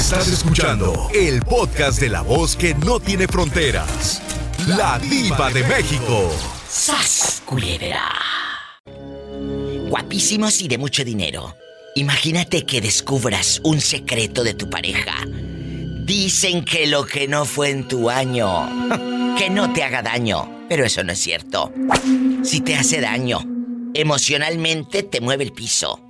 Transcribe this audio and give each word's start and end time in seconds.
Estás 0.00 0.28
escuchando 0.28 1.10
el 1.14 1.42
podcast 1.42 2.00
de 2.00 2.08
la 2.08 2.22
voz 2.22 2.56
que 2.56 2.74
no 2.74 2.98
tiene 3.00 3.28
fronteras. 3.28 4.22
La 4.66 4.98
diva 4.98 5.50
de 5.50 5.62
México. 5.64 6.32
¡Sas, 6.66 7.42
culebra! 7.44 8.10
Guapísimos 9.90 10.62
y 10.62 10.68
de 10.68 10.78
mucho 10.78 11.04
dinero. 11.04 11.54
Imagínate 11.96 12.64
que 12.64 12.80
descubras 12.80 13.60
un 13.62 13.82
secreto 13.82 14.42
de 14.42 14.54
tu 14.54 14.70
pareja. 14.70 15.16
Dicen 15.26 16.64
que 16.64 16.86
lo 16.86 17.04
que 17.04 17.28
no 17.28 17.44
fue 17.44 17.68
en 17.68 17.86
tu 17.86 18.08
año, 18.08 18.68
que 19.38 19.50
no 19.50 19.70
te 19.74 19.84
haga 19.84 20.00
daño, 20.00 20.64
pero 20.66 20.86
eso 20.86 21.04
no 21.04 21.12
es 21.12 21.18
cierto. 21.18 21.74
Si 22.42 22.62
te 22.62 22.74
hace 22.74 23.02
daño, 23.02 23.44
emocionalmente 23.92 25.02
te 25.02 25.20
mueve 25.20 25.44
el 25.44 25.52
piso. 25.52 26.00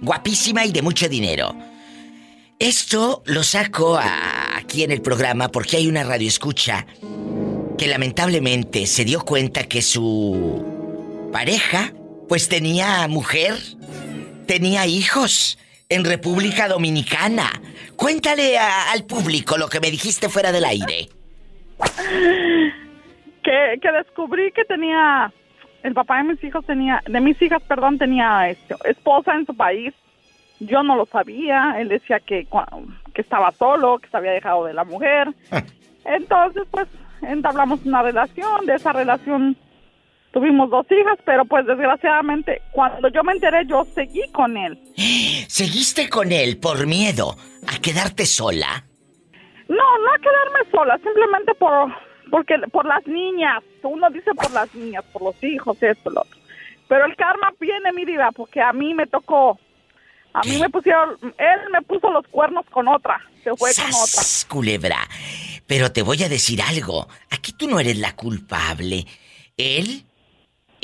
Guapísima 0.00 0.64
y 0.64 0.70
de 0.70 0.82
mucho 0.82 1.08
dinero. 1.08 1.73
Esto 2.64 3.22
lo 3.26 3.42
saco 3.42 4.00
aquí 4.00 4.84
en 4.84 4.90
el 4.90 5.02
programa 5.02 5.48
porque 5.48 5.76
hay 5.76 5.86
una 5.86 6.02
radio 6.02 6.26
escucha 6.26 6.86
que 7.76 7.86
lamentablemente 7.86 8.86
se 8.86 9.04
dio 9.04 9.20
cuenta 9.20 9.64
que 9.64 9.82
su 9.82 11.28
pareja 11.30 11.92
pues 12.26 12.48
tenía 12.48 13.06
mujer, 13.06 13.52
tenía 14.46 14.86
hijos 14.86 15.58
en 15.90 16.06
República 16.06 16.66
Dominicana. 16.66 17.50
Cuéntale 17.96 18.56
al 18.56 19.04
público 19.04 19.58
lo 19.58 19.68
que 19.68 19.80
me 19.80 19.90
dijiste 19.90 20.30
fuera 20.30 20.50
del 20.50 20.64
aire. 20.64 21.10
Que, 23.42 23.78
que 23.82 23.92
descubrí 23.92 24.52
que 24.52 24.64
tenía 24.64 25.30
el 25.82 25.92
papá 25.92 26.16
de 26.16 26.32
mis 26.32 26.42
hijos 26.42 26.64
tenía, 26.64 27.02
de 27.06 27.20
mis 27.20 27.40
hijas, 27.42 27.62
perdón, 27.64 27.98
tenía 27.98 28.48
este, 28.48 28.74
esposa 28.86 29.34
en 29.34 29.44
su 29.44 29.54
país. 29.54 29.92
Yo 30.66 30.82
no 30.82 30.96
lo 30.96 31.06
sabía. 31.06 31.76
Él 31.78 31.88
decía 31.88 32.20
que, 32.20 32.46
que 33.14 33.20
estaba 33.20 33.52
solo, 33.52 33.98
que 33.98 34.08
se 34.08 34.16
había 34.16 34.32
dejado 34.32 34.64
de 34.64 34.74
la 34.74 34.84
mujer. 34.84 35.28
Ah. 35.50 35.62
Entonces, 36.04 36.64
pues, 36.70 36.88
entablamos 37.22 37.84
una 37.84 38.02
relación. 38.02 38.66
De 38.66 38.74
esa 38.74 38.92
relación 38.92 39.56
tuvimos 40.32 40.68
dos 40.68 40.86
hijas, 40.90 41.18
pero 41.24 41.44
pues 41.44 41.64
desgraciadamente, 41.64 42.60
cuando 42.72 43.08
yo 43.08 43.22
me 43.22 43.32
enteré, 43.32 43.64
yo 43.66 43.86
seguí 43.94 44.22
con 44.32 44.56
él. 44.56 44.78
¿Seguiste 45.48 46.08
con 46.08 46.32
él 46.32 46.58
por 46.58 46.86
miedo 46.86 47.36
a 47.68 47.80
quedarte 47.80 48.26
sola? 48.26 48.84
No, 49.68 49.76
no 49.76 50.12
a 50.12 50.18
quedarme 50.18 50.70
sola, 50.70 50.98
simplemente 50.98 51.54
por 51.54 51.90
porque 52.30 52.56
por 52.72 52.84
las 52.84 53.06
niñas, 53.06 53.62
uno 53.82 54.10
dice 54.10 54.34
por 54.34 54.50
las 54.50 54.74
niñas, 54.74 55.04
por 55.12 55.22
los 55.22 55.42
hijos, 55.44 55.80
esto, 55.80 56.10
lo 56.10 56.22
otro. 56.22 56.40
Pero 56.88 57.06
el 57.06 57.14
karma 57.14 57.52
viene, 57.60 57.92
mi 57.92 58.04
vida, 58.04 58.30
porque 58.34 58.60
a 58.60 58.72
mí 58.72 58.92
me 58.92 59.06
tocó, 59.06 59.58
a 60.34 60.42
mí 60.42 60.58
me 60.58 60.68
pusieron, 60.68 61.16
él 61.22 61.70
me 61.72 61.80
puso 61.82 62.10
los 62.10 62.26
cuernos 62.28 62.66
con 62.70 62.88
otra, 62.88 63.20
se 63.42 63.54
fue 63.56 63.72
con 63.74 63.86
otra. 63.86 64.22
culebra! 64.48 65.08
Pero 65.66 65.92
te 65.92 66.02
voy 66.02 66.22
a 66.22 66.28
decir 66.28 66.60
algo, 66.60 67.08
aquí 67.30 67.52
tú 67.52 67.68
no 67.68 67.80
eres 67.80 67.96
la 67.98 68.14
culpable. 68.14 69.06
Él 69.56 70.04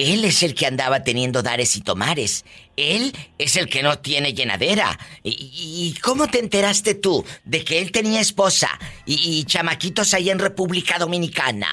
él 0.01 0.25
es 0.25 0.43
el 0.43 0.55
que 0.55 0.67
andaba 0.67 1.05
teniendo 1.05 1.43
dares 1.43 1.77
y 1.77 1.83
tomares. 1.83 2.47
Él 2.77 3.15
es 3.37 3.57
el 3.57 3.69
que 3.69 3.83
no 3.83 3.99
tiene 3.99 4.33
llenadera. 4.33 4.99
¿Y, 5.23 5.95
cómo 6.01 6.27
te 6.27 6.39
enteraste 6.39 6.95
tú 6.95 7.23
de 7.45 7.63
que 7.65 7.81
él 7.81 7.93
tenía 7.93 8.21
esposa 8.21 8.71
y, 9.05 9.45
chamaquitos 9.45 10.15
ahí 10.15 10.31
en 10.31 10.39
República 10.39 10.99
Dominicana? 10.99 11.69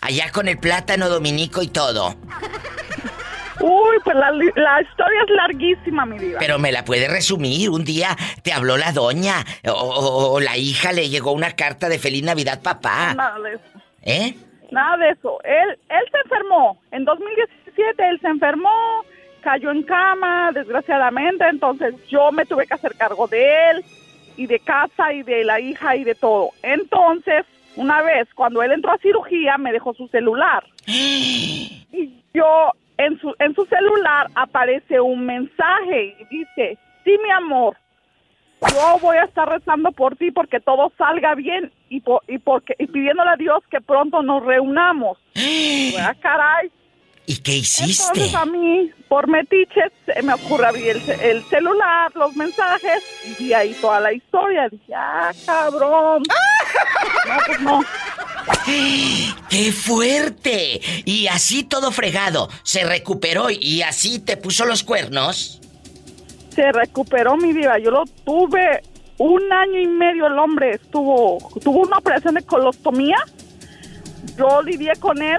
Allá 0.00 0.30
con 0.30 0.46
el 0.46 0.58
plátano 0.58 1.08
dominico 1.08 1.60
y 1.60 1.68
todo. 1.68 2.16
Uy, 3.60 3.96
pues 4.04 4.16
la, 4.16 4.80
historia 4.82 5.20
es 5.26 5.30
larguísima, 5.30 6.06
mi 6.06 6.18
vida. 6.18 6.38
Pero 6.40 6.58
me 6.58 6.72
la 6.72 6.84
puede 6.84 7.08
resumir. 7.08 7.70
Un 7.70 7.84
día 7.84 8.16
te 8.42 8.52
habló 8.52 8.76
la 8.76 8.92
doña 8.92 9.44
o, 9.66 10.32
o 10.32 10.40
la 10.40 10.56
hija 10.56 10.92
le 10.92 11.08
llegó 11.08 11.32
una 11.32 11.52
carta 11.52 11.88
de 11.88 11.98
Feliz 11.98 12.22
Navidad, 12.22 12.62
papá. 12.62 13.14
Nada 13.14 13.38
de 13.40 13.54
eso. 13.54 13.64
¿Eh? 14.02 14.34
Nada 14.70 14.96
de 14.96 15.10
eso. 15.10 15.38
Él, 15.44 15.78
él 15.88 16.04
se 16.10 16.18
enfermó 16.24 16.80
en 16.90 17.04
2017 17.04 17.62
él 17.98 18.20
se 18.20 18.28
enfermó, 18.28 19.04
cayó 19.40 19.70
en 19.70 19.82
cama, 19.82 20.50
desgraciadamente, 20.52 21.46
entonces 21.48 21.94
yo 22.08 22.30
me 22.32 22.46
tuve 22.46 22.66
que 22.66 22.74
hacer 22.74 22.94
cargo 22.96 23.26
de 23.26 23.70
él 23.70 23.84
y 24.36 24.46
de 24.46 24.58
casa 24.60 25.12
y 25.12 25.22
de 25.22 25.44
la 25.44 25.60
hija 25.60 25.96
y 25.96 26.04
de 26.04 26.14
todo. 26.14 26.50
Entonces, 26.62 27.44
una 27.76 28.02
vez 28.02 28.28
cuando 28.34 28.62
él 28.62 28.72
entró 28.72 28.92
a 28.92 28.98
cirugía, 28.98 29.58
me 29.58 29.72
dejó 29.72 29.94
su 29.94 30.08
celular. 30.08 30.64
y 30.86 32.22
yo 32.34 32.72
en 33.04 33.18
su 33.20 33.34
en 33.38 33.54
su 33.54 33.64
celular 33.66 34.28
aparece 34.34 35.00
un 35.00 35.24
mensaje 35.24 36.16
y 36.18 36.36
dice, 36.36 36.78
"Sí, 37.04 37.18
mi 37.22 37.30
amor, 37.30 37.76
yo 38.70 38.98
voy 39.00 39.16
a 39.16 39.24
estar 39.24 39.48
rezando 39.48 39.90
por 39.92 40.16
ti 40.16 40.30
porque 40.30 40.60
todo 40.60 40.92
salga 40.96 41.34
bien 41.34 41.72
y, 41.88 42.02
y 42.28 42.38
porque 42.38 42.74
y 42.78 42.86
pidiéndole 42.86 43.30
a 43.30 43.36
Dios 43.36 43.62
que 43.70 43.80
pronto 43.80 44.22
nos 44.22 44.44
reunamos." 44.44 45.18
ah, 46.00 46.14
caray. 46.20 46.70
¿Y 47.24 47.36
qué 47.36 47.58
hiciste? 47.58 48.02
Entonces 48.14 48.34
a 48.34 48.44
mí, 48.46 48.90
por 49.08 49.28
metiches, 49.28 49.92
me 50.24 50.34
ocurre 50.34 50.66
abrir 50.66 51.00
el, 51.22 51.44
celular, 51.44 52.10
los 52.16 52.34
mensajes, 52.34 53.02
y 53.24 53.44
vi 53.44 53.52
ahí 53.52 53.76
toda 53.80 54.00
la 54.00 54.12
historia. 54.12 54.68
Dije, 54.68 54.92
ah, 54.94 55.30
cabrón. 55.46 56.22
no, 57.28 57.36
pues 57.46 57.60
no. 57.60 57.84
¡Qué 59.48 59.72
fuerte! 59.72 60.80
Y 61.04 61.28
así 61.28 61.62
todo 61.62 61.92
fregado. 61.92 62.48
Se 62.64 62.84
recuperó 62.84 63.48
y 63.50 63.82
así 63.82 64.18
te 64.18 64.36
puso 64.36 64.64
los 64.64 64.82
cuernos. 64.82 65.60
Se 66.50 66.72
recuperó 66.72 67.36
mi 67.36 67.52
vida. 67.52 67.78
Yo 67.78 67.92
lo 67.92 68.04
tuve 68.24 68.82
un 69.18 69.52
año 69.52 69.80
y 69.80 69.86
medio. 69.86 70.26
El 70.26 70.38
hombre 70.38 70.72
estuvo, 70.72 71.38
tuvo 71.62 71.82
una 71.82 71.98
operación 71.98 72.34
de 72.34 72.42
colostomía. 72.42 73.16
Yo 74.36 74.60
lidié 74.62 74.92
con 74.96 75.22
él 75.22 75.38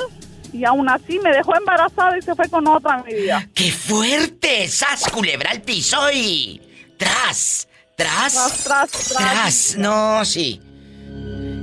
y 0.54 0.64
aún 0.66 0.88
así 0.88 1.20
me 1.20 1.32
dejó 1.32 1.56
embarazada 1.56 2.18
y 2.18 2.22
se 2.22 2.36
fue 2.36 2.48
con 2.50 2.68
otra 2.68 3.04
mi 3.04 3.14
vida. 3.14 3.48
¡Qué 3.54 3.72
fuerte! 3.72 4.68
¡Sas, 4.68 5.10
culebra 5.12 5.52
al 5.52 5.62
piso 5.62 6.12
y... 6.12 6.62
¡Tras! 6.98 7.68
¿Tras? 7.98 8.34
Tras, 8.34 8.64
tras, 8.64 8.92
tras. 8.92 9.18
Tras. 9.18 9.76
No, 9.78 10.24
sí. 10.24 10.62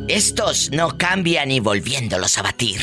Estos 0.08 0.70
no 0.72 0.98
cambian 0.98 1.48
ni 1.48 1.60
volviéndolos 1.60 2.36
a 2.38 2.42
batir. 2.42 2.80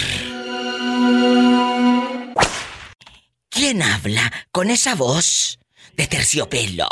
¿Quién 3.49 3.81
habla 3.81 4.31
con 4.51 4.69
esa 4.69 4.95
voz 4.95 5.59
de 5.95 6.07
terciopelo? 6.07 6.87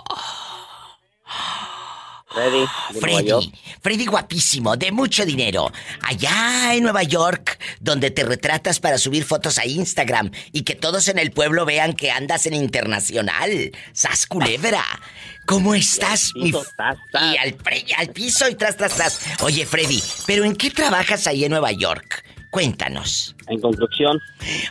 Freddy. 2.35 2.66
Freddy. 3.00 3.51
Freddy 3.81 4.06
guapísimo, 4.06 4.75
de 4.75 4.91
mucho 4.91 5.25
dinero. 5.25 5.72
Allá 6.01 6.73
en 6.75 6.84
Nueva 6.84 7.03
York, 7.03 7.57
donde 7.79 8.12
te 8.12 8.25
retratas 8.25 8.81
para 8.81 8.97
subir 8.97 9.23
fotos 9.23 9.57
a 9.57 9.66
Instagram 9.66 10.31
y 10.51 10.63
que 10.63 10.75
todos 10.75 11.07
en 11.07 11.18
el 11.18 11.31
pueblo 11.31 11.66
vean 11.66 11.94
que 11.94 12.12
andas 12.12 12.45
en 12.45 12.53
internacional. 12.53 13.72
Sas 13.94 14.28
culebra. 14.28 14.84
¿Cómo 15.45 15.75
estás? 15.75 16.31
Y 16.35 16.53
al, 17.38 17.56
al 17.97 18.09
piso 18.09 18.50
y 18.50 18.56
tras, 18.56 18.75
tras, 18.75 18.95
tras. 18.95 19.22
Oye, 19.41 19.66
Freddy, 19.66 20.03
¿pero 20.25 20.44
en 20.44 20.56
qué 20.56 20.72
trabajas 20.72 21.28
ahí 21.28 21.45
en 21.45 21.51
Nueva 21.51 21.72
York? 21.72 22.25
Cuéntanos. 22.51 23.35
En 23.47 23.62
construcción. 23.62 24.19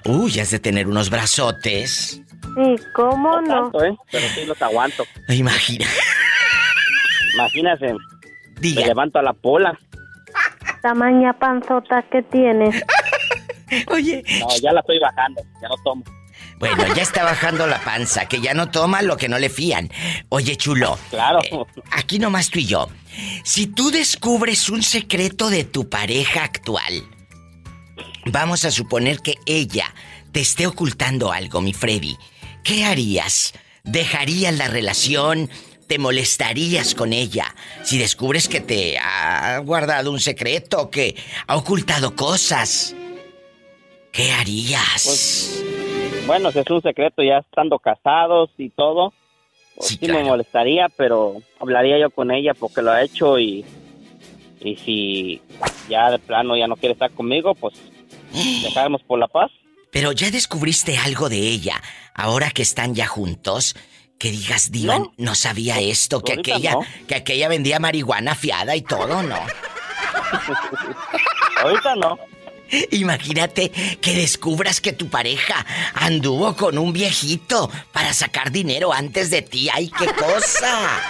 Uy, 0.04 0.38
has 0.40 0.50
de 0.50 0.58
tener 0.58 0.86
unos 0.86 1.10
brazotes. 1.10 2.20
Sí, 2.54 2.76
¿cómo 2.94 3.40
no? 3.40 3.68
¿eh? 3.82 3.96
Pero 4.10 4.28
sí 4.34 4.44
los 4.44 4.60
aguanto. 4.60 5.06
Imagina. 5.28 5.86
Imagínese. 7.34 7.94
Me 8.60 8.86
levanto 8.86 9.18
a 9.18 9.22
la 9.22 9.32
pola. 9.32 9.78
Tamaña 10.82 11.32
panzota 11.38 12.02
que 12.10 12.22
tienes. 12.22 12.82
Oye. 13.88 14.22
No, 14.40 14.48
ya 14.60 14.72
la 14.72 14.80
estoy 14.80 14.98
bajando, 14.98 15.42
ya 15.60 15.68
no 15.68 15.76
tomo. 15.84 16.04
Bueno, 16.58 16.94
ya 16.94 17.02
está 17.02 17.24
bajando 17.24 17.66
la 17.66 17.80
panza, 17.80 18.26
que 18.26 18.40
ya 18.40 18.54
no 18.54 18.70
toma 18.70 19.02
lo 19.02 19.16
que 19.16 19.28
no 19.28 19.38
le 19.38 19.48
fían. 19.48 19.90
Oye, 20.28 20.56
chulo. 20.56 20.98
Claro. 21.10 21.40
Eh, 21.42 21.58
aquí 21.90 22.18
nomás 22.18 22.50
tú 22.50 22.58
y 22.58 22.66
yo. 22.66 22.88
Si 23.44 23.66
tú 23.66 23.90
descubres 23.90 24.68
un 24.68 24.82
secreto 24.82 25.50
de 25.50 25.64
tu 25.64 25.88
pareja 25.88 26.44
actual, 26.44 27.02
vamos 28.26 28.64
a 28.64 28.70
suponer 28.70 29.18
que 29.20 29.34
ella 29.46 29.92
te 30.32 30.40
esté 30.40 30.66
ocultando 30.66 31.32
algo, 31.32 31.60
mi 31.60 31.72
Freddy. 31.72 32.16
¿Qué 32.62 32.84
harías? 32.84 33.52
¿Dejarías 33.82 34.56
la 34.56 34.68
relación? 34.68 35.50
Te 35.86 35.98
molestarías 35.98 36.94
con 36.94 37.12
ella 37.12 37.54
si 37.82 37.98
descubres 37.98 38.48
que 38.48 38.60
te 38.60 38.98
ha 38.98 39.58
guardado 39.58 40.10
un 40.10 40.20
secreto, 40.20 40.90
que 40.90 41.16
ha 41.46 41.56
ocultado 41.56 42.14
cosas? 42.14 42.94
¿Qué 44.12 44.30
harías? 44.30 45.02
Pues, 45.04 45.64
bueno, 46.26 46.52
si 46.52 46.60
es 46.60 46.70
un 46.70 46.82
secreto 46.82 47.22
ya 47.22 47.38
estando 47.38 47.78
casados 47.78 48.50
y 48.56 48.70
todo, 48.70 49.12
pues 49.76 49.88
sí, 49.88 49.98
me 50.06 50.22
molestaría, 50.22 50.88
pero 50.96 51.42
hablaría 51.58 51.98
yo 51.98 52.10
con 52.10 52.30
ella 52.30 52.54
porque 52.54 52.80
lo 52.80 52.92
ha 52.92 53.02
hecho 53.02 53.38
y, 53.38 53.64
y 54.60 54.76
si 54.76 55.42
ya 55.88 56.10
de 56.10 56.18
plano 56.18 56.56
ya 56.56 56.68
no 56.68 56.76
quiere 56.76 56.92
estar 56.92 57.10
conmigo, 57.10 57.54
pues 57.54 57.74
dejaremos 58.62 59.02
por 59.02 59.18
la 59.18 59.28
paz. 59.28 59.50
Pero 59.90 60.12
ya 60.12 60.30
descubriste 60.30 60.96
algo 60.98 61.28
de 61.28 61.38
ella, 61.38 61.80
ahora 62.14 62.50
que 62.50 62.62
están 62.62 62.94
ya 62.94 63.06
juntos, 63.06 63.76
Que 64.24 64.30
digas, 64.30 64.72
Diva, 64.72 65.02
no, 65.18 65.34
sabía 65.34 65.80
esto, 65.80 66.22
que 66.22 66.32
aquella, 66.32 66.78
que 67.06 67.14
aquella 67.14 67.46
vendía 67.46 67.78
marihuana 67.78 68.34
fiada 68.34 68.74
y 68.74 68.80
todo, 68.80 69.22
¿no? 69.22 69.36
Ahorita 71.60 71.94
no. 71.96 72.18
Imagínate 72.90 73.70
que 74.00 74.14
descubras 74.14 74.80
que 74.80 74.92
tu 74.92 75.08
pareja 75.08 75.64
anduvo 75.94 76.56
con 76.56 76.78
un 76.78 76.92
viejito 76.92 77.70
para 77.92 78.12
sacar 78.12 78.50
dinero 78.50 78.92
antes 78.92 79.30
de 79.30 79.42
ti. 79.42 79.68
¡Ay, 79.72 79.90
qué 79.96 80.06
cosa! 80.06 81.00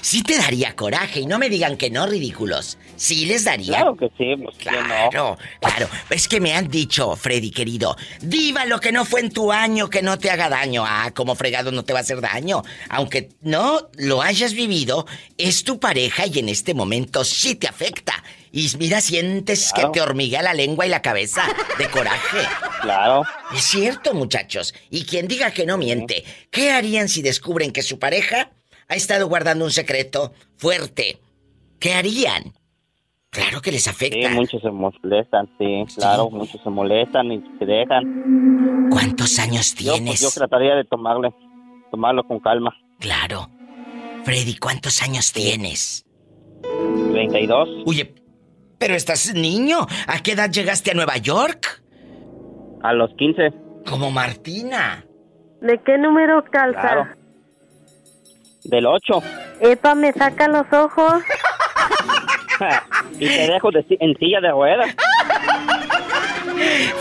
Sí 0.00 0.22
te 0.22 0.36
daría 0.36 0.76
coraje 0.76 1.20
y 1.20 1.26
no 1.26 1.38
me 1.38 1.48
digan 1.48 1.76
que 1.76 1.90
no, 1.90 2.06
ridículos. 2.06 2.78
Sí 2.96 3.26
les 3.26 3.44
daría. 3.44 3.78
Claro 3.78 3.96
que 3.96 4.08
sí, 4.16 4.36
pues 4.42 4.56
claro, 4.58 5.38
claro. 5.60 5.88
Es 6.10 6.28
que 6.28 6.40
me 6.40 6.54
han 6.54 6.68
dicho, 6.68 7.16
Freddy 7.16 7.50
querido, 7.50 7.96
diva 8.20 8.64
lo 8.64 8.78
que 8.80 8.92
no 8.92 9.04
fue 9.04 9.20
en 9.20 9.30
tu 9.30 9.52
año, 9.52 9.90
que 9.90 10.02
no 10.02 10.18
te 10.18 10.30
haga 10.30 10.48
daño. 10.48 10.84
Ah, 10.86 11.10
como 11.14 11.34
fregado 11.34 11.72
no 11.72 11.84
te 11.84 11.92
va 11.92 12.00
a 12.00 12.02
hacer 12.02 12.20
daño. 12.20 12.62
Aunque 12.88 13.30
no 13.40 13.88
lo 13.96 14.22
hayas 14.22 14.54
vivido, 14.54 15.06
es 15.38 15.64
tu 15.64 15.80
pareja 15.80 16.26
y 16.26 16.38
en 16.38 16.48
este 16.48 16.74
momento 16.74 17.24
sí 17.24 17.54
te 17.54 17.66
afecta. 17.66 18.22
Y 18.52 18.68
mira, 18.78 19.00
sientes 19.00 19.72
que 19.72 19.86
te 19.94 20.02
hormiguea 20.02 20.42
la 20.42 20.52
lengua 20.52 20.84
y 20.84 20.90
la 20.90 21.00
cabeza 21.00 21.42
de 21.78 21.88
coraje. 21.88 22.38
Claro. 22.82 23.22
Es 23.54 23.62
cierto, 23.62 24.12
muchachos. 24.12 24.74
Y 24.90 25.04
quien 25.04 25.26
diga 25.26 25.52
que 25.52 25.64
no 25.64 25.78
miente, 25.78 26.22
¿qué 26.50 26.70
harían 26.70 27.08
si 27.08 27.22
descubren 27.22 27.72
que 27.72 27.82
su 27.82 27.98
pareja 27.98 28.50
ha 28.88 28.94
estado 28.94 29.26
guardando 29.26 29.64
un 29.64 29.70
secreto 29.70 30.34
fuerte? 30.56 31.18
¿Qué 31.80 31.94
harían? 31.94 32.52
Claro 33.30 33.62
que 33.62 33.72
les 33.72 33.88
afecta. 33.88 34.28
Sí, 34.28 34.34
muchos 34.34 34.60
se 34.60 34.70
molestan, 34.70 35.48
sí, 35.58 35.84
claro, 35.96 36.28
muchos 36.28 36.60
se 36.62 36.68
molestan 36.68 37.32
y 37.32 37.42
se 37.58 37.64
dejan. 37.64 38.88
¿Cuántos 38.90 39.38
años 39.38 39.72
pues, 39.74 39.76
tienes? 39.76 40.20
Yo, 40.20 40.30
trataría 40.30 40.74
de 40.74 40.84
tomarle, 40.84 41.32
tomarlo 41.90 42.22
con 42.24 42.38
calma. 42.40 42.76
Claro. 43.00 43.48
Freddy, 44.24 44.56
¿cuántos 44.56 45.00
años 45.00 45.32
tienes? 45.32 46.04
32. 47.12 47.68
Oye, 47.86 48.14
pero 48.82 48.96
estás 48.96 49.32
niño. 49.32 49.86
¿A 50.08 50.18
qué 50.24 50.32
edad 50.32 50.50
llegaste 50.50 50.90
a 50.90 50.94
Nueva 50.94 51.16
York? 51.16 51.80
A 52.82 52.92
los 52.92 53.14
15. 53.14 53.52
Como 53.88 54.10
Martina. 54.10 55.04
¿De 55.60 55.80
qué 55.86 55.98
número 55.98 56.42
calza? 56.50 56.80
Claro. 56.80 57.06
Del 58.64 58.86
8. 58.86 59.22
Epa, 59.60 59.94
me 59.94 60.12
saca 60.12 60.48
los 60.48 60.66
ojos. 60.72 61.22
y 63.20 63.28
te 63.28 63.52
dejo 63.52 63.70
en 63.72 64.16
silla 64.18 64.40
de 64.40 64.50
ruedas. 64.50 64.96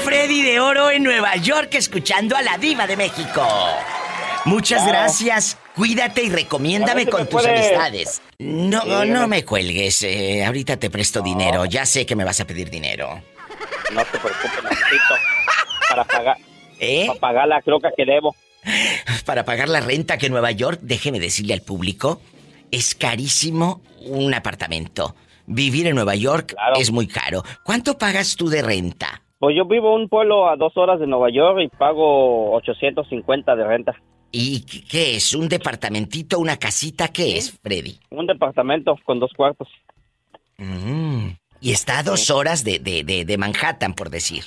Freddy 0.04 0.44
de 0.44 0.60
Oro 0.60 0.92
en 0.92 1.02
Nueva 1.02 1.36
York 1.38 1.70
escuchando 1.72 2.36
a 2.36 2.44
la 2.44 2.60
diva 2.60 2.86
de 2.86 2.96
México. 2.96 3.44
Muchas 4.46 4.88
gracias. 4.88 5.58
Cuídate 5.76 6.24
y 6.24 6.30
recomiéndame 6.30 7.06
con 7.08 7.28
tus 7.28 7.46
amistades. 7.46 8.22
No, 8.40 9.06
no 9.06 9.28
me 9.28 9.46
cuelgues. 9.46 10.04
Eh, 10.04 10.44
ahorita 10.46 10.78
te 10.78 10.90
presto 10.90 11.22
dinero. 11.22 11.66
Ya 11.66 11.86
sé 11.86 12.06
que 12.06 12.16
me 12.16 12.24
vas 12.24 12.40
a 12.42 12.46
pedir 12.46 12.70
dinero. 12.70 13.22
No 13.94 14.04
te 14.06 14.18
preocupes, 14.18 14.64
necesito 14.64 15.16
para 15.90 16.04
pagar. 16.06 16.38
¿Eh? 16.80 17.06
Para 17.08 17.20
pagar 17.20 17.48
la 17.48 17.62
croca 17.62 17.92
que 17.96 18.06
debo. 18.06 18.36
Para 19.26 19.46
pagar 19.46 19.70
la 19.70 19.82
renta 19.82 20.18
que 20.18 20.28
en 20.28 20.34
Nueva 20.34 20.52
York, 20.52 20.80
déjeme 20.82 21.20
decirle 21.20 21.54
al 21.54 21.62
público, 21.62 22.22
es 22.72 22.96
carísimo 22.96 23.82
un 24.06 24.34
apartamento. 24.34 25.16
Vivir 25.46 25.88
en 25.88 25.96
Nueva 25.96 26.16
York 26.16 26.56
es 26.78 26.92
muy 26.92 27.08
caro. 27.08 27.44
¿Cuánto 27.64 27.98
pagas 27.98 28.36
tú 28.36 28.50
de 28.50 28.62
renta? 28.62 29.22
Pues 29.40 29.56
yo 29.56 29.66
vivo 29.66 29.96
en 29.96 30.04
un 30.04 30.10
pueblo 30.10 30.48
a 30.48 30.56
dos 30.56 30.78
horas 30.78 31.00
de 31.00 31.08
Nueva 31.08 31.30
York 31.32 31.60
y 31.62 31.68
pago 31.68 32.54
850 32.54 33.56
de 33.56 33.64
renta. 33.64 33.96
¿Y 34.32 34.62
qué 34.90 35.16
es? 35.16 35.34
¿Un 35.34 35.50
departamentito, 35.50 36.40
una 36.40 36.58
casita? 36.58 37.10
¿Qué 37.10 37.38
es, 37.38 37.60
Freddy? 37.62 38.00
Un 38.10 38.28
departamento 38.28 38.98
con 39.04 39.20
dos 39.20 39.32
cuartos. 39.36 39.68
Mm, 40.58 41.32
y 41.60 41.72
está 41.72 42.00
a 42.00 42.04
dos 42.04 42.30
horas 42.30 42.64
de, 42.64 42.80
de, 42.80 43.38
Manhattan, 43.38 43.94
por 43.94 44.10
decir. 44.10 44.44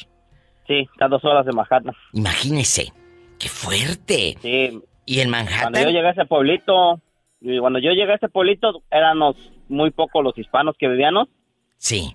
Sí, 0.67 0.89
está 0.93 1.07
a 1.07 1.09
dos 1.09 1.25
horas 1.25 1.45
de 1.45 1.53
Manhattan. 1.53 1.95
Imagínese. 2.13 2.93
¡Qué 3.39 3.49
fuerte! 3.49 4.37
Sí. 4.41 4.81
¿Y 5.05 5.21
en 5.21 5.29
Manhattan? 5.29 5.73
Cuando 5.73 5.81
yo 5.81 5.91
llegué 5.91 6.09
a 6.09 6.13
ese 6.13 6.25
pueblito, 6.25 7.01
y 7.41 7.59
cuando 7.59 7.79
yo 7.79 7.91
llegué 7.91 8.13
a 8.13 8.17
ese 8.17 8.29
pueblito, 8.29 8.83
éramos 8.91 9.37
muy 9.69 9.91
pocos 9.91 10.25
los 10.25 10.39
hispanos 10.39 10.77
que 10.79 10.89
vivíamos. 10.89 11.29
Sí. 11.77 12.15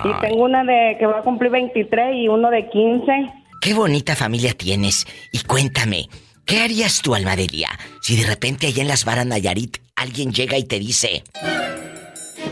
y 0.04 0.22
tengo 0.22 0.44
una 0.44 0.64
de 0.64 0.98
que 1.00 1.06
va 1.06 1.20
a 1.20 1.22
cumplir 1.22 1.52
23 1.52 2.16
y 2.16 2.28
uno 2.28 2.50
de 2.50 2.68
15. 2.70 3.34
Qué 3.62 3.74
bonita 3.74 4.16
familia 4.16 4.54
tienes. 4.54 5.08
Y 5.32 5.40
cuéntame, 5.44 6.10
¿qué 6.46 6.62
harías 6.62 7.02
tú, 7.02 7.16
Almadelia, 7.16 7.70
si 8.02 8.18
de 8.18 8.28
repente 8.28 8.68
allá 8.68 8.82
en 8.82 8.90
las 8.90 9.06
varas 9.06 9.26
Nayarit 9.26 9.78
alguien 9.96 10.34
llega 10.34 10.58
y 10.58 10.66
te 10.66 10.80
dice... 10.80 11.24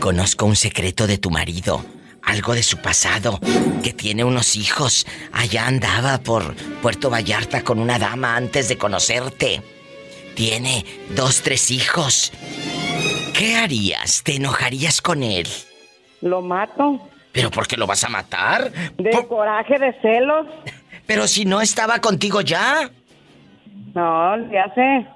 Conozco 0.02 0.46
un 0.46 0.56
secreto 0.56 1.06
de 1.06 1.16
tu 1.16 1.30
marido, 1.30 1.84
algo 2.24 2.54
de 2.54 2.64
su 2.64 2.78
pasado, 2.78 3.38
que 3.84 3.92
tiene 3.92 4.24
unos 4.24 4.56
hijos. 4.56 5.06
Allá 5.32 5.68
andaba 5.68 6.18
por 6.18 6.56
Puerto 6.82 7.08
Vallarta 7.08 7.62
con 7.62 7.78
una 7.78 8.00
dama 8.00 8.34
antes 8.34 8.68
de 8.68 8.76
conocerte. 8.76 9.62
Tiene 10.34 10.84
dos, 11.14 11.42
tres 11.42 11.70
hijos. 11.70 12.32
¿Qué 13.32 13.54
harías? 13.54 14.24
¿Te 14.24 14.34
enojarías 14.34 15.00
con 15.00 15.22
él? 15.22 15.46
Lo 16.20 16.42
mato. 16.42 17.08
¿Pero 17.30 17.52
por 17.52 17.68
qué 17.68 17.76
lo 17.76 17.86
vas 17.86 18.02
a 18.02 18.08
matar? 18.08 18.72
De 18.98 19.24
coraje, 19.28 19.78
de 19.78 19.92
celos. 20.00 20.48
Pero 21.06 21.28
si 21.28 21.44
no 21.44 21.60
estaba 21.60 22.00
contigo 22.00 22.40
ya. 22.40 22.90
No, 23.94 24.50
ya 24.50 24.64
sé. 24.74 25.06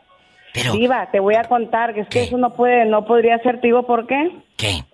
Pero... 0.55 0.75
Viva, 0.75 1.11
te 1.11 1.19
voy 1.19 1.35
a 1.35 1.43
contar 1.43 1.93
que 1.93 2.03
es 2.03 2.09
que 2.09 2.23
eso 2.23 2.39
no 2.39 2.55
puede, 2.55 2.85
no 2.85 3.05
podría 3.05 3.37
ser, 3.41 3.61
digo, 3.61 3.85
¿por 3.85 4.07
qué? 4.07 4.46
¿Qué? 4.57 4.85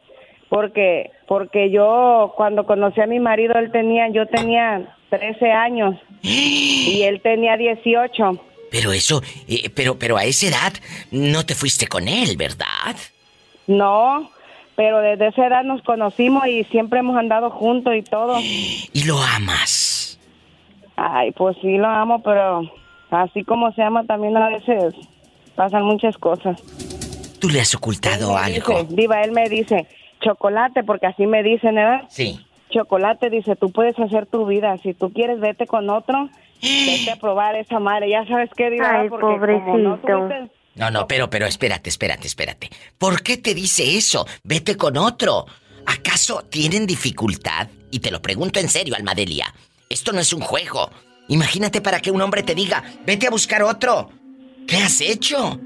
Porque, 0.49 1.11
porque 1.26 1.71
yo 1.71 2.35
cuando 2.37 2.66
conocí 2.66 3.00
a 3.00 3.07
mi 3.07 3.21
marido, 3.21 3.54
él 3.54 3.71
tenía, 3.73 4.09
yo 4.09 4.26
tenía 4.26 4.97
13 5.11 5.50
años 5.50 5.97
y 6.23 7.02
él 7.02 7.21
tenía 7.23 7.57
18. 7.57 8.40
Pero 8.71 8.92
eso, 8.92 9.23
eh, 9.49 9.71
pero, 9.75 9.99
pero 9.99 10.16
a 10.16 10.25
esa 10.25 10.47
edad 10.47 10.73
no 11.11 11.45
te 11.45 11.54
fuiste 11.54 11.87
con 11.87 12.09
él, 12.09 12.37
¿verdad? 12.37 12.97
No, 13.66 14.31
pero 14.76 15.00
desde 15.00 15.28
esa 15.28 15.47
edad 15.47 15.62
nos 15.62 15.83
conocimos 15.83 16.47
y 16.47 16.64
siempre 16.64 17.00
hemos 17.00 17.16
andado 17.16 17.50
juntos 17.50 17.95
y 17.95 18.02
todo. 18.02 18.38
¿Y 18.40 19.04
lo 19.04 19.19
amas? 19.23 20.19
Ay, 20.97 21.33
pues 21.33 21.57
sí 21.61 21.76
lo 21.78 21.87
amo, 21.87 22.23
pero 22.23 22.62
así 23.11 23.45
como 23.45 23.73
se 23.73 23.83
ama 23.83 24.04
también 24.04 24.37
a 24.37 24.49
veces 24.49 24.95
pasan 25.54 25.85
muchas 25.85 26.16
cosas. 26.16 26.62
¿Tú 27.42 27.49
le 27.49 27.61
has 27.61 27.75
ocultado 27.75 28.37
algo? 28.37 28.84
diva, 28.84 29.20
él 29.22 29.32
me 29.32 29.49
dice, 29.49 29.88
chocolate, 30.20 30.84
porque 30.84 31.06
así 31.06 31.26
me 31.26 31.42
dicen, 31.42 31.75
¿verdad? 31.75 32.02
Sí. 32.08 32.38
Chocolate 32.70 33.30
dice, 33.30 33.56
tú 33.56 33.72
puedes 33.72 33.99
hacer 33.99 34.26
tu 34.26 34.46
vida, 34.46 34.78
si 34.78 34.94
tú 34.94 35.12
quieres 35.12 35.40
vete 35.40 35.66
con 35.66 35.90
otro, 35.90 36.30
vete 36.62 37.11
a 37.11 37.16
probar 37.16 37.56
esa 37.56 37.80
madre, 37.80 38.11
ya 38.11 38.25
sabes 38.28 38.49
qué, 38.56 38.70
diva, 38.70 39.00
Ay, 39.00 39.08
pobrecito. 39.08 39.99
No, 40.76 40.90
no, 40.92 41.08
pero, 41.08 41.28
pero 41.28 41.46
espérate, 41.46 41.90
espérate, 41.90 42.28
espérate. 42.28 42.70
¿Por 42.96 43.25
qué 43.25 43.38
te 43.38 43.54
dice 43.54 43.96
eso? 43.96 44.25
Vete 44.44 44.76
con 44.76 44.96
otro. 44.96 45.44
¿Acaso 45.84 46.44
tienen 46.49 46.87
dificultad? 46.87 47.66
Y 47.90 47.99
te 47.99 48.12
lo 48.12 48.22
pregunto 48.22 48.61
en 48.61 48.68
serio, 48.68 48.94
Almadelia. 48.94 49.52
Esto 49.88 50.12
no 50.12 50.20
es 50.20 50.32
un 50.32 50.42
juego. 50.42 50.90
Imagínate 51.26 51.80
para 51.80 51.99
que 51.99 52.12
un 52.12 52.22
hombre 52.22 52.44
te 52.44 52.54
diga, 52.54 52.84
vete 53.04 53.26
a 53.26 53.30
buscar 53.30 53.64
otro. 53.64 54.11
¿Qué 54.68 54.76
has 54.76 55.00
hecho? 55.00 55.58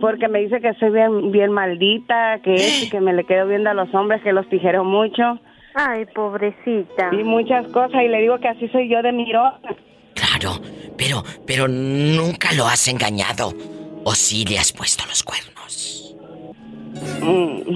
Porque 0.00 0.28
me 0.28 0.40
dice 0.40 0.60
que 0.60 0.74
soy 0.74 0.90
bien, 0.90 1.30
bien 1.32 1.52
maldita, 1.52 2.40
que 2.42 2.54
es, 2.54 2.90
que 2.90 3.00
me 3.00 3.12
le 3.12 3.24
quedo 3.24 3.46
viendo 3.46 3.70
a 3.70 3.74
los 3.74 3.92
hombres, 3.94 4.22
que 4.22 4.32
los 4.32 4.48
tijero 4.48 4.84
mucho. 4.84 5.38
Ay, 5.74 6.06
pobrecita. 6.06 7.10
Y 7.12 7.24
muchas 7.24 7.66
cosas, 7.68 8.02
y 8.02 8.08
le 8.08 8.20
digo 8.20 8.38
que 8.38 8.48
así 8.48 8.68
soy 8.68 8.88
yo 8.88 9.02
de 9.02 9.12
mirosa. 9.12 9.58
Claro, 10.14 10.60
pero, 10.96 11.22
pero 11.46 11.68
nunca 11.68 12.52
lo 12.54 12.66
has 12.66 12.88
engañado. 12.88 13.52
¿O 14.04 14.14
sí 14.14 14.44
le 14.44 14.58
has 14.58 14.72
puesto 14.72 15.04
los 15.06 15.22
cuernos? 15.22 16.16
Mm. 17.22 17.74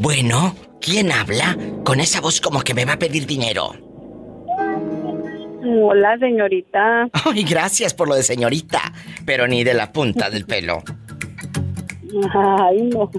Bueno, 0.00 0.54
¿quién 0.80 1.10
habla? 1.10 1.56
Con 1.84 1.98
esa 1.98 2.20
voz 2.20 2.40
como 2.40 2.60
que 2.60 2.72
me 2.72 2.84
va 2.84 2.92
a 2.92 2.98
pedir 2.98 3.26
dinero. 3.26 3.74
Hola, 5.64 6.16
señorita. 6.18 7.08
Ay, 7.12 7.42
gracias 7.42 7.94
por 7.94 8.08
lo 8.08 8.14
de 8.14 8.22
señorita, 8.22 8.92
pero 9.26 9.48
ni 9.48 9.64
de 9.64 9.74
la 9.74 9.92
punta 9.92 10.30
del 10.30 10.46
pelo. 10.46 10.84
Ay, 12.32 12.82
no. 12.92 13.10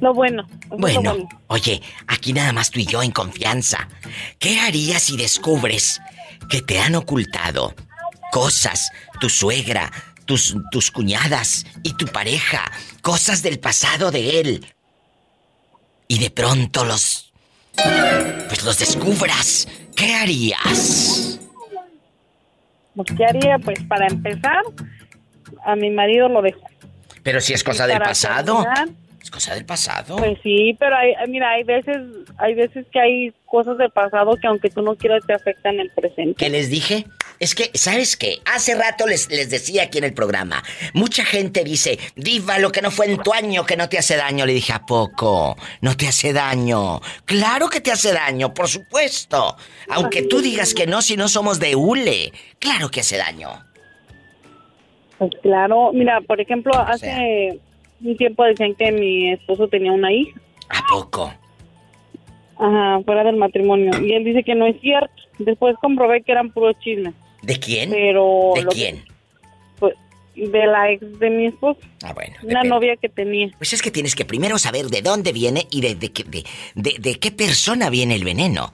Lo 0.00 0.14
bueno. 0.14 0.46
Bueno, 0.68 1.16
oye, 1.48 1.82
aquí 2.06 2.32
nada 2.32 2.52
más 2.52 2.70
tú 2.70 2.78
y 2.78 2.86
yo 2.86 3.02
en 3.02 3.10
confianza. 3.10 3.88
¿Qué 4.38 4.60
harías 4.60 5.02
si 5.02 5.16
descubres 5.16 6.00
que 6.48 6.62
te 6.62 6.78
han 6.78 6.94
ocultado 6.94 7.74
cosas, 8.30 8.92
tu 9.20 9.28
suegra, 9.28 9.90
tus, 10.26 10.56
tus 10.70 10.92
cuñadas 10.92 11.66
y 11.82 11.94
tu 11.94 12.06
pareja, 12.06 12.70
cosas 13.02 13.42
del 13.42 13.58
pasado 13.58 14.12
de 14.12 14.40
él? 14.40 14.64
Y 16.08 16.18
de 16.18 16.30
pronto 16.30 16.84
los... 16.84 17.32
Pues 18.48 18.64
los 18.64 18.78
descubras. 18.78 19.68
¿Qué 19.94 20.14
harías? 20.14 21.38
Pues, 22.96 23.08
¿Qué 23.16 23.24
haría? 23.24 23.58
Pues 23.58 23.80
para 23.84 24.06
empezar, 24.06 24.62
a 25.64 25.76
mi 25.76 25.90
marido 25.90 26.28
lo 26.28 26.42
dejo. 26.42 26.62
Pero 27.22 27.40
si 27.40 27.52
es 27.52 27.62
cosa 27.62 27.86
del 27.86 27.98
pasado. 27.98 28.66
Es 29.22 29.30
cosa 29.30 29.54
del 29.54 29.66
pasado. 29.66 30.16
Pues 30.16 30.38
sí, 30.42 30.74
pero 30.80 30.96
hay, 30.96 31.14
mira, 31.28 31.50
hay 31.50 31.64
veces, 31.64 31.98
hay 32.38 32.54
veces 32.54 32.86
que 32.90 32.98
hay 32.98 33.32
cosas 33.44 33.76
del 33.76 33.90
pasado 33.90 34.36
que 34.36 34.46
aunque 34.46 34.70
tú 34.70 34.80
no 34.82 34.96
quieras 34.96 35.22
te 35.26 35.34
afectan 35.34 35.78
el 35.78 35.90
presente. 35.90 36.34
¿Qué 36.36 36.48
les 36.48 36.70
dije? 36.70 37.04
Es 37.40 37.54
que, 37.54 37.70
¿sabes 37.74 38.16
qué? 38.16 38.38
Hace 38.44 38.74
rato 38.74 39.06
les, 39.06 39.30
les 39.30 39.48
decía 39.48 39.84
aquí 39.84 39.98
en 39.98 40.04
el 40.04 40.12
programa, 40.12 40.62
mucha 40.92 41.24
gente 41.24 41.62
dice, 41.62 41.98
diva, 42.16 42.58
lo 42.58 42.72
que 42.72 42.82
no 42.82 42.90
fue 42.90 43.06
en 43.06 43.18
tu 43.18 43.32
año 43.32 43.64
que 43.64 43.76
no 43.76 43.88
te 43.88 43.98
hace 43.98 44.16
daño. 44.16 44.44
Le 44.44 44.54
dije, 44.54 44.72
¿a 44.72 44.84
poco? 44.84 45.56
No 45.80 45.96
te 45.96 46.08
hace 46.08 46.32
daño. 46.32 47.00
Claro 47.24 47.68
que 47.68 47.80
te 47.80 47.92
hace 47.92 48.12
daño, 48.12 48.52
por 48.54 48.68
supuesto. 48.68 49.56
Aunque 49.88 50.22
tú 50.22 50.40
digas 50.40 50.74
que 50.74 50.86
no, 50.86 51.00
si 51.00 51.16
no 51.16 51.28
somos 51.28 51.60
de 51.60 51.76
hule. 51.76 52.32
Claro 52.58 52.90
que 52.90 53.00
hace 53.00 53.16
daño. 53.16 53.50
Pues 55.18 55.30
claro, 55.42 55.92
mira, 55.92 56.20
por 56.20 56.40
ejemplo, 56.40 56.72
hace 56.76 57.58
un 58.00 58.16
tiempo 58.16 58.44
decían 58.44 58.74
que 58.74 58.90
mi 58.92 59.32
esposo 59.32 59.68
tenía 59.68 59.92
una 59.92 60.12
hija. 60.12 60.40
¿A 60.68 60.82
poco? 60.88 61.32
Ajá, 62.58 63.00
fuera 63.04 63.22
del 63.22 63.36
matrimonio. 63.36 63.92
Y 64.04 64.12
él 64.12 64.24
dice 64.24 64.42
que 64.42 64.56
no 64.56 64.66
es 64.66 64.80
cierto. 64.80 65.12
Después 65.38 65.76
comprobé 65.80 66.22
que 66.22 66.32
eran 66.32 66.50
puros 66.50 66.76
chismes. 66.80 67.14
¿De 67.42 67.58
quién? 67.58 67.90
Pero 67.90 68.52
¿De 68.56 68.66
quién? 68.66 69.04
pues, 69.78 69.94
de 70.34 70.66
la 70.66 70.90
ex 70.90 71.18
de 71.18 71.30
mi 71.30 71.46
esposo. 71.46 71.80
Ah, 72.02 72.12
bueno. 72.12 72.34
Una 72.42 72.62
novia 72.62 72.96
que 72.96 73.08
tenía. 73.08 73.50
Pues 73.58 73.72
es 73.72 73.82
que 73.82 73.90
tienes 73.90 74.14
que 74.14 74.24
primero 74.24 74.58
saber 74.58 74.86
de 74.86 75.02
dónde 75.02 75.32
viene 75.32 75.66
y 75.70 75.80
de, 75.80 75.94
de, 75.94 76.10
de, 76.74 76.94
de 76.98 77.14
qué 77.18 77.30
persona 77.30 77.90
viene 77.90 78.14
el 78.14 78.24
veneno, 78.24 78.72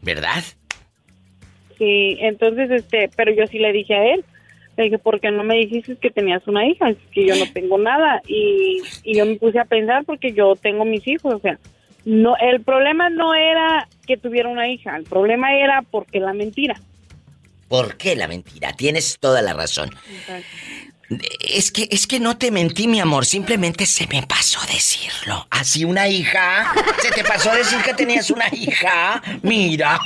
¿verdad? 0.00 0.42
Sí, 1.78 2.16
entonces, 2.20 2.70
este, 2.70 3.10
pero 3.16 3.32
yo 3.32 3.46
sí 3.46 3.58
le 3.58 3.72
dije 3.72 3.94
a 3.94 4.14
él, 4.14 4.24
le 4.76 4.84
dije, 4.84 4.98
¿por 4.98 5.20
qué 5.20 5.30
no 5.30 5.44
me 5.44 5.56
dijiste 5.56 5.96
que 5.96 6.10
tenías 6.10 6.46
una 6.46 6.66
hija? 6.66 6.90
Es 6.90 6.96
que 7.12 7.26
yo 7.26 7.36
no 7.36 7.44
tengo 7.52 7.76
nada. 7.78 8.22
Y, 8.26 8.80
y 9.02 9.16
yo 9.16 9.26
me 9.26 9.36
puse 9.36 9.58
a 9.58 9.64
pensar 9.64 10.04
porque 10.04 10.32
yo 10.32 10.54
tengo 10.56 10.84
mis 10.84 11.06
hijos, 11.06 11.34
o 11.34 11.38
sea, 11.40 11.58
no, 12.04 12.36
el 12.36 12.62
problema 12.62 13.10
no 13.10 13.34
era 13.34 13.88
que 14.06 14.16
tuviera 14.16 14.48
una 14.48 14.68
hija, 14.68 14.96
el 14.96 15.04
problema 15.04 15.54
era 15.54 15.82
porque 15.90 16.20
la 16.20 16.32
mentira. 16.32 16.80
¿Por 17.72 17.96
qué 17.96 18.16
la 18.16 18.28
mentira? 18.28 18.74
Tienes 18.74 19.16
toda 19.18 19.40
la 19.40 19.54
razón. 19.54 19.88
Es 21.40 21.72
que, 21.72 21.88
es 21.90 22.06
que 22.06 22.20
no 22.20 22.36
te 22.36 22.50
mentí, 22.50 22.86
mi 22.86 23.00
amor. 23.00 23.24
Simplemente 23.24 23.86
se 23.86 24.06
me 24.08 24.22
pasó 24.26 24.60
decirlo. 24.66 25.46
¿Así 25.48 25.86
una 25.86 26.06
hija? 26.06 26.70
¿Se 27.00 27.10
te 27.12 27.24
pasó 27.24 27.50
decir 27.54 27.78
que 27.82 27.94
tenías 27.94 28.30
una 28.30 28.44
hija? 28.52 29.22
Mira. 29.40 29.98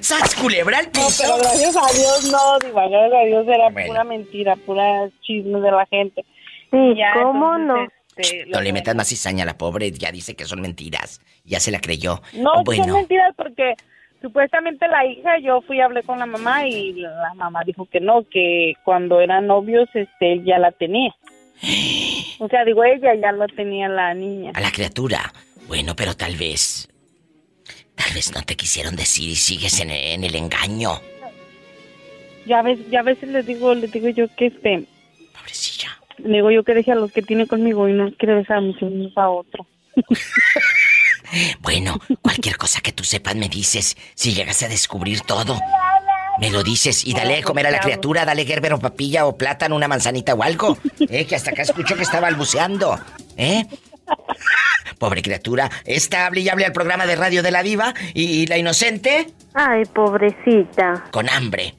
¡Sas 0.00 0.36
culebra 0.36 0.78
el 0.78 0.88
piso! 0.90 1.24
No, 1.26 1.34
pero 1.34 1.38
gracias 1.38 1.76
a 1.76 1.92
Dios 1.92 2.30
no, 2.30 2.58
Diva. 2.60 2.86
Gracias 2.86 3.20
a 3.20 3.24
Dios 3.24 3.46
era 3.48 3.86
pura 3.86 4.04
mentira, 4.04 4.54
pura 4.54 5.10
chisme 5.22 5.60
de 5.60 5.70
la 5.72 5.86
gente. 5.86 6.24
Sí, 6.70 6.94
¿cómo 7.14 7.58
no? 7.58 7.88
Este, 8.14 8.46
no 8.46 8.60
le 8.60 8.72
metas 8.72 8.94
más 8.94 9.08
cizaña 9.08 9.42
a 9.42 9.46
la 9.46 9.58
pobre. 9.58 9.90
Ya 9.90 10.12
dice 10.12 10.36
que 10.36 10.44
son 10.44 10.60
mentiras. 10.60 11.20
Ya 11.44 11.58
se 11.58 11.72
la 11.72 11.80
creyó. 11.80 12.22
No, 12.34 12.62
son 12.64 12.92
mentiras 12.92 13.32
porque 13.36 13.74
supuestamente 14.20 14.88
la 14.88 15.06
hija, 15.06 15.38
yo 15.38 15.60
fui 15.62 15.80
a 15.80 15.86
hablar 15.86 16.04
con 16.04 16.18
la 16.18 16.26
mamá 16.26 16.66
y 16.66 16.92
la 16.94 17.34
mamá 17.34 17.62
dijo 17.64 17.86
que 17.86 18.00
no, 18.00 18.24
que 18.28 18.74
cuando 18.84 19.20
eran 19.20 19.46
novios, 19.46 19.88
este, 19.94 20.42
ya 20.44 20.58
la 20.58 20.72
tenía. 20.72 21.14
O 22.38 22.48
sea, 22.48 22.66
digo, 22.66 22.84
ella 22.84 23.14
ya 23.14 23.32
lo 23.32 23.46
tenía 23.48 23.88
la 23.88 24.12
niña. 24.12 24.52
A 24.54 24.60
la 24.60 24.70
criatura. 24.70 25.32
Bueno, 25.68 25.96
pero 25.96 26.14
tal 26.14 26.36
vez. 26.36 26.86
Tal 27.94 28.12
vez 28.12 28.30
no 28.34 28.42
te 28.42 28.56
quisieron 28.56 28.94
decir 28.94 29.30
y 29.30 29.36
sigues 29.36 29.80
en, 29.80 29.90
en 29.90 30.22
el 30.22 30.34
engaño. 30.34 31.00
Ya 32.44 32.60
ves, 32.60 32.78
ya 32.90 33.00
a 33.00 33.04
veces 33.04 33.30
les 33.30 33.46
digo, 33.46 33.74
les 33.74 33.90
digo 33.90 34.10
yo 34.10 34.28
que 34.36 34.46
este. 34.48 34.84
Pobrecilla. 35.32 35.98
Le 36.18 36.36
digo 36.36 36.50
yo 36.50 36.62
que 36.62 36.74
deje 36.74 36.92
a 36.92 36.94
los 36.94 37.10
que 37.10 37.22
tiene 37.22 37.46
conmigo 37.46 37.88
y 37.88 37.94
no 37.94 38.12
quiere 38.12 38.34
besar 38.34 38.58
a 38.58 38.62
hijos 38.62 39.16
a 39.16 39.30
otro. 39.30 39.66
Bueno, 41.60 41.98
cualquier 42.22 42.56
cosa 42.56 42.80
que 42.80 42.92
tú 42.92 43.04
sepas 43.04 43.34
me 43.34 43.48
dices 43.48 43.96
si 44.14 44.34
llegas 44.34 44.62
a 44.62 44.68
descubrir 44.68 45.20
todo. 45.22 45.58
Me 46.38 46.50
lo 46.50 46.62
dices 46.62 47.04
y 47.06 47.14
dale 47.14 47.38
a 47.38 47.42
comer 47.42 47.66
a 47.66 47.70
la 47.70 47.80
criatura, 47.80 48.24
dale 48.24 48.44
Gerber 48.44 48.74
o 48.74 48.78
papilla 48.78 49.26
o 49.26 49.36
plátano, 49.36 49.74
una 49.74 49.88
manzanita 49.88 50.34
o 50.34 50.42
algo. 50.42 50.76
¿Eh? 51.00 51.26
Que 51.26 51.34
hasta 51.34 51.50
acá 51.50 51.62
escucho 51.62 51.96
que 51.96 52.02
estaba 52.02 52.28
balbuceando. 52.28 52.98
¿Eh? 53.36 53.64
Pobre 54.98 55.22
criatura. 55.22 55.70
Está 55.84 56.26
hable 56.26 56.40
y 56.40 56.48
hable 56.48 56.66
al 56.66 56.72
programa 56.72 57.06
de 57.06 57.16
radio 57.16 57.42
de 57.42 57.50
la 57.50 57.62
diva 57.62 57.94
y, 58.14 58.46
la 58.46 58.58
inocente. 58.58 59.28
Ay, 59.54 59.84
pobrecita. 59.86 61.04
Con 61.10 61.28
hambre. 61.28 61.74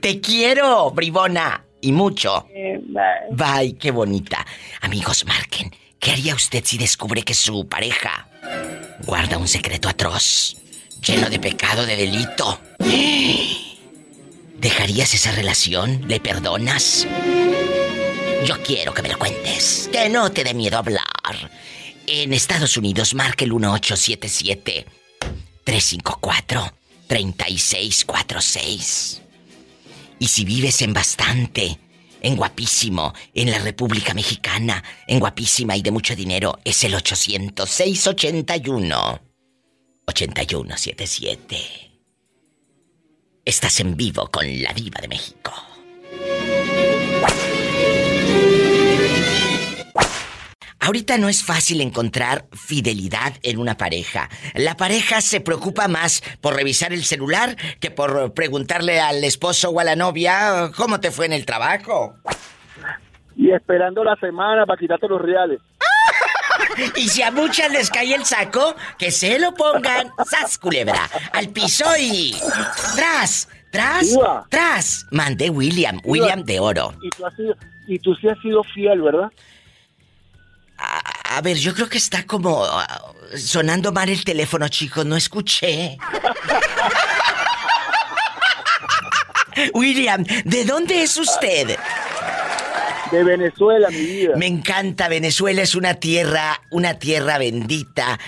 Te 0.00 0.20
quiero, 0.20 0.90
bribona. 0.90 1.62
Y 1.80 1.92
mucho. 1.92 2.48
Eh, 2.52 2.80
bye. 2.82 3.30
Bye, 3.30 3.78
qué 3.78 3.92
bonita. 3.92 4.44
Amigos, 4.80 5.24
marquen. 5.24 5.70
¿Qué 6.06 6.12
haría 6.12 6.36
usted 6.36 6.62
si 6.64 6.78
descubre 6.78 7.24
que 7.24 7.34
su 7.34 7.66
pareja 7.66 8.28
guarda 9.06 9.38
un 9.38 9.48
secreto 9.48 9.88
atroz, 9.88 10.56
lleno 11.04 11.28
de 11.28 11.40
pecado, 11.40 11.84
de 11.84 11.96
delito? 11.96 12.60
¿Dejarías 14.56 15.14
esa 15.14 15.32
relación? 15.32 16.06
¿Le 16.06 16.20
perdonas? 16.20 17.08
Yo 18.44 18.62
quiero 18.62 18.94
que 18.94 19.02
me 19.02 19.08
lo 19.08 19.18
cuentes. 19.18 19.90
Que 19.90 20.08
no 20.08 20.30
te 20.30 20.44
dé 20.44 20.54
miedo 20.54 20.78
hablar. 20.78 21.02
En 22.06 22.32
Estados 22.32 22.76
Unidos, 22.76 23.12
marca 23.12 23.44
el 23.44 23.52
1877 23.52 24.86
354 25.64 26.72
3646. 27.08 29.22
Y 30.20 30.28
si 30.28 30.44
vives 30.44 30.82
en 30.82 30.92
bastante, 30.92 31.80
en 32.26 32.34
guapísimo, 32.34 33.14
en 33.34 33.52
la 33.52 33.60
República 33.60 34.12
Mexicana, 34.12 34.82
en 35.06 35.20
guapísima 35.20 35.76
y 35.76 35.82
de 35.82 35.92
mucho 35.92 36.16
dinero, 36.16 36.58
es 36.64 36.82
el 36.82 36.96
800 36.96 37.70
681 37.70 39.20
8177. 40.06 41.56
Estás 43.44 43.78
en 43.78 43.96
vivo 43.96 44.28
con 44.28 44.44
la 44.60 44.72
diva 44.72 45.00
de 45.00 45.06
México. 45.06 45.52
Ahorita 50.86 51.18
no 51.18 51.28
es 51.28 51.42
fácil 51.42 51.80
encontrar 51.80 52.44
fidelidad 52.52 53.32
en 53.42 53.58
una 53.58 53.76
pareja. 53.76 54.30
La 54.54 54.76
pareja 54.76 55.20
se 55.20 55.40
preocupa 55.40 55.88
más 55.88 56.22
por 56.40 56.54
revisar 56.54 56.92
el 56.92 57.02
celular 57.02 57.56
que 57.80 57.90
por 57.90 58.32
preguntarle 58.34 59.00
al 59.00 59.24
esposo 59.24 59.70
o 59.70 59.80
a 59.80 59.84
la 59.84 59.96
novia 59.96 60.70
cómo 60.76 61.00
te 61.00 61.10
fue 61.10 61.26
en 61.26 61.32
el 61.32 61.44
trabajo. 61.44 62.14
Y 63.34 63.50
esperando 63.50 64.04
la 64.04 64.14
semana 64.14 64.64
para 64.64 64.78
quitarte 64.78 65.08
los 65.08 65.20
reales. 65.20 65.60
Y 66.94 67.08
si 67.08 67.22
a 67.22 67.32
muchas 67.32 67.72
les 67.72 67.90
cae 67.90 68.14
el 68.14 68.24
saco, 68.24 68.76
que 68.96 69.10
se 69.10 69.40
lo 69.40 69.54
pongan, 69.54 70.10
sas 70.24 70.56
culebra, 70.56 71.08
al 71.32 71.48
piso 71.48 71.84
y... 71.98 72.36
¡Tras! 72.94 73.48
¡Tras! 73.72 74.16
¡Tras! 74.50 75.06
Mandé 75.10 75.50
William, 75.50 76.00
William 76.04 76.44
de 76.44 76.60
oro. 76.60 76.92
Y 77.02 77.10
tú, 77.10 77.26
has 77.26 77.34
sido, 77.34 77.56
y 77.88 77.98
tú 77.98 78.14
sí 78.14 78.28
has 78.28 78.38
sido 78.40 78.62
fiel, 78.62 79.02
¿verdad? 79.02 79.32
A, 81.30 81.40
ver, 81.40 81.56
yo 81.56 81.74
creo 81.74 81.88
que 81.88 81.98
está 81.98 82.24
como 82.24 82.64
ah, 82.64 83.12
sonando 83.36 83.92
mal 83.92 84.08
el 84.08 84.24
teléfono, 84.24 84.68
chicos. 84.68 85.04
No 85.04 85.16
escuché. 85.16 85.98
William, 89.74 90.24
¿de 90.44 90.64
dónde 90.64 91.02
es 91.02 91.16
usted? 91.16 91.76
De 93.10 93.24
Venezuela, 93.24 93.88
mi 93.90 94.04
vida. 94.04 94.36
Me 94.36 94.46
encanta, 94.46 95.08
Venezuela 95.08 95.62
es 95.62 95.74
una 95.74 95.94
tierra, 95.94 96.60
una 96.70 96.98
tierra 96.98 97.38
bendita. 97.38 98.18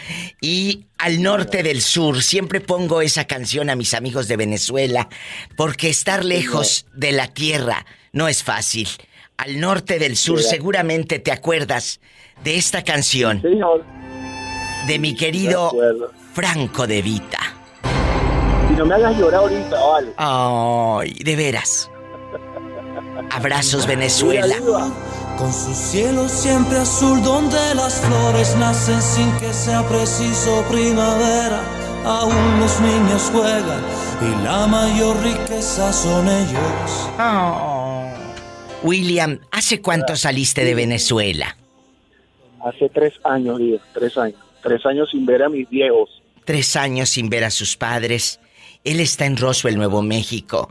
Y 0.41 0.87
al 0.99 1.23
norte 1.23 1.63
del 1.63 1.83
sur, 1.83 2.23
siempre 2.23 2.61
pongo 2.61 3.03
esa 3.03 3.27
canción 3.27 3.71
a 3.71 3.77
mis 3.77 3.95
amigos 3.95 4.29
de 4.29 4.37
Venezuela, 4.37 5.09
porque 5.57 5.89
estar 5.89 6.25
lejos 6.25 6.87
de 6.95 7.13
la 7.13 7.29
tierra 7.29 7.85
no 8.13 8.29
es 8.29 8.43
fácil. 8.45 8.89
Al 9.37 9.61
norte 9.61 9.99
del 9.99 10.17
sur, 10.17 10.43
seguramente 10.43 11.19
te 11.19 11.33
acuerdas 11.33 12.01
de 12.45 12.57
esta 12.57 12.83
canción. 12.83 13.43
De 14.87 14.99
mi 14.99 15.15
querido 15.15 15.73
Franco 16.33 16.87
de 16.87 17.03
Vita. 17.03 17.39
Y 18.71 18.75
no 18.75 18.87
me 18.87 18.95
hagas 18.95 19.19
llorar 19.19 19.41
ahorita, 19.41 19.77
vale. 19.85 20.13
Ay, 20.17 21.15
de 21.25 21.37
veras. 21.37 21.91
Abrazos, 23.31 23.87
Venezuela. 23.87 24.55
Con 25.37 25.53
su 25.53 25.75
cielo 25.75 26.29
siempre 26.29 26.79
azul, 26.79 27.23
donde 27.23 27.75
las 27.75 28.01
flores 28.01 28.57
nacen 28.57 29.01
sin 29.01 29.31
que 29.39 29.53
sea 29.53 29.87
preciso 29.87 30.65
primavera. 30.71 31.61
Aún 32.05 32.61
los 32.61 32.81
niños 32.81 33.31
juegan 33.33 33.83
y 34.21 34.45
la 34.45 34.67
mayor 34.67 35.21
riqueza 35.23 35.93
son 35.93 36.29
ellos. 36.29 37.11
Oh. 37.19 38.09
William, 38.83 39.41
¿hace 39.51 39.83
cuánto 39.83 40.17
saliste 40.17 40.65
de 40.65 40.75
Venezuela? 40.75 41.57
Hace 42.65 42.89
tres 42.89 43.15
años, 43.25 43.59
Dios, 43.59 43.81
tres 43.93 44.17
años. 44.17 44.41
Tres 44.63 44.85
años 44.87 45.09
sin 45.11 45.25
ver 45.25 45.43
a 45.43 45.49
mis 45.49 45.69
viejos. 45.69 46.23
Tres 46.45 46.77
años 46.77 47.09
sin 47.11 47.29
ver 47.29 47.45
a 47.45 47.51
sus 47.51 47.77
padres. 47.77 48.41
Él 48.85 49.01
está 49.01 49.27
en 49.27 49.37
Roswell, 49.37 49.77
Nuevo 49.77 50.03
México. 50.03 50.71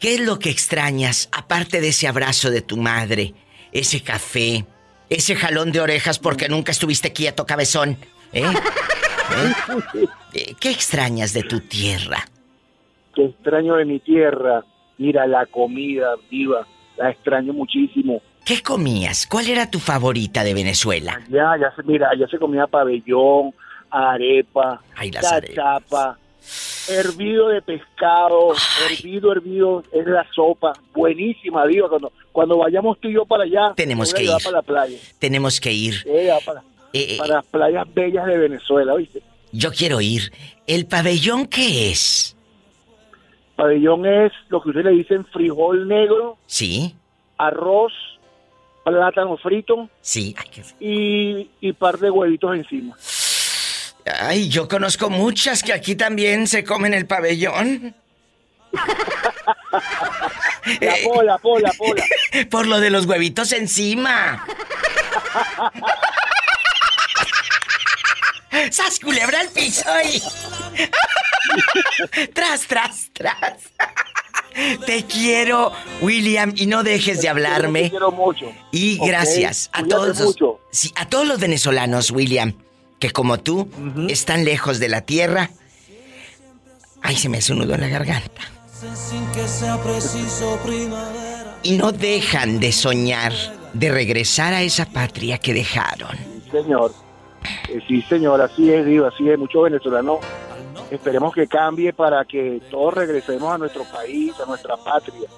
¿Qué 0.00 0.14
es 0.14 0.20
lo 0.20 0.38
que 0.38 0.50
extrañas, 0.50 1.28
aparte 1.32 1.80
de 1.80 1.88
ese 1.88 2.08
abrazo 2.08 2.50
de 2.50 2.62
tu 2.62 2.76
madre, 2.76 3.34
ese 3.70 4.02
café, 4.02 4.64
ese 5.08 5.36
jalón 5.36 5.70
de 5.70 5.80
orejas 5.80 6.18
porque 6.18 6.48
nunca 6.48 6.72
estuviste 6.72 7.12
quieto, 7.12 7.46
cabezón? 7.46 7.96
¿Eh? 8.32 8.42
¿Eh? 8.42 10.04
¿Eh? 10.34 10.54
¿Qué 10.58 10.70
extrañas 10.70 11.32
de 11.32 11.42
tu 11.44 11.60
tierra? 11.60 12.24
¿Qué 13.14 13.26
extraño 13.26 13.76
de 13.76 13.84
mi 13.84 14.00
tierra? 14.00 14.64
Mira, 14.98 15.26
la 15.26 15.46
comida, 15.46 16.14
viva, 16.30 16.66
la 16.96 17.10
extraño 17.10 17.52
muchísimo. 17.52 18.22
¿Qué 18.44 18.62
comías? 18.62 19.26
¿Cuál 19.26 19.48
era 19.48 19.70
tu 19.70 19.78
favorita 19.78 20.42
de 20.42 20.54
Venezuela? 20.54 21.20
Ya, 21.28 21.56
ya 21.60 21.72
se, 21.76 21.82
mira, 21.84 22.10
ya 22.18 22.26
se 22.26 22.38
comía 22.38 22.66
pabellón, 22.66 23.54
arepa, 23.88 24.80
cachapa, 24.96 26.18
hervido 26.88 27.48
de 27.48 27.62
pescado, 27.62 28.52
hervido, 28.90 29.32
hervido, 29.32 29.84
es 29.92 30.06
la 30.06 30.26
sopa, 30.34 30.72
buenísima, 30.92 31.66
digo, 31.66 31.88
cuando, 31.88 32.12
cuando 32.32 32.58
vayamos 32.58 32.98
tú 32.98 33.08
y 33.08 33.14
yo 33.14 33.24
para 33.24 33.44
allá, 33.44 33.74
tenemos 33.76 34.12
que 34.12 34.24
ir. 34.24 34.30
Para 34.42 34.56
la 34.56 34.62
playa. 34.62 34.98
Tenemos 35.20 35.60
que 35.60 35.72
ir. 35.72 35.94
para, 36.44 36.60
eh, 36.92 37.14
eh, 37.14 37.16
para 37.18 37.36
las 37.36 37.46
playas 37.46 37.94
bellas 37.94 38.26
de 38.26 38.38
Venezuela, 38.38 38.96
¿viste? 38.96 39.22
Yo 39.52 39.70
quiero 39.70 40.00
ir. 40.00 40.32
¿El 40.66 40.86
pabellón 40.86 41.46
qué 41.46 41.90
es? 41.90 42.36
Pabellón 43.54 44.06
es 44.06 44.32
lo 44.48 44.62
que 44.62 44.70
ustedes 44.70 44.86
le 44.86 44.92
dicen 44.92 45.26
frijol 45.26 45.86
negro. 45.86 46.38
Sí. 46.46 46.96
Arroz, 47.36 47.92
plátano 48.84 49.36
frito. 49.36 49.88
Sí. 50.00 50.34
y, 50.80 51.50
y 51.60 51.72
par 51.72 51.98
de 51.98 52.10
huevitos 52.10 52.54
encima. 52.56 52.96
Ay, 54.20 54.48
yo 54.48 54.68
conozco 54.68 55.10
muchas 55.10 55.62
que 55.62 55.72
aquí 55.72 55.94
también 55.94 56.46
se 56.46 56.64
comen 56.64 56.92
el 56.94 57.06
pabellón. 57.06 57.94
La 60.80 60.94
pola, 61.04 61.38
pola, 61.38 61.70
pola. 61.76 62.04
Por 62.50 62.66
lo 62.66 62.80
de 62.80 62.90
los 62.90 63.06
huevitos 63.06 63.52
encima. 63.52 64.44
¡Sas 68.70 69.00
culebra 69.00 69.40
al 69.40 69.48
piso 69.48 69.88
y... 70.04 70.22
tras, 72.34 72.66
tras, 72.66 73.10
tras. 73.12 73.72
Te 74.86 75.04
quiero, 75.04 75.72
William, 76.00 76.52
y 76.56 76.66
no 76.66 76.82
dejes 76.82 77.20
de 77.22 77.28
hablarme. 77.28 77.82
Te 77.82 77.90
quiero 77.90 78.12
mucho. 78.12 78.46
Y 78.70 78.98
gracias 78.98 79.70
a 79.72 79.84
todos, 79.84 80.18
los, 80.20 80.36
sí, 80.70 80.92
a 80.96 81.08
todos 81.08 81.26
los 81.26 81.40
venezolanos, 81.40 82.10
William, 82.10 82.54
que 82.98 83.10
como 83.10 83.40
tú 83.40 83.68
están 84.08 84.44
lejos 84.44 84.78
de 84.78 84.88
la 84.88 85.02
tierra. 85.02 85.50
Ay, 87.02 87.16
se 87.16 87.28
me 87.28 87.38
hace 87.38 87.52
un 87.52 87.60
nudo 87.60 87.74
en 87.74 87.80
la 87.80 87.88
garganta. 87.88 88.42
Y 91.62 91.72
no 91.72 91.92
dejan 91.92 92.60
de 92.60 92.72
soñar 92.72 93.32
de 93.72 93.90
regresar 93.90 94.52
a 94.52 94.62
esa 94.62 94.86
patria 94.86 95.38
que 95.38 95.54
dejaron. 95.54 96.16
señor. 96.50 96.92
Eh, 97.68 97.80
sí, 97.88 98.02
señor, 98.02 98.40
así 98.40 98.70
es, 98.70 98.86
digo, 98.86 99.06
así 99.06 99.28
es. 99.28 99.38
Muchos 99.38 99.64
venezolanos 99.64 100.18
esperemos 100.92 101.34
que 101.34 101.46
cambie 101.46 101.92
para 101.92 102.24
que 102.24 102.60
todos 102.70 102.94
regresemos 102.94 103.52
a 103.52 103.58
nuestro 103.58 103.84
país, 103.84 104.32
a 104.40 104.46
nuestra 104.46 104.76
patria. 104.76 105.28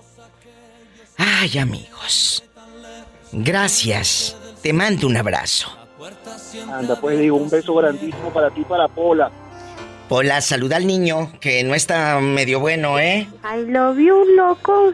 Ay, 1.17 1.59
amigos. 1.59 2.43
Gracias. 3.33 4.37
Te 4.62 4.73
mando 4.73 5.07
un 5.07 5.17
abrazo. 5.17 5.69
Anda, 6.73 7.01
pues 7.01 7.19
digo, 7.19 7.37
un 7.37 7.49
beso 7.49 7.75
grandísimo 7.75 8.33
para 8.33 8.51
ti, 8.51 8.62
para 8.64 8.88
Pola. 8.88 9.31
Pola, 10.09 10.40
saluda 10.40 10.77
al 10.77 10.87
niño, 10.87 11.33
que 11.40 11.62
no 11.64 11.75
está 11.75 12.21
medio 12.21 12.61
bueno, 12.61 12.99
¿eh? 12.99 13.29
I 13.43 13.71
love 13.71 13.97
you, 13.99 14.25
loco. 14.37 14.93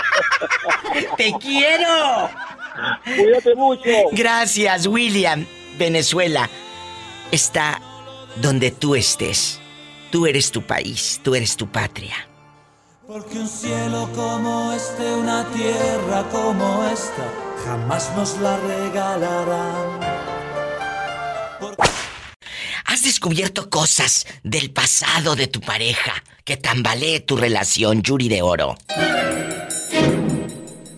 ¡Te 1.16 1.32
quiero! 1.40 2.30
Cuídate 3.04 3.54
mucho. 3.54 3.90
Gracias, 4.12 4.86
William. 4.86 5.46
Venezuela 5.78 6.48
está 7.30 7.80
donde 8.36 8.70
tú 8.70 8.94
estés. 8.94 9.60
Tú 10.10 10.26
eres 10.26 10.50
tu 10.50 10.62
país, 10.62 11.20
tú 11.22 11.34
eres 11.34 11.56
tu 11.56 11.66
patria. 11.66 12.14
Porque 13.06 13.38
un 13.38 13.48
cielo 13.48 14.08
como 14.14 14.72
este, 14.72 15.14
una 15.14 15.44
tierra 15.52 16.24
como 16.30 16.84
esta, 16.86 17.32
jamás 17.64 18.10
nos 18.16 18.38
la 18.38 18.56
regalarán. 18.56 20.00
¿Has 22.84 23.02
descubierto 23.02 23.68
cosas 23.68 24.26
del 24.42 24.70
pasado 24.70 25.36
de 25.36 25.48
tu 25.48 25.60
pareja 25.60 26.22
que 26.44 26.56
tambalee 26.56 27.20
tu 27.20 27.36
relación, 27.36 28.02
Yuri 28.02 28.28
de 28.28 28.42
Oro? 28.42 28.76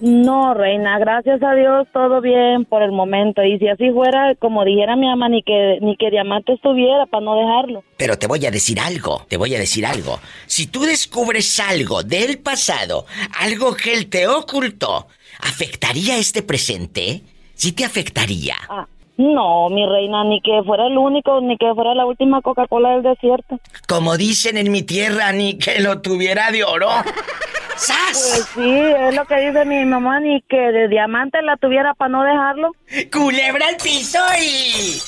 No, 0.01 0.55
reina, 0.55 0.99
gracias 0.99 1.43
a 1.43 1.55
Dios 1.55 1.89
todo 1.93 2.21
bien 2.21 2.65
por 2.65 2.83
el 2.83 2.93
momento. 2.93 3.43
Y 3.43 3.59
si 3.59 3.69
así 3.69 3.91
fuera, 3.91 4.35
como 4.37 4.65
dijera 4.65 4.97
mi 4.97 5.11
ama, 5.11 5.29
ni 5.29 5.43
que, 5.43 5.79
ni 5.81 5.97
que 5.97 6.11
diamante 6.11 6.53
estuviera 6.53 7.07
para 7.07 7.25
no 7.25 7.35
dejarlo. 7.35 7.83
Pero 7.97 8.17
te 8.17 8.27
voy 8.27 8.45
a 8.47 8.51
decir 8.51 8.79
algo, 8.79 9.27
te 9.29 9.37
voy 9.37 9.55
a 9.55 9.59
decir 9.59 9.85
algo. 9.85 10.21
Si 10.47 10.69
tú 10.69 10.83
descubres 10.83 11.59
algo 11.59 12.03
del 12.03 12.39
pasado, 12.39 13.07
algo 13.41 13.75
que 13.75 13.95
él 13.95 14.09
te 14.09 14.29
ocultó, 14.29 15.09
¿afectaría 15.41 16.17
este 16.17 16.43
presente? 16.43 17.23
¿Sí 17.55 17.73
te 17.73 17.85
afectaría? 17.85 18.55
Ah, 18.69 18.87
no, 19.17 19.69
mi 19.69 19.85
reina, 19.85 20.23
ni 20.23 20.41
que 20.41 20.63
fuera 20.65 20.87
el 20.87 20.97
único, 20.97 21.41
ni 21.41 21.57
que 21.57 21.75
fuera 21.75 21.93
la 21.97 22.07
última 22.07 22.41
Coca-Cola 22.41 22.91
del 22.91 23.03
desierto. 23.03 23.59
Como 23.89 24.17
dicen 24.17 24.57
en 24.57 24.71
mi 24.71 24.83
tierra, 24.83 25.33
ni 25.33 25.59
que 25.59 25.81
lo 25.81 26.01
tuviera 26.01 26.53
de 26.53 26.63
oro. 26.63 26.89
¡Sas! 27.79 28.11
Pues 28.13 28.49
sí, 28.55 28.81
es 29.09 29.15
lo 29.15 29.25
que 29.25 29.37
dice 29.37 29.65
mi 29.65 29.85
mamá, 29.85 30.19
ni 30.21 30.43
que 30.43 30.57
de 30.57 30.89
diamante 30.89 31.41
la 31.43 31.57
tuviera 31.57 31.95
para 31.95 32.09
no 32.11 32.25
dejarlo. 32.25 32.73
¡Culebra 33.13 33.69
al 33.69 33.77
piso 33.77 34.19
y... 34.41 35.01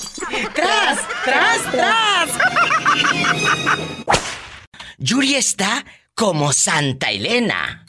¡Tras, 0.54 0.98
tras, 1.24 1.62
tras! 1.72 2.38
Yuri 4.98 5.34
está 5.34 5.84
como 6.14 6.52
Santa 6.52 7.10
Elena. 7.10 7.84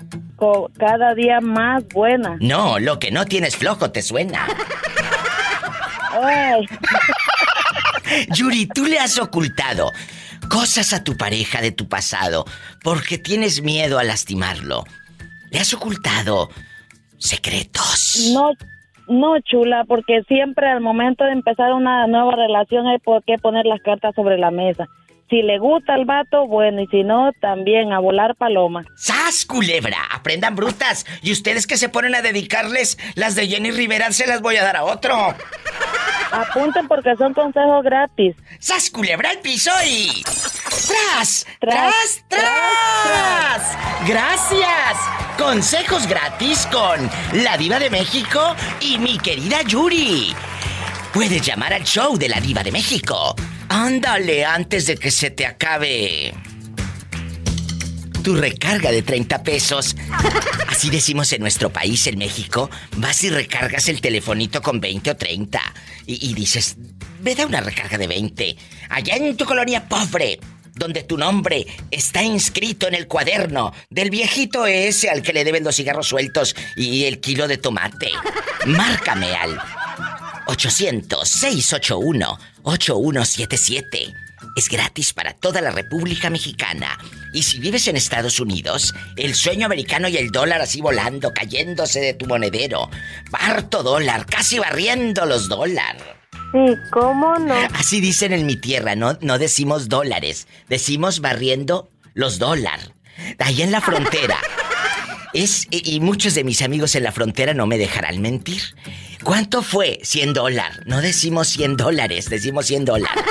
cada 0.80 1.14
día 1.14 1.40
más 1.42 1.88
buena. 1.90 2.38
No, 2.40 2.80
lo 2.80 2.98
que 2.98 3.12
no 3.12 3.26
tienes 3.26 3.58
flojo 3.58 3.92
te 3.92 4.02
suena. 4.02 4.48
Ay. 6.24 6.66
Yuri, 8.30 8.66
tú 8.68 8.86
le 8.86 9.00
has 9.00 9.20
ocultado 9.20 9.92
cosas 10.52 10.92
a 10.92 11.04
tu 11.04 11.16
pareja 11.16 11.62
de 11.62 11.72
tu 11.72 11.88
pasado 11.88 12.44
porque 12.84 13.18
tienes 13.18 13.64
miedo 13.64 13.98
a 13.98 14.04
lastimarlo. 14.04 14.84
¿Le 15.50 15.60
has 15.60 15.74
ocultado 15.74 16.50
secretos? 17.18 18.32
No, 18.34 18.52
no, 19.08 19.40
chula, 19.40 19.86
porque 19.88 20.24
siempre 20.28 20.68
al 20.68 20.82
momento 20.82 21.24
de 21.24 21.32
empezar 21.32 21.72
una 21.72 22.06
nueva 22.08 22.36
relación 22.36 22.86
hay 22.88 23.00
por 23.00 23.24
qué 23.24 23.38
poner 23.38 23.66
las 23.66 23.82
cartas 23.82 24.14
sobre 24.14 24.38
la 24.38 24.52
mesa. 24.52 24.88
Si 25.32 25.42
le 25.42 25.60
gusta 25.60 25.96
el 25.96 26.04
vato, 26.04 26.46
bueno, 26.46 26.82
y 26.82 26.88
si 26.88 27.04
no, 27.04 27.32
también 27.40 27.94
a 27.94 28.00
volar 28.00 28.36
paloma. 28.36 28.84
¡Sas, 28.98 29.46
culebra! 29.46 29.98
Aprendan 30.12 30.58
brutas. 30.58 31.06
Y 31.22 31.32
ustedes 31.32 31.68
que 31.68 31.78
se 31.78 31.88
ponen 31.88 32.16
a 32.16 32.22
dedicarles 32.22 32.98
las 33.16 33.36
de 33.36 33.48
Jenny 33.48 33.72
Rivera, 33.72 34.12
se 34.12 34.28
las 34.28 34.42
voy 34.42 34.58
a 34.58 34.64
dar 34.66 34.76
a 34.76 34.84
otro. 34.84 35.34
Apunten 36.34 36.86
porque 36.90 37.16
son 37.16 37.34
consejos 37.34 37.82
gratis. 37.82 38.36
¡Sas, 38.60 38.90
culebra 38.90 39.32
el 39.32 39.40
piso 39.40 39.72
y... 39.88 40.22
¡Tras! 40.26 41.48
¡Tras! 41.62 42.26
¡Tras! 42.28 43.78
¡Gracias! 44.06 44.98
Consejos 45.38 46.08
gratis 46.08 46.68
con 46.70 47.10
la 47.42 47.56
Diva 47.56 47.80
de 47.80 47.90
México 47.90 48.54
y 48.82 48.98
mi 48.98 49.18
querida 49.18 49.62
Yuri. 49.62 50.36
Puedes 51.14 51.42
llamar 51.42 51.72
al 51.72 51.86
show 51.86 52.18
de 52.18 52.28
la 52.28 52.42
Diva 52.42 52.64
de 52.64 52.74
México 52.74 53.34
Ándale 53.74 54.44
antes 54.44 54.86
de 54.86 54.98
que 54.98 55.10
se 55.10 55.30
te 55.32 55.46
acabe 55.46 56.34
tu 58.22 58.36
recarga 58.36 58.92
de 58.92 59.02
30 59.02 59.44
pesos. 59.44 59.96
Así 60.68 60.90
decimos 60.90 61.32
en 61.32 61.40
nuestro 61.40 61.72
país, 61.72 62.06
en 62.08 62.18
México. 62.18 62.70
Vas 62.98 63.24
y 63.24 63.30
recargas 63.30 63.88
el 63.88 64.02
telefonito 64.02 64.62
con 64.62 64.82
20 64.82 65.12
o 65.12 65.16
30. 65.16 65.62
Y, 66.06 66.34
dices, 66.34 66.76
ve 67.22 67.34
da 67.34 67.46
una 67.46 67.62
recarga 67.62 67.98
de 67.98 68.08
20. 68.08 68.58
Allá 68.90 69.16
en 69.16 69.38
tu 69.38 69.46
colonia 69.46 69.88
pobre, 69.88 70.42
donde 70.76 71.04
tu 71.04 71.18
nombre 71.18 71.66
está 71.92 72.22
inscrito 72.24 72.90
en 72.90 72.96
el 72.96 73.08
cuaderno 73.08 73.72
del 73.90 74.10
viejito 74.10 74.66
ese 74.66 75.10
al 75.10 75.22
que 75.22 75.32
le 75.32 75.46
deben 75.46 75.64
los 75.64 75.78
cigarros 75.78 76.10
sueltos 76.10 76.58
y 76.76 77.06
el 77.06 77.22
kilo 77.22 77.48
de 77.48 77.58
tomate. 77.58 78.12
Márcame 78.66 79.34
al 79.34 79.58
800-681-8177. 82.64 84.14
Es 84.56 84.70
gratis 84.70 85.14
para 85.14 85.34
toda 85.34 85.62
la 85.62 85.72
República 85.72 86.30
Mexicana. 86.30 86.98
Y 87.34 87.44
si 87.44 87.60
vives 87.60 87.88
en 87.88 87.96
Estados 87.96 88.40
Unidos, 88.40 88.94
el 89.16 89.36
sueño 89.36 89.66
americano 89.66 90.08
y 90.08 90.18
el 90.18 90.32
dólar 90.32 90.62
así 90.62 90.82
volando, 90.82 91.32
cayéndose 91.34 92.02
de 92.02 92.14
tu 92.14 92.26
monedero. 92.26 92.90
Barto 93.30 93.84
dólar, 93.84 94.26
casi 94.26 94.60
barriendo 94.60 95.26
los 95.26 95.48
dólares. 95.48 96.04
Sí, 96.52 96.76
¿cómo 96.92 97.38
no? 97.40 97.56
Así 97.74 98.02
dicen 98.02 98.34
en 98.34 98.46
mi 98.46 98.58
tierra, 98.58 98.96
no, 98.96 99.18
no 99.22 99.38
decimos 99.38 99.88
dólares, 99.88 100.48
decimos 100.68 101.22
barriendo 101.22 101.90
los 102.14 102.40
dólares. 102.40 102.92
Ahí 103.40 103.62
en 103.62 103.72
la 103.72 103.80
frontera. 103.80 104.38
Es, 105.34 105.68
y 105.72 106.00
muchos 106.00 106.34
de 106.34 106.44
mis 106.44 106.62
amigos 106.62 106.96
en 106.96 107.04
la 107.04 107.12
frontera 107.12 107.54
no 107.54 107.68
me 107.68 107.78
dejarán 107.78 108.22
mentir. 108.22 108.62
¿Cuánto 109.24 109.62
fue? 109.62 110.00
100 110.04 110.34
dólares. 110.34 110.80
No 110.86 111.02
decimos 111.02 111.48
100 111.50 111.78
dólares, 111.78 112.30
decimos 112.30 112.66
100 112.66 112.86
dólares. 112.86 113.24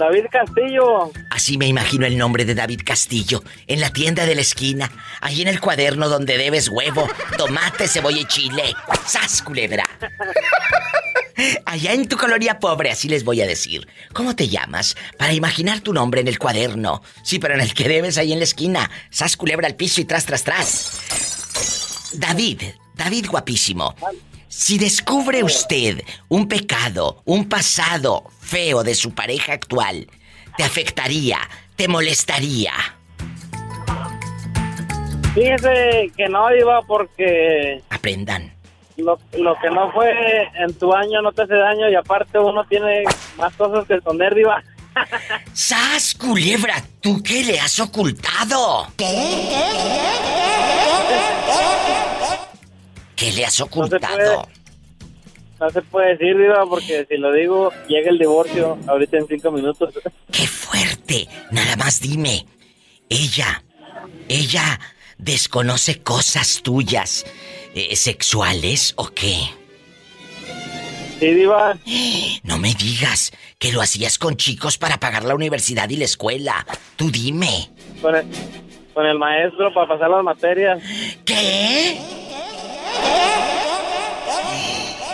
David 0.00 0.26
Castillo. 0.32 1.12
Así 1.28 1.58
me 1.58 1.66
imagino 1.66 2.06
el 2.06 2.16
nombre 2.16 2.46
de 2.46 2.54
David 2.54 2.80
Castillo, 2.86 3.44
en 3.66 3.82
la 3.82 3.92
tienda 3.92 4.24
de 4.24 4.34
la 4.34 4.40
esquina, 4.40 4.90
ahí 5.20 5.42
en 5.42 5.48
el 5.48 5.60
cuaderno 5.60 6.08
donde 6.08 6.38
debes 6.38 6.70
huevo, 6.70 7.06
tomate, 7.36 7.86
cebolla 7.86 8.20
y 8.20 8.24
chile. 8.24 8.74
¡Sas, 9.06 9.42
culebra! 9.42 9.84
Allá 11.66 11.92
en 11.92 12.08
tu 12.08 12.16
colonia 12.16 12.58
pobre, 12.58 12.90
así 12.90 13.08
les 13.08 13.24
voy 13.24 13.42
a 13.42 13.46
decir. 13.46 13.86
¿Cómo 14.14 14.34
te 14.34 14.48
llamas? 14.48 14.96
Para 15.18 15.34
imaginar 15.34 15.80
tu 15.80 15.92
nombre 15.92 16.22
en 16.22 16.28
el 16.28 16.38
cuaderno. 16.38 17.02
Sí, 17.22 17.38
pero 17.38 17.54
en 17.54 17.60
el 17.60 17.74
que 17.74 17.86
debes 17.86 18.16
ahí 18.16 18.32
en 18.32 18.38
la 18.38 18.44
esquina. 18.44 18.90
¡Sas, 19.10 19.36
culebra 19.36 19.66
al 19.66 19.76
piso 19.76 20.00
y 20.00 20.06
tras, 20.06 20.24
tras, 20.24 20.44
tras! 20.44 22.10
David, 22.14 22.62
David 22.94 23.26
guapísimo. 23.30 23.94
Si 24.50 24.78
descubre 24.78 25.44
usted 25.44 26.02
un 26.28 26.48
pecado, 26.48 27.22
un 27.24 27.48
pasado 27.48 28.24
feo 28.40 28.82
de 28.82 28.96
su 28.96 29.14
pareja 29.14 29.52
actual, 29.52 30.08
¿te 30.56 30.64
afectaría? 30.64 31.38
¿Te 31.76 31.86
molestaría? 31.86 32.72
Fíjese 35.34 36.10
que 36.16 36.28
no 36.28 36.52
iba 36.52 36.82
porque... 36.82 37.80
Aprendan. 37.90 38.52
Lo, 38.96 39.16
que 39.30 39.70
no 39.70 39.92
fue 39.92 40.10
en 40.58 40.74
tu 40.74 40.92
año 40.92 41.22
no 41.22 41.30
te 41.30 41.42
hace 41.42 41.54
daño 41.54 41.88
y 41.88 41.94
aparte 41.94 42.36
uno 42.40 42.64
tiene 42.64 43.04
más 43.38 43.54
cosas 43.54 43.86
que 43.86 43.94
esconder, 43.94 44.34
Diva. 44.34 44.64
¡Sas, 45.52 46.12
culebra! 46.16 46.74
¿Tú 47.00 47.22
qué 47.22 47.44
le 47.44 47.60
has 47.60 47.78
ocultado? 47.78 48.88
¿Qué? 48.96 49.04
¿Qué 49.06 50.00
le 53.32 53.44
has 53.44 53.60
ocultado? 53.60 54.48
no 55.60 55.70
se 55.70 55.82
puede 55.82 56.16
decir, 56.16 56.36
Diva, 56.38 56.64
porque 56.66 57.06
si 57.06 57.18
lo 57.18 57.32
digo, 57.32 57.70
llega 57.86 58.10
el 58.10 58.18
divorcio 58.18 58.78
ahorita 58.86 59.18
en 59.18 59.26
cinco 59.26 59.52
minutos. 59.52 59.92
¡Qué 60.32 60.46
fuerte! 60.46 61.28
Nada 61.50 61.76
más 61.76 62.00
dime. 62.00 62.46
Ella, 63.10 63.62
ella 64.28 64.80
desconoce 65.18 66.00
cosas 66.02 66.62
tuyas, 66.62 67.26
eh, 67.74 67.94
sexuales 67.94 68.94
o 68.96 69.08
qué? 69.08 69.36
Sí, 71.18 71.34
Diva. 71.34 71.76
No 72.44 72.56
me 72.56 72.74
digas 72.74 73.32
que 73.58 73.72
lo 73.72 73.82
hacías 73.82 74.18
con 74.18 74.36
chicos 74.36 74.78
para 74.78 74.98
pagar 74.98 75.24
la 75.24 75.34
universidad 75.34 75.90
y 75.90 75.96
la 75.96 76.06
escuela. 76.06 76.66
Tú 76.96 77.10
dime. 77.10 77.70
Con 78.00 78.16
el, 78.16 78.24
con 78.94 79.04
el 79.04 79.18
maestro 79.18 79.74
para 79.74 79.88
pasar 79.88 80.08
las 80.08 80.24
materias. 80.24 80.82
¿Qué? 81.26 81.98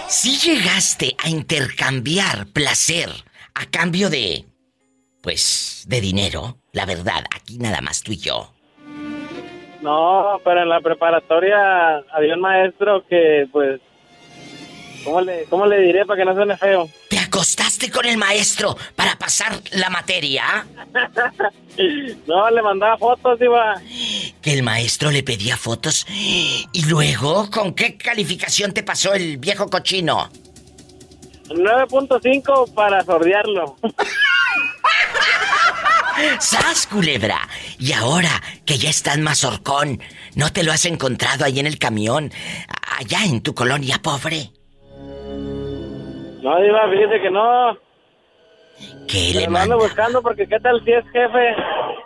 Si 0.09 0.39
llegaste 0.39 1.17
a 1.23 1.29
intercambiar 1.29 2.47
placer 2.53 3.09
a 3.55 3.67
cambio 3.71 4.09
de... 4.09 4.45
Pues 5.23 5.85
de 5.89 6.01
dinero, 6.01 6.57
la 6.73 6.87
verdad, 6.87 7.25
aquí 7.35 7.59
nada 7.59 7.81
más 7.81 8.03
tú 8.03 8.13
y 8.13 8.19
yo. 8.19 8.53
No, 9.83 10.41
pero 10.45 10.63
en 10.63 10.69
la 10.69 10.81
preparatoria 10.81 11.97
había 12.13 12.35
un 12.35 12.41
maestro 12.41 13.05
que 13.07 13.49
pues 13.53 13.81
¿Cómo 15.07 15.21
le, 15.21 15.45
¿Cómo 15.45 15.67
le 15.67 15.81
diré 15.83 16.05
para 16.05 16.19
que 16.19 16.25
no 16.25 16.35
suene 16.35 16.57
feo? 16.57 16.91
¿Te 17.09 17.17
acostaste 17.21 17.93
con 17.93 18.07
el 18.07 18.17
maestro 18.17 18.77
para 18.97 19.17
pasar 19.17 19.53
la 19.71 19.89
materia? 19.89 20.67
no, 22.27 22.51
le 22.51 22.61
mandaba 22.61 22.99
fotos, 22.99 23.41
iba. 23.41 23.81
Que 24.43 24.53
el 24.53 24.65
maestro 24.65 25.13
le 25.13 25.23
pedía 25.23 25.57
fotos. 25.57 26.09
¿Y 26.11 26.87
luego 26.89 27.49
con 27.53 27.73
qué 27.73 27.97
calificación 27.97 28.73
te 28.73 28.83
pasó 28.83 29.15
el 29.15 29.37
viejo 29.37 29.71
cochino? 29.71 30.29
9.5 31.51 32.75
para 32.75 33.05
sordearlo. 33.05 33.77
¡Sas, 36.41 36.89
culebra! 36.89 37.49
Y 37.79 37.93
ahora 37.93 38.43
que 38.65 38.77
ya 38.77 38.91
estás 38.91 39.19
más 39.19 39.45
horcón, 39.45 40.01
¿no 40.35 40.53
te 40.53 40.65
lo 40.65 40.73
has 40.73 40.85
encontrado 40.85 41.45
ahí 41.45 41.61
en 41.61 41.67
el 41.67 41.79
camión, 41.79 42.33
allá 42.99 43.25
en 43.25 43.41
tu 43.41 43.55
colonia 43.55 44.01
pobre? 44.03 44.51
No, 46.47 46.63
Diva, 46.63 46.89
fíjese 46.89 47.21
que 47.21 47.31
no. 47.31 47.77
¿Qué 49.09 49.33
le 49.35 49.49
manda? 49.49 49.75
ando 49.75 49.79
buscando 49.79 50.23
porque 50.23 50.47
¿qué 50.47 50.61
tal 50.61 50.81
si 50.85 50.93
es 50.93 51.05
jefe? 51.07 51.57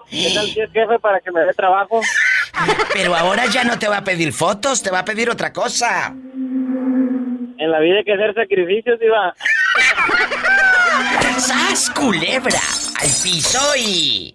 ¿Qué 0.09 0.33
tal 0.35 0.47
si 0.47 0.61
es 0.61 0.73
jefe 0.73 0.99
para 0.99 1.21
que 1.21 1.31
me 1.31 1.43
dé 1.43 1.53
trabajo? 1.53 2.01
Pero 2.95 3.15
ahora 3.15 3.45
ya 3.45 3.65
no 3.65 3.79
te 3.79 3.87
va 3.87 3.99
a 3.99 4.05
pedir 4.05 4.33
fotos, 4.33 4.83
te 4.83 4.91
va 4.91 5.01
a 5.01 5.05
pedir 5.05 5.29
otra 5.29 5.53
cosa. 5.53 6.15
En 6.15 7.71
la 7.71 7.81
vida 7.81 7.99
hay 7.99 8.05
que 8.05 8.15
hacer 8.15 8.33
sacrificios, 8.35 8.99
Diva. 8.99 9.35
¡Sas, 11.37 11.91
culebra! 11.91 12.61
¡Al 12.99 13.11
piso 13.23 13.61
y... 13.77 14.35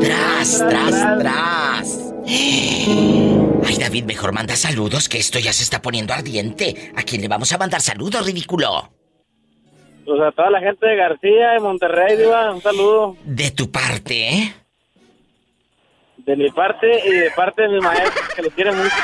¡Tras, 0.00 0.66
tras, 0.66 1.18
tras! 1.18 2.14
Ay, 2.26 3.76
David, 3.78 4.04
mejor 4.04 4.32
manda 4.32 4.56
saludos, 4.56 5.06
que 5.06 5.18
esto 5.18 5.38
ya 5.38 5.52
se 5.52 5.64
está 5.64 5.82
poniendo 5.82 6.14
ardiente. 6.14 6.92
¿A 6.96 7.02
quién 7.02 7.20
le 7.20 7.28
vamos 7.28 7.52
a 7.52 7.58
mandar 7.58 7.82
saludos, 7.82 8.24
ridículo? 8.24 8.97
Pues 10.08 10.20
a 10.22 10.32
toda 10.32 10.48
la 10.48 10.60
gente 10.60 10.86
de 10.86 10.96
García, 10.96 11.50
de 11.50 11.60
Monterrey, 11.60 12.16
Diva, 12.16 12.50
un 12.50 12.62
saludo. 12.62 13.14
De 13.24 13.50
tu 13.50 13.70
parte, 13.70 14.26
¿eh? 14.26 14.54
De 16.16 16.34
mi 16.34 16.50
parte 16.50 16.86
y 17.06 17.10
de 17.10 17.30
parte 17.32 17.60
de 17.60 17.68
mi 17.68 17.78
maestro, 17.78 18.22
que 18.34 18.40
lo 18.40 18.48
quiere 18.48 18.72
mucho. 18.72 18.96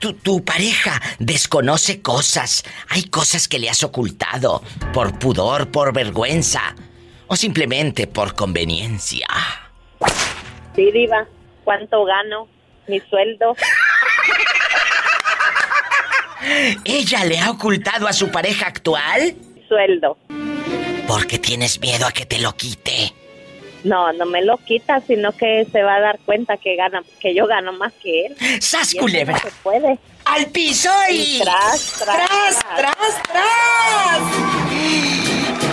Tu, 0.00 0.14
tu, 0.14 0.44
pareja 0.44 1.00
desconoce 1.18 2.02
cosas. 2.02 2.64
Hay 2.88 3.04
cosas 3.04 3.46
que 3.46 3.58
le 3.58 3.70
has 3.70 3.84
ocultado 3.84 4.62
por 4.92 5.18
pudor, 5.18 5.70
por 5.70 5.92
vergüenza 5.92 6.74
o 7.28 7.36
simplemente 7.36 8.08
por 8.08 8.34
conveniencia. 8.34 9.28
Sí, 10.74 10.90
diva. 10.90 11.28
¿Cuánto 11.62 12.04
gano? 12.04 12.48
Mi 12.88 12.98
sueldo. 13.00 13.54
¿Ella 16.84 17.24
le 17.24 17.38
ha 17.38 17.50
ocultado 17.50 18.08
a 18.08 18.12
su 18.12 18.30
pareja 18.30 18.66
actual? 18.66 19.34
Sueldo. 19.68 20.18
Porque 21.06 21.38
tienes 21.38 21.80
miedo 21.80 22.06
a 22.06 22.12
que 22.12 22.26
te 22.26 22.40
lo 22.40 22.56
quite. 22.56 23.14
No, 23.84 24.12
no 24.12 24.26
me 24.26 24.42
lo 24.42 24.58
quita, 24.58 25.00
sino 25.00 25.32
que 25.32 25.66
se 25.70 25.82
va 25.82 25.96
a 25.96 26.00
dar 26.00 26.18
cuenta 26.20 26.56
que 26.56 26.76
gana, 26.76 27.02
que 27.18 27.34
yo 27.34 27.46
gano 27.46 27.72
más 27.72 27.92
que 27.94 28.26
él. 28.26 28.36
¡Sas, 28.60 28.94
culebra! 28.94 29.38
se 29.38 29.50
puede. 29.62 29.98
¡Al 30.26 30.46
piso 30.46 30.90
y... 31.10 31.40
tras, 31.40 32.02
tras, 32.04 32.28
tras, 32.28 32.64
tras, 32.76 33.22
tras! 33.22 34.20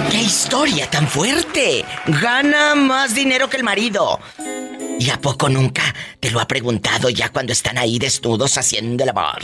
¡Qué 0.10 0.18
historia 0.18 0.90
tan 0.90 1.08
fuerte! 1.08 1.84
Gana 2.22 2.76
más 2.76 3.14
dinero 3.14 3.50
que 3.50 3.58
el 3.58 3.64
marido. 3.64 4.20
¿Y 5.00 5.10
a 5.10 5.18
poco 5.18 5.50
nunca 5.50 5.84
te 6.20 6.32
lo 6.32 6.40
ha 6.40 6.48
preguntado 6.48 7.10
ya 7.10 7.30
cuando 7.30 7.52
están 7.52 7.78
ahí 7.78 8.00
desnudos 8.00 8.58
haciendo 8.58 9.04
el 9.04 9.10
amor? 9.10 9.40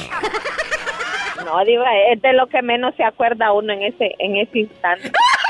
No, 1.45 1.63
Diva, 1.65 1.85
es 2.11 2.21
de 2.21 2.33
lo 2.33 2.47
que 2.47 2.61
menos 2.61 2.95
se 2.95 3.03
acuerda 3.03 3.51
uno 3.51 3.73
en 3.73 3.83
ese, 3.83 4.15
en 4.19 4.37
ese 4.37 4.59
instante. 4.59 5.11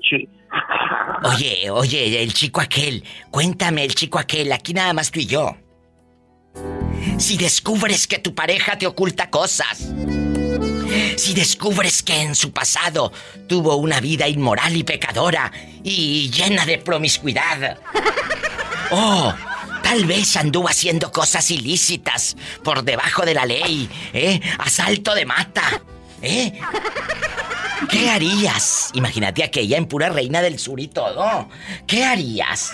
Oye, 1.23 1.69
oye, 1.71 2.21
el 2.21 2.33
chico 2.33 2.59
aquel. 2.59 3.01
Cuéntame, 3.31 3.85
el 3.85 3.95
chico 3.95 4.19
aquel. 4.19 4.51
Aquí 4.51 4.73
nada 4.73 4.91
más 4.91 5.09
tú 5.09 5.21
y 5.21 5.25
yo. 5.25 5.55
Si 7.15 7.37
descubres 7.37 8.07
que 8.07 8.19
tu 8.19 8.35
pareja 8.35 8.77
te 8.77 8.87
oculta 8.87 9.29
cosas. 9.29 9.93
Si 11.15 11.33
descubres 11.33 12.03
que 12.03 12.23
en 12.23 12.35
su 12.35 12.51
pasado 12.51 13.13
tuvo 13.47 13.77
una 13.77 14.01
vida 14.01 14.27
inmoral 14.27 14.75
y 14.75 14.83
pecadora 14.83 15.49
y 15.81 16.29
llena 16.29 16.65
de 16.65 16.77
promiscuidad. 16.79 17.77
Oh, 18.95 19.33
Tal 19.93 20.05
vez 20.05 20.35
anduvo 20.37 20.69
haciendo 20.69 21.11
cosas 21.11 21.51
ilícitas 21.51 22.35
por 22.63 22.83
debajo 22.83 23.27
de 23.27 23.35
la 23.35 23.45
ley, 23.45 23.87
¿eh? 24.11 24.41
Asalto 24.57 25.13
de 25.13 25.23
mata, 25.23 25.83
¿eh? 26.19 26.59
¿Qué 27.91 28.09
harías? 28.09 28.89
Imagínate 28.95 29.43
aquella 29.43 29.77
en 29.77 29.85
pura 29.85 30.09
reina 30.09 30.41
del 30.41 30.57
sur 30.57 30.79
y 30.79 30.87
todo. 30.87 31.47
¿Qué 31.85 32.03
harías? 32.03 32.73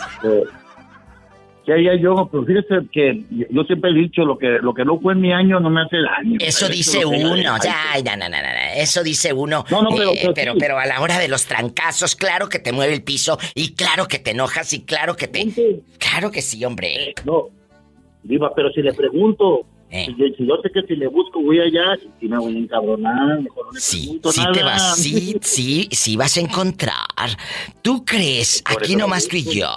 ¿Qué 1.70 1.74
haría 1.74 1.96
yo? 2.02 2.28
Pero 2.32 2.46
fíjese 2.46 2.90
que 2.92 3.26
yo 3.52 3.64
siempre 3.66 3.92
he 3.92 3.94
dicho, 3.94 4.26
lo 4.26 4.40
que, 4.40 4.58
lo 4.60 4.74
que 4.74 4.84
no 4.84 5.00
fue 5.00 5.14
en 5.14 5.22
mi 5.22 5.32
año 5.32 5.60
no 5.60 5.70
me 5.70 5.82
hace 5.82 5.98
daño. 5.98 6.40
Eso 6.42 6.68
dice 6.68 7.06
uno, 7.06 7.58
ya, 7.64 7.94
eso 8.76 9.04
dice 9.04 9.32
uno. 9.32 9.64
No, 9.70 9.84
no, 9.84 9.90
pero, 9.96 10.12
eh, 10.14 10.32
pero, 10.34 10.54
pero, 10.58 10.80
a 10.80 10.88
la 10.88 11.00
hora 11.00 11.20
de 11.20 11.28
los 11.28 11.46
trancazos, 11.46 12.16
claro 12.16 12.50
que 12.50 12.58
te 12.58 12.72
mueve 12.72 12.96
el 12.96 13.04
piso, 13.04 13.38
y 13.54 13.76
claro 13.76 14.08
que 14.08 14.18
te 14.18 14.32
enojas, 14.32 14.74
y 14.74 14.84
claro 14.84 15.16
que 15.16 15.28
te... 15.28 15.46
Claro 16.00 16.32
que 16.32 16.42
sí, 16.42 16.66
hombre. 16.66 17.10
Eh, 17.10 17.14
no, 17.24 17.50
Viva, 18.24 18.52
pero 18.56 18.72
si 18.72 18.82
le 18.82 18.92
pregunto, 18.94 19.68
eh. 19.92 20.08
Si, 20.08 20.46
yo, 20.48 20.56
sé 20.64 20.72
que 20.72 20.82
si 20.88 20.96
le 20.96 21.08
busco 21.08 21.40
voy 21.40 21.60
allá, 21.60 21.98
si 22.20 22.28
me 22.28 22.38
voy 22.40 22.56
a 22.56 22.60
encabronar, 22.60 23.42
mejor 23.42 23.68
no 23.68 23.72
le 23.74 23.80
sí, 23.80 24.20
sí 24.24 24.42
Te 24.54 24.64
vas, 24.64 24.98
sí, 24.98 25.38
sí, 25.42 25.88
sí 25.92 26.16
vas 26.18 26.36
a 26.38 26.42
encontrar. 26.42 27.30
¿Tú 27.84 28.04
crees? 28.06 28.64
Aquí 28.66 28.96
nomás 28.96 29.28
tú 29.28 29.38
y 29.38 29.44
yo. 29.44 29.70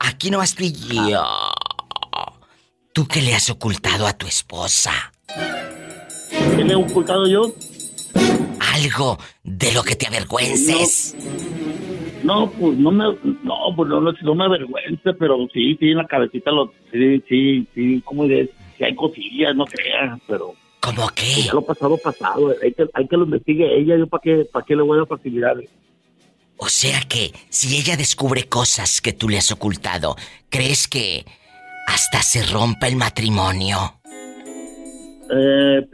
Aquí 0.00 0.30
no 0.30 0.40
tú 0.56 0.64
y 0.64 1.10
yo. 1.10 1.24
¿Tú 2.92 3.06
qué 3.06 3.22
le 3.22 3.34
has 3.34 3.50
ocultado 3.50 4.06
a 4.06 4.12
tu 4.12 4.26
esposa? 4.26 4.92
¿Qué 6.56 6.64
le 6.64 6.72
he 6.72 6.76
ocultado 6.76 7.28
yo? 7.28 7.52
Algo 8.74 9.18
de 9.44 9.72
lo 9.72 9.82
que 9.82 9.94
te 9.94 10.06
avergüences. 10.06 11.14
No, 12.24 12.50
pues 12.50 12.76
no 12.76 12.90
me, 12.90 13.04
no, 13.44 13.54
pues 13.76 13.88
no, 13.88 14.00
no, 14.00 14.34
me 14.34 14.44
avergüence, 14.44 15.14
pero 15.14 15.38
sí, 15.52 15.76
sí, 15.78 15.90
en 15.90 15.98
la 15.98 16.06
cabecita 16.06 16.50
lo, 16.50 16.72
sí, 16.90 17.22
sí, 17.28 17.66
sí, 17.74 18.02
como 18.04 18.26
de, 18.26 18.50
si 18.76 18.84
hay 18.84 18.94
cosillas, 18.94 19.54
no 19.54 19.64
sé, 19.66 19.78
pero. 20.26 20.54
¿Cómo 20.80 21.08
qué? 21.14 21.30
Pues 21.34 21.46
ya 21.46 21.54
lo 21.54 21.62
pasado, 21.62 21.96
pasado, 21.98 22.54
hay 22.62 22.72
que, 22.72 22.86
hay 22.92 23.06
que 23.06 23.16
lo 23.16 23.24
investigue 23.24 23.78
ella, 23.78 23.96
yo 23.96 24.06
para 24.08 24.20
qué, 24.22 24.48
para 24.52 24.64
qué 24.64 24.74
le 24.74 24.82
voy 24.82 25.00
a 25.00 25.06
facilitar. 25.06 25.56
O 26.58 26.68
sea 26.68 27.00
que, 27.08 27.32
si 27.50 27.78
ella 27.78 27.96
descubre 27.96 28.48
cosas 28.48 29.00
que 29.00 29.12
tú 29.12 29.28
le 29.28 29.38
has 29.38 29.52
ocultado, 29.52 30.16
¿crees 30.50 30.88
que 30.88 31.24
hasta 31.86 32.20
se 32.20 32.44
rompa 32.44 32.88
el 32.88 32.96
matrimonio? 32.96 34.00
Eh, 35.30 35.86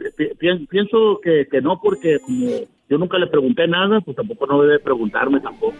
pienso 0.67 1.19
que, 1.23 1.47
no, 1.61 1.79
porque 1.79 2.19
como 2.19 2.49
yo 2.89 2.97
nunca 2.97 3.19
le 3.19 3.27
pregunté 3.27 3.67
nada, 3.67 4.01
pues 4.01 4.17
tampoco 4.17 4.47
no 4.47 4.61
debe 4.63 4.79
preguntarme 4.79 5.39
tampoco. 5.39 5.75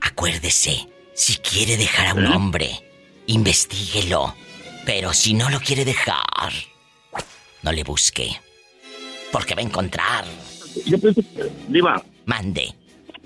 Acuérdese, 0.00 0.88
si 1.14 1.36
quiere 1.38 1.76
dejar 1.76 2.06
a 2.06 2.14
un 2.14 2.26
¿Eh? 2.26 2.36
hombre, 2.36 2.70
investiguelo. 3.26 4.34
Pero 4.86 5.12
si 5.12 5.34
no 5.34 5.50
lo 5.50 5.58
quiere 5.58 5.84
dejar, 5.84 6.52
no 7.62 7.72
le 7.72 7.82
busque. 7.82 8.28
Porque 9.32 9.56
va 9.56 9.62
a 9.62 9.64
encontrar. 9.64 10.24
Yo 10.86 10.98
pienso 10.98 11.22
que, 11.22 11.50
Diva. 11.68 12.02
Mande. 12.24 12.77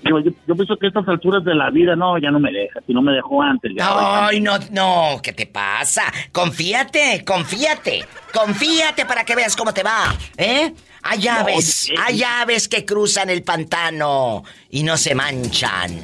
Yo, 0.03 0.55
pienso 0.55 0.77
que 0.77 0.87
a 0.87 0.89
estas 0.89 1.07
alturas 1.07 1.43
de 1.43 1.55
la 1.55 1.69
vida, 1.69 1.95
no, 1.95 2.17
ya 2.17 2.29
no 2.29 2.39
me 2.39 2.51
deja. 2.51 2.79
Si 2.85 2.93
no 2.93 3.01
me 3.01 3.13
dejó 3.13 3.41
antes, 3.41 3.71
ya. 3.75 4.27
Ay, 4.27 4.41
no, 4.41 4.57
no, 4.71 5.21
¿qué 5.21 5.33
te 5.33 5.47
pasa? 5.47 6.03
Confíate, 6.31 7.23
confíate. 7.25 8.05
Confíate 8.33 9.05
para 9.05 9.23
que 9.23 9.35
veas 9.35 9.55
cómo 9.55 9.73
te 9.73 9.83
va, 9.83 10.15
¿eh? 10.37 10.73
Hay 11.03 11.27
aves, 11.27 11.91
hay 11.97 12.23
aves 12.23 12.67
que 12.67 12.85
cruzan 12.85 13.29
el 13.29 13.43
pantano 13.43 14.43
y 14.69 14.83
no 14.83 14.97
se 14.97 15.15
manchan. 15.15 15.99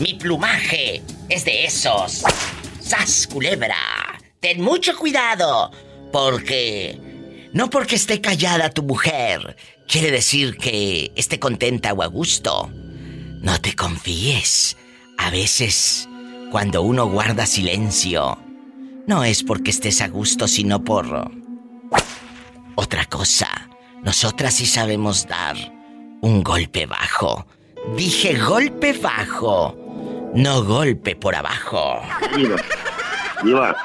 Mi 0.00 0.14
plumaje 0.14 1.02
es 1.28 1.44
de 1.44 1.64
esos. 1.64 2.24
¡Sas, 2.80 3.26
culebra! 3.26 3.76
Ten 4.40 4.60
mucho 4.60 4.96
cuidado, 4.96 5.70
porque... 6.12 7.00
No 7.52 7.70
porque 7.70 7.94
esté 7.94 8.20
callada 8.20 8.70
tu 8.70 8.82
mujer, 8.82 9.56
quiere 9.88 10.10
decir 10.10 10.58
que 10.58 11.10
esté 11.16 11.38
contenta 11.38 11.92
o 11.94 12.02
a 12.02 12.06
gusto. 12.06 12.70
No 13.40 13.58
te 13.60 13.74
confíes. 13.74 14.76
A 15.18 15.30
veces, 15.30 16.08
cuando 16.50 16.82
uno 16.82 17.06
guarda 17.06 17.46
silencio, 17.46 18.38
no 19.06 19.24
es 19.24 19.42
porque 19.42 19.70
estés 19.70 20.00
a 20.00 20.08
gusto, 20.08 20.48
sino 20.48 20.82
por 20.82 21.06
otra 22.74 23.04
cosa. 23.06 23.48
Nosotras 24.02 24.54
sí 24.54 24.66
sabemos 24.66 25.26
dar 25.26 25.56
un 26.20 26.42
golpe 26.42 26.86
bajo. 26.86 27.46
Dije 27.96 28.38
golpe 28.38 28.92
bajo, 29.00 29.76
no 30.34 30.64
golpe 30.64 31.16
por 31.16 31.34
abajo. 31.34 32.00
Diva, 32.36 32.56
Diva, 33.44 33.76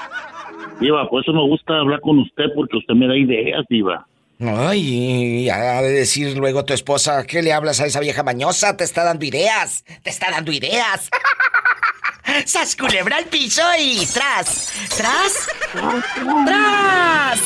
Diva, 0.79 1.09
por 1.09 1.21
eso 1.21 1.33
me 1.33 1.41
gusta 1.41 1.77
hablar 1.79 2.01
con 2.01 2.19
usted 2.19 2.45
porque 2.55 2.77
usted 2.77 2.95
me 2.95 3.07
da 3.07 3.15
ideas, 3.15 3.65
Diva. 3.69 4.07
Ay, 4.43 5.49
ha 5.49 5.81
de 5.83 5.91
decir 5.91 6.35
luego 6.35 6.65
tu 6.65 6.73
esposa, 6.73 7.25
¿qué 7.27 7.43
le 7.43 7.53
hablas 7.53 7.79
a 7.79 7.85
esa 7.85 7.99
vieja 7.99 8.23
mañosa? 8.23 8.75
Te 8.75 8.83
está 8.83 9.03
dando 9.03 9.23
ideas, 9.23 9.83
te 10.01 10.09
está 10.09 10.31
dando 10.31 10.51
ideas. 10.51 11.09
¡Sas 12.45 12.75
culebra 12.75 13.17
al 13.17 13.25
piso 13.25 13.61
y 13.77 14.03
tras! 14.07 14.69
¡Tras! 14.97 15.47
¡Tras! 16.45 17.39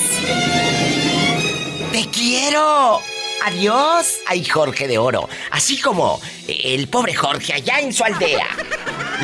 ¡Te 1.92 2.10
quiero! 2.12 3.02
¡Adiós! 3.44 4.20
¡Ay, 4.28 4.46
Jorge 4.46 4.88
de 4.88 4.98
Oro! 4.98 5.28
Así 5.52 5.82
como 5.82 6.22
el 6.48 6.88
pobre 6.88 7.14
Jorge 7.14 7.54
allá 7.54 7.80
en 7.80 7.92
su 7.92 8.06
aldea. 8.06 8.48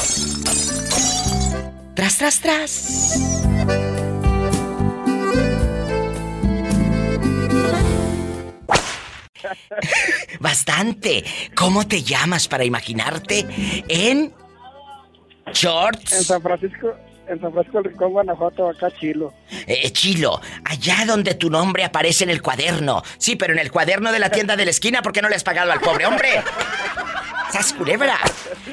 Tras, 1.94 2.18
tras, 2.18 2.40
tras. 2.40 3.18
Bastante. 10.40 11.24
¿Cómo 11.56 11.88
te 11.88 12.04
llamas 12.04 12.46
para 12.46 12.64
imaginarte 12.64 13.44
en 13.88 14.32
shorts? 15.52 16.12
En 16.12 16.22
San 16.22 16.40
Francisco, 16.40 16.94
en 17.28 17.40
San 17.40 17.52
Francisco 17.52 17.78
del 17.78 17.90
Rincón, 17.90 18.12
Guanajuato, 18.12 18.68
acá 18.68 18.90
Chilo. 18.90 19.32
Eh, 19.66 19.90
Chilo, 19.92 20.40
allá 20.64 21.04
donde 21.06 21.34
tu 21.34 21.50
nombre 21.50 21.84
aparece 21.84 22.24
en 22.24 22.30
el 22.30 22.42
cuaderno. 22.42 23.02
Sí, 23.18 23.36
pero 23.36 23.52
en 23.52 23.58
el 23.58 23.70
cuaderno 23.70 24.12
de 24.12 24.18
la 24.18 24.30
tienda 24.30 24.56
de 24.56 24.64
la 24.64 24.70
esquina, 24.70 25.02
¿por 25.02 25.12
qué 25.12 25.22
no 25.22 25.28
le 25.28 25.36
has 25.36 25.44
pagado 25.44 25.72
al 25.72 25.80
pobre 25.80 26.06
hombre? 26.06 26.28
¡Sas 27.50 27.72
culebra! 27.72 28.18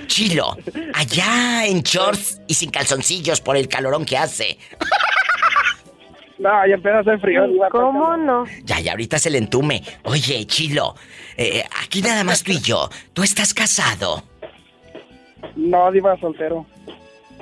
Chilo, 0.08 0.58
allá 0.93 1.66
en 1.66 1.82
shorts 1.82 2.41
y 2.47 2.54
sin 2.54 2.72
calzoncillos 2.72 3.41
por 3.41 3.58
el 3.58 3.68
calorón 3.68 4.06
que 4.06 4.18
hace. 4.18 4.58
No, 6.39 6.49
ya 6.68 6.74
empieza 6.74 6.97
a 6.97 7.01
hacer 7.01 7.20
frío. 7.20 7.43
¿Cómo 7.72 8.18
no? 8.18 8.45
Ya, 8.64 8.80
ya, 8.80 8.91
ahorita 8.91 9.18
se 9.18 9.30
le 9.30 9.38
entume. 9.38 9.84
Oye, 10.04 10.45
Chilo, 10.45 10.95
eh, 11.38 11.64
aquí 11.82 12.01
nada 12.01 12.24
más 12.24 12.43
tú 12.43 12.51
y 12.51 12.60
yo. 12.60 12.89
¿Tú 13.14 13.24
estás 13.24 13.54
casado? 13.54 14.24
No, 15.56 15.91
diva, 15.91 16.20
soltero. 16.20 16.66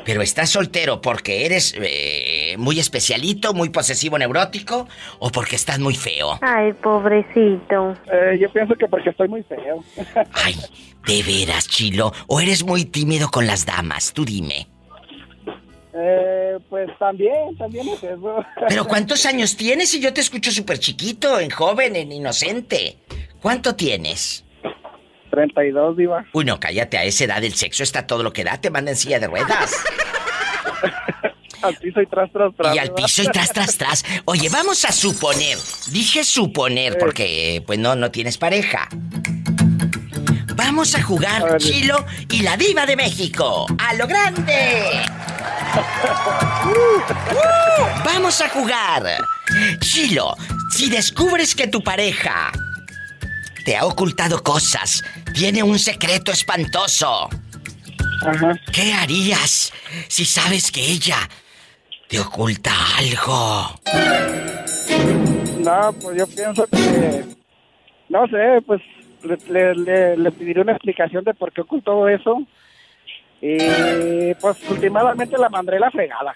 ¿Pero 0.05 0.21
estás 0.21 0.49
soltero 0.49 1.01
porque 1.01 1.45
eres 1.45 1.75
eh, 1.77 2.55
muy 2.57 2.79
especialito, 2.79 3.53
muy 3.53 3.69
posesivo, 3.69 4.17
neurótico 4.17 4.87
o 5.19 5.29
porque 5.29 5.55
estás 5.55 5.79
muy 5.79 5.95
feo? 5.95 6.39
Ay, 6.41 6.73
pobrecito. 6.73 7.95
Eh, 8.11 8.37
yo 8.39 8.49
pienso 8.49 8.75
que 8.75 8.87
porque 8.87 9.11
estoy 9.11 9.27
muy 9.27 9.43
feo. 9.43 9.83
Ay, 10.33 10.55
de 11.07 11.23
veras, 11.23 11.67
Chilo. 11.67 12.11
¿O 12.27 12.39
eres 12.39 12.63
muy 12.63 12.85
tímido 12.85 13.29
con 13.29 13.47
las 13.47 13.65
damas? 13.65 14.13
Tú 14.13 14.25
dime. 14.25 14.67
Eh, 15.93 16.57
pues 16.69 16.89
también, 16.97 17.55
también 17.57 17.87
es 17.89 18.03
eso. 18.03 18.45
¿Pero 18.69 18.85
cuántos 18.85 19.25
años 19.25 19.55
tienes? 19.57 19.93
Y 19.93 19.99
yo 19.99 20.13
te 20.13 20.21
escucho 20.21 20.51
súper 20.51 20.79
chiquito, 20.79 21.39
en 21.39 21.49
joven, 21.49 21.95
en 21.95 22.11
inocente. 22.11 22.97
¿Cuánto 23.41 23.75
tienes? 23.75 24.45
32, 25.31 25.97
Diva. 25.97 26.25
Uy, 26.33 26.45
no, 26.45 26.59
cállate, 26.59 26.97
a 26.97 27.03
esa 27.03 27.23
edad 27.23 27.43
el 27.43 27.55
sexo 27.55 27.81
está 27.81 28.05
todo 28.05 28.21
lo 28.21 28.31
que 28.33 28.43
da, 28.43 28.59
te 28.59 28.69
manda 28.69 28.91
en 28.91 28.97
silla 28.97 29.19
de 29.19 29.27
ruedas. 29.27 29.73
al 31.63 31.75
piso 31.77 32.01
y 32.01 32.07
tras, 32.07 32.31
tras, 32.31 32.55
tras. 32.55 32.75
Y 32.75 32.79
al 32.79 32.93
piso 32.93 33.23
y 33.23 33.27
tras, 33.27 33.51
tras, 33.51 33.77
tras. 33.77 34.05
Oye, 34.25 34.49
vamos 34.49 34.85
a 34.85 34.91
suponer. 34.91 35.57
Dije 35.91 36.23
suponer 36.23 36.97
porque, 36.99 37.63
pues 37.65 37.79
no, 37.79 37.95
no 37.95 38.11
tienes 38.11 38.37
pareja. 38.37 38.87
Vamos 40.55 40.93
a 40.95 41.01
jugar 41.01 41.57
Chilo 41.57 42.05
y 42.29 42.43
la 42.43 42.55
diva 42.55 42.85
de 42.85 42.95
México. 42.95 43.65
¡A 43.79 43.93
lo 43.95 44.05
grande! 44.05 45.01
¡Uh! 46.65 47.01
Vamos 48.05 48.41
a 48.41 48.49
jugar. 48.49 49.03
Chilo, 49.79 50.35
si 50.69 50.89
descubres 50.89 51.55
que 51.55 51.67
tu 51.67 51.81
pareja 51.81 52.51
te 53.65 53.75
ha 53.77 53.85
ocultado 53.85 54.41
cosas, 54.43 55.03
tiene 55.33 55.63
un 55.63 55.79
secreto 55.79 56.31
espantoso. 56.31 57.29
¿Qué 58.71 58.93
harías 58.93 59.73
si 60.07 60.25
sabes 60.25 60.71
que 60.71 60.81
ella 60.81 61.17
te 62.07 62.19
oculta 62.19 62.71
algo? 62.97 63.79
No, 65.59 65.93
pues 66.01 66.17
yo 66.17 66.27
pienso 66.27 66.67
que... 66.67 67.25
No 68.09 68.27
sé, 68.27 68.61
pues 68.65 68.81
le, 69.49 69.73
le, 69.75 70.17
le, 70.17 70.31
pediré 70.31 70.61
una 70.61 70.73
explicación 70.73 71.23
de 71.23 71.33
por 71.33 71.51
qué 71.53 71.61
ocultó 71.61 72.07
eso. 72.07 72.43
Y 73.41 74.35
pues 74.35 74.57
últimamente 74.69 75.35
la 75.37 75.49
mandé 75.49 75.79
la 75.79 75.89
fregada. 75.89 76.35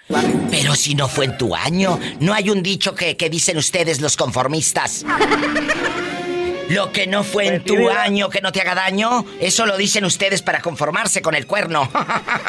Pero 0.50 0.74
si 0.74 0.96
no 0.96 1.08
fue 1.08 1.26
en 1.26 1.38
tu 1.38 1.54
año, 1.54 2.00
no 2.20 2.34
hay 2.34 2.50
un 2.50 2.64
dicho 2.64 2.96
que, 2.96 3.16
que 3.16 3.30
dicen 3.30 3.58
ustedes 3.58 4.02
los 4.02 4.18
conformistas. 4.18 5.06
Lo 6.70 6.92
que 6.92 7.08
no 7.08 7.24
fue 7.24 7.48
en 7.48 7.64
tu 7.64 7.90
año 7.90 8.30
que 8.30 8.42
no 8.42 8.52
te 8.52 8.62
haga 8.62 8.76
daño, 8.76 9.26
eso 9.40 9.66
lo 9.66 9.78
dicen 9.78 10.06
ustedes 10.06 10.42
para 10.42 10.62
conformarse 10.62 11.22
con 11.22 11.36
el 11.36 11.46
cuerno. 11.46 11.90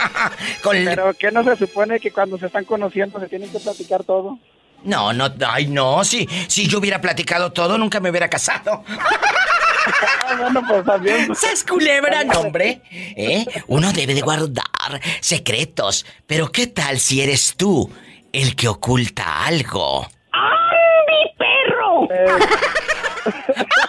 Pero 0.62 1.14
¿qué 1.14 1.30
no 1.30 1.44
se 1.44 1.56
supone 1.56 2.00
que 2.00 2.10
cuando 2.10 2.38
se 2.38 2.46
están 2.46 2.64
conociendo 2.64 3.20
se 3.20 3.28
tienen 3.28 3.50
que 3.50 3.60
platicar 3.60 4.04
todo? 4.04 4.38
No, 4.84 5.12
no, 5.12 5.28
ay, 5.46 5.66
no, 5.66 6.04
si, 6.04 6.28
si 6.48 6.68
yo 6.68 6.78
hubiera 6.78 7.00
platicado 7.00 7.52
todo, 7.52 7.76
nunca 7.76 8.00
me 8.00 8.10
hubiera 8.10 8.28
casado. 8.28 8.84
bueno, 10.38 10.62
pues 10.66 10.84
también. 10.84 11.34
¿Sabes 11.34 11.64
culebra, 11.64 12.22
hombre? 12.36 12.80
¿Eh? 12.90 13.44
Uno 13.66 13.92
debe 13.92 14.14
de 14.14 14.20
guardar 14.20 15.00
secretos. 15.20 16.06
Pero 16.26 16.50
¿qué 16.50 16.68
tal 16.68 16.98
si 16.98 17.20
eres 17.20 17.54
tú 17.56 17.90
el 18.32 18.54
que 18.56 18.68
oculta 18.68 19.44
algo? 19.46 20.06
¡Andy, 20.32 21.32
perro! 21.38 22.08
Eh. 22.10 22.46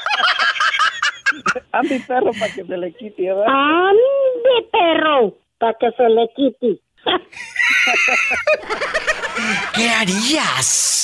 Andy, 1.78 2.00
perro, 2.00 2.32
para 2.34 2.52
que 2.54 2.64
se 2.64 2.78
le 2.78 2.94
quite, 2.94 3.22
¿verdad? 3.22 3.46
¡Andy, 3.48 4.68
perro! 4.72 5.36
Para 5.60 5.74
que 5.76 5.92
se 5.92 6.10
le 6.10 6.28
quite. 6.36 6.80
¿Qué 9.76 9.90
harías? 9.90 10.96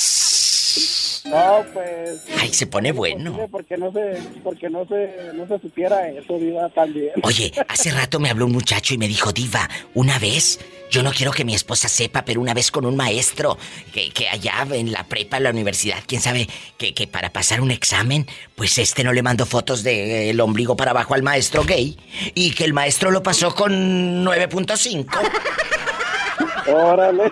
No, 1.24 1.64
pues. 1.72 2.20
Ay, 2.38 2.52
se 2.52 2.66
pone 2.66 2.92
bueno. 2.92 3.48
Porque 3.50 3.78
no 3.78 3.90
se, 3.92 4.18
porque 4.42 4.68
no 4.68 4.86
se, 4.86 5.32
no 5.34 5.48
se 5.48 5.58
supiera 5.58 6.06
eso, 6.08 6.38
Diva, 6.38 6.68
también. 6.68 7.12
Oye, 7.22 7.50
hace 7.66 7.90
rato 7.90 8.20
me 8.20 8.28
habló 8.28 8.44
un 8.44 8.52
muchacho 8.52 8.92
y 8.92 8.98
me 8.98 9.08
dijo, 9.08 9.32
Diva, 9.32 9.68
una 9.94 10.18
vez, 10.18 10.60
yo 10.90 11.02
no 11.02 11.12
quiero 11.12 11.32
que 11.32 11.46
mi 11.46 11.54
esposa 11.54 11.88
sepa, 11.88 12.26
pero 12.26 12.42
una 12.42 12.52
vez 12.52 12.70
con 12.70 12.84
un 12.84 12.94
maestro, 12.94 13.56
que, 13.92 14.10
que 14.10 14.28
allá 14.28 14.66
en 14.72 14.92
la 14.92 15.04
prepa, 15.04 15.38
en 15.38 15.44
la 15.44 15.50
universidad, 15.50 15.96
quién 16.06 16.20
sabe, 16.20 16.46
que, 16.76 16.92
que 16.92 17.06
para 17.06 17.30
pasar 17.32 17.62
un 17.62 17.70
examen, 17.70 18.26
pues 18.54 18.76
este 18.76 19.02
no 19.02 19.14
le 19.14 19.22
mandó 19.22 19.46
fotos 19.46 19.82
del 19.82 20.38
ombligo 20.40 20.76
para 20.76 20.90
abajo 20.90 21.14
al 21.14 21.22
maestro 21.22 21.64
gay, 21.64 21.96
y 22.34 22.50
que 22.52 22.64
el 22.64 22.74
maestro 22.74 23.10
lo 23.10 23.22
pasó 23.22 23.54
con 23.54 24.24
9.5. 24.26 25.06
Órale. 26.66 27.30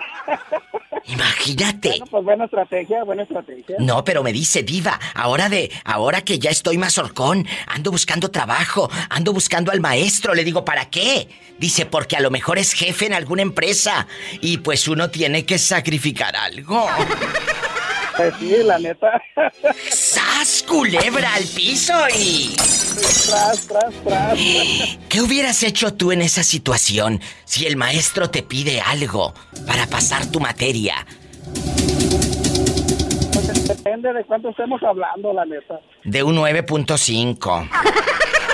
Imagínate. 1.05 1.89
Bueno, 1.89 2.05
pues 2.09 2.23
buena 2.23 2.45
estrategia, 2.45 3.03
buena 3.03 3.23
estrategia. 3.23 3.75
No, 3.79 4.03
pero 4.03 4.23
me 4.23 4.31
dice, 4.31 4.63
diva, 4.63 4.99
ahora 5.13 5.49
de, 5.49 5.71
ahora 5.83 6.21
que 6.21 6.39
ya 6.39 6.49
estoy 6.49 6.77
más 6.77 6.97
horcón, 6.97 7.45
ando 7.67 7.91
buscando 7.91 8.31
trabajo, 8.31 8.89
ando 9.09 9.33
buscando 9.33 9.71
al 9.71 9.81
maestro, 9.81 10.33
le 10.33 10.43
digo, 10.43 10.63
¿para 10.63 10.89
qué? 10.89 11.27
Dice, 11.59 11.85
porque 11.85 12.15
a 12.15 12.21
lo 12.21 12.31
mejor 12.31 12.57
es 12.57 12.73
jefe 12.73 13.05
en 13.05 13.13
alguna 13.13 13.41
empresa 13.41 14.07
y 14.41 14.57
pues 14.57 14.87
uno 14.87 15.09
tiene 15.09 15.45
que 15.45 15.57
sacrificar 15.57 16.35
algo. 16.35 16.87
Pues 18.15 18.33
sí, 18.39 18.55
la 18.63 18.79
neta. 18.79 19.21
¡Sas, 19.89 20.63
culebra 20.67 21.33
al 21.33 21.43
piso 21.43 21.93
y... 22.15 22.55
Tras, 22.55 23.67
tras, 23.67 23.93
tras. 24.03 24.39
¿Qué 25.09 25.21
hubieras 25.21 25.63
hecho 25.63 25.93
tú 25.93 26.11
en 26.11 26.21
esa 26.21 26.43
situación 26.43 27.21
si 27.45 27.65
el 27.65 27.75
maestro 27.75 28.29
te 28.29 28.43
pide 28.43 28.81
algo 28.81 29.33
para 29.65 29.87
pasar 29.87 30.25
tu 30.27 30.39
materia? 30.39 31.05
Pues 33.33 33.67
depende 33.67 34.13
de 34.13 34.23
cuánto 34.25 34.49
estemos 34.49 34.81
hablando, 34.83 35.33
la 35.33 35.45
neta. 35.45 35.79
De 36.03 36.21
un 36.23 36.37
9.5. 36.37 37.69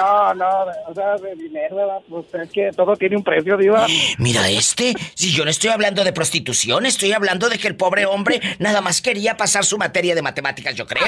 No, 0.00 0.34
no, 0.34 0.66
o 0.86 0.94
sea, 0.94 1.16
de 1.16 1.34
dinero, 1.34 1.76
¿verdad? 1.76 2.00
Pues 2.08 2.24
es 2.32 2.50
que 2.50 2.70
todo 2.74 2.96
tiene 2.96 3.16
un 3.16 3.22
precio, 3.22 3.58
diva. 3.58 3.86
Mira 4.18 4.48
este, 4.48 4.94
si 5.14 5.30
yo 5.32 5.44
no 5.44 5.50
estoy 5.50 5.68
hablando 5.70 6.04
de 6.04 6.12
prostitución, 6.12 6.86
estoy 6.86 7.12
hablando 7.12 7.50
de 7.50 7.58
que 7.58 7.68
el 7.68 7.76
pobre 7.76 8.06
hombre 8.06 8.40
nada 8.58 8.80
más 8.80 9.02
quería 9.02 9.36
pasar 9.36 9.64
su 9.64 9.76
materia 9.76 10.14
de 10.14 10.22
matemáticas, 10.22 10.74
yo 10.74 10.86
creo. 10.86 11.04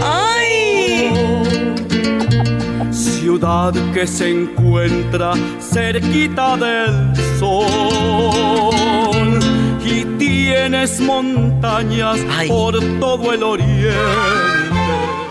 ¡Ay! 0.02 1.12
Ciudad 2.94 3.74
que 3.94 4.08
se 4.08 4.30
encuentra 4.30 5.34
cerquita 5.60 6.56
del 6.56 7.14
sol 7.38 8.75
tienes 10.46 11.00
montañas 11.00 12.20
por 12.48 12.78
todo 13.00 13.34
el 13.34 13.42
oriente. 13.42 13.90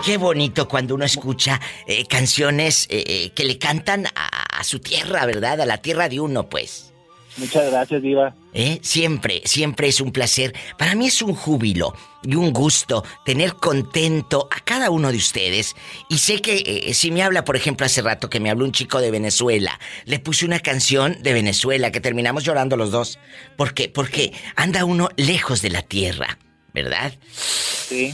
Qué 0.03 0.17
bonito 0.17 0.67
cuando 0.67 0.93
uno 0.93 1.05
escucha 1.05 1.61
eh, 1.87 2.05
canciones 2.05 2.85
eh, 2.89 3.03
eh, 3.07 3.29
que 3.33 3.45
le 3.45 3.57
cantan 3.57 4.07
a, 4.07 4.59
a 4.59 4.63
su 4.65 4.79
tierra, 4.79 5.25
¿verdad? 5.25 5.61
A 5.61 5.65
la 5.65 5.77
tierra 5.77 6.09
de 6.09 6.19
uno, 6.19 6.49
pues. 6.49 6.94
Muchas 7.37 7.69
gracias, 7.69 8.01
Diva. 8.01 8.33
¿Eh? 8.53 8.79
Siempre, 8.81 9.41
siempre 9.43 9.89
es 9.89 9.99
un 9.99 10.11
placer. 10.11 10.53
Para 10.77 10.95
mí 10.95 11.07
es 11.07 11.21
un 11.21 11.35
júbilo 11.35 11.93
y 12.23 12.35
un 12.35 12.53
gusto 12.53 13.03
tener 13.25 13.55
contento 13.55 14.47
a 14.51 14.61
cada 14.61 14.89
uno 14.89 15.11
de 15.11 15.17
ustedes. 15.17 15.75
Y 16.09 16.19
sé 16.19 16.41
que 16.41 16.63
eh, 16.87 16.93
si 16.93 17.11
me 17.11 17.23
habla, 17.23 17.43
por 17.43 17.57
ejemplo, 17.57 17.85
hace 17.85 18.01
rato 18.01 18.29
que 18.29 18.39
me 18.39 18.49
habló 18.49 18.63
un 18.63 18.71
chico 18.71 19.01
de 19.01 19.11
Venezuela, 19.11 19.79
le 20.05 20.19
puse 20.19 20.45
una 20.45 20.59
canción 20.59 21.21
de 21.21 21.33
Venezuela 21.33 21.91
que 21.91 21.99
terminamos 21.99 22.45
llorando 22.45 22.77
los 22.77 22.91
dos. 22.91 23.19
¿Por 23.57 23.73
qué? 23.73 23.89
Porque 23.89 24.31
anda 24.55 24.85
uno 24.85 25.09
lejos 25.17 25.61
de 25.61 25.71
la 25.71 25.81
tierra, 25.81 26.37
¿verdad? 26.73 27.13
Sí. 27.33 28.13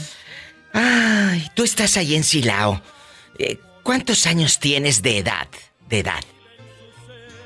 Ay, 0.72 1.46
tú 1.54 1.62
estás 1.62 1.96
ahí 1.96 2.16
en 2.16 2.24
Silao. 2.24 2.82
Eh, 3.38 3.58
¿Cuántos 3.84 4.26
años 4.26 4.58
tienes 4.58 5.02
de 5.02 5.18
edad? 5.18 5.48
De 5.88 6.00
edad. 6.00 6.22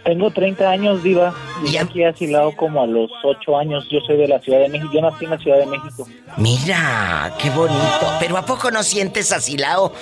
Tengo 0.07 0.31
30 0.31 0.71
años, 0.71 1.03
Diva. 1.03 1.35
Y 1.67 1.77
aquí 1.79 2.05
asilado 2.05 2.53
como 2.55 2.81
a 2.81 2.87
los 2.87 3.11
8 3.25 3.59
años. 3.59 3.89
Yo 3.91 3.99
soy 4.07 4.17
de 4.17 4.29
la 4.29 4.39
Ciudad 4.39 4.61
de 4.61 4.69
México. 4.69 4.93
Yo 4.95 5.01
nací 5.01 5.25
en 5.25 5.33
la 5.33 5.39
Ciudad 5.39 5.59
de 5.59 5.67
México. 5.67 6.07
Mira, 6.37 7.35
qué 7.41 7.51
bonito. 7.51 8.07
Pero 8.21 8.37
¿a 8.37 8.47
poco 8.47 8.71
no 8.71 8.85
sientes 8.85 9.33
asilao 9.33 9.93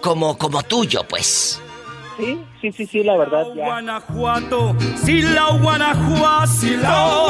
como, 0.00 0.36
como 0.36 0.64
tuyo, 0.64 1.04
pues? 1.08 1.62
Sí, 2.16 2.40
sí, 2.60 2.72
sí, 2.72 2.86
sí, 2.86 3.04
la 3.04 3.16
verdad. 3.16 3.46
Ya. 3.54 3.66
Guanajuato, 3.66 4.76
Silao, 4.96 5.58
Guanajuato, 5.60 6.46
Silao. 6.48 7.28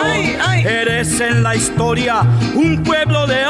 Ay, 0.00 0.36
ay. 0.40 0.64
Eres 0.64 1.20
en 1.20 1.42
la 1.42 1.56
historia 1.56 2.20
un 2.54 2.84
pueblo 2.84 3.26
de 3.26 3.44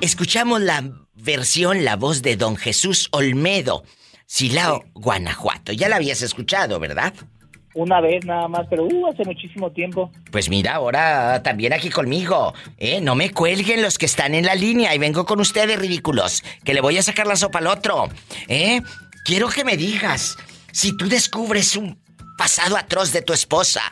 Escuchamos 0.00 0.60
la 0.60 0.82
versión, 1.30 1.84
la 1.84 1.94
voz 1.94 2.22
de 2.22 2.34
don 2.34 2.56
Jesús 2.56 3.08
Olmedo, 3.12 3.84
Silao, 4.26 4.82
Guanajuato. 4.94 5.70
Ya 5.72 5.88
la 5.88 5.94
habías 5.94 6.22
escuchado, 6.22 6.80
¿verdad? 6.80 7.14
Una 7.74 8.00
vez 8.00 8.24
nada 8.24 8.48
más, 8.48 8.66
pero 8.68 8.82
uh, 8.84 9.06
hace 9.06 9.24
muchísimo 9.24 9.70
tiempo. 9.70 10.10
Pues 10.32 10.50
mira, 10.50 10.74
ahora 10.74 11.40
también 11.44 11.72
aquí 11.72 11.88
conmigo. 11.88 12.52
¿eh? 12.78 13.00
No 13.00 13.14
me 13.14 13.30
cuelguen 13.30 13.80
los 13.80 13.96
que 13.96 14.06
están 14.06 14.34
en 14.34 14.44
la 14.44 14.56
línea 14.56 14.92
y 14.92 14.98
vengo 14.98 15.24
con 15.24 15.38
ustedes, 15.38 15.78
ridículos, 15.78 16.42
que 16.64 16.74
le 16.74 16.80
voy 16.80 16.98
a 16.98 17.02
sacar 17.02 17.28
la 17.28 17.36
sopa 17.36 17.60
al 17.60 17.68
otro. 17.68 18.08
¿eh? 18.48 18.80
Quiero 19.24 19.48
que 19.50 19.62
me 19.62 19.76
digas, 19.76 20.36
si 20.72 20.96
tú 20.96 21.08
descubres 21.08 21.76
un 21.76 21.99
pasado 22.40 22.78
atroz 22.78 23.12
de 23.12 23.20
tu 23.20 23.34
esposa, 23.34 23.82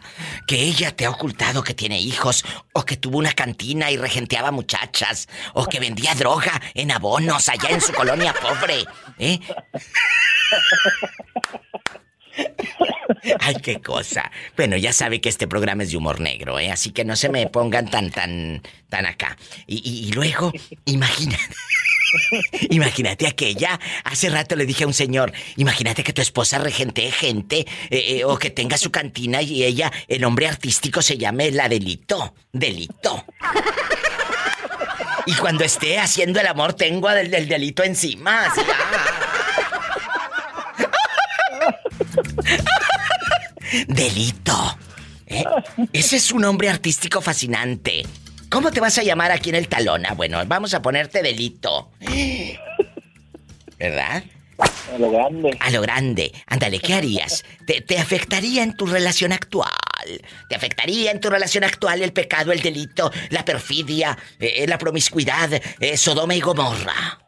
que 0.46 0.57
ella 0.57 0.96
te 0.96 1.05
ha 1.05 1.11
ocultado 1.11 1.62
que 1.62 1.74
tiene 1.74 2.01
hijos, 2.01 2.46
o 2.72 2.82
que 2.86 2.96
tuvo 2.96 3.18
una 3.18 3.34
cantina 3.34 3.90
y 3.90 3.99
regenteaba 3.99 4.51
muchachas, 4.53 5.28
o 5.53 5.66
que 5.66 5.78
vendía 5.80 6.14
droga 6.14 6.59
en 6.72 6.90
abonos 6.90 7.51
allá 7.51 7.68
en 7.68 7.82
su 7.82 7.92
colonia 7.92 8.32
pobre, 8.32 8.86
¿eh? 9.18 9.38
Ay, 13.40 13.57
qué 13.62 13.82
cosa. 13.82 14.30
Bueno, 14.57 14.78
ya 14.78 14.94
sabe 14.94 15.20
que 15.20 15.28
este 15.28 15.46
programa 15.46 15.82
es 15.82 15.90
de 15.90 15.99
humor 15.99 16.18
negro, 16.18 16.59
¿eh? 16.59 16.70
Así 16.70 16.90
que 16.92 17.05
no 17.05 17.16
se 17.16 17.28
me 17.28 17.46
pongan 17.49 17.90
tan, 17.90 18.11
tan, 18.11 18.62
tan 18.88 19.05
acá. 19.05 19.36
Y, 19.66 19.76
y- 19.86 20.09
y 20.09 20.12
luego, 20.12 20.53
imagínate. 20.86 21.44
Imagínate 22.71 23.27
aquella. 23.27 23.79
Hace 24.05 24.31
rato 24.31 24.57
le 24.57 24.67
dije 24.67 24.85
a 24.85 24.87
un 24.87 24.95
señor, 24.95 25.33
imagínate 25.57 26.03
que 26.03 26.13
tu 26.13 26.23
esposa 26.23 26.59
regente 26.59 27.11
gente 27.11 27.67
eh, 27.91 28.19
eh, 28.19 28.25
o 28.25 28.39
que 28.39 28.51
tenga 28.51 28.77
su 28.79 28.91
cantina 28.91 29.43
y 29.43 29.65
ella, 29.65 29.93
el 30.07 30.21
nombre 30.21 30.47
artístico 30.47 31.03
se 31.03 31.19
llame 31.19 31.51
la 31.51 31.69
delito. 31.69 32.35
Delito. 32.53 33.25
Y 35.27 35.35
cuando 35.35 35.65
esté 35.65 35.99
haciendo 35.99 36.41
el 36.41 36.47
amor 36.47 36.73
tengo 36.73 37.11
el, 37.11 37.33
el 37.35 37.49
delito 37.49 37.83
encima. 37.83 38.47
ah. 38.47 38.55
Delito. 43.87 44.79
¿Eh? 45.27 45.45
Ese 45.93 46.17
es 46.17 46.33
un 46.33 46.41
nombre 46.43 46.71
artístico 46.71 47.21
fascinante. 47.21 48.05
¿Cómo 48.51 48.70
te 48.70 48.80
vas 48.80 48.99
a 48.99 49.03
llamar 49.03 49.30
aquí 49.30 49.51
en 49.51 49.57
el 49.57 49.68
talón? 49.68 50.07
Ah, 50.07 50.14
bueno, 50.14 50.40
vamos 50.46 50.72
a 50.74 50.80
ponerte 50.80 51.22
delito. 51.22 51.90
¿Verdad? 53.78 54.24
A 54.94 54.99
lo 54.99 55.11
grande. 55.11 55.57
A 55.61 55.70
lo 55.70 55.82
grande. 55.82 56.32
Ándale, 56.46 56.78
¿qué 56.80 56.94
harías? 56.94 57.44
¿Te, 57.66 57.82
te 57.82 57.99
afectaría 57.99 58.62
en 58.62 58.74
tu 58.74 58.86
relación 58.86 59.32
actual? 59.32 59.68
¿Te 60.49 60.57
afectaría 60.57 61.11
en 61.11 61.20
tu 61.20 61.28
relación 61.28 61.62
actual 61.64 62.03
el 62.03 62.12
pecado, 62.12 62.53
el 62.53 62.61
delito, 62.61 63.11
la 63.30 63.44
perfidia, 63.44 64.16
eh, 64.40 64.66
la 64.66 64.78
promiscuidad, 64.78 65.51
eh, 65.53 65.96
Sodoma 65.96 66.34
y 66.34 66.40
Gomorra? 66.40 67.18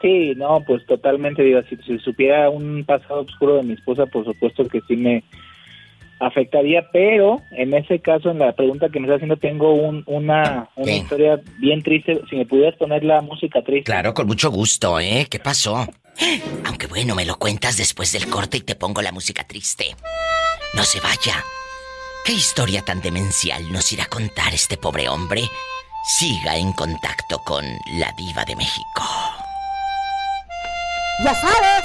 Sí, 0.00 0.34
no, 0.36 0.62
pues 0.66 0.86
totalmente, 0.86 1.42
digo, 1.42 1.60
si, 1.68 1.76
si 1.78 1.98
supiera 1.98 2.50
un 2.50 2.84
pasado 2.84 3.22
oscuro 3.22 3.56
de 3.56 3.62
mi 3.64 3.72
esposa, 3.72 4.06
por 4.06 4.24
supuesto 4.24 4.68
que 4.68 4.80
sí 4.86 4.96
me 4.96 5.24
afectaría, 6.20 6.88
pero 6.92 7.42
en 7.52 7.74
ese 7.74 8.00
caso, 8.00 8.30
en 8.30 8.38
la 8.38 8.52
pregunta 8.52 8.88
que 8.88 9.00
me 9.00 9.06
está 9.06 9.16
haciendo, 9.16 9.36
tengo 9.36 9.72
un, 9.72 10.02
una, 10.06 10.68
una 10.76 10.86
¿Qué? 10.86 10.96
historia 10.96 11.40
bien 11.58 11.82
triste. 11.82 12.20
Si 12.30 12.36
me 12.36 12.46
pudieras 12.46 12.76
poner 12.76 13.04
la 13.04 13.20
música 13.20 13.62
triste. 13.62 13.84
Claro, 13.84 14.14
con 14.14 14.26
mucho 14.26 14.50
gusto, 14.50 14.98
¿eh? 15.00 15.26
¿Qué 15.30 15.38
pasó? 15.38 15.86
Aunque 16.64 16.86
bueno, 16.86 17.14
me 17.14 17.24
lo 17.24 17.36
cuentas 17.38 17.76
después 17.76 18.12
del 18.12 18.28
corte 18.28 18.58
y 18.58 18.60
te 18.60 18.76
pongo 18.76 19.02
la 19.02 19.12
música 19.12 19.44
triste. 19.44 19.96
No 20.74 20.82
se 20.84 21.00
vaya. 21.00 21.42
¿Qué 22.24 22.32
historia 22.32 22.82
tan 22.82 23.00
demencial 23.00 23.70
nos 23.72 23.92
irá 23.92 24.04
a 24.04 24.08
contar 24.08 24.54
este 24.54 24.76
pobre 24.76 25.08
hombre? 25.08 25.42
Siga 26.18 26.56
en 26.56 26.72
contacto 26.72 27.38
con 27.44 27.64
la 27.98 28.12
diva 28.16 28.44
de 28.44 28.56
México. 28.56 29.02
¡Ya 31.22 31.34
sabes! 31.34 31.84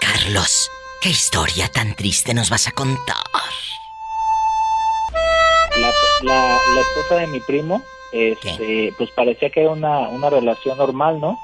Carlos, 0.00 0.70
¿qué 1.04 1.10
historia 1.10 1.68
tan 1.68 1.94
triste 1.94 2.32
nos 2.32 2.48
vas 2.48 2.66
a 2.66 2.70
contar? 2.70 3.18
La, 5.76 5.92
la, 6.22 6.58
la 6.74 6.80
esposa 6.80 7.16
de 7.16 7.26
mi 7.26 7.40
primo, 7.40 7.82
este, 8.10 8.90
pues 8.96 9.10
parecía 9.10 9.50
que 9.50 9.60
era 9.60 9.70
una, 9.72 10.08
una 10.08 10.30
relación 10.30 10.78
normal, 10.78 11.20
¿no? 11.20 11.38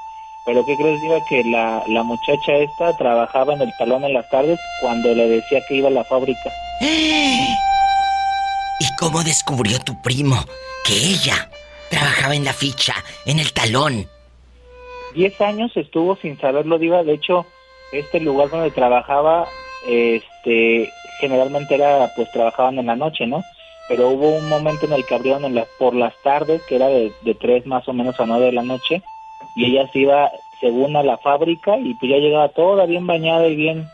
Pero 0.47 0.65
¿qué 0.65 0.75
crees, 0.75 0.99
Diva? 1.01 1.23
Que 1.29 1.43
la, 1.43 1.83
la 1.85 2.01
muchacha 2.01 2.53
esta 2.53 2.97
trabajaba 2.97 3.53
en 3.53 3.61
el 3.61 3.71
talón 3.77 4.03
en 4.03 4.15
las 4.15 4.27
tardes 4.31 4.59
cuando 4.81 5.13
le 5.13 5.27
decía 5.27 5.61
que 5.67 5.75
iba 5.75 5.89
a 5.89 5.91
la 5.91 6.05
fábrica. 6.05 6.51
¿Y 6.81 7.45
cómo 8.97 9.23
descubrió 9.23 9.77
tu 9.77 10.01
primo 10.01 10.43
que 10.83 10.93
ella 10.93 11.51
trabajaba 11.91 12.33
en 12.33 12.45
la 12.45 12.53
ficha, 12.53 12.95
en 13.27 13.37
el 13.37 13.53
talón? 13.53 14.09
Diez 15.13 15.39
años 15.39 15.71
estuvo 15.75 16.15
sin 16.15 16.39
saberlo, 16.41 16.79
Diva. 16.79 17.03
De 17.03 17.13
hecho, 17.13 17.45
este 17.91 18.19
lugar 18.19 18.49
donde 18.49 18.71
trabajaba, 18.71 19.47
este, 19.87 20.91
generalmente 21.19 21.75
era, 21.75 22.11
pues 22.15 22.31
trabajaban 22.31 22.79
en 22.79 22.87
la 22.87 22.95
noche, 22.95 23.27
¿no? 23.27 23.43
Pero 23.87 24.09
hubo 24.09 24.29
un 24.29 24.47
momento 24.47 24.85
en 24.85 24.93
el 24.93 25.05
que 25.05 25.15
abrieron 25.15 25.43
en 25.45 25.55
la- 25.55 25.65
por 25.77 25.93
las 25.95 26.13
tardes, 26.23 26.61
que 26.67 26.75
era 26.77 26.87
de, 26.87 27.11
de 27.23 27.35
tres 27.35 27.65
más 27.65 27.87
o 27.87 27.93
menos 27.93 28.19
a 28.19 28.25
nueve 28.25 28.45
de 28.47 28.51
la 28.53 28.63
noche, 28.63 29.01
y 29.55 29.65
ella 29.65 29.89
se 29.91 29.99
iba 29.99 30.31
según 30.59 30.95
a 30.95 31.03
la 31.03 31.17
fábrica 31.17 31.77
y 31.77 31.93
pues 31.95 32.11
ya 32.11 32.17
llegaba 32.17 32.49
toda 32.49 32.85
bien 32.85 33.05
bañada 33.07 33.47
y 33.47 33.55
bien 33.55 33.89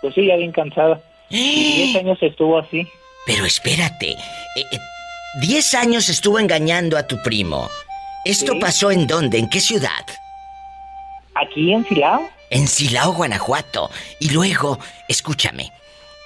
pues 0.00 0.14
sí, 0.14 0.26
ya 0.26 0.36
bien 0.36 0.52
cansada. 0.52 1.00
Diez 1.28 1.94
años 1.96 2.18
estuvo 2.22 2.58
así. 2.58 2.86
Pero 3.26 3.44
espérate, 3.44 4.10
eh, 4.10 4.16
eh, 4.72 4.78
diez 5.40 5.74
años 5.74 6.08
estuvo 6.08 6.38
engañando 6.38 6.96
a 6.96 7.06
tu 7.06 7.20
primo. 7.22 7.68
¿Esto 8.24 8.58
pasó 8.60 8.90
en 8.90 9.06
dónde? 9.06 9.38
¿En 9.38 9.48
qué 9.48 9.60
ciudad? 9.60 10.04
Aquí 11.34 11.72
en 11.72 11.86
Silao. 11.86 12.28
En 12.50 12.68
Silao, 12.68 13.12
Guanajuato. 13.12 13.90
Y 14.20 14.30
luego, 14.30 14.78
escúchame, 15.08 15.72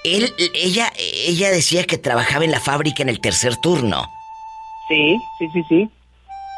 él, 0.03 0.33
ella, 0.53 0.91
ella 0.97 1.51
decía 1.51 1.85
que 1.85 1.97
trabajaba 1.97 2.45
en 2.45 2.51
la 2.51 2.59
fábrica 2.59 3.03
en 3.03 3.09
el 3.09 3.19
tercer 3.19 3.57
turno. 3.57 4.09
Sí, 4.87 5.17
sí, 5.37 5.49
sí, 5.53 5.63
sí. 5.67 5.89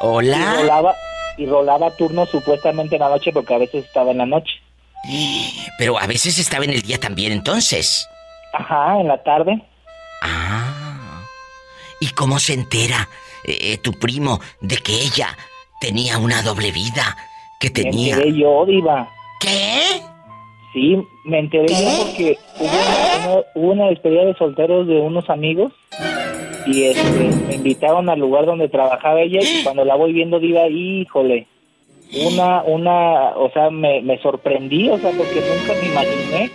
Hola. 0.00 0.36
Y 0.38 0.60
rolaba, 0.62 0.94
y 1.36 1.46
rolaba 1.46 1.96
turno 1.96 2.26
supuestamente 2.26 2.96
en 2.96 3.00
la 3.00 3.08
noche 3.08 3.32
porque 3.32 3.54
a 3.54 3.58
veces 3.58 3.84
estaba 3.84 4.10
en 4.12 4.18
la 4.18 4.26
noche. 4.26 4.52
Pero 5.78 5.98
a 5.98 6.06
veces 6.06 6.38
estaba 6.38 6.64
en 6.64 6.70
el 6.70 6.82
día 6.82 6.98
también 6.98 7.32
entonces. 7.32 8.06
Ajá, 8.52 9.00
en 9.00 9.08
la 9.08 9.22
tarde. 9.22 9.62
Ah. 10.22 11.22
¿Y 12.00 12.10
cómo 12.10 12.38
se 12.38 12.54
entera 12.54 13.08
eh, 13.44 13.78
tu 13.78 13.92
primo 13.92 14.40
de 14.60 14.76
que 14.78 14.92
ella 14.92 15.36
tenía 15.80 16.18
una 16.18 16.42
doble 16.42 16.72
vida? 16.72 17.16
Que 17.60 17.70
tenía. 17.70 18.16
Me 18.16 18.22
enteré 18.22 18.38
yo, 18.38 18.66
Diva. 18.66 19.08
¿Qué? 19.38 20.00
Sí, 20.72 20.96
me 21.24 21.38
enteré 21.38 21.68
yo 21.68 22.04
porque 22.04 22.38
hubo 23.54 23.72
una, 23.72 23.86
despedida 23.88 24.24
de 24.24 24.34
solteros 24.34 24.86
de 24.86 25.00
unos 25.00 25.28
amigos 25.28 25.72
y 26.66 26.84
este, 26.84 27.30
me 27.48 27.54
invitaron 27.56 28.08
al 28.08 28.20
lugar 28.20 28.46
donde 28.46 28.68
trabajaba 28.68 29.20
ella 29.20 29.40
y 29.42 29.62
cuando 29.64 29.84
la 29.84 29.96
voy 29.96 30.12
viendo, 30.12 30.38
Diva, 30.38 30.68
híjole, 30.68 31.46
una, 32.26 32.62
una, 32.62 33.30
o 33.36 33.50
sea, 33.52 33.70
me, 33.70 34.00
me 34.02 34.18
sorprendí, 34.18 34.88
o 34.88 34.98
sea, 34.98 35.10
porque 35.10 35.40
nunca 35.40 35.74
me 35.80 35.88
imaginé 35.88 36.50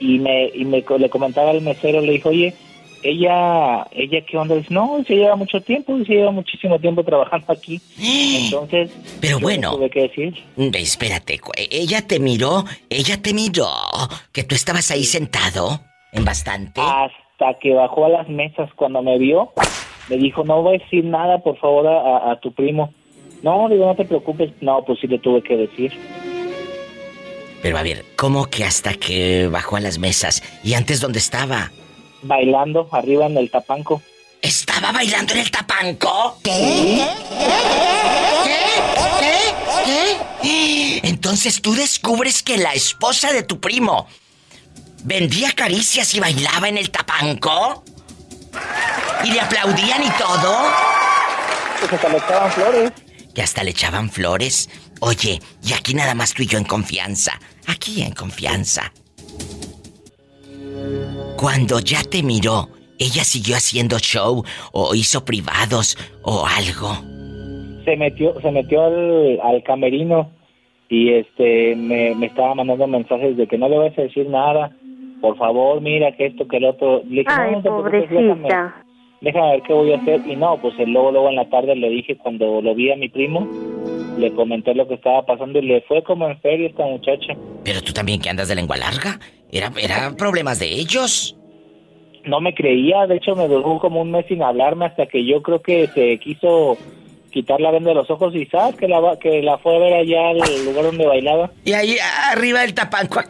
y 0.00 0.18
me, 0.18 0.50
y 0.54 0.64
me 0.64 0.84
le 0.98 1.10
comentaba 1.10 1.50
al 1.50 1.60
mesero, 1.60 2.00
le 2.00 2.12
dijo, 2.12 2.28
oye, 2.28 2.54
ella, 3.02 3.86
ella 3.92 4.24
qué 4.26 4.36
onda, 4.36 4.54
dice, 4.54 4.72
no, 4.72 5.02
se 5.06 5.16
lleva 5.16 5.36
mucho 5.36 5.60
tiempo, 5.60 5.96
se 5.98 6.14
lleva 6.14 6.30
muchísimo 6.30 6.78
tiempo 6.78 7.04
trabajando 7.04 7.52
aquí. 7.52 7.80
Entonces, 7.98 8.90
pero 9.20 9.38
bueno, 9.38 9.76
tuve 9.76 9.90
que 9.90 10.02
decir. 10.02 10.34
Mm, 10.56 10.70
espérate, 10.74 11.40
ella 11.70 12.06
te 12.06 12.18
miró, 12.18 12.64
ella 12.90 13.20
te 13.20 13.34
miró, 13.34 13.70
que 14.32 14.44
tú 14.44 14.54
estabas 14.54 14.90
ahí 14.90 15.04
sentado 15.04 15.80
en 16.12 16.24
bastante. 16.24 16.80
Hasta 16.80 17.58
que 17.60 17.74
bajó 17.74 18.06
a 18.06 18.08
las 18.10 18.28
mesas 18.28 18.70
cuando 18.74 19.02
me 19.02 19.18
vio, 19.18 19.52
me 20.08 20.16
dijo, 20.16 20.44
no 20.44 20.62
voy 20.62 20.76
a 20.76 20.78
decir 20.78 21.04
nada, 21.04 21.38
por 21.38 21.58
favor, 21.58 21.86
a, 21.86 22.32
a 22.32 22.40
tu 22.40 22.52
primo. 22.52 22.92
No, 23.42 23.68
digo, 23.68 23.86
no 23.86 23.94
te 23.94 24.04
preocupes. 24.04 24.50
No, 24.60 24.84
pues 24.84 24.98
sí 25.00 25.06
le 25.06 25.18
tuve 25.18 25.42
que 25.42 25.56
decir. 25.56 25.92
Pero 27.62 27.78
a 27.78 27.82
ver, 27.82 28.04
¿cómo 28.16 28.46
que 28.46 28.64
hasta 28.64 28.94
que 28.94 29.48
bajó 29.48 29.76
a 29.76 29.80
las 29.80 29.98
mesas? 29.98 30.42
¿Y 30.62 30.74
antes 30.74 31.00
dónde 31.00 31.18
estaba? 31.18 31.70
Bailando 32.22 32.88
arriba 32.92 33.26
en 33.26 33.36
el 33.36 33.50
tapanco. 33.50 34.02
¿Estaba 34.40 34.92
bailando 34.92 35.34
en 35.34 35.40
el 35.40 35.50
tapanco? 35.50 36.38
¿Qué? 36.44 37.06
¿Qué? 38.44 38.58
¿Qué? 39.84 40.18
¿Qué? 40.42 41.00
Entonces 41.02 41.60
tú 41.60 41.74
descubres 41.74 42.42
que 42.42 42.56
la 42.56 42.72
esposa 42.72 43.32
de 43.32 43.42
tu 43.42 43.60
primo 43.60 44.06
vendía 45.04 45.52
caricias 45.52 46.14
y 46.14 46.20
bailaba 46.20 46.68
en 46.68 46.78
el 46.78 46.90
tapanco. 46.90 47.84
¿Y 49.24 49.32
le 49.32 49.40
aplaudían 49.40 50.04
y 50.04 50.10
todo? 50.10 50.56
Pues 51.80 51.92
hasta 51.92 52.08
le 52.08 52.18
echaban 52.18 52.52
flores. 52.52 52.92
Y 53.34 53.40
hasta 53.40 53.64
le 53.64 53.70
echaban 53.70 54.10
flores. 54.10 54.68
Oye, 55.00 55.40
y 55.62 55.72
aquí 55.72 55.94
nada 55.94 56.14
más 56.14 56.32
tú 56.34 56.42
y 56.42 56.46
yo 56.46 56.58
en 56.58 56.64
confianza. 56.64 57.38
Aquí 57.66 58.02
en 58.02 58.12
confianza. 58.12 58.92
Cuando 61.36 61.78
ya 61.78 62.02
te 62.02 62.22
miró, 62.22 62.68
¿ella 62.98 63.22
siguió 63.22 63.56
haciendo 63.56 63.98
show 63.98 64.42
o 64.72 64.94
hizo 64.94 65.24
privados 65.24 65.96
o 66.22 66.44
algo? 66.44 66.94
Se 67.84 67.96
metió, 67.96 68.40
se 68.40 68.50
metió 68.50 68.82
al, 68.82 69.62
camerino 69.62 70.30
y 70.88 71.12
este 71.12 71.76
me, 71.76 72.10
estaba 72.26 72.56
mandando 72.56 72.86
mensajes 72.86 73.36
de 73.36 73.46
que 73.46 73.56
no 73.56 73.68
le 73.68 73.78
vas 73.78 73.96
a 73.98 74.02
decir 74.02 74.28
nada. 74.28 74.72
Por 75.20 75.36
favor, 75.36 75.80
mira 75.80 76.12
que 76.12 76.26
esto, 76.26 76.46
que 76.48 76.56
el 76.58 76.64
otro. 76.64 77.02
Le 77.08 77.22
dije, 77.22 77.26
Ay, 77.28 77.62
pobrecita. 77.62 78.84
Déjame, 79.20 79.50
ver 79.50 79.62
qué 79.62 79.72
voy 79.72 79.92
a 79.92 79.98
hacer. 79.98 80.20
Y 80.26 80.36
no, 80.36 80.60
pues 80.60 80.74
luego, 80.78 81.12
luego 81.12 81.28
en 81.28 81.36
la 81.36 81.48
tarde 81.48 81.74
le 81.74 81.88
dije 81.90 82.16
cuando 82.16 82.60
lo 82.60 82.74
vi 82.74 82.90
a 82.92 82.96
mi 82.96 83.08
primo, 83.08 83.48
le 84.18 84.32
comenté 84.32 84.74
lo 84.74 84.86
que 84.86 84.94
estaba 84.94 85.24
pasando 85.24 85.58
y 85.58 85.62
le 85.62 85.80
fue 85.82 86.02
como 86.02 86.28
en 86.28 86.38
feria 86.40 86.68
esta 86.68 86.84
muchacha. 86.84 87.34
Pero 87.64 87.80
tú 87.80 87.92
también 87.92 88.20
que 88.20 88.28
andas 88.28 88.48
de 88.48 88.54
lengua 88.54 88.76
larga. 88.76 89.18
Era, 89.50 89.72
era 89.80 90.14
problemas 90.16 90.58
de 90.58 90.66
ellos. 90.66 91.36
No 92.24 92.40
me 92.40 92.54
creía, 92.54 93.06
de 93.06 93.16
hecho 93.16 93.34
me 93.34 93.48
duró 93.48 93.78
como 93.78 94.02
un 94.02 94.10
mes 94.10 94.26
sin 94.28 94.42
hablarme 94.42 94.86
hasta 94.86 95.06
que 95.06 95.24
yo 95.24 95.42
creo 95.42 95.62
que 95.62 95.88
se 95.94 96.18
quiso 96.18 96.76
quitar 97.30 97.60
la 97.60 97.70
venda 97.70 97.90
de 97.90 97.94
los 97.94 98.10
ojos 98.10 98.34
y 98.34 98.46
sabes 98.46 98.76
que 98.76 98.88
la, 98.88 99.16
que 99.20 99.42
la 99.42 99.58
fue 99.58 99.76
a 99.76 99.78
ver 99.78 99.94
allá 99.94 100.30
al 100.30 100.64
lugar 100.64 100.84
donde 100.84 101.06
bailaba. 101.06 101.50
Y 101.64 101.72
ahí 101.72 101.96
arriba 102.30 102.60
del 102.60 102.74
tapanco 102.74 103.20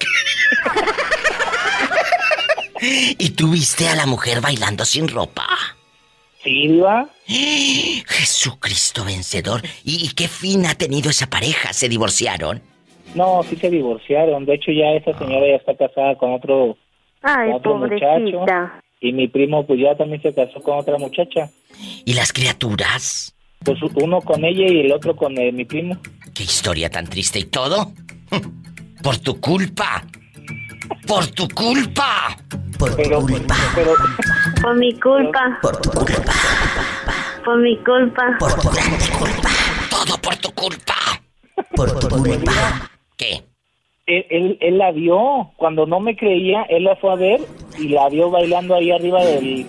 ¿Y 2.81 3.31
tú 3.31 3.51
viste 3.51 3.89
a 3.89 3.97
la 3.97 4.07
mujer 4.07 4.41
bailando 4.41 4.85
sin 4.85 5.09
ropa? 5.09 5.47
Sí, 6.43 6.69
Diva. 6.69 7.09
Jesucristo 7.27 9.05
vencedor. 9.05 9.63
¿Y 9.85 10.09
qué 10.15 10.29
fin 10.29 10.67
ha 10.67 10.75
tenido 10.75 11.11
esa 11.11 11.29
pareja? 11.29 11.73
¿Se 11.73 11.89
divorciaron? 11.89 12.63
No, 13.19 13.43
sí 13.43 13.57
se 13.57 13.69
divorciaron. 13.69 14.47
De 14.47 14.55
hecho, 14.55 14.71
ya 14.71 14.93
esa 14.93 15.13
señora 15.19 15.45
ya 15.45 15.57
está 15.57 15.75
casada 15.75 16.17
con 16.17 16.35
otro, 16.35 16.77
Ay, 17.21 17.51
muchacho. 17.51 18.47
Y 19.01 19.13
mi 19.13 19.27
primo, 19.27 19.67
pues 19.67 19.81
ya 19.81 19.97
también 19.97 20.23
se 20.23 20.33
casó 20.33 20.61
con 20.61 20.79
otra 20.79 20.97
muchacha. 20.99 21.51
¿Y 22.05 22.15
las 22.15 22.33
criaturas? 22.33 23.35
Pues 23.65 23.81
uno 24.01 24.21
con 24.21 24.45
ella 24.45 24.67
y 24.69 24.81
el 24.83 24.93
otro 24.93 25.17
con 25.17 25.37
eh, 25.37 25.51
mi 25.51 25.65
primo. 25.65 25.97
¿Qué 26.33 26.45
historia 26.45 26.89
tan 26.91 27.09
triste 27.09 27.41
y 27.41 27.45
todo? 27.47 27.91
Por 29.03 29.17
tu 29.19 29.41
culpa. 29.41 30.05
Por 31.09 31.27
tu 31.27 31.49
culpa. 31.49 32.37
Por 32.79 32.95
tu 32.95 33.03
culpa. 33.03 33.57
Por 34.63 34.79
mi 34.79 34.93
culpa. 35.01 35.59
Por 35.61 35.77
tu 35.81 35.91
culpa. 35.91 36.33
Por 37.45 37.59
mi 37.59 37.77
culpa. 37.79 38.37
Por 38.39 38.55
tu 38.61 38.71
grande 38.71 38.97
culpa. 39.19 39.51
Todo 39.91 40.19
por 40.19 40.37
tu 40.37 40.53
culpa. 40.53 40.95
Por 41.75 41.99
tu 41.99 42.09
culpa. 42.09 42.98
¿Qué? 43.19 43.43
Él, 44.07 44.57
él, 44.61 44.79
la 44.79 44.91
vio. 44.93 45.51
Cuando 45.57 45.85
no 45.85 46.01
me 46.01 46.17
creía, 46.17 46.63
él 46.71 46.85
la 46.85 46.97
fue 46.97 47.13
a 47.13 47.17
ver 47.17 47.41
y 47.79 47.89
la 47.89 48.09
vio 48.09 48.31
bailando 48.31 48.75
ahí 48.75 48.91
arriba 48.91 49.23
del, 49.23 49.67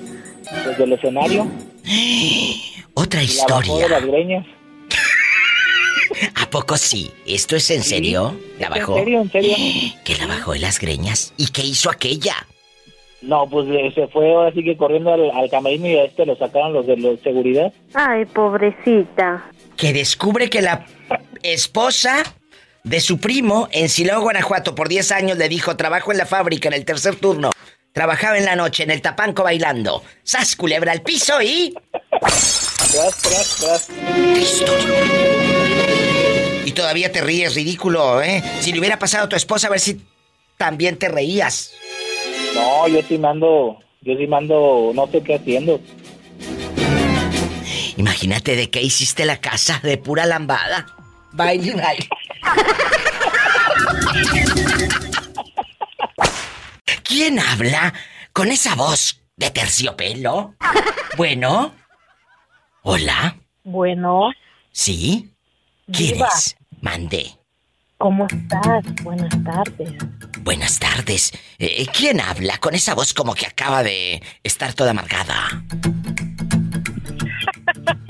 pues, 0.64 0.78
del 0.78 0.94
escenario. 0.94 1.46
Otra 2.94 3.22
historia. 3.22 3.90
La 3.90 4.00
bajó 4.00 4.14
¿A 6.36 6.50
poco 6.50 6.78
sí? 6.78 7.12
¿Esto 7.26 7.58
es 7.58 7.70
en 7.72 7.84
serio? 7.84 8.40
¿La 8.60 8.70
bajó? 8.70 8.98
¿En 8.98 9.04
serio, 9.04 9.22
en 9.22 9.32
serio? 9.32 9.56
¿Que 10.06 10.16
la 10.16 10.28
bajó 10.28 10.54
en 10.54 10.62
las 10.62 10.80
greñas? 10.80 11.34
¿Y 11.36 11.48
qué 11.48 11.64
hizo 11.64 11.90
aquella? 11.90 12.36
No, 13.22 13.50
pues 13.50 13.68
eh, 13.70 13.92
se 13.94 14.08
fue 14.08 14.34
ahora 14.34 14.54
sí 14.54 14.64
que 14.64 14.78
corriendo 14.78 15.12
al, 15.12 15.30
al 15.32 15.50
camerino 15.50 15.88
y 15.88 15.98
a 15.98 16.06
este 16.06 16.26
lo 16.26 16.38
sacaron 16.38 16.72
los 16.72 16.88
de 16.88 16.96
la 16.98 17.18
seguridad. 17.18 17.74
Ay, 17.94 18.26
pobrecita. 18.26 19.52
Que 19.76 19.92
descubre 19.92 20.50
que 20.50 20.62
la 20.62 20.86
esposa 21.44 22.24
de 22.84 23.02
su 23.02 23.20
primo 23.20 23.68
en 23.72 23.90
Silao, 23.90 24.22
Guanajuato, 24.22 24.76
por 24.76 24.90
10 24.90 25.12
años 25.12 25.38
le 25.38 25.50
dijo, 25.50 25.76
trabajo 25.76 26.12
en 26.12 26.18
la 26.18 26.26
fábrica 26.26 26.68
en 26.70 26.74
el 26.74 26.86
tercer 26.86 27.16
turno. 27.16 27.52
Trabajaba 27.94 28.38
en 28.38 28.46
la 28.46 28.56
noche 28.56 28.84
en 28.84 28.92
el 28.92 29.02
tapanco 29.02 29.44
bailando. 29.44 30.04
¡Sas, 30.24 30.56
culebra 30.56 30.92
al 30.92 31.02
piso 31.02 31.42
y... 31.42 31.74
Tras, 32.22 33.18
tras, 33.22 33.56
tras. 33.60 33.88
Y 36.66 36.72
todavía 36.72 37.12
te 37.12 37.22
ríes, 37.22 37.56
ridículo, 37.56 38.22
¿eh? 38.22 38.44
Si 38.62 38.72
le 38.72 38.80
hubiera 38.80 39.00
pasado 39.00 39.26
a 39.26 39.30
tu 39.30 39.36
esposa, 39.36 39.68
a 39.68 39.72
ver 39.72 39.80
si 39.80 40.02
también 40.58 40.98
te 40.98 41.10
reías. 41.10 41.72
No, 42.54 42.88
yo 42.88 43.02
sí 43.08 43.18
mando... 43.18 43.80
Yo 44.02 44.16
sí 44.18 44.28
mando... 44.28 44.92
No 44.94 45.08
sé 45.08 45.22
qué 45.22 45.36
haciendo. 45.36 45.82
Imagínate 47.98 48.56
de 48.56 48.70
qué 48.70 48.82
hiciste 48.82 49.26
la 49.26 49.42
casa 49.42 49.82
de 49.84 49.98
pura 49.98 50.26
lambada. 50.26 50.86
Baile, 51.34 51.74
baile. 51.74 52.08
¿Quién 57.04 57.40
habla 57.40 57.94
con 58.34 58.52
esa 58.52 58.76
voz 58.76 59.22
de 59.36 59.50
terciopelo? 59.52 60.56
Bueno. 61.18 61.74
Hola. 62.84 63.36
Bueno. 63.64 64.32
¿Sí? 64.72 65.34
¿Quién 65.92 66.22
es? 66.22 66.56
Mande. 66.82 67.38
¿Cómo 67.98 68.28
estás? 68.28 68.86
Buenas 69.04 69.44
tardes. 69.44 69.94
Buenas 70.42 70.80
tardes. 70.80 71.34
Eh, 71.58 71.86
¿Quién 71.88 72.22
habla 72.22 72.58
con 72.60 72.74
esa 72.74 72.96
voz 72.96 73.14
como 73.14 73.34
que 73.36 73.46
acaba 73.46 73.84
de 73.84 74.24
estar 74.44 74.74
toda 74.74 74.92
amargada? 74.92 75.64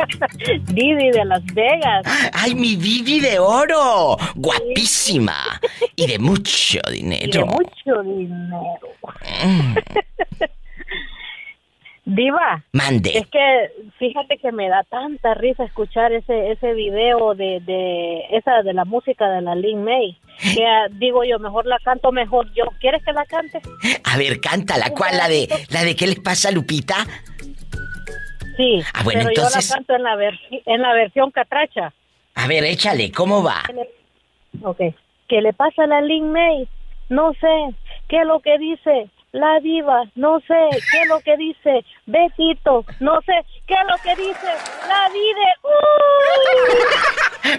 Didi 0.74 1.12
de 1.12 1.26
Las 1.26 1.46
Vegas. 1.54 2.06
¡Ay, 2.34 2.56
mi 2.56 2.76
Didi 2.76 3.20
de 3.20 3.40
oro! 3.40 4.18
¡Guapísima! 4.36 5.60
Y 5.96 6.08
de 6.08 6.20
mucho 6.20 6.80
dinero. 6.92 7.26
Y 7.26 7.32
de 7.32 7.46
mucho 7.46 8.04
dinero. 8.04 8.88
Mm. 9.44 9.76
Diva. 12.16 12.64
Mande. 12.72 13.12
Es 13.16 13.28
que 13.28 13.70
fíjate 14.00 14.38
que 14.38 14.52
me 14.52 14.68
da 14.68 14.84
tanta 14.90 15.36
risa 15.36 15.64
escuchar 15.64 16.12
ese 16.12 16.52
ese 16.52 16.74
video 16.74 17.36
de, 17.36 17.60
de 17.60 18.22
esa 18.32 18.64
de 18.64 18.74
la 18.74 18.84
música 18.84 19.30
de 19.30 19.42
la 19.42 19.54
Lin 19.54 19.84
May. 19.84 20.18
Que 20.42 20.66
ah, 20.66 20.88
digo 20.92 21.24
yo, 21.24 21.38
mejor 21.38 21.68
la 21.68 21.78
canto 21.84 22.12
mejor 22.12 22.52
yo. 22.56 22.64
¿Quieres 22.80 23.04
que 23.04 23.14
la 23.14 23.26
cante? 23.26 23.62
A 24.06 24.18
ver, 24.18 24.40
cántala. 24.42 24.90
¿Cuál? 24.92 25.18
¿La 25.18 25.28
de, 25.28 25.48
la 25.70 25.84
de 25.84 25.96
qué 25.96 26.08
le 26.08 26.16
pasa 26.16 26.50
Lupita? 26.50 27.06
Sí. 28.60 28.84
Ah, 28.94 29.04
bueno, 29.06 29.22
pero 29.22 29.30
entonces... 29.30 29.70
yo 29.70 29.70
la 29.70 29.76
canto 29.76 29.96
en 29.96 30.04
la, 30.04 30.32
en 30.66 30.82
la 30.82 30.94
versión 30.94 31.32
catracha. 31.32 31.94
A 32.36 32.48
ver, 32.48 32.66
échale, 32.66 33.10
¿cómo 33.10 33.42
va? 33.42 33.64
Ok. 34.64 34.80
¿Qué 35.30 35.42
le 35.42 35.54
pasa 35.54 35.84
a 35.84 35.88
la 35.88 36.02
Lin 36.02 36.30
May? 36.34 36.68
No 37.08 37.32
sé. 37.40 37.76
¿Qué 38.10 38.20
es 38.20 38.28
lo 38.28 38.42
que 38.42 38.58
dice? 38.58 39.10
La 39.32 39.60
diva, 39.62 40.04
no 40.16 40.40
sé 40.42 40.58
qué 40.92 41.02
es 41.04 41.08
lo 41.08 41.22
que 41.22 41.38
dice. 41.38 41.86
Betito, 42.06 42.84
no 43.00 43.22
sé 43.22 43.34
qué 43.66 43.76
es 43.76 43.88
lo 43.88 43.96
que 44.04 44.22
dice. 44.22 44.48
La 44.90 45.08
Vide. 45.14 45.56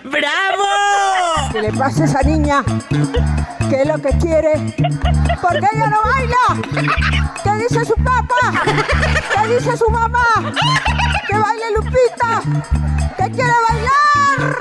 ¡Uh! 0.05 0.09
¡Bravo! 0.11 1.53
¿Qué 1.53 1.63
le 1.63 1.73
pasa 1.73 2.03
a 2.03 2.07
esa 2.07 2.23
niña? 2.23 2.63
¿Qué 3.71 3.83
es 3.83 3.87
lo 3.87 3.99
que 4.03 4.11
quiere? 4.19 4.75
¿Por 5.41 5.53
qué 5.61 5.67
ella 5.75 5.87
no 5.87 6.03
baila? 6.03 6.45
¿Qué 7.45 7.53
dice 7.63 7.85
su 7.85 7.95
papá? 7.95 8.65
¿Qué 9.33 9.55
dice 9.55 9.77
su 9.77 9.89
mamá? 9.89 10.53
¡Que 11.29 11.39
baile 11.39 11.65
Lupita! 11.77 12.43
¡Que 13.17 13.31
quiere 13.31 13.53
bailar! 13.69 14.59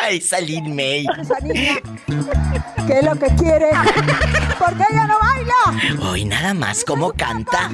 Ay, 0.00 0.20
Salín 0.20 0.76
May. 0.76 1.04
¿Qué 2.86 2.98
es 3.00 3.04
lo 3.04 3.16
que 3.16 3.26
quiere? 3.34 3.70
¿Por 4.56 4.76
qué 4.76 4.84
ella 4.90 5.06
no 5.08 5.18
baila? 5.18 6.08
Hoy 6.08 6.24
nada 6.26 6.54
más 6.54 6.84
cómo 6.84 7.12
canta. 7.12 7.70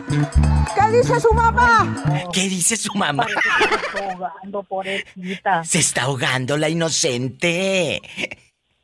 ¿Qué 0.75 0.97
dice 0.97 1.21
su 1.21 1.33
mamá? 1.35 1.95
¿Qué 2.33 2.49
dice 2.49 2.77
su 2.79 2.95
mamá? 2.95 3.27
Se 3.27 3.99
está 4.01 4.15
ahogando, 4.15 4.63
pobrecita. 4.63 5.65
Se 5.65 5.79
está 5.79 6.03
ahogando 6.05 6.57
la 6.57 6.71
inocente. 6.71 8.01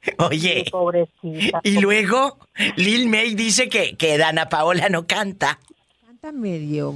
Oye. 0.18 0.64
pobrecita. 0.70 1.60
Y 1.62 1.78
luego, 1.78 2.38
Lil 2.76 3.08
May 3.08 3.34
dice 3.34 3.68
que, 3.68 3.96
que 3.96 4.18
Dana 4.18 4.48
Paola 4.48 4.88
no 4.88 5.06
canta. 5.06 5.58
Canta 6.06 6.32
medio 6.32 6.94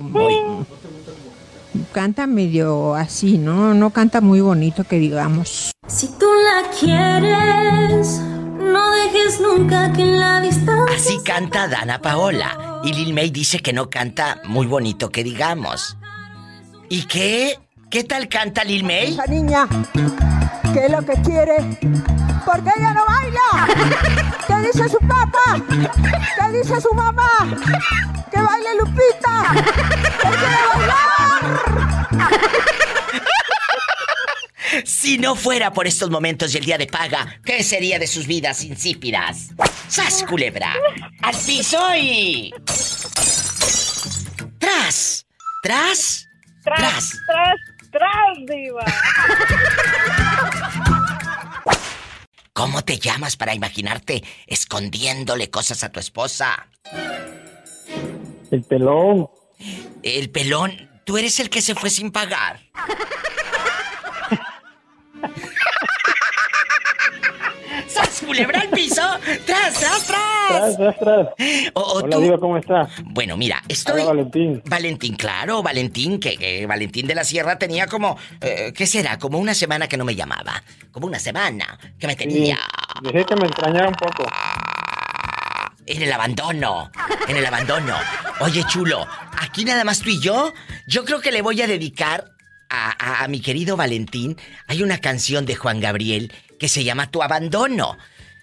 canta 1.93 2.27
medio 2.27 2.95
así, 2.95 3.39
¿no? 3.39 3.75
No 3.75 3.91
canta 3.91 4.21
muy 4.21 4.41
bonito 4.41 4.85
que 4.85 4.99
digamos. 4.99 5.73
Si 5.87 6.09
tú 6.19 6.27
la 6.27 6.71
quieres, 6.71 8.19
no 8.19 8.91
dejes 8.91 9.41
nunca 9.41 9.93
que 9.93 10.03
en 10.03 10.21
la 10.21 10.41
distancia... 10.41 10.97
Así 10.97 11.19
canta 11.25 11.69
Dana 11.69 12.01
Paola. 12.01 12.81
Y 12.85 12.93
Lil 12.93 13.15
May 13.15 13.31
dice 13.31 13.61
que 13.61 13.73
no 13.73 13.91
canta 13.91 14.41
muy 14.45 14.67
bonito 14.67 15.11
que 15.11 15.25
digamos. 15.25 15.97
¿Y 16.89 17.07
qué? 17.07 17.59
¿Qué 17.91 18.05
tal 18.05 18.29
canta 18.29 18.65
Lil 18.65 18.85
May? 18.85 19.13
Esa 19.13 19.27
niña, 19.27 19.69
¿qué 20.73 20.87
es 20.87 20.91
lo 20.91 21.05
que 21.05 21.15
quiere? 21.23 21.79
¿Por 22.45 22.63
qué 22.63 22.71
ella 22.77 22.93
no 22.93 23.05
baila? 23.07 23.67
¿Qué 24.47 24.57
dice 24.67 24.89
su 24.89 24.99
papá? 24.99 25.61
¿Qué 25.67 26.59
dice 26.59 26.81
su 26.81 26.93
mamá? 26.95 27.59
¡Que 28.31 28.41
baile 28.41 28.77
Lupita! 28.79 29.53
¡Que 30.21 30.29
quiere 30.29 30.57
bailar! 30.75 32.05
Si 34.85 35.19
no 35.19 35.37
fuera 35.37 35.73
por 35.73 35.87
estos 35.87 36.11
momentos 36.11 36.53
y 36.55 36.59
el 36.59 36.65
día 36.65 36.77
de 36.79 36.87
paga, 36.87 37.39
¿qué 37.45 37.63
sería 37.63 37.99
de 37.99 38.07
sus 38.07 38.27
vidas 38.27 38.65
insípidas? 38.65 39.51
¡Sas, 39.89 40.25
culebra! 40.29 40.75
¡Al 41.23 41.37
piso 41.37 41.79
y... 41.97 42.53
¡Tras! 44.59 45.27
¡Tras! 45.63 46.27
¡Tras! 46.65 47.13
¡Tras! 47.27 47.57
¡Tras, 47.93 48.37
diva! 48.49 48.85
¿Cómo 52.55 52.83
te 52.83 53.01
llamas 53.01 53.37
para 53.37 53.53
imaginarte 53.53 54.23
escondiéndole 54.47 55.51
cosas 55.51 55.83
a 55.83 55.91
tu 55.91 55.99
esposa? 55.99 56.69
El 58.49 58.63
pelón. 58.63 59.29
El 60.05 60.31
pelón, 60.31 60.89
tú 61.05 61.19
eres 61.19 61.41
el 61.41 61.51
que 61.51 61.61
se 61.61 61.75
fue 61.75 61.91
sin 61.91 62.13
pagar. 62.13 62.61
¡Sas, 68.25 68.27
culebra 68.27 68.61
al 68.61 68.69
piso! 68.71 69.03
¡Tras, 69.47 69.75
tras, 69.75 70.07
tras! 70.07 70.49
¡Tras, 70.49 70.77
tras, 70.77 70.99
tras! 70.99 71.29
Hola, 71.75 72.17
digo, 72.19 72.41
¿cómo 72.41 72.57
estás? 72.57 72.91
Bueno, 73.05 73.37
mira, 73.37 73.63
estoy... 73.69 74.01
Hola, 74.01 74.05
Valentín. 74.07 74.63
Valentín, 74.67 75.17
claro, 75.17 75.63
Valentín, 75.63 76.19
que, 76.19 76.67
Valentín 76.67 77.07
de 77.07 77.15
la 77.15 77.25
Sierra 77.25 77.59
tenía 77.59 77.87
como... 77.87 78.17
Eh, 78.41 78.73
¿Qué 78.75 78.87
será? 78.87 79.19
Como 79.19 79.39
una 79.39 79.55
semana 79.55 79.89
que 79.89 79.97
no 79.97 80.05
me 80.05 80.15
llamaba. 80.15 80.63
Como 80.91 81.07
una 81.07 81.19
semana 81.19 81.79
que 81.99 82.07
me 82.07 82.17
tenía... 82.17 82.57
Sí, 82.57 83.09
dije 83.13 83.25
que 83.25 83.37
me 83.37 83.47
extrañara 83.47 83.89
un 83.89 83.95
poco. 83.95 84.25
En 85.87 86.03
el 86.03 86.13
abandono. 86.13 86.91
En 87.29 87.37
el 87.37 87.47
abandono. 87.47 87.95
Oye, 88.41 88.65
chulo, 88.69 89.07
aquí 89.39 89.65
nada 89.65 89.85
más 89.85 90.01
tú 90.01 90.11
y 90.11 90.21
yo. 90.21 90.53
Yo 90.87 91.05
creo 91.05 91.21
que 91.21 91.33
le 91.33 91.43
voy 91.43 91.61
a 91.63 91.67
dedicar 91.67 92.33
a, 92.69 93.27
mi 93.29 93.41
querido 93.41 93.77
Valentín. 93.77 94.37
Hay 94.67 94.83
una 94.83 94.99
canción 94.99 95.47
de 95.47 95.55
Juan 95.55 95.81
Gabriel 95.81 96.33
que 96.59 96.69
se 96.69 96.85
llama 96.85 97.11
Tu 97.11 97.23
abandono. 97.23 97.97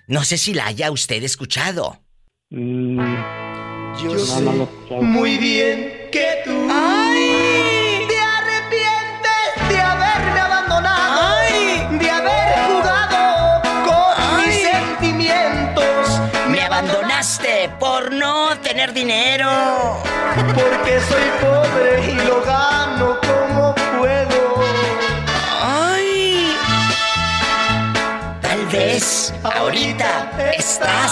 No 0.07 0.23
sé 0.23 0.37
si 0.37 0.53
la 0.53 0.67
haya 0.67 0.91
usted 0.91 1.23
escuchado. 1.23 1.99
Mm, 2.49 2.99
yo 4.03 4.17
sé 4.17 4.41
muy 5.01 5.37
bien 5.37 6.09
que 6.11 6.41
tú. 6.43 6.67
¡Ay! 6.69 8.05
Te 8.09 8.19
arrepientes 8.19 9.69
de 9.69 9.79
haberme 9.79 10.39
abandonado. 10.39 11.21
¡Ay! 11.37 11.97
De 11.97 12.09
haber 12.09 12.53
jugado 12.67 13.61
con 13.85 14.45
mis 14.45 14.55
sentimientos. 14.55 16.21
Me 16.49 16.61
abandonaste 16.61 17.69
por 17.79 18.11
no 18.11 18.57
tener 18.59 18.93
dinero. 18.93 19.49
Porque 20.35 20.99
soy 21.07 21.27
pobre 21.41 22.11
y 22.11 22.15
lo 22.27 22.41
gano 22.43 23.17
como 23.21 23.75
puedo. 23.97 24.61
¡Ay! 25.61 26.53
Tal 28.41 28.65
vez 28.67 29.33
ahorita 29.61 30.53
estás 30.57 31.11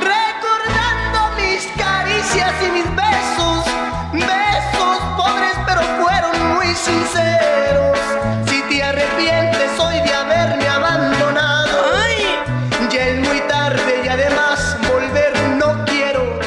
recordando 0.00 1.20
mis 1.36 1.62
caricias 1.76 2.52
y 2.66 2.70
mis 2.70 2.88
besos. 2.96 3.64
Besos 4.12 4.98
pobres, 5.16 5.56
pero 5.66 5.82
fueron 6.00 6.54
muy 6.54 6.68
sinceros. 6.74 7.98
Si 8.46 8.62
te 8.62 8.82
arrepientes 8.82 9.78
hoy 9.78 10.00
de 10.00 10.14
haberme 10.14 10.68
abandonado, 10.68 11.76
¡Ay! 12.02 12.16
ya 12.90 13.08
es 13.08 13.18
muy 13.28 13.40
tarde 13.42 14.02
y 14.04 14.08
además 14.08 14.76
volver 14.88 15.38
no 15.58 15.84
quiero. 15.84 16.40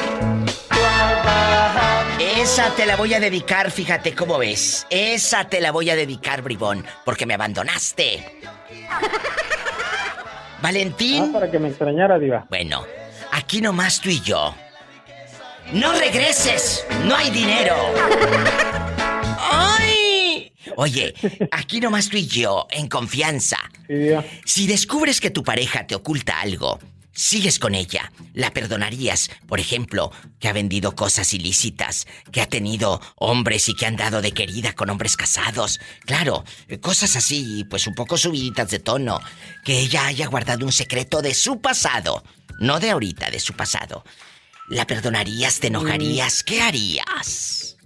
Esa 2.19 2.71
te 2.71 2.87
la 2.87 2.95
voy 2.95 3.13
a 3.13 3.19
dedicar, 3.19 3.69
fíjate 3.69 4.15
cómo 4.15 4.39
ves. 4.39 4.87
Esa 4.89 5.47
te 5.47 5.61
la 5.61 5.71
voy 5.71 5.91
a 5.91 5.95
dedicar, 5.95 6.41
bribón, 6.41 6.83
porque 7.05 7.27
me 7.27 7.35
abandonaste. 7.35 8.39
Valentín. 10.61 11.23
Ah, 11.29 11.33
para 11.33 11.49
que 11.49 11.59
me 11.59 11.69
extrañara, 11.69 12.19
Diva. 12.19 12.45
Bueno, 12.49 12.85
aquí 13.31 13.61
nomás 13.61 13.99
tú 13.99 14.09
y 14.09 14.21
yo. 14.21 14.53
¡No 15.73 15.93
regreses! 15.93 16.85
¡No 17.05 17.15
hay 17.15 17.29
dinero! 17.31 17.75
¡Ay! 19.51 20.51
Oye, 20.75 21.13
aquí 21.51 21.79
nomás 21.79 22.09
tú 22.09 22.17
y 22.17 22.27
yo, 22.27 22.67
en 22.71 22.87
confianza. 22.87 23.57
Sí, 23.87 23.93
Diva. 23.93 24.23
Si 24.45 24.67
descubres 24.67 25.19
que 25.19 25.29
tu 25.31 25.43
pareja 25.43 25.87
te 25.87 25.95
oculta 25.95 26.39
algo, 26.39 26.79
sigues 27.11 27.59
con 27.59 27.75
ella, 27.75 28.11
la 28.33 28.51
perdonarías, 28.51 29.29
por 29.47 29.59
ejemplo, 29.59 30.11
que 30.39 30.47
ha 30.47 30.53
vendido 30.53 30.93
cosas 30.93 31.33
ilícitas, 31.33 32.07
que 32.31 32.41
ha 32.41 32.47
tenido 32.47 33.01
hombres 33.15 33.69
y 33.69 33.75
que 33.75 33.85
ha 33.85 33.89
andado 33.89 34.21
de 34.21 34.31
querida 34.31 34.73
con 34.73 34.89
hombres 34.89 35.17
casados. 35.17 35.79
Claro, 36.05 36.43
cosas 36.81 37.15
así, 37.15 37.65
pues 37.69 37.87
un 37.87 37.95
poco 37.95 38.17
subiditas 38.17 38.69
de 38.69 38.79
tono. 38.79 39.19
Que 39.63 39.79
ella 39.79 40.07
haya 40.07 40.27
guardado 40.27 40.65
un 40.65 40.71
secreto 40.71 41.21
de 41.21 41.33
su 41.33 41.61
pasado, 41.61 42.23
no 42.59 42.79
de 42.79 42.91
ahorita, 42.91 43.29
de 43.29 43.39
su 43.39 43.53
pasado. 43.53 44.03
¿La 44.69 44.85
perdonarías? 44.85 45.59
¿Te 45.59 45.67
enojarías? 45.67 46.43
¿Qué 46.43 46.61
harías? 46.61 47.77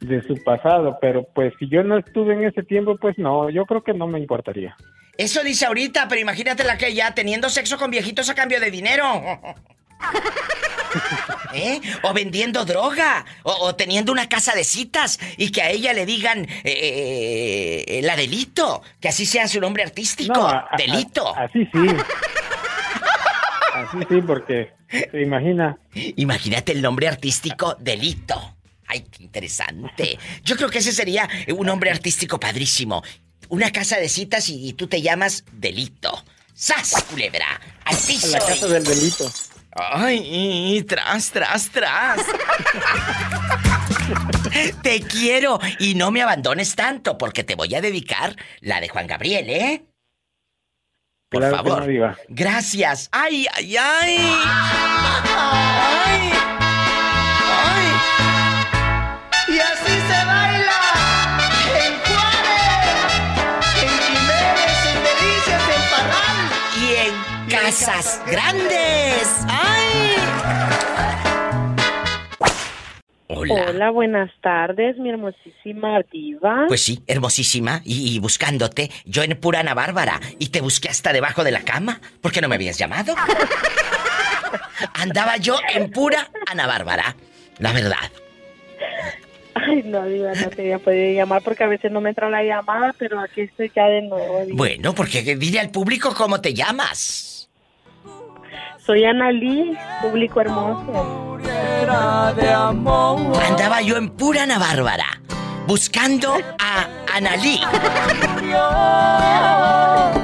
De 0.00 0.22
su 0.22 0.34
pasado, 0.42 0.98
pero 1.00 1.24
pues 1.34 1.52
si 1.58 1.68
yo 1.68 1.84
no 1.84 1.98
estuve 1.98 2.34
en 2.34 2.44
ese 2.44 2.62
tiempo, 2.62 2.96
pues 2.96 3.16
no, 3.18 3.50
yo 3.50 3.64
creo 3.66 3.82
que 3.84 3.94
no 3.94 4.06
me 4.06 4.18
importaría. 4.18 4.76
Eso 5.20 5.44
dice 5.44 5.66
ahorita, 5.66 6.08
pero 6.08 6.18
imagínate 6.18 6.64
la 6.64 6.78
que 6.78 6.94
ya 6.94 7.14
teniendo 7.14 7.50
sexo 7.50 7.76
con 7.76 7.90
viejitos 7.90 8.30
a 8.30 8.34
cambio 8.34 8.58
de 8.58 8.70
dinero. 8.70 9.04
¿Eh? 11.52 11.78
O 12.04 12.14
vendiendo 12.14 12.64
droga. 12.64 13.26
O, 13.42 13.74
teniendo 13.74 14.12
una 14.12 14.30
casa 14.30 14.54
de 14.54 14.64
citas 14.64 15.20
y 15.36 15.52
que 15.52 15.60
a 15.60 15.68
ella 15.68 15.92
le 15.92 16.06
digan 16.06 16.48
eh, 16.64 17.84
eh, 17.86 18.00
la 18.02 18.16
delito. 18.16 18.80
Que 18.98 19.08
así 19.08 19.26
sea 19.26 19.46
su 19.46 19.60
nombre 19.60 19.82
artístico. 19.82 20.50
delito. 20.78 21.36
así 21.36 21.68
sí. 21.70 21.86
así 23.74 23.98
sí, 24.08 24.22
porque 24.22 24.72
se 24.88 25.20
imagina. 25.20 25.78
Imagínate 26.16 26.72
el 26.72 26.80
nombre 26.80 27.08
artístico 27.08 27.76
delito. 27.78 28.56
Ay, 28.86 29.02
qué 29.02 29.24
interesante. 29.24 30.18
Yo 30.44 30.56
creo 30.56 30.70
que 30.70 30.78
ese 30.78 30.92
sería 30.92 31.28
un 31.54 31.66
nombre 31.66 31.90
artístico 31.90 32.40
padrísimo. 32.40 33.02
Una 33.50 33.70
casa 33.72 33.96
de 33.96 34.08
citas 34.08 34.48
y, 34.48 34.72
tú 34.72 34.86
te 34.86 35.02
llamas 35.02 35.44
Delito. 35.52 36.24
¡Sas, 36.54 37.04
culebra! 37.10 37.60
¡Al 37.84 37.96
piso! 37.96 38.28
La 38.28 38.38
casa 38.38 38.68
del 38.68 38.84
delito. 38.84 39.30
Ay, 39.72 40.84
tras, 40.88 41.30
tras, 41.30 41.70
tras. 41.70 42.20
te 44.82 45.00
quiero 45.00 45.58
y 45.78 45.94
no 45.94 46.10
me 46.10 46.22
abandones 46.22 46.74
tanto 46.76 47.18
porque 47.18 47.44
te 47.44 47.54
voy 47.56 47.74
a 47.74 47.80
dedicar 47.80 48.36
la 48.60 48.80
de 48.80 48.88
Juan 48.88 49.06
Gabriel, 49.06 49.50
¿eh? 49.50 49.84
Por 51.28 51.48
favor. 51.50 51.86
Gracias. 52.28 53.08
Ay, 53.12 53.46
ay, 53.52 53.76
ay. 53.76 54.18
Grandes. 68.26 69.46
¡Ay! 69.48 70.14
Hola. 73.28 73.66
Hola, 73.68 73.90
buenas 73.90 74.30
tardes, 74.42 74.98
mi 74.98 75.08
hermosísima 75.08 76.00
diva. 76.12 76.66
Pues 76.68 76.82
sí, 76.82 77.02
hermosísima. 77.06 77.80
Y, 77.86 78.14
y, 78.14 78.18
buscándote, 78.18 78.90
yo 79.06 79.22
en 79.22 79.34
pura 79.40 79.60
Ana 79.60 79.72
Bárbara. 79.72 80.20
Y 80.38 80.48
te 80.48 80.60
busqué 80.60 80.90
hasta 80.90 81.14
debajo 81.14 81.42
de 81.42 81.52
la 81.52 81.62
cama. 81.62 82.02
¿Por 82.20 82.32
qué 82.32 82.42
no 82.42 82.48
me 82.48 82.56
habías 82.56 82.76
llamado? 82.76 83.14
Andaba 84.94 85.38
yo 85.38 85.56
en 85.74 85.90
pura 85.90 86.28
Ana 86.50 86.66
Bárbara. 86.66 87.16
La 87.60 87.72
verdad. 87.72 88.10
Ay, 89.54 89.84
no, 89.86 90.04
Diva, 90.04 90.34
no 90.34 90.50
te 90.50 90.62
había 90.62 90.78
podido 90.78 91.14
llamar 91.14 91.40
porque 91.42 91.64
a 91.64 91.68
veces 91.68 91.90
no 91.90 92.02
me 92.02 92.10
entra 92.10 92.28
la 92.28 92.42
llamada, 92.42 92.94
pero 92.98 93.20
aquí 93.20 93.40
estoy 93.40 93.72
ya 93.74 93.86
de 93.86 94.02
nuevo. 94.02 94.44
Bueno, 94.52 94.94
porque 94.94 95.22
dile 95.36 95.60
al 95.60 95.70
público 95.70 96.12
cómo 96.14 96.42
te 96.42 96.52
llamas. 96.52 97.39
Soy 98.90 99.04
Analí, 99.04 99.78
público 100.02 100.40
hermoso. 100.40 101.38
Andaba 103.46 103.82
yo 103.82 103.96
en 103.96 104.08
pura 104.08 104.42
Ana 104.42 104.58
Bárbara, 104.58 105.06
buscando 105.68 106.34
a 106.58 106.88
Analí. 107.14 107.60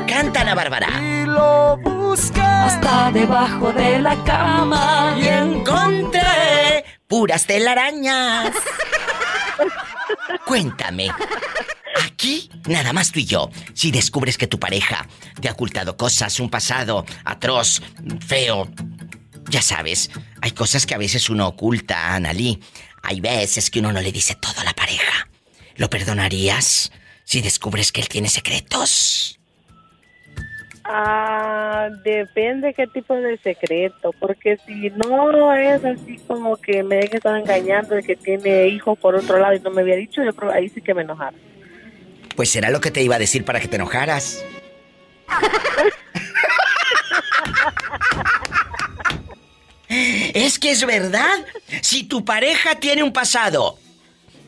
Canta 0.09 0.41
Ana 0.41 0.57
Bárbara. 0.57 0.89
Y 1.01 1.27
lo 1.27 1.77
busqué 1.77 2.41
hasta 2.41 3.13
debajo 3.13 3.73
de 3.73 4.01
la 4.01 4.17
cama. 4.25 5.15
Y 5.17 5.29
encontré 5.29 6.85
puras 7.07 7.47
telarañas. 7.47 8.51
Cuéntame. 10.45 11.13
Nada 12.69 12.93
más 12.93 13.13
tú 13.13 13.21
y 13.21 13.25
yo. 13.25 13.51
Si 13.75 13.91
descubres 13.91 14.39
que 14.39 14.47
tu 14.47 14.59
pareja 14.59 15.07
te 15.41 15.49
ha 15.49 15.53
ocultado 15.53 15.97
cosas, 15.97 16.41
un 16.41 16.51
pasado 16.51 17.05
atroz, 17.25 17.83
feo. 18.27 18.69
Ya 19.49 19.63
sabes, 19.63 20.11
hay 20.41 20.51
cosas 20.51 20.87
que 20.87 20.95
a 20.95 20.99
veces 20.99 21.31
uno 21.31 21.47
oculta, 21.49 22.15
Analí. 22.15 22.61
Hay 23.03 23.21
veces 23.21 23.71
que 23.71 23.79
uno 23.79 23.93
no 23.93 24.01
le 24.01 24.11
dice 24.11 24.35
todo 24.35 24.61
a 24.61 24.65
la 24.65 24.73
pareja. 24.73 25.29
¿Lo 25.77 25.89
perdonarías 25.89 26.91
si 27.25 27.41
descubres 27.41 27.93
que 27.93 28.01
él 28.01 28.09
tiene 28.09 28.29
secretos? 28.29 29.39
Ah, 30.89 31.89
depende 32.05 32.73
qué 32.73 32.87
tipo 32.87 33.15
de 33.15 33.39
secreto, 33.39 34.13
porque 34.21 34.57
si 34.67 34.91
no 34.91 35.53
es 35.53 35.85
así 35.85 36.17
como 36.29 36.57
que 36.57 36.85
me 36.85 36.97
deje 36.97 37.17
estar 37.17 37.37
engañando 37.37 37.97
de 37.97 38.05
que 38.05 38.15
tiene 38.15 38.69
hijos 38.69 38.97
por 38.99 39.17
otro 39.17 39.39
lado 39.39 39.55
y 39.55 39.61
no 39.61 39.71
me 39.71 39.83
había 39.83 39.97
dicho, 39.97 40.23
yo 40.23 40.33
ahí 40.53 40.69
sí 40.69 40.81
que 40.81 40.95
me 40.95 41.03
enojara. 41.03 41.37
Pues 42.37 42.51
será 42.51 42.71
lo 42.71 42.81
que 42.81 42.91
te 42.91 43.03
iba 43.03 43.17
a 43.17 43.19
decir 43.19 43.45
para 43.45 43.61
que 43.61 43.69
te 43.69 43.77
enojaras. 43.77 44.45
es 49.89 50.59
que 50.59 50.71
es 50.71 50.87
verdad. 50.87 51.45
Si 51.83 52.05
tu 52.05 52.25
pareja 52.25 52.79
tiene 52.79 53.03
un 53.03 53.13
pasado 53.13 53.79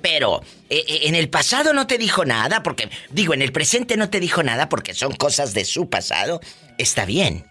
pero 0.00 0.42
eh, 0.70 0.84
eh, 0.86 1.00
en 1.04 1.14
el 1.14 1.28
pasado 1.28 1.72
no 1.72 1.86
te 1.86 1.98
dijo 1.98 2.24
nada, 2.24 2.62
porque 2.62 2.90
digo, 3.10 3.34
en 3.34 3.42
el 3.42 3.52
presente 3.52 3.96
no 3.96 4.10
te 4.10 4.20
dijo 4.20 4.42
nada 4.42 4.68
porque 4.68 4.94
son 4.94 5.14
cosas 5.14 5.54
de 5.54 5.64
su 5.64 5.88
pasado. 5.88 6.40
Está 6.78 7.04
bien. 7.04 7.46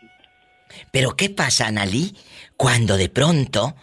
Pero 0.91 1.15
¿qué 1.15 1.29
pasa, 1.29 1.67
Analí, 1.67 2.15
cuando 2.55 2.97
de 2.97 3.09
pronto 3.09 3.75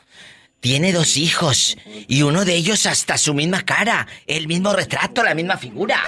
tiene 0.60 0.92
dos 0.92 1.16
hijos 1.16 1.76
y 2.08 2.22
uno 2.22 2.44
de 2.44 2.54
ellos 2.54 2.86
hasta 2.86 3.18
su 3.18 3.34
misma 3.34 3.64
cara, 3.64 4.06
el 4.26 4.46
mismo 4.46 4.72
retrato, 4.72 5.22
la 5.22 5.34
misma 5.34 5.56
figura? 5.56 6.00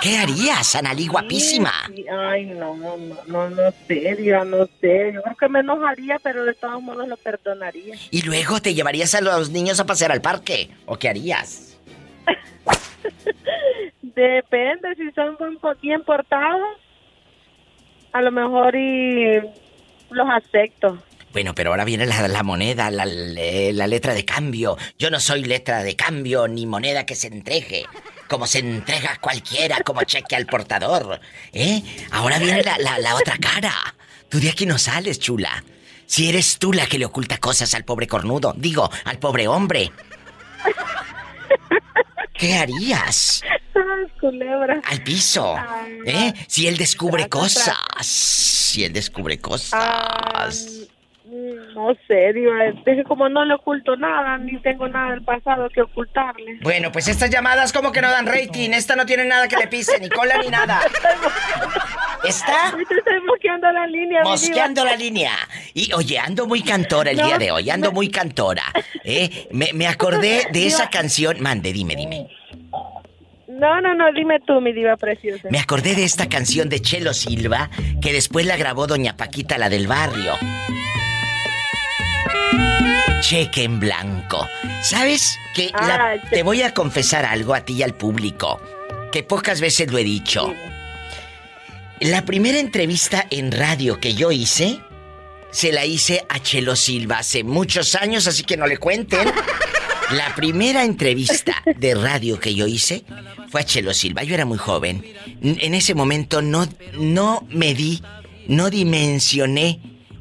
¿Qué 0.00 0.16
harías, 0.16 0.74
Analí, 0.76 1.06
guapísima? 1.06 1.72
Ay, 2.10 2.46
no, 2.46 2.74
no, 2.76 2.96
no, 3.26 3.50
no 3.50 3.70
sé, 3.86 4.16
Dios, 4.16 4.46
no 4.46 4.66
sé. 4.80 5.12
Yo 5.12 5.22
creo 5.22 5.36
que 5.36 5.48
me 5.48 5.60
enojaría, 5.60 6.18
pero 6.22 6.44
de 6.44 6.54
todos 6.54 6.82
modos 6.82 7.06
lo 7.06 7.16
perdonaría. 7.18 7.96
¿Y 8.10 8.22
luego 8.22 8.60
te 8.60 8.74
llevarías 8.74 9.14
a 9.14 9.20
los 9.20 9.50
niños 9.50 9.78
a 9.78 9.86
pasear 9.86 10.12
al 10.12 10.22
parque? 10.22 10.70
¿O 10.86 10.96
qué 10.96 11.08
harías? 11.08 11.78
Depende, 14.02 14.94
si 14.96 15.10
son 15.12 15.36
bien 15.82 16.02
portados, 16.02 16.78
a 18.12 18.22
lo 18.22 18.30
mejor 18.30 18.74
y 18.74 19.40
los 20.10 20.28
acepto. 20.30 20.98
Bueno, 21.32 21.54
pero 21.54 21.70
ahora 21.70 21.84
viene 21.84 22.06
la, 22.06 22.42
moneda, 22.42 22.90
la, 22.90 23.04
la, 23.06 23.86
letra 23.86 24.14
de 24.14 24.24
cambio. 24.24 24.76
Yo 24.98 25.10
no 25.10 25.20
soy 25.20 25.44
letra 25.44 25.84
de 25.84 25.94
cambio 25.94 26.48
ni 26.48 26.66
moneda 26.66 27.06
que 27.06 27.14
se 27.14 27.28
entregue 27.28 27.86
como 28.30 28.46
se 28.46 28.60
entrega 28.60 29.18
cualquiera 29.20 29.80
como 29.84 30.04
cheque 30.04 30.36
al 30.36 30.46
portador. 30.46 31.20
¿Eh? 31.52 31.82
Ahora 32.12 32.38
viene 32.38 32.62
la, 32.62 33.16
otra 33.16 33.36
cara. 33.38 33.74
Tú 34.28 34.38
de 34.38 34.50
aquí 34.50 34.66
no 34.66 34.78
sales, 34.78 35.18
chula. 35.18 35.64
Si 36.06 36.28
eres 36.28 36.58
tú 36.58 36.72
la 36.72 36.86
que 36.86 36.98
le 36.98 37.06
oculta 37.06 37.38
cosas 37.38 37.74
al 37.74 37.84
pobre 37.84 38.06
cornudo, 38.06 38.54
digo, 38.56 38.88
al 39.04 39.18
pobre 39.18 39.48
hombre. 39.48 39.90
¿Qué 42.34 42.54
harías? 42.54 43.42
Culebra. 44.20 44.80
Al 44.84 45.02
piso. 45.02 45.56
¿Eh? 46.06 46.32
Si 46.46 46.68
él 46.68 46.76
descubre 46.76 47.28
cosas. 47.28 47.76
Si 48.00 48.84
él 48.84 48.92
descubre 48.92 49.40
cosas. 49.40 50.79
No 51.74 51.94
sé, 52.06 52.32
Diva, 52.32 52.66
es 52.66 52.74
que 52.84 53.04
como 53.04 53.28
no 53.28 53.44
le 53.44 53.54
oculto 53.54 53.96
nada, 53.96 54.38
ni 54.38 54.58
tengo 54.60 54.88
nada 54.88 55.12
del 55.12 55.22
pasado 55.22 55.68
que 55.70 55.82
ocultarle. 55.82 56.58
Bueno, 56.62 56.90
pues 56.92 57.08
estas 57.08 57.30
llamadas 57.30 57.72
como 57.72 57.92
que 57.92 58.00
no 58.00 58.10
dan 58.10 58.26
rating, 58.26 58.70
esta 58.70 58.96
no 58.96 59.06
tiene 59.06 59.24
nada 59.24 59.48
que 59.48 59.56
le 59.56 59.66
pise, 59.66 59.98
ni 60.00 60.08
cola 60.08 60.38
ni 60.38 60.48
nada. 60.48 60.80
¿Está? 62.24 62.68
estoy 62.78 63.20
mosqueando 63.26 63.70
la 63.72 63.86
línea. 63.86 64.22
Mosqueando 64.22 64.84
la 64.84 64.96
línea. 64.96 65.32
Y 65.74 65.92
oye, 65.92 66.18
ando 66.18 66.46
muy 66.46 66.62
cantora 66.62 67.10
el 67.10 67.16
día 67.16 67.38
de 67.38 67.50
hoy, 67.50 67.70
ando 67.70 67.92
muy 67.92 68.10
cantora. 68.10 68.64
¿eh? 69.04 69.48
Me, 69.52 69.72
me 69.72 69.86
acordé 69.86 70.46
de 70.52 70.66
esa 70.66 70.90
canción. 70.90 71.40
Mande, 71.40 71.72
dime, 71.72 71.96
dime. 71.96 72.28
No, 73.60 73.80
no, 73.80 73.94
no, 73.94 74.12
dime 74.12 74.38
tú, 74.46 74.60
mi 74.60 74.72
diva 74.72 74.96
preciosa. 74.96 75.48
Me 75.50 75.58
acordé 75.58 75.94
de 75.94 76.04
esta 76.04 76.28
canción 76.28 76.68
de 76.68 76.80
Chelo 76.80 77.12
Silva, 77.12 77.68
que 78.00 78.12
después 78.12 78.46
la 78.46 78.56
grabó 78.56 78.86
Doña 78.86 79.16
Paquita, 79.16 79.58
la 79.58 79.68
del 79.68 79.86
barrio. 79.86 80.32
Cheque 83.20 83.64
en 83.64 83.78
blanco. 83.78 84.48
¿Sabes 84.82 85.38
que 85.54 85.70
ah, 85.74 86.14
te 86.30 86.42
voy 86.42 86.62
a 86.62 86.72
confesar 86.72 87.24
algo 87.24 87.54
a 87.54 87.60
ti 87.60 87.74
y 87.74 87.82
al 87.82 87.94
público? 87.94 88.60
Que 89.12 89.22
pocas 89.22 89.60
veces 89.60 89.90
lo 89.90 89.98
he 89.98 90.04
dicho. 90.04 90.52
La 92.00 92.24
primera 92.24 92.58
entrevista 92.58 93.26
en 93.30 93.52
radio 93.52 94.00
que 94.00 94.14
yo 94.14 94.32
hice, 94.32 94.80
se 95.50 95.70
la 95.72 95.84
hice 95.84 96.24
a 96.28 96.40
Chelo 96.40 96.76
Silva 96.76 97.18
hace 97.18 97.44
muchos 97.44 97.94
años, 97.94 98.26
así 98.26 98.42
que 98.42 98.56
no 98.56 98.66
le 98.66 98.78
cuenten. 98.78 99.30
La 100.12 100.34
primera 100.34 100.82
entrevista 100.82 101.62
de 101.76 101.94
radio 101.94 102.40
que 102.40 102.52
yo 102.52 102.66
hice 102.66 103.04
fue 103.48 103.60
a 103.60 103.64
Chelo 103.64 103.94
Silva. 103.94 104.24
Yo 104.24 104.34
era 104.34 104.44
muy 104.44 104.58
joven. 104.58 105.04
En 105.40 105.74
ese 105.74 105.94
momento 105.94 106.42
no, 106.42 106.66
no 106.94 107.46
me 107.48 107.74
di, 107.74 108.02
no 108.48 108.70
dimensioné 108.70 109.78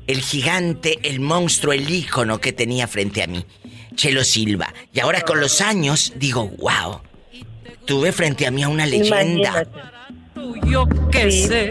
el 0.10 0.22
gigante, 0.22 0.97
el 1.03 1.20
monstruo, 1.20 1.72
el 1.72 1.88
ícono 1.88 2.41
que 2.41 2.51
tenía 2.51 2.88
frente 2.88 3.22
a 3.22 3.28
mí, 3.28 3.45
Chelo 3.93 4.24
Silva. 4.24 4.74
Y 4.91 5.01
ahora 5.01 5.22
con 5.22 5.39
los 5.39 5.62
años 5.62 6.14
digo, 6.16 6.49
wow, 6.57 7.01
tuve 7.86 8.12
frente 8.12 8.47
a 8.47 8.51
mí 8.51 8.64
a 8.64 8.70
una 8.70 8.88
leyenda. 8.88 9.68
Sé. 11.14 11.70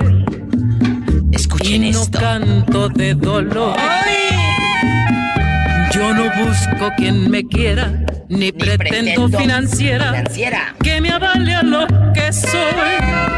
Escuchen 1.32 1.84
y 1.84 1.90
no 1.90 2.02
esto. 2.02 2.20
canto 2.20 2.88
de 2.90 3.14
dolor. 3.14 3.76
Yo 5.92 6.14
no 6.14 6.30
busco 6.44 6.92
quien 6.96 7.28
me 7.28 7.44
quiera, 7.44 8.06
ni, 8.28 8.52
pretendo, 8.52 9.28
financiera, 9.36 10.24
que 10.80 11.00
me 11.00 11.10
avale 11.10 11.54
a 11.56 11.62
lo 11.64 11.88
que 12.14 12.32
soy. 12.32 13.37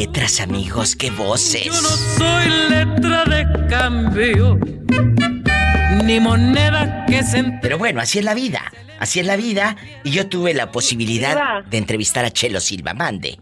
Letras, 0.00 0.40
amigos, 0.42 0.94
qué 0.94 1.10
voces. 1.10 1.64
Yo 1.64 1.72
no 1.72 1.88
soy 1.88 2.44
letra 2.68 3.24
de 3.24 3.66
cambio, 3.66 4.58
ni 6.04 6.20
moneda 6.20 7.06
que 7.06 7.22
se. 7.22 7.42
Pero 7.62 7.78
bueno, 7.78 8.02
así 8.02 8.18
es 8.18 8.24
la 8.24 8.34
vida. 8.34 8.60
Así 8.98 9.20
es 9.20 9.26
la 9.26 9.36
vida. 9.36 9.76
Y 10.04 10.10
yo 10.10 10.28
tuve 10.28 10.52
la 10.52 10.70
posibilidad 10.70 11.64
de 11.64 11.78
entrevistar 11.78 12.26
a 12.26 12.30
Chelo 12.30 12.60
Silva. 12.60 12.92
Mande 12.92 13.38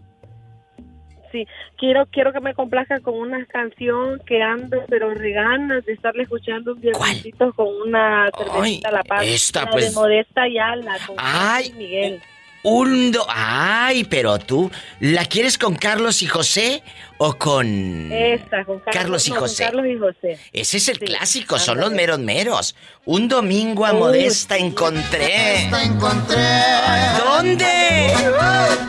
sí. 1.35 1.47
Quiero, 1.77 2.07
quiero 2.07 2.33
que 2.33 2.41
me 2.41 2.55
complazca 2.55 3.01
con 3.01 3.15
una 3.15 3.45
canción 3.47 4.21
que 4.25 4.41
ando, 4.41 4.85
pero 4.89 5.13
reganas 5.13 5.85
de 5.85 5.93
estarle 5.93 6.23
escuchando 6.23 6.75
un 6.75 6.81
violentito 6.81 7.53
con 7.53 7.67
una 7.85 8.31
cervecita 8.37 8.93
La 8.93 9.03
Paz. 9.03 9.25
Esta, 9.27 9.65
la 9.65 9.71
pues. 9.73 9.89
de 9.89 10.01
Modesta 10.01 10.49
Yala, 10.49 10.97
con 11.07 11.17
Ay, 11.19 11.73
Miguel. 11.77 12.23
Hundo. 12.65 13.27
Ay, 13.29 14.05
pero 14.05 14.39
tú, 14.39 14.71
¿la 15.01 15.25
quieres 15.27 15.59
con 15.59 15.77
Carlos 15.77 16.23
y 16.23 16.27
José 16.27 16.83
o 17.19 17.35
con. 17.35 18.11
Esta, 18.11 18.65
con 18.65 18.81
Carlos, 18.81 18.95
Carlos 18.95 19.27
y 19.27 19.31
no, 19.31 19.37
con 19.37 19.49
José. 19.49 19.65
Carlos 19.65 19.87
y 19.87 19.99
José. 19.99 20.39
Ese 20.53 20.77
es 20.79 20.89
el 20.89 20.99
Sí, 20.99 21.05
clásico, 21.05 21.59
son 21.59 21.79
los 21.79 21.93
meros 21.93 22.19
meros. 22.19 22.75
Un 23.05 23.29
domingo 23.29 23.85
a 23.85 23.93
Uy. 23.93 23.99
Modesta 23.99 24.57
encontré. 24.57 25.65
encontré. 25.67 26.49
¿Dónde? 27.23 28.13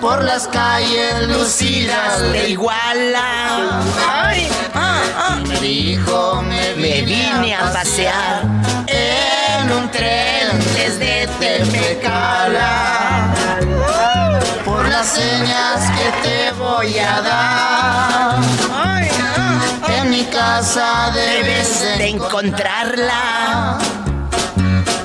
Por 0.01 0.23
las 0.23 0.47
calles 0.47 1.27
lucidas 1.27 2.31
de 2.31 2.49
Iguala. 2.49 3.81
Ay, 4.07 4.47
Me 5.49 5.59
dijo, 5.59 6.41
me 6.43 6.75
Me 6.75 7.01
vine, 7.01 7.31
vine 7.41 7.55
a 7.55 7.71
pasear 7.73 8.43
en 8.87 9.71
un 9.71 9.91
tren 9.91 10.57
desde 10.75 11.27
Tepecala. 11.39 12.94
Las 15.05 15.13
señas 15.13 15.91
que 15.91 16.27
te 16.27 16.51
voy 16.53 16.97
a 16.97 17.21
dar. 17.21 18.39
En 19.99 20.09
mi 20.09 20.23
casa 20.23 21.11
debes 21.13 21.97
de 21.99 22.07
encontrarla. 22.07 23.77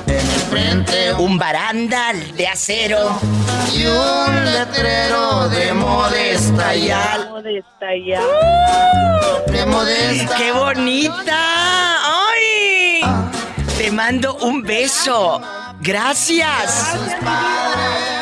En 0.07 0.13
el 0.13 0.41
frente 0.49 1.13
Un 1.13 1.37
barandal 1.37 2.35
de 2.35 2.47
acero. 2.47 3.15
y 3.75 3.85
un 3.85 4.45
letrero 4.51 5.47
de 5.49 5.71
modesta 5.73 6.75
y 6.75 6.89
al 6.89 7.29
Modesta 7.29 7.85
ya. 8.03 8.23
de 9.51 9.65
modesta. 9.67 10.35
¡Qué 10.35 10.51
bonita! 10.51 11.97
¡Ay! 12.27 13.01
Te 13.77 13.91
mando 13.91 14.35
un 14.37 14.63
beso. 14.63 15.39
Gracias. 15.79 16.95
Gracias 17.21 18.20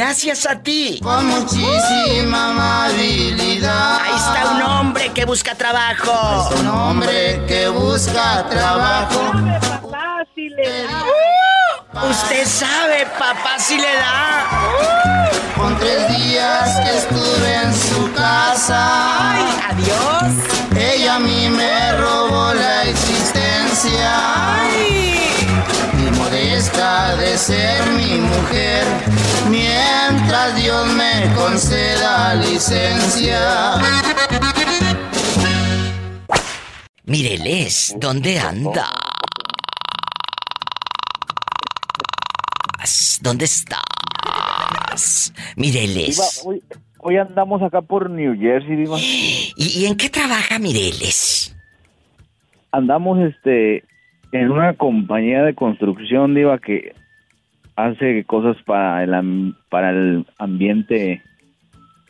a 0.00 0.62
ti. 0.62 1.00
Con 1.02 1.26
muchísima 1.26 2.50
amabilidad. 2.50 4.00
Ahí 4.00 4.14
está 4.16 4.54
un 4.54 4.62
hombre 4.62 5.12
que 5.12 5.26
busca 5.26 5.54
trabajo. 5.54 6.48
Un 6.60 6.66
hombre 6.66 7.42
que 7.46 7.68
busca 7.68 8.48
trabajo. 8.48 9.32
Le 10.34 10.86
Usted 12.08 12.46
sabe, 12.46 13.06
papá, 13.18 13.58
si 13.58 13.76
le 13.76 13.94
da. 13.94 14.46
Con 15.56 15.78
tres 15.78 16.08
días 16.16 16.80
que 16.80 16.96
estuve 16.96 17.54
en 17.54 17.74
su 17.74 18.12
casa. 18.14 19.34
¡Ay, 19.34 19.44
adiós! 19.70 20.32
Ella 20.74 21.16
a 21.16 21.18
mí 21.18 21.50
me 21.50 21.92
robó 21.98 22.54
la 22.54 22.84
existencia. 22.84 24.10
¡Ay! 24.54 25.01
De 26.62 27.36
ser 27.36 27.90
mi 27.90 28.20
mujer. 28.20 28.84
Mientras 29.50 30.54
Dios 30.62 30.86
me 30.94 31.34
conceda 31.34 32.36
licencia. 32.36 33.74
Mireles, 37.02 37.96
¿dónde 37.98 38.38
anda? 38.38 38.88
¿Dónde 43.22 43.44
estás? 43.46 45.32
Mireles. 45.56 46.42
Hoy, 46.44 46.62
hoy 47.00 47.16
andamos 47.16 47.60
acá 47.62 47.82
por 47.82 48.08
New 48.08 48.38
Jersey, 48.38 48.76
Diva. 48.76 48.98
¿Y, 49.00 49.52
y 49.56 49.86
en 49.86 49.96
qué 49.96 50.08
trabaja 50.08 50.60
Mireles? 50.60 51.56
Andamos 52.70 53.18
este 53.18 53.82
en 54.32 54.50
una 54.50 54.74
compañía 54.74 55.42
de 55.42 55.54
construcción, 55.54 56.34
Diva, 56.34 56.58
que 56.58 56.94
hace 57.76 58.24
cosas 58.24 58.56
para 58.64 59.02
el, 59.04 59.14
am- 59.14 59.54
para 59.68 59.90
el 59.90 60.26
ambiente. 60.38 61.22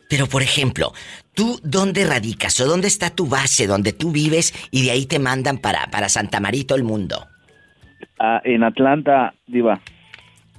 Pero, 0.09 0.27
por 0.27 0.41
ejemplo, 0.41 0.93
¿tú 1.33 1.59
dónde 1.63 2.05
radicas 2.05 2.59
o 2.61 2.65
dónde 2.67 2.87
está 2.87 3.09
tu 3.09 3.27
base 3.27 3.65
donde 3.67 3.93
tú 3.93 4.11
vives 4.11 4.53
y 4.71 4.83
de 4.83 4.91
ahí 4.91 5.05
te 5.05 5.19
mandan 5.19 5.57
para, 5.57 5.87
para 5.87 6.09
Santa 6.09 6.39
Marito 6.39 6.75
el 6.75 6.83
mundo? 6.83 7.27
ah, 8.19 8.41
en 8.43 8.63
Atlanta, 8.63 9.33
Diva. 9.47 9.79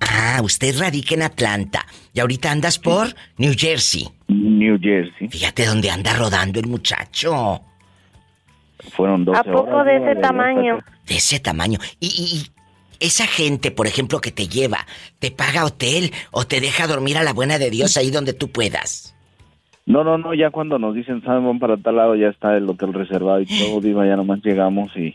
Ah, 0.00 0.40
usted 0.42 0.78
radica 0.78 1.14
en 1.14 1.22
Atlanta 1.22 1.86
y 2.12 2.20
ahorita 2.20 2.50
andas 2.50 2.78
por 2.78 3.06
New 3.38 3.54
Jersey. 3.56 4.08
New 4.28 4.78
Jersey. 4.80 5.28
Fíjate 5.28 5.64
dónde 5.66 5.90
anda 5.90 6.14
rodando 6.14 6.58
el 6.60 6.66
muchacho. 6.66 7.60
Fueron 8.90 9.24
12 9.24 9.38
¿A 9.38 9.44
poco 9.44 9.76
horas, 9.76 9.86
de 9.86 9.96
ese 10.10 10.20
tamaño? 10.20 10.78
De 11.06 11.16
ese 11.16 11.38
tamaño. 11.40 11.78
Y, 12.00 12.06
y- 12.06 12.36
y 13.00 13.06
esa 13.06 13.26
gente, 13.26 13.70
por 13.70 13.86
ejemplo, 13.86 14.20
que 14.20 14.30
te 14.30 14.48
lleva, 14.48 14.86
¿te 15.18 15.30
paga 15.30 15.64
hotel 15.64 16.12
o 16.30 16.46
te 16.46 16.60
deja 16.60 16.86
dormir 16.86 17.18
a 17.18 17.22
la 17.22 17.32
buena 17.32 17.58
de 17.58 17.70
Dios 17.70 17.96
ahí 17.96 18.10
donde 18.10 18.32
tú 18.32 18.48
puedas? 18.50 19.14
No, 19.86 20.02
no, 20.02 20.16
no, 20.16 20.32
ya 20.32 20.50
cuando 20.50 20.78
nos 20.78 20.94
dicen, 20.94 21.22
saben, 21.22 21.44
van 21.44 21.58
para 21.58 21.76
tal 21.76 21.96
lado, 21.96 22.14
ya 22.16 22.28
está 22.28 22.56
el 22.56 22.68
hotel 22.70 22.94
reservado 22.94 23.40
y 23.40 23.46
todo, 23.46 23.80
Diva, 23.82 24.06
ya 24.06 24.16
nomás 24.16 24.40
llegamos 24.42 24.90
y 24.96 25.14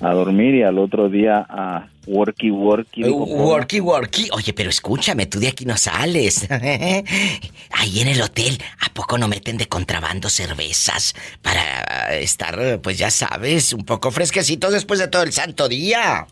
a 0.00 0.12
dormir 0.12 0.54
y 0.54 0.62
al 0.62 0.78
otro 0.78 1.08
día 1.08 1.46
a 1.48 1.88
worky 2.06 2.50
worky. 2.50 3.02
Paula. 3.02 3.34
Worky, 3.34 3.80
worky. 3.80 4.28
Oye, 4.32 4.52
pero 4.52 4.70
escúchame, 4.70 5.26
tú 5.26 5.40
de 5.40 5.48
aquí 5.48 5.64
no 5.64 5.76
sales. 5.76 6.48
Ahí 6.50 8.00
en 8.00 8.08
el 8.08 8.20
hotel, 8.20 8.58
¿a 8.80 8.92
poco 8.92 9.18
no 9.18 9.28
meten 9.28 9.56
de 9.56 9.66
contrabando 9.66 10.28
cervezas 10.28 11.14
para 11.42 12.14
estar, 12.16 12.80
pues 12.82 12.98
ya 12.98 13.10
sabes, 13.10 13.72
un 13.72 13.84
poco 13.84 14.10
fresquecitos 14.10 14.72
después 14.72 15.00
de 15.00 15.08
todo 15.08 15.22
el 15.22 15.32
santo 15.32 15.68
día? 15.68 16.26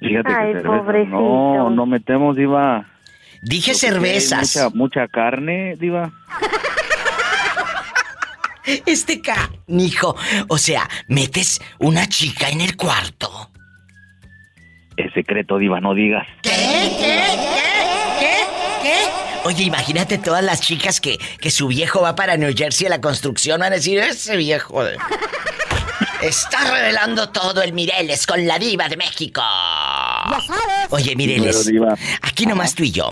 Fíjate 0.00 0.32
Ay, 0.34 0.52
que 0.52 0.60
cerveza, 0.60 1.10
no, 1.10 1.70
no 1.70 1.86
metemos, 1.86 2.36
Diva. 2.36 2.86
Dije 3.42 3.74
cervezas. 3.74 4.56
Mucha, 4.56 4.76
mucha 4.76 5.08
carne, 5.08 5.76
Diva. 5.76 6.12
Este 8.86 9.20
canijo. 9.20 10.16
O 10.48 10.58
sea, 10.58 10.88
metes 11.08 11.60
una 11.78 12.08
chica 12.08 12.48
en 12.48 12.60
el 12.60 12.76
cuarto. 12.76 13.50
Es 14.96 15.12
secreto, 15.12 15.58
Diva, 15.58 15.80
no 15.80 15.94
digas. 15.94 16.26
¿Qué? 16.42 16.50
¿Qué? 16.50 17.24
¿Qué? 17.38 18.20
¿Qué? 18.20 18.36
¿Qué? 18.82 18.94
Oye, 19.44 19.64
imagínate 19.64 20.18
todas 20.18 20.42
las 20.42 20.60
chicas 20.60 21.00
que, 21.00 21.18
que 21.40 21.50
su 21.50 21.66
viejo 21.68 22.00
va 22.00 22.14
para 22.14 22.36
New 22.36 22.54
Jersey 22.56 22.86
a 22.86 22.90
la 22.90 23.00
construcción. 23.00 23.60
Van 23.60 23.72
a 23.72 23.76
decir, 23.76 23.98
ese 23.98 24.36
viejo... 24.36 24.84
de- 24.84 24.96
Está 26.22 26.60
revelando 26.72 27.28
todo 27.28 27.60
el 27.62 27.74
Mireles 27.74 28.26
con 28.26 28.46
la 28.46 28.58
diva 28.58 28.88
de 28.88 28.96
México. 28.96 29.42
Ya 29.42 30.40
sabes. 30.40 30.86
Oye, 30.88 31.14
Mireles, 31.16 31.66
Diva, 31.66 31.94
aquí 32.22 32.46
nomás 32.46 32.74
tú 32.74 32.82
y 32.82 32.90
yo. 32.92 33.10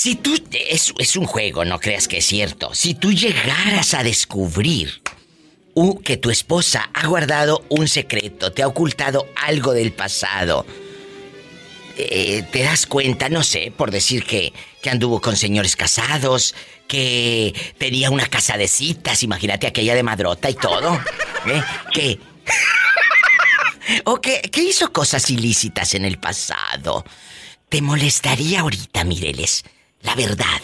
Si 0.00 0.14
tú... 0.14 0.34
Es, 0.50 0.94
es 0.96 1.16
un 1.16 1.26
juego, 1.26 1.66
no 1.66 1.78
creas 1.78 2.08
que 2.08 2.16
es 2.16 2.24
cierto. 2.24 2.74
Si 2.74 2.94
tú 2.94 3.12
llegaras 3.12 3.92
a 3.92 4.02
descubrir 4.02 5.02
que 6.02 6.16
tu 6.16 6.30
esposa 6.30 6.88
ha 6.94 7.06
guardado 7.06 7.66
un 7.68 7.86
secreto, 7.86 8.50
te 8.50 8.62
ha 8.62 8.66
ocultado 8.66 9.28
algo 9.36 9.74
del 9.74 9.92
pasado, 9.92 10.64
eh, 11.98 12.42
te 12.50 12.62
das 12.62 12.86
cuenta, 12.86 13.28
no 13.28 13.42
sé, 13.42 13.74
por 13.76 13.90
decir 13.90 14.24
que, 14.24 14.54
que 14.80 14.88
anduvo 14.88 15.20
con 15.20 15.36
señores 15.36 15.76
casados, 15.76 16.54
que 16.88 17.54
tenía 17.76 18.08
una 18.08 18.26
casa 18.26 18.56
de 18.56 18.68
citas, 18.68 19.22
imagínate 19.22 19.66
aquella 19.66 19.94
de 19.94 20.02
madrota 20.02 20.48
y 20.48 20.54
todo. 20.54 20.94
¿eh? 21.44 21.62
Que... 21.92 22.18
o 24.06 24.18
que, 24.18 24.40
que 24.40 24.62
hizo 24.62 24.94
cosas 24.94 25.28
ilícitas 25.28 25.92
en 25.92 26.06
el 26.06 26.18
pasado. 26.18 27.04
¿Te 27.68 27.82
molestaría 27.82 28.60
ahorita, 28.60 29.04
Mireles? 29.04 29.62
La 30.02 30.14
verdad. 30.14 30.60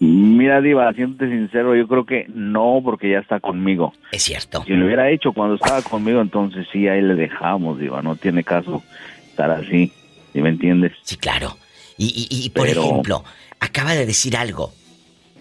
Mira, 0.00 0.60
Diva, 0.60 0.92
siéndote 0.94 1.28
sincero, 1.28 1.76
yo 1.76 1.86
creo 1.86 2.04
que 2.04 2.26
no, 2.34 2.80
porque 2.82 3.10
ya 3.10 3.18
está 3.20 3.38
conmigo. 3.38 3.92
Es 4.10 4.24
cierto. 4.24 4.64
Si 4.64 4.72
lo 4.72 4.86
hubiera 4.86 5.08
hecho 5.10 5.32
cuando 5.32 5.54
estaba 5.54 5.80
conmigo, 5.82 6.20
entonces 6.20 6.66
sí, 6.72 6.88
ahí 6.88 7.00
le 7.02 7.14
dejamos, 7.14 7.78
Diva. 7.78 8.02
No 8.02 8.16
tiene 8.16 8.42
caso 8.42 8.82
estar 9.28 9.50
así. 9.52 9.92
¿Sí 10.32 10.40
me 10.42 10.48
entiendes? 10.48 10.92
Sí, 11.02 11.16
claro. 11.16 11.56
Y, 11.96 12.06
y- 12.30 12.44
y, 12.46 12.50
por 12.50 12.66
Pero- 12.66 12.82
ejemplo, 12.82 13.24
acaba 13.60 13.94
de 13.94 14.04
decir 14.06 14.36
algo. 14.36 14.72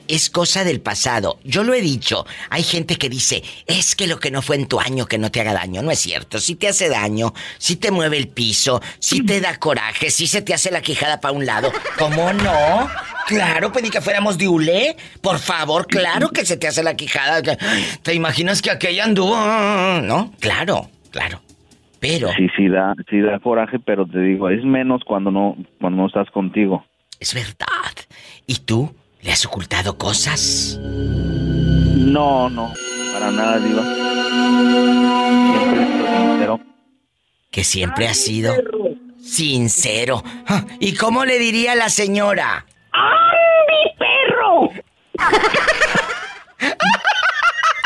Es 0.08 0.30
cosa 0.30 0.64
del 0.64 0.82
pasado. 0.82 1.40
Yo 1.44 1.64
lo 1.64 1.74
he 1.74 1.82
dicho. 1.82 2.26
Hay 2.50 2.64
gente 2.64 2.96
que 2.96 3.10
dice, 3.10 3.44
es 3.68 3.96
que 3.96 4.08
lo 4.08 4.20
que 4.20 4.32
no 4.32 4.42
fue 4.42 4.56
en 4.56 4.68
tu 4.68 4.80
año 4.80 5.06
que 5.06 5.18
no 5.18 5.32
te 5.32 5.42
haga 5.42 5.54
daño. 5.54 5.82
No 5.82 5.92
es 5.92 6.00
cierto. 6.00 6.40
Si 6.40 6.56
te 6.56 6.68
hace 6.68 6.90
daño, 6.90 7.34
si 7.58 7.76
te 7.76 7.92
mueve 7.92 8.18
el 8.18 8.28
piso, 8.28 8.82
si 9.00 9.26
te 9.26 9.42
da 9.42 9.58
coraje, 9.58 10.10
si 10.10 10.28
se 10.28 10.42
te 10.42 10.54
hace 10.54 10.72
la 10.72 10.82
quijada 10.82 11.20
para 11.20 11.34
un 11.34 11.46
lado. 11.46 11.72
¿Cómo 11.98 12.34
no? 12.34 12.90
Claro, 13.28 13.72
pedí 13.72 13.90
que 13.90 14.02
fuéramos 14.02 14.38
de 14.38 14.48
Ule. 14.48 14.96
Por 15.22 15.40
favor, 15.40 15.88
claro 15.88 16.30
que 16.30 16.46
se 16.46 16.58
te 16.58 16.68
hace 16.68 16.84
la 16.84 16.96
quijada. 16.96 17.42
¿Te 18.04 18.14
imaginas 18.14 18.62
que 18.62 18.72
aquella 18.72 19.06
anduvo? 19.06 19.36
¿No? 20.02 20.34
Claro, 20.40 20.90
claro. 21.12 21.42
Pero. 22.00 22.30
Sí, 22.36 22.48
sí 22.58 22.68
da, 22.68 22.96
sí 23.10 23.20
da 23.22 23.40
coraje, 23.40 23.78
pero 23.80 24.08
te 24.08 24.20
digo, 24.20 24.50
es 24.50 24.64
menos 24.66 25.04
cuando 25.06 25.30
no, 25.32 25.56
cuando 25.80 26.02
no 26.02 26.08
estás 26.08 26.30
contigo. 26.32 26.84
Es 27.20 27.36
verdad. 27.36 27.68
¿Y 28.48 28.56
tú? 28.56 28.94
¿Le 29.22 29.32
has 29.32 29.46
ocultado 29.46 29.98
cosas? 29.98 30.80
No, 30.82 32.50
no, 32.50 32.74
para 33.14 33.32
nada, 33.32 33.60
Diva. 33.60 33.84
sincero. 36.14 36.60
Que 37.52 37.64
siempre 37.64 38.08
ha 38.08 38.14
sido 38.14 38.54
sincero. 39.22 40.24
Ah, 40.48 40.66
¿Y 40.80 40.96
cómo 40.96 41.26
le 41.26 41.38
diría 41.38 41.76
la 41.76 41.90
señora? 41.90 42.66
¡Andy, 42.94 43.96
perro! 44.00 44.70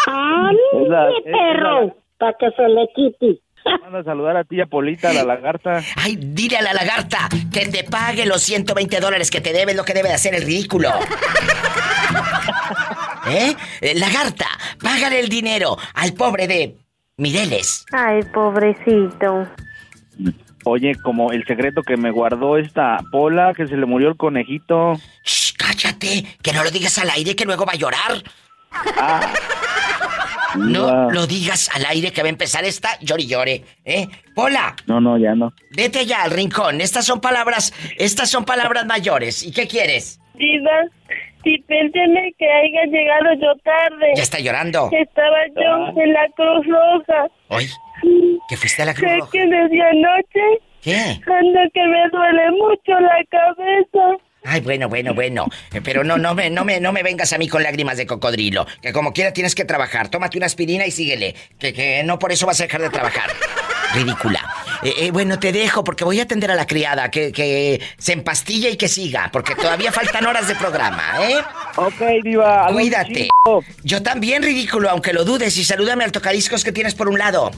¡Andy, 0.08 1.24
perro! 1.24 1.96
Para 2.18 2.34
que 2.40 2.52
se 2.52 2.68
le 2.70 2.88
quite. 2.96 3.42
Manda 3.82 4.00
a 4.00 4.04
saludar 4.04 4.38
a 4.38 4.44
ti, 4.44 4.62
a 4.62 4.68
Polita, 4.68 5.10
a 5.10 5.14
la 5.14 5.24
lagarta. 5.24 5.82
Ay, 5.96 6.18
dile 6.20 6.58
a 6.58 6.62
la 6.62 6.74
lagarta 6.74 7.30
que 7.52 7.66
te 7.68 7.84
pague 7.84 8.26
los 8.26 8.42
120 8.44 9.00
dólares 9.00 9.32
que 9.32 9.42
te 9.42 9.54
debe, 9.54 9.74
lo 9.74 9.84
que 9.84 9.94
debe 9.94 10.10
de 10.10 10.16
hacer 10.16 10.36
el 10.36 10.44
ridículo. 10.44 10.90
¿Eh? 13.28 13.56
¿Eh? 13.82 13.96
Lagarta, 13.96 14.48
págale 14.82 15.20
el 15.20 15.30
dinero 15.30 15.78
al 15.96 16.14
pobre 16.14 16.48
de 16.48 16.76
Mireles. 17.18 17.86
Ay, 17.92 18.22
pobrecito. 18.34 19.48
Oye, 20.66 20.96
como 20.96 21.32
el 21.32 21.46
secreto 21.46 21.82
que 21.82 21.96
me 21.96 22.12
guardó 22.12 22.58
esta 22.58 22.98
Pola, 23.12 23.54
que 23.56 23.68
se 23.68 23.78
le 23.78 23.86
murió 23.86 24.10
el 24.10 24.18
conejito. 24.18 24.94
Shh, 25.24 25.54
cállate, 25.58 26.26
que 26.42 26.54
no 26.54 26.64
lo 26.64 26.72
digas 26.72 26.98
al 26.98 27.10
aire, 27.12 27.36
que 27.36 27.46
luego 27.46 27.66
va 27.66 27.74
a 27.74 27.78
llorar. 27.78 28.24
Ah. 28.98 29.34
No 30.58 31.10
lo 31.12 31.28
digas 31.28 31.70
al 31.76 31.86
aire 31.86 32.12
que 32.12 32.22
va 32.22 32.28
a 32.28 32.30
empezar 32.30 32.64
esta 32.66 33.00
llori 33.02 33.28
llore, 33.28 33.64
¿eh? 33.84 34.08
Pola. 34.34 34.76
No, 34.88 35.00
no, 35.00 35.18
ya 35.18 35.36
no. 35.36 35.54
Vete 35.72 36.06
ya 36.06 36.24
al 36.24 36.32
rincón. 36.32 36.82
Estas 36.82 37.06
son 37.06 37.22
palabras, 37.22 37.74
estas 37.98 38.30
son 38.30 38.46
palabras 38.46 38.86
mayores. 38.86 39.44
¿Y 39.44 39.52
qué 39.52 39.68
quieres? 39.68 40.20
Diva, 40.36 40.84
si 41.44 41.58
pénteme 41.60 42.34
que 42.38 42.46
haya 42.46 42.84
llegado 42.86 43.34
yo 43.42 43.56
tarde. 43.64 44.14
Ya 44.16 44.24
está 44.24 44.40
llorando. 44.40 44.90
Estaba 44.92 45.38
yo 45.56 46.02
en 46.02 46.14
la 46.14 46.28
Cruz 46.36 46.66
Roja. 46.68 47.28
¿Hoy? 47.50 47.68
¿Qué 48.50 48.58
fuiste 48.58 48.82
a 48.82 48.86
la 48.86 48.94
Cruz 48.94 49.12
Roja? 49.20 49.32
que 49.32 49.40
desde 49.40 49.82
anoche? 49.82 50.62
¿Qué? 50.82 51.00
Anda 51.00 51.62
que 51.74 51.84
me 51.88 52.10
duele 52.12 52.52
mucho 52.52 53.00
la 53.00 53.24
cabeza. 53.30 54.24
Ay, 54.46 54.62
bueno, 54.62 54.88
bueno, 54.88 55.14
bueno. 55.14 55.48
Pero 55.84 56.04
no, 56.04 56.18
no 56.18 56.36
me, 56.36 56.50
no 56.50 56.64
me, 56.64 56.80
no 56.80 56.92
me 56.92 57.04
vengas 57.04 57.34
a 57.34 57.38
mí 57.38 57.48
con 57.48 57.64
lágrimas 57.64 57.98
de 57.98 58.06
cocodrilo. 58.06 58.66
Que 58.82 58.94
como 58.94 59.14
quiera 59.14 59.34
tienes 59.34 59.56
que 59.56 59.66
trabajar. 59.66 60.10
Tómate 60.10 60.38
una 60.38 60.46
aspirina 60.46 60.86
y 60.86 60.92
síguele. 60.92 61.36
Que, 61.58 61.74
que 61.74 62.04
no 62.04 62.20
por 62.20 62.32
eso 62.32 62.46
vas 62.46 62.60
a 62.60 62.64
dejar 62.64 62.82
de 62.82 62.90
trabajar. 62.90 63.32
Ridícula. 63.94 64.42
Eh, 64.84 64.94
eh, 65.00 65.12
bueno, 65.12 65.40
te 65.40 65.52
dejo 65.52 65.84
porque 65.84 66.04
voy 66.04 66.20
a 66.20 66.24
atender 66.24 66.52
a 66.52 66.56
la 66.56 66.68
criada. 66.68 67.10
Que, 67.10 67.32
que 67.32 67.82
se 67.98 68.14
empastille 68.14 68.70
y 68.70 68.78
que 68.78 68.88
siga. 68.88 69.30
Porque 69.32 69.56
todavía 69.56 69.92
faltan 69.92 70.26
horas 70.26 70.48
de 70.48 70.56
programa, 70.56 71.04
¿eh? 71.22 71.38
Ok, 71.78 72.24
diva. 72.24 72.68
Cuídate. 72.72 73.30
Yo 73.84 74.04
también, 74.04 74.44
ridículo, 74.44 74.90
aunque 74.90 75.14
lo 75.14 75.26
dudes. 75.26 75.58
Y 75.58 75.64
salúdame 75.64 76.04
al 76.04 76.12
tocadiscos 76.12 76.64
que 76.64 76.72
tienes 76.72 76.94
por 76.94 77.10
un 77.10 77.18
lado. 77.18 77.52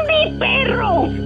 ¡Mi 0.08 0.38
perro! 0.38 1.23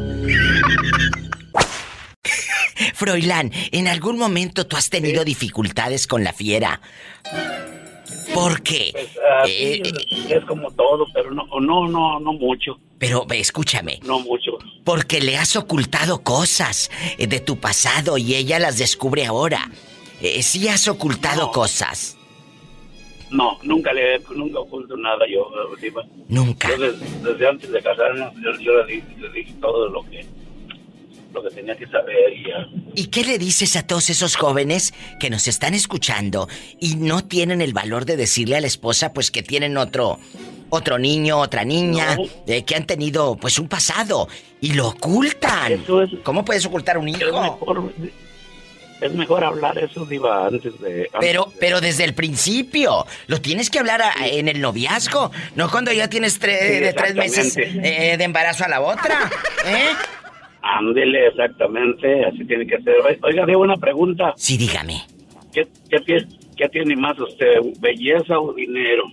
Froilán, 2.95 3.53
¿en 3.73 3.89
algún 3.89 4.19
momento 4.19 4.67
tú 4.67 4.77
has 4.77 4.91
tenido 4.91 5.25
dificultades 5.25 6.07
con 6.07 6.25
la 6.25 6.33
fiera? 6.33 6.81
¿Por 8.35 8.63
qué? 8.63 8.91
Pues, 8.93 9.19
ah, 9.19 9.45
eh, 9.47 9.83
es 10.29 10.45
como 10.45 10.71
todo, 10.73 11.07
pero 11.13 11.31
no, 11.31 11.47
no, 11.61 11.89
no, 11.89 12.21
no 12.21 12.33
mucho. 12.33 12.79
Pero 12.99 13.27
escúchame. 13.31 14.01
No 14.05 14.21
mucho. 14.21 14.59
Porque 14.85 15.21
le 15.21 15.37
has 15.37 15.57
ocultado 15.57 16.23
cosas 16.23 16.91
eh, 17.17 17.27
de 17.27 17.41
tu 17.41 17.59
pasado 17.59 18.19
y 18.19 18.35
ella 18.35 18.59
las 18.59 18.79
descubre 18.79 19.25
ahora. 19.25 19.71
Eh, 20.21 20.43
sí 20.43 20.69
has 20.69 20.89
ocultado 20.89 21.51
cosas. 21.53 22.17
No, 23.31 23.59
nunca 23.63 23.93
le 23.93 24.19
nunca 24.35 24.59
oculto 24.61 24.97
nada 24.97 25.27
yo, 25.31 25.51
Nunca. 26.29 26.69
desde, 26.71 27.47
antes 27.47 27.71
de 27.71 27.83
casarnos, 27.83 28.33
yo, 28.59 28.83
le, 28.85 29.03
dije, 29.35 29.55
todo 29.61 29.89
lo 29.91 30.03
que 30.05 30.25
lo 31.33 31.43
que 31.43 31.51
tenía 31.51 31.77
que 31.77 31.87
saber 31.87 32.33
y 32.33 32.49
ya. 32.49 32.69
¿Y 32.95 33.07
qué 33.07 33.25
le 33.25 33.39
dices 33.39 33.77
a 33.77 33.87
todos 33.87 34.11
esos 34.11 34.37
jóvenes 34.37 34.95
que 35.21 35.31
nos 35.31 35.47
están 35.49 35.75
escuchando 35.75 36.49
y 36.81 36.97
no 36.97 37.25
tienen 37.25 37.61
el 37.61 37.73
valor 37.73 38.05
de 38.05 38.17
decirle 38.17 38.57
a 38.57 38.61
la 38.61 38.67
esposa 38.67 39.13
pues 39.13 39.31
que 39.31 39.43
tienen 39.43 39.77
otro 39.77 40.19
otro 40.71 40.99
niño, 40.99 41.39
otra 41.39 41.65
niña, 41.65 42.17
eh, 42.47 42.65
que 42.65 42.75
han 42.75 42.87
tenido 42.87 43.37
pues 43.37 43.59
un 43.59 43.69
pasado 43.69 44.29
y 44.61 44.75
lo 44.75 44.89
ocultan? 44.89 45.85
¿Cómo 46.23 46.45
puedes 46.45 46.67
ocultar 46.67 46.99
un 46.99 47.09
hijo? 47.09 47.21
Es 49.01 49.15
mejor, 49.15 49.45
hablar 49.45 49.79
eso, 49.79 50.05
Diva, 50.05 50.49
antes 50.49 50.81
de... 50.81 51.09
pero, 51.21 51.53
pero 51.61 51.81
desde 51.81 52.03
el 52.03 52.15
principio, 52.15 53.07
lo 53.29 53.41
tienes 53.41 53.71
que 53.71 53.79
hablar 53.79 54.03
en 54.25 54.49
el 54.49 54.61
noviazgo, 54.61 55.31
no 55.55 55.71
cuando 55.71 55.93
ya 55.93 56.09
tienes 56.09 56.41
de 56.41 56.93
tres 56.97 57.15
meses 57.15 57.57
eh, 57.57 58.17
de 58.19 58.25
embarazo 58.25 58.65
a 58.65 58.69
la 58.69 58.81
otra, 58.81 59.31
¿eh? 59.65 59.91
Ándele, 60.71 61.29
exactamente, 61.29 62.27
así 62.27 62.45
tiene 62.45 62.67
que 62.67 62.77
ser. 62.83 62.95
Oiga, 63.23 63.47
digo 63.47 63.61
una 63.61 63.79
pregunta. 63.79 64.35
Sí, 64.37 64.59
dígame. 64.59 65.03
¿Qué, 65.51 65.67
qué, 65.89 66.27
¿qué 66.57 66.69
tiene 66.69 66.95
más 66.95 67.19
usted, 67.19 67.61
belleza 67.81 68.39
o 68.39 68.53
dinero? 68.53 69.05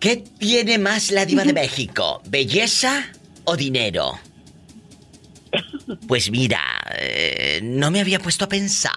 ¿Qué 0.00 0.24
tiene 0.38 0.78
más 0.78 1.12
la 1.12 1.24
diva 1.24 1.44
de 1.44 1.52
México? 1.52 2.20
¿Belleza 2.28 3.12
o 3.44 3.56
dinero? 3.56 4.14
Pues 6.08 6.32
mira, 6.32 6.60
eh, 6.98 7.60
no 7.62 7.92
me 7.92 8.00
había 8.00 8.18
puesto 8.18 8.46
a 8.46 8.48
pensar. 8.48 8.92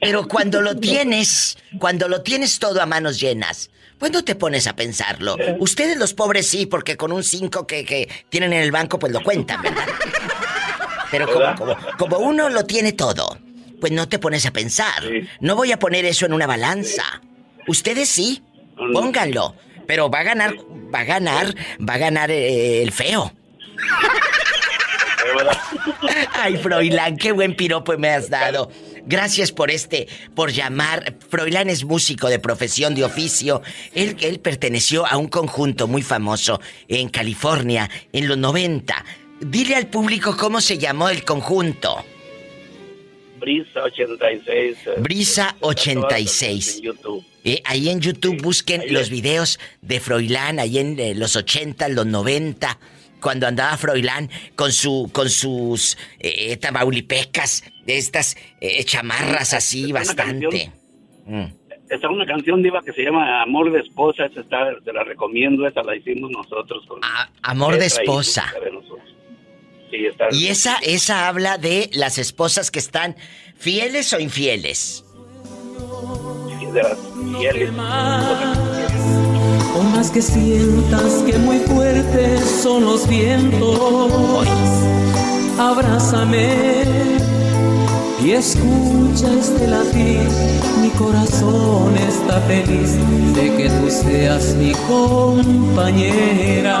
Pero 0.00 0.28
cuando 0.28 0.60
lo 0.60 0.76
tienes, 0.76 1.58
cuando 1.78 2.08
lo 2.08 2.22
tienes 2.22 2.60
todo 2.60 2.80
a 2.80 2.86
manos 2.86 3.18
llenas, 3.18 3.70
pues 3.98 4.12
no 4.12 4.24
te 4.24 4.34
pones 4.34 4.66
a 4.66 4.76
pensarlo. 4.76 5.36
Ustedes 5.58 5.96
los 5.96 6.14
pobres 6.14 6.46
sí, 6.46 6.66
porque 6.66 6.96
con 6.96 7.12
un 7.12 7.22
5 7.22 7.66
que, 7.66 7.84
que, 7.84 8.08
tienen 8.28 8.52
en 8.52 8.62
el 8.62 8.72
banco, 8.72 8.98
pues 8.98 9.12
lo 9.12 9.22
cuentan, 9.22 9.62
¿verdad? 9.62 9.86
Pero 11.10 11.26
como, 11.32 11.76
como, 11.96 12.18
uno 12.18 12.48
lo 12.48 12.64
tiene 12.64 12.92
todo, 12.92 13.38
pues 13.80 13.92
no 13.92 14.08
te 14.08 14.18
pones 14.18 14.46
a 14.46 14.52
pensar. 14.52 15.04
No 15.40 15.54
voy 15.54 15.72
a 15.72 15.78
poner 15.78 16.04
eso 16.04 16.26
en 16.26 16.32
una 16.32 16.46
balanza. 16.46 17.04
Ustedes 17.66 18.08
sí, 18.08 18.42
pónganlo. 18.92 19.54
Pero 19.86 20.10
va 20.10 20.20
a 20.20 20.24
ganar, 20.24 20.54
va 20.94 21.00
a 21.00 21.04
ganar, 21.04 21.54
va 21.86 21.94
a 21.94 21.98
ganar 21.98 22.30
eh, 22.30 22.82
el 22.82 22.90
feo. 22.90 23.32
Ay, 26.32 26.56
Froilán, 26.56 27.16
qué 27.16 27.32
buen 27.32 27.54
piropo 27.54 27.96
me 27.98 28.10
has 28.10 28.30
dado. 28.30 28.70
Gracias 29.06 29.52
por 29.52 29.70
este, 29.70 30.08
por 30.34 30.52
llamar. 30.52 31.14
Froilán 31.28 31.68
es 31.68 31.84
músico 31.84 32.28
de 32.28 32.38
profesión, 32.38 32.94
de 32.94 33.04
oficio. 33.04 33.62
Él, 33.94 34.16
él 34.20 34.40
perteneció 34.40 35.06
a 35.06 35.16
un 35.16 35.28
conjunto 35.28 35.86
muy 35.86 36.02
famoso 36.02 36.60
en 36.88 37.08
California 37.08 37.90
en 38.12 38.28
los 38.28 38.38
90. 38.38 39.04
Dile 39.40 39.76
al 39.76 39.88
público 39.88 40.36
cómo 40.36 40.60
se 40.60 40.78
llamó 40.78 41.08
el 41.08 41.24
conjunto. 41.24 42.04
Brisa 43.38 43.82
86. 43.82 44.78
Eh. 44.86 44.94
Brisa 44.98 45.56
86. 45.60 46.82
Eh, 47.44 47.60
ahí 47.66 47.90
en 47.90 48.00
YouTube 48.00 48.40
busquen 48.40 48.82
los 48.88 49.10
videos 49.10 49.58
de 49.82 50.00
Froilán, 50.00 50.58
ahí 50.58 50.78
en 50.78 50.98
eh, 50.98 51.14
los 51.14 51.36
80, 51.36 51.90
los 51.90 52.06
90 52.06 52.78
cuando 53.24 53.46
andaba 53.46 53.74
Froilán 53.78 54.28
con 54.54 54.70
su 54.70 55.08
con 55.10 55.30
sus 55.30 55.96
eh, 56.20 56.58
tamaulipecas, 56.58 57.64
de 57.86 57.96
estas 57.96 58.36
eh, 58.60 58.84
chamarras 58.84 59.54
así 59.54 59.92
bastante. 59.92 60.70
Mm. 61.24 61.46
Está 61.88 62.10
una 62.10 62.26
canción 62.26 62.62
diva 62.62 62.82
que 62.82 62.92
se 62.92 63.02
llama 63.02 63.40
Amor 63.40 63.72
de 63.72 63.80
esposa, 63.80 64.26
esa 64.26 64.40
está, 64.42 64.78
te 64.84 64.92
la 64.92 65.04
recomiendo, 65.04 65.66
esa 65.66 65.82
la 65.82 65.96
hicimos 65.96 66.30
nosotros 66.32 66.84
con 66.86 67.00
Amor 67.42 67.78
de 67.78 67.86
esposa. 67.86 68.52
sí, 69.90 70.04
está 70.04 70.28
y 70.30 70.48
esa 70.48 70.76
esa 70.82 71.26
habla 71.26 71.56
de 71.56 71.88
las 71.94 72.18
esposas 72.18 72.70
que 72.70 72.78
están 72.78 73.16
fieles 73.56 74.12
o 74.12 74.20
infieles. 74.20 75.02
de 76.74 76.82
las 76.82 76.98
fieles 77.38 77.72
o 79.74 79.82
más 79.82 80.10
que 80.10 80.22
sientas 80.22 81.22
que 81.26 81.38
muy 81.38 81.58
fuertes 81.58 82.40
son 82.62 82.84
los 82.84 83.08
vientos, 83.08 84.46
abrázame 85.58 86.84
y 88.24 88.32
escucha 88.32 89.32
este 89.38 89.66
latir. 89.66 90.28
Mi 90.80 90.90
corazón 90.90 91.96
está 91.96 92.40
feliz 92.42 92.96
de 93.34 93.56
que 93.56 93.68
tú 93.68 93.90
seas 93.90 94.54
mi 94.54 94.72
compañera. 94.88 96.78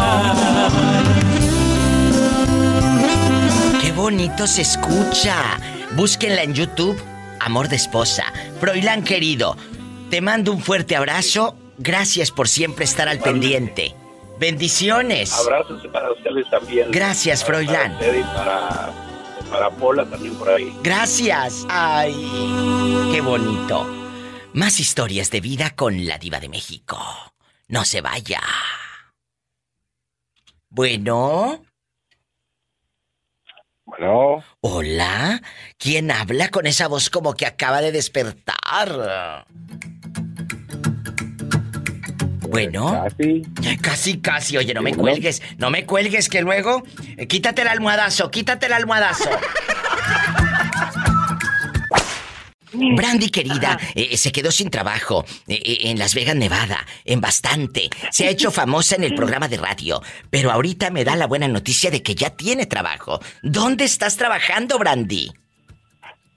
Qué 3.80 3.92
bonito 3.92 4.46
se 4.46 4.62
escucha. 4.62 5.36
Búsquenla 5.96 6.42
en 6.42 6.54
YouTube, 6.54 6.96
Amor 7.40 7.68
de 7.68 7.76
Esposa. 7.76 8.24
Froilán 8.60 9.02
querido, 9.02 9.56
te 10.10 10.20
mando 10.20 10.52
un 10.52 10.60
fuerte 10.60 10.96
abrazo 10.96 11.56
Gracias 11.78 12.30
por 12.30 12.48
siempre 12.48 12.84
estar 12.84 13.08
al 13.08 13.18
pendiente. 13.18 13.94
Bendiciones. 14.38 15.32
Abrazos 15.32 15.86
para 15.88 16.12
ustedes 16.12 16.48
también. 16.50 16.90
Gracias, 16.90 17.44
Froilán. 17.44 17.96
Para, 18.34 18.92
para, 19.50 19.70
Pola 19.70 20.04
también 20.04 20.34
por 20.34 20.50
ahí. 20.50 20.76
Gracias. 20.82 21.66
Ay, 21.68 22.14
qué 23.12 23.20
bonito. 23.20 23.86
Más 24.52 24.80
historias 24.80 25.30
de 25.30 25.40
vida 25.40 25.70
con 25.70 26.06
la 26.06 26.18
diva 26.18 26.40
de 26.40 26.48
México. 26.48 26.98
No 27.68 27.84
se 27.84 28.00
vaya. 28.00 28.40
Bueno. 30.68 31.64
Bueno. 33.84 34.44
Hola. 34.60 35.40
¿Quién 35.78 36.10
habla 36.10 36.50
con 36.50 36.66
esa 36.66 36.88
voz 36.88 37.10
como 37.10 37.34
que 37.34 37.46
acaba 37.46 37.80
de 37.80 37.92
despertar? 37.92 39.44
Bueno. 42.54 43.08
Casi. 43.16 43.42
Casi, 43.80 44.18
casi. 44.18 44.56
Oye, 44.56 44.72
no 44.74 44.82
me 44.82 44.94
cuelgues. 44.94 45.42
No 45.58 45.70
me 45.70 45.84
cuelgues 45.84 46.28
que 46.28 46.40
luego. 46.40 46.84
Eh, 47.16 47.26
quítate 47.26 47.62
el 47.62 47.68
almohadazo, 47.68 48.30
quítate 48.30 48.66
el 48.66 48.74
almohadazo. 48.74 49.28
Brandy 52.96 53.30
querida, 53.30 53.78
eh, 53.94 54.16
se 54.16 54.32
quedó 54.32 54.50
sin 54.50 54.68
trabajo 54.68 55.24
eh, 55.46 55.78
en 55.82 55.98
Las 55.98 56.14
Vegas, 56.14 56.34
Nevada, 56.34 56.84
en 57.04 57.20
bastante. 57.20 57.88
Se 58.10 58.26
ha 58.26 58.30
hecho 58.30 58.50
famosa 58.50 58.96
en 58.96 59.04
el 59.04 59.14
programa 59.14 59.48
de 59.48 59.56
radio, 59.56 60.02
pero 60.30 60.50
ahorita 60.50 60.90
me 60.90 61.04
da 61.04 61.14
la 61.14 61.26
buena 61.26 61.46
noticia 61.46 61.90
de 61.90 62.02
que 62.02 62.14
ya 62.14 62.30
tiene 62.30 62.66
trabajo. 62.66 63.20
¿Dónde 63.42 63.84
estás 63.84 64.16
trabajando, 64.16 64.78
Brandy? 64.78 65.32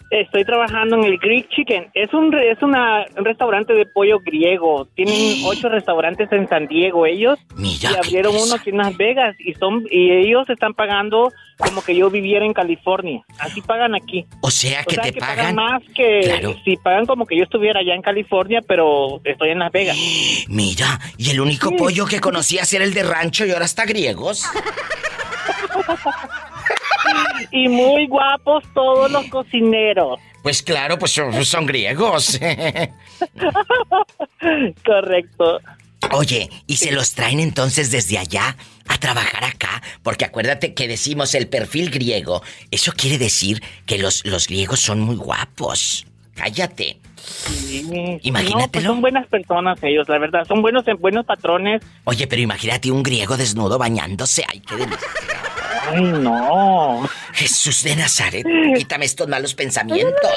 Estoy 0.09 0.45
trabajando 0.45 0.95
en 0.95 1.03
el 1.03 1.17
Greek 1.17 1.49
Chicken. 1.49 1.89
Es 1.93 2.13
un 2.13 2.33
es 2.33 2.61
una, 2.61 3.05
un 3.17 3.25
restaurante 3.25 3.73
de 3.73 3.85
pollo 3.85 4.19
griego. 4.19 4.87
Tienen 4.95 5.43
ocho 5.45 5.69
restaurantes 5.69 6.31
en 6.31 6.47
San 6.47 6.67
Diego 6.67 7.05
ellos. 7.05 7.39
y 7.57 7.85
abrieron 7.85 8.33
uno 8.35 8.55
aquí 8.55 8.69
en 8.69 8.77
Las 8.77 8.95
Vegas 8.95 9.35
y 9.39 9.53
son 9.53 9.85
y 9.91 10.11
ellos 10.11 10.49
están 10.49 10.73
pagando 10.73 11.31
como 11.57 11.81
que 11.81 11.95
yo 11.95 12.09
viviera 12.09 12.45
en 12.45 12.53
California. 12.53 13.21
Así 13.39 13.61
pagan 13.61 13.95
aquí. 13.95 14.25
O 14.41 14.51
sea 14.51 14.83
que 14.83 14.97
te 14.97 15.13
pagan... 15.13 15.55
más 15.55 15.83
que 15.93 16.55
si 16.63 16.77
pagan 16.77 17.05
como 17.05 17.25
que 17.25 17.35
yo 17.37 17.43
estuviera 17.43 17.79
allá 17.81 17.95
en 17.95 18.01
California, 18.01 18.61
pero 18.65 19.19
estoy 19.23 19.49
en 19.49 19.59
Las 19.59 19.71
Vegas. 19.71 19.97
Mira, 20.47 20.99
y 21.17 21.31
el 21.31 21.41
único 21.41 21.75
pollo 21.75 22.05
que 22.05 22.19
conocías 22.19 22.71
era 22.73 22.85
el 22.85 22.93
de 22.93 23.03
rancho 23.03 23.45
y 23.45 23.51
ahora 23.51 23.65
está 23.65 23.85
griegos. 23.85 24.45
y 27.51 27.67
muy 27.67 28.07
guapos 28.07 28.63
todos 28.73 29.11
los 29.11 29.25
cocineros. 29.27 30.19
Pues 30.43 30.63
claro, 30.63 30.97
pues 30.97 31.11
son, 31.11 31.65
griegos. 31.65 32.39
Correcto. 34.85 35.59
Oye, 36.11 36.49
¿y 36.67 36.77
se 36.77 36.91
los 36.91 37.13
traen 37.13 37.39
entonces 37.39 37.91
desde 37.91 38.17
allá 38.17 38.55
a 38.87 38.97
trabajar 38.97 39.43
acá? 39.43 39.81
Porque 40.03 40.25
acuérdate 40.25 40.73
que 40.73 40.87
decimos 40.87 41.35
el 41.35 41.49
perfil 41.49 41.89
griego. 41.89 42.41
Eso 42.71 42.93
quiere 42.95 43.17
decir 43.17 43.61
que 43.85 43.97
los, 43.97 44.25
los 44.25 44.47
griegos 44.47 44.79
son 44.79 45.01
muy 45.01 45.15
guapos. 45.15 46.05
Cállate. 46.33 46.99
Imagínatelo. 48.21 48.71
Pues 48.71 48.83
son 48.85 49.01
buenas 49.01 49.27
personas 49.27 49.79
ellos, 49.81 50.07
la 50.07 50.19
verdad. 50.19 50.45
Son 50.47 50.61
buenos, 50.61 50.83
buenos 50.99 51.25
patrones. 51.25 51.81
Oye, 52.05 52.27
pero 52.27 52.41
imagínate 52.41 52.91
un 52.91 53.03
griego 53.03 53.37
desnudo 53.37 53.77
bañándose. 53.77 54.45
Ay, 54.47 54.61
qué 54.61 54.75
delicia. 54.75 55.07
Ay, 55.89 56.01
no. 56.01 57.07
Jesús 57.33 57.83
de 57.83 57.95
Nazaret, 57.95 58.45
quítame 58.75 59.05
estos 59.05 59.27
malos 59.27 59.53
pensamientos. 59.53 60.31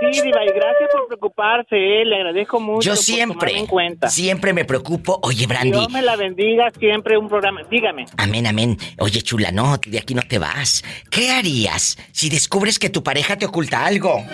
Sí, 0.00 0.22
Diva, 0.22 0.42
y 0.44 0.48
gracias 0.48 0.88
por 0.92 1.06
preocuparse, 1.08 1.76
eh, 1.76 2.04
le 2.06 2.16
agradezco 2.16 2.58
mucho. 2.58 2.88
Yo 2.88 2.96
siempre, 2.96 3.56
en 3.58 3.66
cuenta. 3.66 4.08
siempre 4.08 4.54
me 4.54 4.64
preocupo. 4.64 5.20
Oye, 5.22 5.46
Brandy. 5.46 5.72
Dios 5.72 5.90
me 5.90 6.00
la 6.00 6.16
bendiga, 6.16 6.70
siempre 6.78 7.18
un 7.18 7.28
programa. 7.28 7.62
Dígame. 7.70 8.06
Amén, 8.16 8.46
amén. 8.46 8.78
Oye, 8.98 9.20
chula, 9.20 9.52
no, 9.52 9.76
de 9.86 9.98
aquí 9.98 10.14
no 10.14 10.22
te 10.22 10.38
vas. 10.38 10.82
¿Qué 11.10 11.30
harías 11.30 11.98
si 12.12 12.30
descubres 12.30 12.78
que 12.78 12.88
tu 12.88 13.02
pareja 13.02 13.36
te 13.36 13.44
oculta 13.44 13.84
algo? 13.84 14.24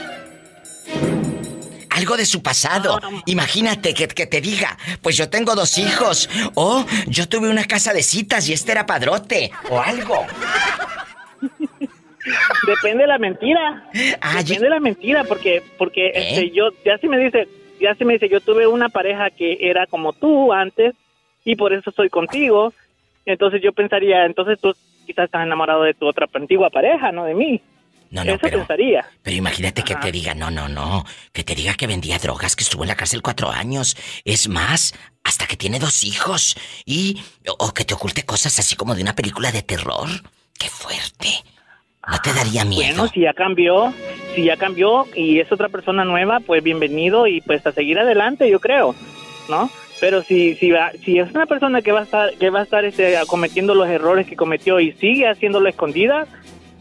Algo 1.97 2.17
de 2.17 2.27
su 2.27 2.43
pasado. 2.43 3.01
Imagínate 3.25 3.95
que, 3.95 4.07
que, 4.09 4.27
te 4.27 4.41
diga, 4.41 4.77
pues 5.03 5.17
yo 5.17 5.31
tengo 5.31 5.55
dos 5.55 5.79
hijos, 5.79 6.29
o 6.55 6.85
yo 7.07 7.29
tuve 7.29 7.49
una 7.49 7.65
casa 7.65 7.93
de 7.93 8.03
citas 8.03 8.49
y 8.49 8.53
este 8.53 8.73
era 8.73 8.85
padrote, 8.85 9.51
o 9.71 9.81
algo. 9.81 10.27
Depende 12.67 13.05
de 13.05 13.07
la 13.07 13.19
mentira. 13.19 13.89
Ah, 14.21 14.43
Depende 14.43 14.65
de 14.65 14.71
la 14.71 14.81
mentira, 14.81 15.25
porque, 15.25 15.63
porque 15.79 16.09
¿Eh? 16.09 16.13
este, 16.15 16.51
yo, 16.51 16.69
ya 16.85 16.99
se 16.99 17.09
me 17.09 17.19
dice, 17.19 17.49
ya 17.81 17.95
se 17.95 18.05
me 18.05 18.15
dice, 18.15 18.29
yo 18.29 18.41
tuve 18.41 18.67
una 18.67 18.89
pareja 18.89 19.31
que 19.31 19.59
era 19.61 19.87
como 19.87 20.13
tú 20.13 20.53
antes, 20.53 20.95
y 21.45 21.57
por 21.57 21.73
eso 21.73 21.91
estoy 21.91 22.11
contigo. 22.11 22.75
Entonces 23.25 23.63
yo 23.63 23.73
pensaría, 23.73 24.27
entonces 24.27 24.59
tú 24.61 24.75
quizás 25.07 25.27
estás 25.27 25.45
enamorado 25.47 25.83
de 25.83 25.95
tu 25.95 26.07
otra 26.07 26.29
antigua 26.35 26.69
pareja, 26.69 27.11
no 27.13 27.25
de 27.25 27.35
mí. 27.35 27.63
No, 28.17 28.25
no, 28.25 28.39
pero, 28.39 28.67
pero 28.67 29.37
imagínate 29.37 29.83
que 29.83 29.95
te 29.95 30.11
diga, 30.11 30.35
no, 30.35 30.51
no, 30.51 30.69
no, 30.69 31.05
que 31.33 31.45
te 31.45 31.55
diga 31.55 31.75
que 31.75 31.87
vendía 31.87 32.19
drogas, 32.19 32.57
que 32.57 32.65
estuvo 32.65 32.83
en 32.83 32.89
la 32.89 32.97
cárcel 32.97 33.21
cuatro 33.21 33.51
años. 33.51 33.95
Es 34.25 34.49
más, 34.49 34.95
hasta 35.23 35.47
que 35.47 35.57
tiene 35.57 35.79
dos 35.79 36.03
hijos. 36.03 36.57
Y, 36.87 37.23
o 37.59 37.75
que 37.75 37.85
te 37.85 37.93
oculte 37.93 38.25
cosas 38.25 38.59
así 38.59 38.75
como 38.75 38.95
de 38.95 39.03
una 39.03 39.15
película 39.15 39.53
de 39.53 39.63
terror. 39.63 40.09
¡Qué 40.59 40.69
fuerte! 40.69 41.29
¿No 42.09 42.19
te 42.23 42.33
daría 42.33 42.65
miedo? 42.65 42.97
Bueno, 42.97 43.13
si 43.13 43.21
ya 43.21 43.35
cambió, 43.35 43.93
si 44.35 44.45
ya 44.45 44.57
cambió 44.57 45.07
y 45.15 45.41
es 45.41 45.53
otra 45.53 45.69
persona 45.69 46.05
nueva, 46.05 46.41
pues 46.41 46.63
bienvenido 46.63 47.27
y 47.27 47.43
pues 47.43 47.67
a 47.67 47.73
seguir 47.73 47.99
adelante, 47.99 48.49
yo 48.49 48.61
creo, 48.61 48.95
¿no? 49.51 49.69
Pero 50.01 50.23
si 50.23 50.55
si 50.55 50.71
va, 50.71 50.93
si 51.05 51.19
es 51.19 51.31
una 51.33 51.47
persona 51.47 51.83
que 51.83 51.93
va 51.93 52.01
a 52.01 52.05
estar 52.05 52.33
que 52.35 52.49
va 52.49 52.61
a 52.61 52.63
estar 52.63 52.85
este, 52.85 53.19
cometiendo 53.27 53.75
los 53.75 53.89
errores 53.89 54.27
que 54.27 54.37
cometió 54.37 54.79
y 54.79 54.93
sigue 54.93 55.29
haciéndolo 55.29 55.69
escondida, 55.69 56.29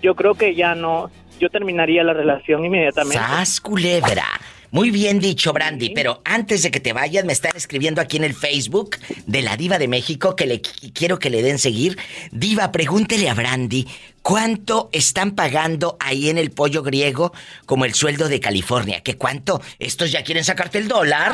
yo 0.01 0.15
creo 0.15 0.35
que 0.35 0.53
ya 0.53 0.75
no, 0.75 1.09
yo 1.39 1.49
terminaría 1.49 2.03
la 2.03 2.13
relación 2.13 2.65
inmediatamente. 2.65 3.17
¡Sas, 3.17 3.61
culebra! 3.61 4.25
Muy 4.71 4.91
bien 4.91 5.19
dicho, 5.19 5.53
Brandy, 5.53 5.91
pero 5.91 6.21
antes 6.25 6.61
de 6.63 6.69
que 6.69 6.81
te 6.81 6.91
vayas, 6.91 7.23
me 7.23 7.31
están 7.31 7.53
escribiendo 7.55 8.01
aquí 8.01 8.17
en 8.17 8.25
el 8.25 8.33
Facebook 8.33 8.97
de 9.25 9.41
la 9.41 9.55
Diva 9.55 9.77
de 9.77 9.87
México 9.87 10.35
que 10.35 10.45
le 10.45 10.59
quiero 10.93 11.17
que 11.17 11.29
le 11.29 11.41
den 11.41 11.59
seguir. 11.59 11.97
Diva, 12.31 12.73
pregúntele 12.73 13.29
a 13.29 13.33
Brandy 13.35 13.87
cuánto 14.21 14.89
están 14.91 15.31
pagando 15.31 15.95
ahí 16.01 16.29
en 16.29 16.37
el 16.37 16.51
pollo 16.51 16.83
griego 16.83 17.31
como 17.65 17.85
el 17.85 17.93
sueldo 17.93 18.27
de 18.27 18.41
California. 18.41 18.99
¿Qué 19.01 19.17
cuánto? 19.17 19.61
¿Estos 19.79 20.11
ya 20.11 20.23
quieren 20.23 20.43
sacarte 20.43 20.77
el 20.77 20.89
dólar? 20.89 21.33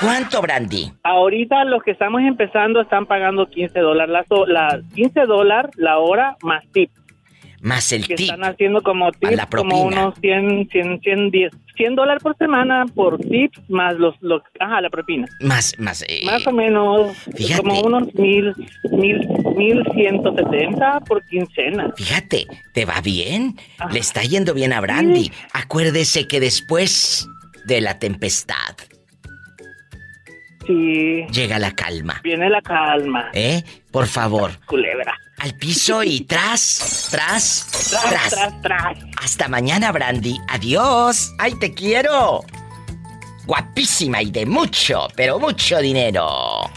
¿Cuánto, 0.00 0.40
Brandy? 0.40 0.92
Ahorita 1.02 1.64
los 1.64 1.82
que 1.82 1.90
estamos 1.90 2.22
empezando 2.22 2.80
están 2.80 3.06
pagando 3.06 3.50
15 3.50 3.78
dólares 3.80 4.24
la, 4.30 4.46
la 4.46 4.80
15 4.94 5.20
dólares 5.26 5.72
la 5.76 5.98
hora 5.98 6.36
más 6.42 6.64
tip. 6.72 6.90
Más 7.66 7.90
el 7.90 8.06
que 8.06 8.14
tip. 8.14 8.30
están 8.30 8.44
haciendo 8.44 8.80
como 8.80 9.10
tips, 9.10 9.34
la 9.34 9.46
como 9.46 9.82
unos 9.82 10.14
100, 10.20 10.68
100, 10.70 11.00
100, 11.00 11.30
10, 11.32 11.52
100 11.76 11.96
dólares 11.96 12.22
por 12.22 12.36
semana 12.38 12.84
por 12.94 13.18
tips 13.18 13.58
más 13.68 13.96
los, 13.96 14.14
los 14.20 14.40
ajá, 14.60 14.80
la 14.80 14.88
propina. 14.88 15.26
Más, 15.40 15.74
más, 15.76 16.04
eh, 16.06 16.20
Más 16.24 16.46
o 16.46 16.52
menos 16.52 17.16
Fíjate. 17.36 17.62
como 17.64 17.80
unos 17.80 18.14
mil, 18.14 18.54
mil, 18.92 19.18
mil 19.56 19.82
ciento 19.94 20.32
setenta 20.36 21.00
por 21.00 21.26
quincena. 21.26 21.92
Fíjate, 21.96 22.46
¿te 22.72 22.84
va 22.84 23.00
bien? 23.00 23.56
Le 23.90 23.98
está 23.98 24.22
yendo 24.22 24.54
bien 24.54 24.72
a 24.72 24.80
Brandy. 24.80 25.32
Acuérdese 25.52 26.28
que 26.28 26.38
después 26.38 27.28
de 27.64 27.80
la 27.80 27.98
tempestad 27.98 28.76
Sí. 30.68 31.24
llega 31.32 31.58
la 31.58 31.72
calma. 31.72 32.20
Viene 32.22 32.48
la 32.48 32.60
calma. 32.62 33.30
¿Eh? 33.34 33.62
Por 33.90 34.06
favor. 34.06 34.50
Culebra. 34.66 35.14
Al 35.46 35.54
piso 35.54 36.02
y 36.02 36.22
tras, 36.22 37.06
tras, 37.08 37.68
Tras, 37.70 38.00
tras. 38.02 38.30
tras, 38.30 38.62
tras. 38.62 38.98
Hasta 39.22 39.46
mañana, 39.46 39.92
Brandy. 39.92 40.36
Adiós. 40.48 41.30
¡Ay, 41.38 41.54
te 41.60 41.72
quiero! 41.72 42.40
Guapísima 43.46 44.22
y 44.22 44.32
de 44.32 44.44
mucho, 44.44 45.06
pero 45.14 45.38
mucho 45.38 45.78
dinero. 45.78 46.68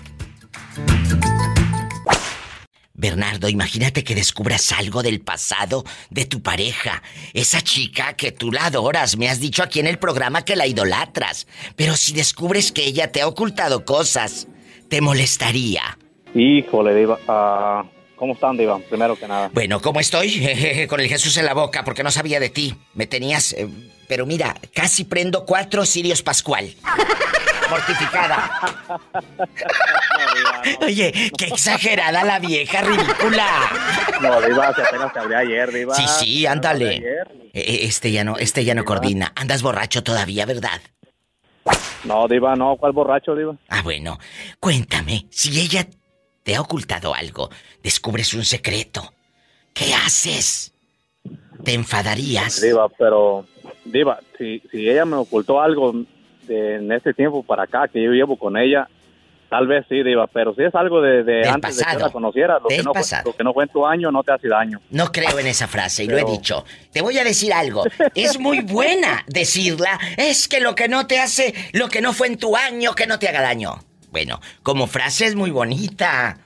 Bernardo, 2.93 3.49
imagínate 3.49 4.03
que 4.03 4.13
descubras 4.13 4.71
algo 4.71 5.01
del 5.01 5.19
pasado 5.21 5.83
de 6.11 6.25
tu 6.25 6.43
pareja. 6.43 7.01
Esa 7.33 7.61
chica 7.61 8.13
que 8.13 8.31
tú 8.31 8.51
la 8.51 8.67
adoras, 8.67 9.17
me 9.17 9.29
has 9.29 9.39
dicho 9.39 9.63
aquí 9.63 9.79
en 9.79 9.87
el 9.87 9.97
programa 9.97 10.45
que 10.45 10.55
la 10.55 10.67
idolatras. 10.67 11.47
Pero 11.75 11.95
si 11.97 12.13
descubres 12.13 12.71
que 12.71 12.85
ella 12.85 13.11
te 13.11 13.21
ha 13.21 13.27
ocultado 13.27 13.83
cosas, 13.83 14.47
te 14.89 15.01
molestaría. 15.01 15.97
Híjole, 16.35 16.93
Diva. 16.93 17.89
¿Cómo 18.19 18.33
están, 18.33 18.57
Diva? 18.57 18.77
Primero 18.89 19.15
que 19.15 19.27
nada. 19.27 19.49
Bueno, 19.53 19.81
¿cómo 19.81 19.99
estoy? 20.01 20.85
Con 20.89 20.99
el 20.99 21.07
Jesús 21.07 21.37
en 21.37 21.45
la 21.45 21.53
boca, 21.53 21.83
porque 21.85 22.03
no 22.03 22.11
sabía 22.11 22.39
de 22.39 22.49
ti. 22.49 22.75
Me 22.93 23.07
tenías... 23.07 23.53
eh, 23.53 23.67
pero 24.09 24.25
mira, 24.25 24.55
casi 24.73 25.05
prendo 25.05 25.45
cuatro 25.45 25.85
Sirios 25.85 26.21
Pascual. 26.23 26.73
Mortificada. 27.69 28.49
Oye, 30.81 31.13
qué 31.37 31.45
exagerada 31.45 32.23
la 32.23 32.39
vieja 32.39 32.81
ridícula. 32.81 33.47
No, 34.21 34.41
Diva, 34.41 34.73
si 34.73 34.81
apenas 34.81 35.13
te 35.13 35.19
abrí 35.19 35.35
ayer, 35.35 35.71
Diva. 35.71 35.93
Sí, 35.95 36.03
sí, 36.19 36.45
ándale. 36.47 37.03
Eh, 37.53 37.79
Este 37.83 38.11
ya 38.11 38.23
no, 38.23 38.37
este 38.37 38.65
ya 38.65 38.73
no 38.73 38.83
coordina. 38.83 39.31
Andas 39.35 39.61
borracho 39.61 40.03
todavía, 40.03 40.45
¿verdad? 40.47 40.81
No, 42.03 42.27
Diva, 42.27 42.55
no. 42.55 42.75
¿Cuál 42.77 42.91
borracho, 42.93 43.35
Diva? 43.35 43.55
Ah, 43.69 43.81
bueno. 43.83 44.17
Cuéntame, 44.59 45.27
si 45.29 45.59
ella 45.59 45.85
te 46.49 46.55
ha 46.55 46.61
ocultado 46.61 47.13
algo, 47.13 47.51
descubres 47.83 48.33
un 48.33 48.43
secreto, 48.43 49.13
¿qué 49.71 49.93
haces? 49.93 50.73
¿Te 51.63 51.75
enfadarías? 51.75 52.59
Diva, 52.59 52.89
pero... 52.89 53.45
Diva, 53.85 54.17
si, 54.35 54.59
si 54.71 54.89
ella 54.89 55.05
me 55.05 55.15
ocultó 55.17 55.61
algo 55.61 55.93
de- 56.47 56.77
en 56.77 56.91
este 56.91 57.13
tiempo 57.13 57.43
para 57.43 57.65
acá 57.65 57.87
que 57.87 58.01
yo 58.03 58.09
llevo 58.13 58.35
con 58.35 58.57
ella, 58.57 58.89
tal 59.47 59.67
vez 59.67 59.85
sí, 59.89 60.01
Diva. 60.01 60.25
Pero 60.25 60.55
si 60.55 60.63
es 60.63 60.73
algo 60.73 61.01
de, 61.03 61.23
de 61.23 61.47
antes 61.47 61.75
de 61.77 61.81
que 61.81 61.85
pasado. 61.85 62.05
la 62.07 62.11
conociera, 62.11 62.57
lo 62.57 62.67
que, 62.67 62.77
no 62.77 62.93
fue, 62.93 62.93
pasado. 62.93 63.29
lo 63.29 63.35
que 63.37 63.43
no 63.43 63.53
fue 63.53 63.65
en 63.65 63.69
tu 63.69 63.85
año 63.85 64.09
no 64.11 64.23
te 64.23 64.31
hace 64.31 64.47
daño. 64.47 64.81
No 64.89 65.11
creo 65.11 65.37
en 65.37 65.45
esa 65.45 65.67
frase 65.67 66.05
y 66.05 66.07
lo 66.07 66.17
he 66.17 66.23
dicho. 66.25 66.65
Te 66.91 67.03
voy 67.03 67.15
a 67.19 67.23
decir 67.23 67.53
algo. 67.53 67.83
Es 68.15 68.39
muy 68.39 68.61
buena 68.63 69.23
decirla. 69.27 69.99
Es 70.17 70.47
que 70.47 70.61
lo 70.61 70.73
que 70.73 70.87
no 70.87 71.05
te 71.05 71.19
hace, 71.19 71.53
lo 71.73 71.89
que 71.89 72.01
no 72.01 72.11
fue 72.11 72.25
en 72.25 72.37
tu 72.37 72.57
año, 72.57 72.95
que 72.95 73.05
no 73.05 73.19
te 73.19 73.27
haga 73.27 73.41
daño. 73.41 73.83
Bueno, 74.11 74.39
como 74.63 74.87
frase 74.87 75.25
es 75.25 75.35
muy 75.35 75.51
bonita. 75.51 76.37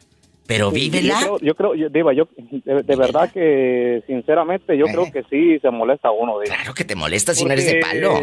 Pero 0.45 0.71
vívela. 0.71 1.21
Yo 1.21 1.37
creo, 1.37 1.39
yo 1.39 1.55
creo, 1.55 1.75
yo- 1.75 1.89
Diva, 1.89 2.13
yo 2.13 2.27
de, 2.37 2.83
de 2.83 2.95
verdad 2.97 3.31
que 3.31 4.03
sinceramente 4.07 4.77
yo 4.77 4.85
creo 4.87 5.09
que 5.09 5.23
sí 5.29 5.57
se 5.59 5.69
molesta 5.69 6.11
uno. 6.11 6.39
Diva. 6.41 6.55
Claro 6.55 6.73
que 6.73 6.83
te 6.83 6.95
molesta 6.95 7.33
si 7.33 7.45
no 7.45 7.53
eres 7.53 7.65
de 7.65 7.79
palo. 7.79 8.19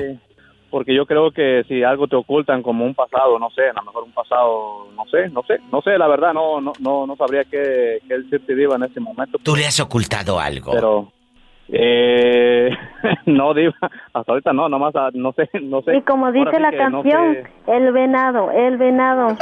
Porque 0.71 0.95
yo 0.95 1.05
creo 1.07 1.33
que 1.33 1.65
si 1.67 1.83
algo 1.83 2.07
te 2.07 2.15
ocultan 2.17 2.63
como 2.63 2.85
un 2.85 2.95
pasado, 2.95 3.39
no 3.41 3.51
sé, 3.51 3.63
a 3.63 3.73
lo 3.73 3.83
mejor 3.83 4.05
un 4.05 4.13
pasado, 4.13 4.87
no 4.95 5.05
sé, 5.07 5.29
no 5.31 5.43
sé, 5.49 5.55
no 5.73 5.81
sé, 5.83 5.99
la 5.99 6.07
verdad 6.07 6.33
no 6.33 6.61
no 6.61 6.73
no, 6.79 7.07
no 7.09 7.17
sabría 7.17 7.43
qué, 7.45 7.99
qué 8.07 8.19
decirte 8.19 8.55
Diva 8.55 8.77
en 8.77 8.85
ese 8.85 9.01
momento. 9.01 9.39
Tú 9.43 9.57
le 9.57 9.67
has 9.67 9.81
ocultado 9.81 10.39
algo. 10.39 10.71
Pero 10.73 11.13
eh, 11.73 12.71
no 13.27 13.55
Diva, 13.55 13.75
hasta 14.13 14.33
ahorita 14.33 14.53
no, 14.53 14.69
nomás 14.69 14.95
ah, 14.97 15.11
no 15.13 15.33
sé, 15.33 15.49
no 15.63 15.83
sé. 15.83 15.97
Y 15.97 16.03
como 16.03 16.33
dice 16.33 16.51
sí 16.51 16.63
la 16.63 16.71
no 16.71 17.03
canción, 17.03 17.35
sé. 17.35 17.73
el 17.73 17.93
venado, 17.93 18.51
el 18.51 18.77
venado. 18.77 19.37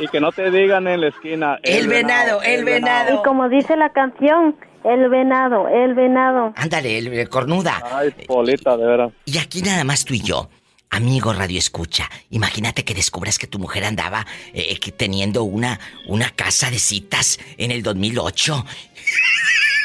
y, 0.00 0.04
y 0.04 0.08
que 0.08 0.20
no 0.20 0.32
te 0.32 0.50
digan 0.50 0.86
en 0.88 1.00
la 1.00 1.08
esquina. 1.08 1.58
El 1.62 1.88
venado, 1.88 2.42
el 2.42 2.64
venado. 2.64 3.14
Y 3.14 3.22
como 3.24 3.48
dice 3.48 3.76
la 3.76 3.90
canción, 3.90 4.56
el 4.84 5.08
venado, 5.08 5.68
el 5.68 5.94
venado. 5.94 6.52
Ándale, 6.56 6.98
el, 6.98 7.08
el 7.08 7.28
cornuda. 7.28 7.82
Ay, 7.92 8.10
Polita, 8.26 8.76
de 8.76 8.86
veras. 8.86 9.12
Y 9.24 9.38
aquí 9.38 9.62
nada 9.62 9.84
más 9.84 10.04
tú 10.04 10.14
y 10.14 10.20
yo. 10.20 10.48
Amigo 10.88 11.32
Radio 11.32 11.58
Escucha, 11.58 12.08
imagínate 12.30 12.84
que 12.84 12.94
descubras 12.94 13.38
que 13.38 13.48
tu 13.48 13.58
mujer 13.58 13.84
andaba 13.84 14.24
eh, 14.54 14.78
que 14.78 14.92
teniendo 14.92 15.42
una, 15.42 15.80
una 16.06 16.30
casa 16.30 16.70
de 16.70 16.78
citas 16.78 17.40
en 17.58 17.72
el 17.72 17.82
2008. 17.82 18.64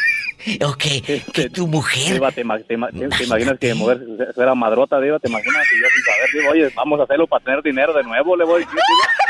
o 0.65 0.73
que, 0.76 1.23
que 1.34 1.49
tu 1.49 1.68
mujer... 1.68 2.19
Te, 2.34 2.43
te 2.43 2.68
te- 2.68 3.23
imaginas 3.23 3.59
que 3.59 3.73
mujer 3.73 3.99
fuera 4.35 4.55
madrota, 4.55 4.99
Diva, 4.99 5.19
te 5.19 5.30
imaginas 5.30 5.68
que 5.69 5.80
yo 5.80 5.88
sin 5.93 6.03
saber, 6.03 6.30
digo, 6.34 6.51
oye, 6.51 6.73
vamos 6.76 6.99
a 6.99 7.03
hacerlo 7.03 7.27
para 7.27 7.43
tener 7.43 7.61
dinero 7.63 7.93
de 7.93 8.03
nuevo, 8.03 8.35
le 8.35 8.45
voy 8.45 8.55
a 8.63 8.65
decir, 8.65 8.72
Diva. 8.73 9.13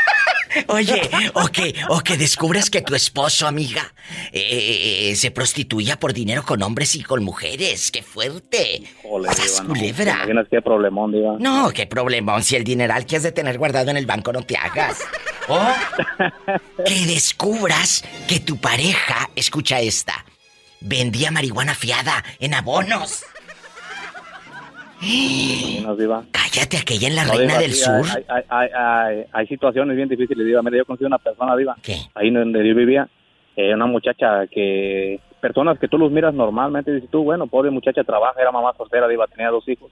Oye, 0.68 1.00
o 1.32 1.46
que, 1.48 1.74
o 1.88 2.00
que 2.00 2.18
descubras 2.18 2.68
que 2.68 2.82
tu 2.82 2.94
esposo, 2.94 3.46
amiga, 3.46 3.94
eh, 4.32 5.08
eh, 5.12 5.16
se 5.16 5.30
prostituya 5.30 5.98
por 5.98 6.12
dinero 6.12 6.42
con 6.42 6.62
hombres 6.62 6.94
y 6.94 7.02
con 7.02 7.24
mujeres. 7.24 7.90
¡Qué 7.90 8.02
fuerte! 8.02 8.82
Ole, 9.04 9.28
¡Sas, 9.28 9.46
Diva, 9.50 9.62
no, 9.62 9.68
culebra! 9.70 10.04
¿Te 10.04 10.18
imaginas 10.18 10.46
qué 10.50 10.60
problemón, 10.60 11.10
Diva? 11.10 11.36
No, 11.38 11.70
qué 11.70 11.86
problemón. 11.86 12.42
Si 12.42 12.54
el 12.54 12.64
dineral 12.64 13.06
que 13.06 13.16
has 13.16 13.22
de 13.22 13.32
tener 13.32 13.56
guardado 13.56 13.90
en 13.92 13.96
el 13.96 14.04
banco 14.04 14.30
no 14.30 14.42
te 14.42 14.54
hagas. 14.58 14.98
O 15.48 15.58
que 16.84 17.06
descubras 17.06 18.04
que 18.28 18.38
tu 18.38 18.58
pareja, 18.58 19.28
escucha 19.34 19.80
esta, 19.80 20.24
vendía 20.84 21.30
marihuana 21.30 21.74
fiada 21.74 22.22
en 22.40 22.54
abonos. 22.54 23.24
No, 25.82 25.96
Diva. 25.96 26.22
Cállate, 26.30 26.76
aquella 26.76 27.08
en 27.08 27.16
la 27.16 27.24
No, 27.24 27.32
Reina 27.32 27.54
Diva, 27.54 27.60
del 27.60 27.72
sí, 27.72 27.82
Sur. 27.84 28.06
Hay, 28.16 28.24
hay, 28.28 28.42
hay, 28.48 28.68
hay- 28.72 29.24
hay 29.32 29.46
situaciones 29.48 29.96
bien 29.96 30.08
difíciles, 30.08 30.46
Diva. 30.46 30.62
Mira, 30.62 30.78
yo 30.78 30.84
conocí 30.84 31.04
una 31.04 31.18
persona, 31.18 31.56
Diva. 31.56 31.76
¿Qué? 31.82 31.96
Ahí 32.14 32.30
donde 32.30 32.66
yo 32.66 32.74
vivía, 32.74 33.08
eh, 33.56 33.74
una 33.74 33.86
muchacha 33.86 34.46
que... 34.46 35.20
Personas 35.40 35.76
que 35.80 35.88
tú 35.88 35.98
los 35.98 36.12
miras 36.12 36.32
normalmente, 36.32 36.92
dices 36.92 37.10
tú, 37.10 37.24
bueno, 37.24 37.48
pobre 37.48 37.68
muchacha 37.72 38.04
trabaja, 38.04 38.40
era 38.40 38.52
mamá 38.52 38.72
soltera, 38.76 39.08
Diva, 39.08 39.26
tenía 39.26 39.48
dos 39.50 39.68
hijos. 39.68 39.90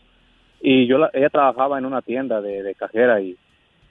Y 0.62 0.86
yo, 0.86 0.98
la- 0.98 1.10
ella 1.12 1.28
trabajaba 1.28 1.76
en 1.78 1.86
una 1.86 2.02
tienda 2.02 2.40
de, 2.40 2.62
de 2.62 2.74
cajera 2.76 3.20
y, 3.20 3.36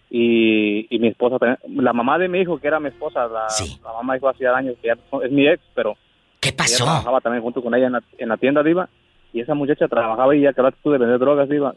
y, 0.09 0.87
y 0.89 0.99
mi 0.99 1.09
esposa, 1.09 1.35
la 1.67 1.91
mamá 1.91 2.17
de 2.17 2.29
mi 2.29 2.39
hijo, 2.39 2.59
que 2.59 2.67
era 2.67 2.79
mi 2.79 2.87
esposa, 2.87 3.27
la, 3.27 3.47
la 3.83 3.91
mamá 3.93 4.13
dijo 4.13 4.29
hace 4.29 4.47
años 4.47 4.75
que 4.81 4.87
ya 4.87 4.93
es 5.25 5.31
mi 5.31 5.49
ex, 5.49 5.61
pero... 5.75 5.97
¿Qué 6.39 6.51
pasó? 6.53 6.83
Ella 6.83 6.91
trabajaba 6.93 7.21
también 7.21 7.43
junto 7.43 7.61
con 7.61 7.73
ella 7.75 7.87
en 7.87 7.93
la, 7.93 8.03
en 8.17 8.29
la 8.29 8.37
tienda, 8.37 8.63
Diva, 8.63 8.89
y 9.33 9.41
esa 9.41 9.53
muchacha 9.53 9.87
trabajaba 9.87 10.35
y 10.35 10.41
ya 10.41 10.53
que 10.53 10.61
tú 10.81 10.91
de 10.91 10.97
vender 10.97 11.19
drogas, 11.19 11.49
Diva, 11.49 11.75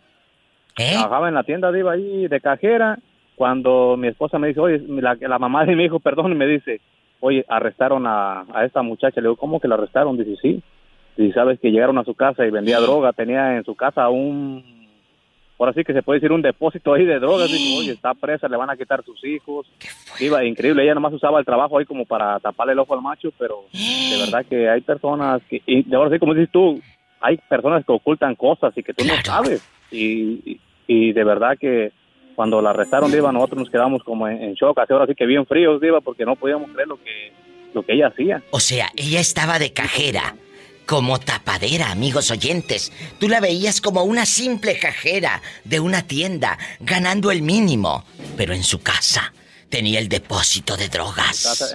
¿Eh? 0.79 0.93
Trabajaba 0.93 1.29
en 1.29 1.35
la 1.35 1.43
tienda 1.43 1.71
de 1.71 1.81
iba 1.81 1.93
ahí 1.93 2.29
de 2.29 2.41
cajera. 2.41 2.99
Cuando 3.37 3.97
mi 3.97 4.09
esposa 4.09 4.39
me 4.39 4.49
dice, 4.49 4.61
oye, 4.61 4.83
la, 4.89 5.17
la 5.21 5.39
mamá 5.39 5.65
de 5.65 5.75
mi 5.77 5.85
hijo, 5.85 6.01
perdón, 6.01 6.37
me 6.37 6.47
dice, 6.47 6.81
oye, 7.21 7.45
arrestaron 7.49 8.07
a, 8.07 8.45
a 8.53 8.65
esta 8.65 8.83
muchacha. 8.83 9.21
Le 9.21 9.29
digo, 9.29 9.37
¿cómo 9.37 9.61
que 9.61 9.69
la 9.69 9.75
arrestaron? 9.75 10.17
Dice, 10.17 10.37
sí. 10.41 10.63
Y 11.17 11.33
sabes 11.33 11.61
que 11.61 11.71
llegaron 11.71 11.99
a 11.99 12.05
su 12.05 12.15
casa 12.15 12.47
y 12.47 12.51
vendía 12.51 12.81
droga. 12.81 13.13
Tenía 13.13 13.57
en 13.57 13.65
su 13.65 13.75
casa 13.75 14.09
un 14.09 14.82
ahora 15.63 15.75
sí 15.75 15.85
que 15.85 15.93
se 15.93 16.03
puede 16.03 16.19
decir 16.19 16.33
un 16.33 16.43
depósito 16.43 16.95
ahí 16.95 17.05
de 17.05 17.19
drogas. 17.19 17.51
Digo, 17.51 17.79
oye, 17.79 17.93
está 17.93 18.15
presa, 18.15 18.49
le 18.49 18.57
van 18.57 18.71
a 18.71 18.77
quitar 18.77 19.05
sus 19.05 19.23
hijos. 19.25 19.67
Iba 20.19 20.45
increíble, 20.45 20.83
ella 20.83 20.95
nomás 20.95 21.13
usaba 21.13 21.39
el 21.39 21.45
trabajo 21.45 21.79
ahí 21.79 21.85
como 21.85 22.05
para 22.05 22.41
taparle 22.41 22.73
el 22.73 22.79
ojo 22.79 22.95
al 22.95 23.03
macho, 23.03 23.33
pero 23.39 23.65
de 23.73 24.19
verdad 24.19 24.45
que 24.49 24.69
hay 24.69 24.81
personas 24.81 25.41
que, 25.49 25.63
y 25.67 25.83
de 25.85 25.97
ahora 25.97 26.11
sí, 26.11 26.19
como 26.19 26.35
dices 26.35 26.51
tú, 26.51 26.81
hay 27.21 27.37
personas 27.49 27.85
que 27.85 27.93
ocultan 27.93 28.35
cosas 28.35 28.77
y 28.77 28.83
que 28.83 28.93
tú 28.93 29.05
no 29.05 29.15
sabes. 29.25 29.63
Y, 29.91 30.61
y, 30.87 31.13
de 31.13 31.25
verdad 31.25 31.57
que 31.59 31.93
cuando 32.35 32.61
la 32.61 32.71
arrestaron, 32.71 33.13
Diva, 33.13 33.31
nosotros 33.31 33.61
nos 33.61 33.71
quedamos 33.71 34.03
como 34.03 34.27
en, 34.27 34.55
shock, 34.55 34.79
así 34.79 34.93
ahora 34.93 35.07
sí 35.07 35.15
que 35.15 35.27
bien 35.27 35.47
fríos, 35.47 35.81
Diva, 35.81 36.01
porque 36.01 36.25
no 36.25 36.35
podíamos 36.35 36.71
creer 36.73 36.89
lo 36.89 36.97
que, 36.97 37.33
lo 37.75 37.83
que 37.83 37.93
ella 37.93 38.09
hacía. 38.09 38.43
O 38.51 38.59
sea, 38.59 38.89
ella 38.97 39.21
estaba 39.21 39.59
de 39.59 39.73
cajera 39.73 40.35
como 40.93 41.19
tapadera, 41.19 41.91
amigos 41.91 42.31
oyentes. 42.31 42.93
Tú 43.19 43.27
la 43.27 43.41
veías 43.41 43.81
como 43.81 44.05
una 44.05 44.27
simple 44.27 44.79
cajera 44.79 45.41
de 45.65 45.81
una 45.81 46.03
tienda, 46.03 46.59
ganando 46.81 47.31
el 47.31 47.41
mínimo. 47.41 48.05
Pero 48.37 48.53
en 48.53 48.63
su 48.63 48.83
casa 48.83 49.33
tenía 49.71 49.99
el 50.01 50.11
depósito 50.11 50.77
de 50.77 50.91
drogas. 50.91 51.75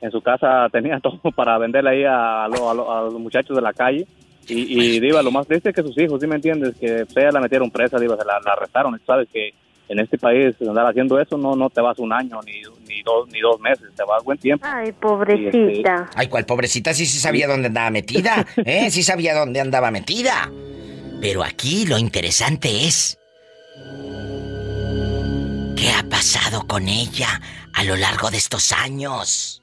En 0.00 0.10
su, 0.10 0.20
casa 0.22 0.68
tenía 0.72 0.98
todo 1.02 1.20
para 1.36 1.56
venderle 1.58 1.90
ahí 1.90 2.04
a, 2.04 2.48
los 2.48 3.12
muchachos 3.14 3.54
de 3.54 3.62
la 3.62 3.72
calle. 3.72 4.08
Y, 4.48 4.96
y 4.96 4.98
Diva, 4.98 5.22
lo 5.22 5.30
más 5.30 5.46
triste 5.46 5.68
es 5.68 5.76
que 5.76 5.82
sus 5.82 5.96
hijos, 5.96 6.20
¿sí 6.20 6.26
me 6.26 6.34
entiendes? 6.34 6.74
Que 6.80 7.06
ella 7.14 7.30
la 7.30 7.40
metieron 7.40 7.70
presa, 7.70 7.96
Diva, 8.00 8.16
se 8.16 8.24
la, 8.24 8.40
la 8.44 8.54
arrestaron. 8.54 9.00
Sabes 9.06 9.28
que 9.32 9.54
en 9.88 10.00
este 10.00 10.18
país 10.18 10.54
andar 10.60 10.86
haciendo 10.86 11.20
eso 11.20 11.36
no 11.38 11.54
no 11.54 11.70
te 11.70 11.80
vas 11.80 11.98
un 11.98 12.12
año 12.12 12.40
ni, 12.44 12.62
ni 12.88 13.02
dos 13.02 13.28
ni 13.28 13.40
dos 13.40 13.60
meses 13.60 13.88
te 13.94 14.04
vas 14.04 14.22
buen 14.24 14.38
tiempo. 14.38 14.66
Ay 14.68 14.92
pobrecita 14.92 15.58
este, 15.58 16.10
ay 16.16 16.28
cuál 16.28 16.44
pobrecita 16.44 16.92
sí 16.92 17.06
sí 17.06 17.18
sabía 17.18 17.46
dónde 17.46 17.68
andaba 17.68 17.90
metida 17.90 18.46
eh 18.64 18.90
sí 18.90 19.02
sabía 19.02 19.34
dónde 19.34 19.60
andaba 19.60 19.90
metida. 19.90 20.50
Pero 21.20 21.42
aquí 21.42 21.86
lo 21.86 21.98
interesante 21.98 22.68
es 22.86 23.18
qué 25.76 25.90
ha 25.90 26.02
pasado 26.08 26.66
con 26.66 26.88
ella 26.88 27.40
a 27.74 27.84
lo 27.84 27.96
largo 27.96 28.30
de 28.30 28.36
estos 28.36 28.72
años 28.72 29.62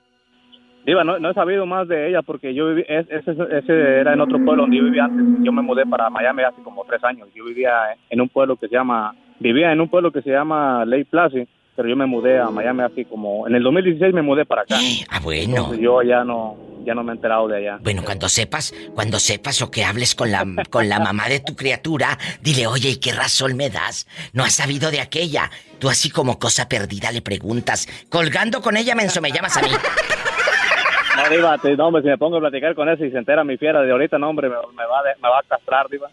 Diva, 0.86 1.04
no, 1.06 1.18
no 1.18 1.30
he 1.30 1.34
sabido 1.34 1.66
más 1.66 1.88
de 1.88 2.10
ella 2.10 2.22
porque 2.22 2.54
yo 2.54 2.68
viví, 2.68 2.84
ese, 2.90 3.32
ese, 3.52 4.00
era 4.00 4.14
en 4.14 4.20
otro 4.20 4.38
pueblo 4.44 4.64
donde 4.64 4.78
yo 4.78 4.84
vivía 4.84 5.06
antes. 5.06 5.42
Yo 5.42 5.54
me 5.54 5.62
mudé 5.62 5.86
para 5.86 6.10
Miami 6.10 6.44
hace 6.44 6.62
como 6.62 6.84
tres 6.84 7.02
años. 7.06 7.30
Yo 7.34 7.46
vivía 7.46 7.72
en 8.10 8.20
un 8.20 8.28
pueblo 8.28 8.58
que 8.58 8.68
se 8.68 8.76
llama 8.76 9.16
vivía 9.40 9.72
en 9.72 9.82
un 9.82 9.90
pueblo 9.90 10.12
que 10.12 10.22
se 10.22 10.32
llama 10.32 10.86
Lake 10.86 11.08
Place, 11.10 11.48
pero 11.76 11.90
yo 11.90 11.96
me 11.96 12.06
mudé 12.06 12.40
a 12.40 12.50
Miami 12.50 12.82
así 12.82 13.06
como 13.06 13.48
en 13.48 13.56
el 13.56 13.64
2016 13.64 14.14
me 14.14 14.22
mudé 14.22 14.46
para 14.46 14.62
acá. 14.62 14.78
Ah, 15.10 15.20
bueno. 15.22 15.74
yo 15.76 16.02
ya 16.02 16.24
no 16.24 16.56
ya 16.86 16.94
no 16.94 17.04
me 17.04 17.14
he 17.14 17.16
enterado 17.16 17.48
de 17.48 17.58
allá. 17.58 17.78
Bueno, 17.82 18.04
cuando 18.04 18.28
sepas, 18.28 18.74
cuando 18.94 19.18
sepas 19.18 19.62
o 19.62 19.72
que 19.72 19.86
hables 19.86 20.16
con 20.16 20.32
la 20.32 20.46
con 20.70 20.90
la 20.90 21.00
mamá 21.00 21.30
de 21.30 21.40
tu 21.40 21.56
criatura, 21.56 22.18
dile, 22.42 22.68
"Oye, 22.68 22.90
¿y 22.90 22.96
qué 22.98 23.14
razón 23.14 23.56
me 23.56 23.70
das? 23.70 24.06
No 24.34 24.44
has 24.44 24.56
sabido 24.56 24.92
de 24.92 25.00
aquella." 25.00 25.50
Tú 25.80 25.90
así 25.90 26.10
como 26.10 26.40
cosa 26.40 26.68
perdida 26.68 27.12
le 27.12 27.22
preguntas, 27.22 27.88
"Colgando 28.10 28.62
con 28.62 28.76
ella, 28.76 28.96
menso, 28.96 29.22
me 29.22 29.32
llamas 29.32 29.56
a 29.58 29.62
mí." 29.62 29.70
No, 31.16 31.30
Diva, 31.30 31.58
no, 31.78 31.88
hombre, 31.88 32.02
si 32.02 32.08
me 32.08 32.18
pongo 32.18 32.38
a 32.38 32.40
platicar 32.40 32.74
con 32.76 32.90
eso 32.90 33.06
y 33.06 33.12
se 33.12 33.18
entera 33.18 33.44
mi 33.44 33.58
fiera 33.58 33.82
de 33.82 33.92
ahorita, 33.92 34.18
no, 34.18 34.30
hombre, 34.30 34.50
me, 34.50 34.56
va, 34.56 34.64
me 35.22 35.30
va 35.30 35.40
a 35.40 35.44
castrar, 35.48 35.88
Diva. 35.90 36.10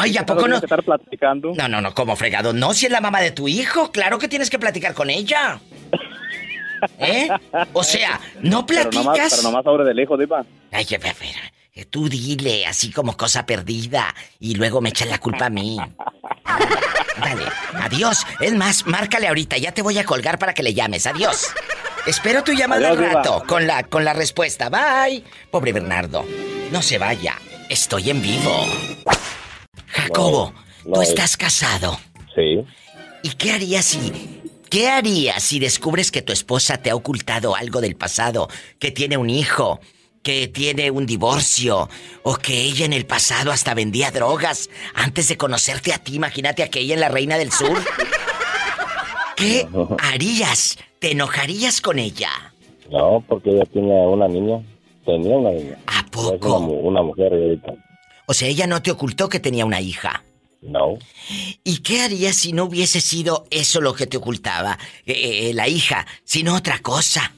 Ay, 0.00 0.16
¿a 0.16 0.26
poco 0.26 0.48
no? 0.48 0.58
que 0.58 0.66
estar 0.66 0.82
platicando. 0.82 1.52
No, 1.56 1.68
no, 1.68 1.80
no, 1.80 1.94
como 1.94 2.16
fregado. 2.16 2.52
No, 2.52 2.72
si 2.72 2.86
es 2.86 2.92
la 2.92 3.00
mamá 3.00 3.20
de 3.20 3.30
tu 3.30 3.48
hijo, 3.48 3.92
claro 3.92 4.18
que 4.18 4.28
tienes 4.28 4.50
que 4.50 4.58
platicar 4.58 4.94
con 4.94 5.10
ella. 5.10 5.60
¿Eh? 6.98 7.28
O 7.72 7.82
sea, 7.82 8.20
no 8.40 8.66
platicas. 8.66 8.90
Pero 8.90 9.02
nomás, 9.04 9.30
pero 9.30 9.42
nomás 9.42 9.64
sobre 9.64 9.84
del 9.84 10.00
hijo, 10.00 10.16
Diva. 10.16 10.44
Ay, 10.72 10.86
espera. 10.88 11.40
Tú 11.90 12.08
dile 12.08 12.66
así 12.66 12.90
como 12.90 13.16
cosa 13.16 13.46
perdida 13.46 14.14
y 14.40 14.54
luego 14.56 14.80
me 14.80 14.88
echan 14.88 15.10
la 15.10 15.18
culpa 15.18 15.46
a 15.46 15.50
mí. 15.50 15.78
Dale, 17.20 17.44
adiós. 17.80 18.26
Es 18.40 18.54
más, 18.54 18.86
márcale 18.86 19.28
ahorita, 19.28 19.58
ya 19.58 19.72
te 19.72 19.82
voy 19.82 19.98
a 19.98 20.04
colgar 20.04 20.38
para 20.38 20.54
que 20.54 20.62
le 20.62 20.74
llames. 20.74 21.06
Adiós. 21.06 21.46
Espero 22.08 22.42
tu 22.42 22.52
llamada 22.52 22.88
al 22.88 22.96
rato 22.96 23.44
con 23.46 23.66
la, 23.66 23.82
con 23.82 24.02
la 24.02 24.14
respuesta. 24.14 24.70
Bye. 24.70 25.24
Pobre 25.50 25.74
Bernardo. 25.74 26.24
No 26.72 26.80
se 26.80 26.96
vaya. 26.96 27.38
Estoy 27.68 28.08
en 28.08 28.22
vivo. 28.22 28.66
Jacobo, 29.88 30.54
tú 30.84 31.02
estás 31.02 31.36
casado. 31.36 32.00
Sí. 32.34 32.64
¿Y 33.22 33.28
qué 33.32 33.52
harías 33.52 33.84
si... 33.84 34.40
¿Qué 34.70 34.88
harías 34.88 35.42
si 35.42 35.58
descubres 35.58 36.10
que 36.10 36.22
tu 36.22 36.32
esposa 36.32 36.78
te 36.78 36.88
ha 36.88 36.94
ocultado 36.94 37.54
algo 37.54 37.82
del 37.82 37.94
pasado? 37.94 38.48
Que 38.78 38.90
tiene 38.90 39.18
un 39.18 39.28
hijo, 39.28 39.78
que 40.22 40.48
tiene 40.48 40.90
un 40.90 41.04
divorcio, 41.04 41.90
o 42.22 42.36
que 42.36 42.54
ella 42.54 42.86
en 42.86 42.94
el 42.94 43.04
pasado 43.04 43.52
hasta 43.52 43.74
vendía 43.74 44.10
drogas 44.10 44.70
antes 44.94 45.28
de 45.28 45.36
conocerte 45.36 45.92
a 45.92 45.98
ti. 45.98 46.14
Imagínate 46.14 46.62
aquella 46.62 46.94
en 46.94 47.00
la 47.00 47.10
Reina 47.10 47.36
del 47.36 47.52
Sur. 47.52 47.78
¿Qué 49.36 49.68
harías? 50.02 50.78
¿Te 50.98 51.12
enojarías 51.12 51.80
con 51.80 51.98
ella? 51.98 52.30
No, 52.90 53.22
porque 53.28 53.50
ella 53.50 53.64
tiene 53.66 54.06
una 54.06 54.26
niña. 54.26 54.62
Tenía 55.04 55.36
una 55.36 55.50
niña. 55.50 55.78
¿A 55.86 56.04
poco? 56.10 56.58
Una, 56.58 57.02
mujer 57.02 57.32
ahorita. 57.32 57.74
O 58.26 58.34
sea, 58.34 58.48
ella 58.48 58.66
no 58.66 58.82
te 58.82 58.90
ocultó 58.90 59.28
que 59.28 59.40
tenía 59.40 59.64
una 59.64 59.80
hija. 59.80 60.24
No. 60.60 60.98
¿Y 61.62 61.78
qué 61.78 62.02
harías 62.02 62.36
si 62.36 62.52
no 62.52 62.64
hubiese 62.64 63.00
sido 63.00 63.46
eso 63.50 63.80
lo 63.80 63.94
que 63.94 64.06
te 64.06 64.16
ocultaba? 64.16 64.76
Eh, 65.06 65.50
eh, 65.50 65.54
la 65.54 65.68
hija, 65.68 66.06
sino 66.24 66.56
otra 66.56 66.80
cosa. 66.80 67.32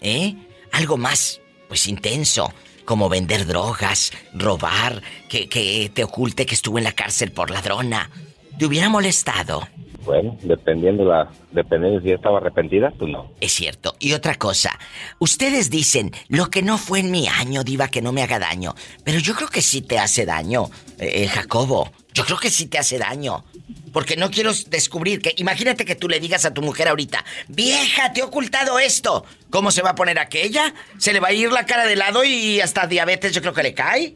¿Eh? 0.00 0.34
Algo 0.72 0.96
más, 0.96 1.40
pues 1.68 1.86
intenso. 1.86 2.52
Como 2.84 3.08
vender 3.08 3.46
drogas, 3.46 4.10
robar, 4.34 5.02
que, 5.28 5.48
que 5.48 5.90
te 5.94 6.02
oculte 6.02 6.46
que 6.46 6.54
estuvo 6.54 6.78
en 6.78 6.84
la 6.84 6.92
cárcel 6.92 7.30
por 7.30 7.50
ladrona. 7.50 8.10
¿Te 8.58 8.66
hubiera 8.66 8.88
molestado? 8.88 9.68
Bueno, 10.04 10.36
dependiendo 10.42 11.04
la, 11.04 11.30
dependiendo 11.52 12.00
si 12.00 12.10
estaba 12.10 12.38
arrepentida, 12.38 12.92
pues 12.98 13.10
no. 13.10 13.30
Es 13.40 13.52
cierto. 13.52 13.94
Y 13.98 14.12
otra 14.14 14.34
cosa, 14.34 14.78
ustedes 15.18 15.70
dicen, 15.70 16.10
lo 16.28 16.50
que 16.50 16.62
no 16.62 16.78
fue 16.78 17.00
en 17.00 17.10
mi 17.10 17.28
año, 17.28 17.62
diva, 17.62 17.88
que 17.88 18.02
no 18.02 18.12
me 18.12 18.22
haga 18.22 18.38
daño. 18.38 18.74
Pero 19.04 19.18
yo 19.18 19.34
creo 19.34 19.48
que 19.48 19.62
sí 19.62 19.82
te 19.82 19.98
hace 19.98 20.26
daño, 20.26 20.70
eh, 20.98 21.22
eh, 21.22 21.28
Jacobo. 21.28 21.92
Yo 22.14 22.24
creo 22.24 22.38
que 22.38 22.50
sí 22.50 22.66
te 22.66 22.78
hace 22.78 22.98
daño. 22.98 23.44
Porque 23.92 24.16
no 24.16 24.30
quiero 24.30 24.52
descubrir 24.68 25.20
que... 25.20 25.34
Imagínate 25.36 25.84
que 25.84 25.94
tú 25.94 26.08
le 26.08 26.18
digas 26.18 26.44
a 26.46 26.54
tu 26.54 26.62
mujer 26.62 26.88
ahorita, 26.88 27.24
vieja, 27.48 28.12
te 28.12 28.20
he 28.20 28.22
ocultado 28.22 28.78
esto. 28.78 29.24
¿Cómo 29.50 29.70
se 29.70 29.82
va 29.82 29.90
a 29.90 29.94
poner 29.94 30.18
aquella? 30.18 30.74
Se 30.98 31.12
le 31.12 31.20
va 31.20 31.28
a 31.28 31.32
ir 31.32 31.52
la 31.52 31.66
cara 31.66 31.84
de 31.84 31.96
lado 31.96 32.24
y 32.24 32.60
hasta 32.60 32.86
diabetes 32.86 33.32
yo 33.32 33.42
creo 33.42 33.52
que 33.52 33.62
le 33.62 33.74
cae. 33.74 34.14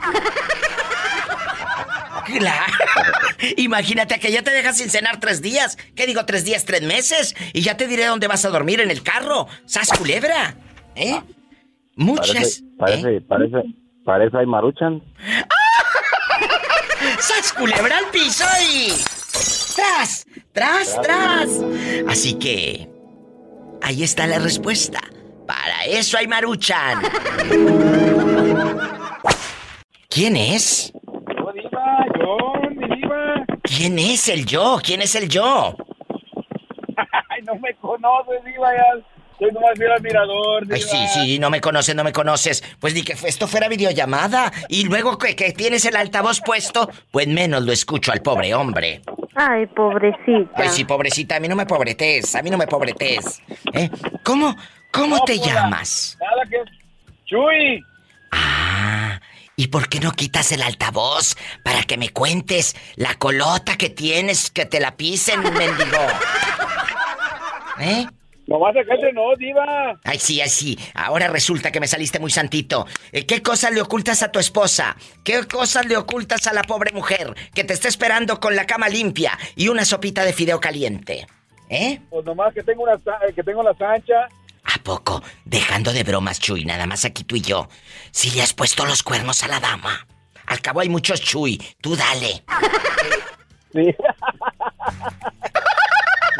Claro. 2.26 2.72
Imagínate 3.56 4.18
que 4.18 4.32
ya 4.32 4.42
te 4.42 4.50
dejas 4.50 4.76
sin 4.76 4.90
cenar 4.90 5.20
tres 5.20 5.42
días. 5.42 5.78
¿Qué 5.94 6.06
digo, 6.06 6.24
tres 6.26 6.44
días, 6.44 6.64
tres 6.64 6.82
meses? 6.82 7.34
Y 7.52 7.62
ya 7.62 7.76
te 7.76 7.86
diré 7.86 8.06
dónde 8.06 8.28
vas 8.28 8.44
a 8.44 8.50
dormir 8.50 8.80
en 8.80 8.90
el 8.90 9.02
carro. 9.02 9.46
¡Sas 9.64 9.90
culebra! 9.96 10.56
¿Eh? 10.94 11.20
Muchas. 11.94 12.62
Parece, 12.78 13.20
parece, 13.22 13.56
parece, 14.04 14.38
hay 14.38 14.46
maruchan. 14.46 15.02
¡Sas 17.20 17.52
culebra 17.52 17.98
al 17.98 18.06
piso 18.06 18.44
y. 18.70 18.92
¡Tras! 19.74 20.26
¡Tras, 20.52 21.00
tras! 21.02 21.48
Así 22.08 22.34
que. 22.34 22.88
Ahí 23.82 24.02
está 24.02 24.26
la 24.26 24.38
respuesta. 24.38 25.00
Para 25.46 25.84
eso 25.84 26.18
hay 26.18 26.26
maruchan. 26.26 27.02
¿Quién 30.08 30.36
es? 30.36 30.92
¿Quién 33.62 33.98
es 33.98 34.28
el 34.28 34.46
yo? 34.46 34.78
¿Quién 34.82 35.02
es 35.02 35.14
el 35.14 35.28
yo? 35.28 35.76
Ay, 37.28 37.42
no 37.42 37.54
me 37.56 37.74
conoces, 37.74 38.44
Diva, 38.44 38.72
ya. 38.72 39.02
Soy 39.38 39.52
nomás 39.52 39.72
fiel 39.76 39.92
admirador, 39.92 40.62
Diva. 40.62 40.76
Ay, 40.76 40.82
sí, 40.82 41.06
sí, 41.08 41.38
no 41.38 41.50
me 41.50 41.60
conoces, 41.60 41.94
no 41.94 42.04
me 42.04 42.12
conoces. 42.12 42.62
Pues 42.80 42.94
di 42.94 43.02
que 43.02 43.12
esto 43.12 43.46
fuera 43.46 43.68
videollamada. 43.68 44.52
Y 44.68 44.84
luego 44.84 45.18
que, 45.18 45.36
que 45.36 45.52
tienes 45.52 45.84
el 45.84 45.96
altavoz 45.96 46.40
puesto, 46.40 46.88
pues 47.10 47.26
menos 47.26 47.62
lo 47.64 47.72
escucho 47.72 48.12
al 48.12 48.22
pobre 48.22 48.54
hombre. 48.54 49.02
Ay, 49.34 49.66
pobrecita. 49.66 50.50
Ay, 50.54 50.68
sí, 50.70 50.84
pobrecita, 50.84 51.36
a 51.36 51.40
mí 51.40 51.48
no 51.48 51.56
me 51.56 51.66
pobretes, 51.66 52.34
a 52.34 52.42
mí 52.42 52.48
no 52.48 52.56
me 52.56 52.66
pobretes. 52.66 53.42
¿Eh? 53.74 53.90
¿Cómo, 54.24 54.56
cómo 54.90 55.22
te 55.24 55.36
pues, 55.36 55.46
llamas? 55.46 56.18
Nada 56.20 56.42
que... 56.48 56.56
Chuy. 57.26 57.84
Ah, 58.32 59.20
¿Y 59.58 59.68
por 59.68 59.88
qué 59.88 60.00
no 60.00 60.12
quitas 60.12 60.52
el 60.52 60.60
altavoz 60.60 61.34
para 61.64 61.82
que 61.84 61.96
me 61.96 62.10
cuentes 62.10 62.76
la 62.96 63.14
colota 63.14 63.78
que 63.78 63.88
tienes 63.88 64.50
que 64.50 64.66
te 64.66 64.80
la 64.80 64.98
pisen, 64.98 65.40
mendigo? 65.40 66.06
¿Eh? 67.80 68.06
No 68.46 68.58
vas 68.58 68.76
a 68.76 68.80
sacarse 68.80 69.10
no, 69.14 69.34
diva. 69.38 69.98
Ay, 70.04 70.18
sí, 70.18 70.42
ay, 70.42 70.50
sí. 70.50 70.78
Ahora 70.92 71.28
resulta 71.28 71.72
que 71.72 71.80
me 71.80 71.88
saliste 71.88 72.20
muy 72.20 72.30
santito. 72.30 72.86
Eh, 73.12 73.24
¿Qué 73.24 73.42
cosas 73.42 73.72
le 73.72 73.80
ocultas 73.80 74.22
a 74.22 74.30
tu 74.30 74.38
esposa? 74.38 74.94
¿Qué 75.24 75.46
cosas 75.50 75.86
le 75.86 75.96
ocultas 75.96 76.46
a 76.46 76.52
la 76.52 76.62
pobre 76.62 76.92
mujer 76.92 77.34
que 77.54 77.64
te 77.64 77.72
está 77.72 77.88
esperando 77.88 78.38
con 78.38 78.56
la 78.56 78.66
cama 78.66 78.90
limpia 78.90 79.38
y 79.56 79.68
una 79.68 79.86
sopita 79.86 80.22
de 80.26 80.34
fideo 80.34 80.60
caliente? 80.60 81.26
¿Eh? 81.70 81.98
Pues 82.10 82.26
nomás 82.26 82.52
que 82.52 82.62
tengo, 82.62 82.82
una, 82.82 83.00
que 83.34 83.42
tengo 83.42 83.62
la 83.62 83.74
sancha 83.74 84.28
¿A 84.74 84.82
poco? 84.82 85.22
Dejando 85.44 85.92
de 85.92 86.02
bromas, 86.02 86.40
Chuy, 86.40 86.64
nada 86.64 86.86
más 86.86 87.04
aquí 87.04 87.24
tú 87.24 87.36
y 87.36 87.40
yo. 87.40 87.68
Si 88.10 88.30
le 88.30 88.42
has 88.42 88.52
puesto 88.52 88.84
los 88.84 89.02
cuernos 89.02 89.42
a 89.42 89.48
la 89.48 89.60
dama. 89.60 90.06
Al 90.46 90.60
cabo 90.60 90.80
hay 90.80 90.88
muchos 90.88 91.20
Chuy, 91.20 91.60
tú 91.80 91.96
dale. 91.96 92.44
Sí. 93.72 93.94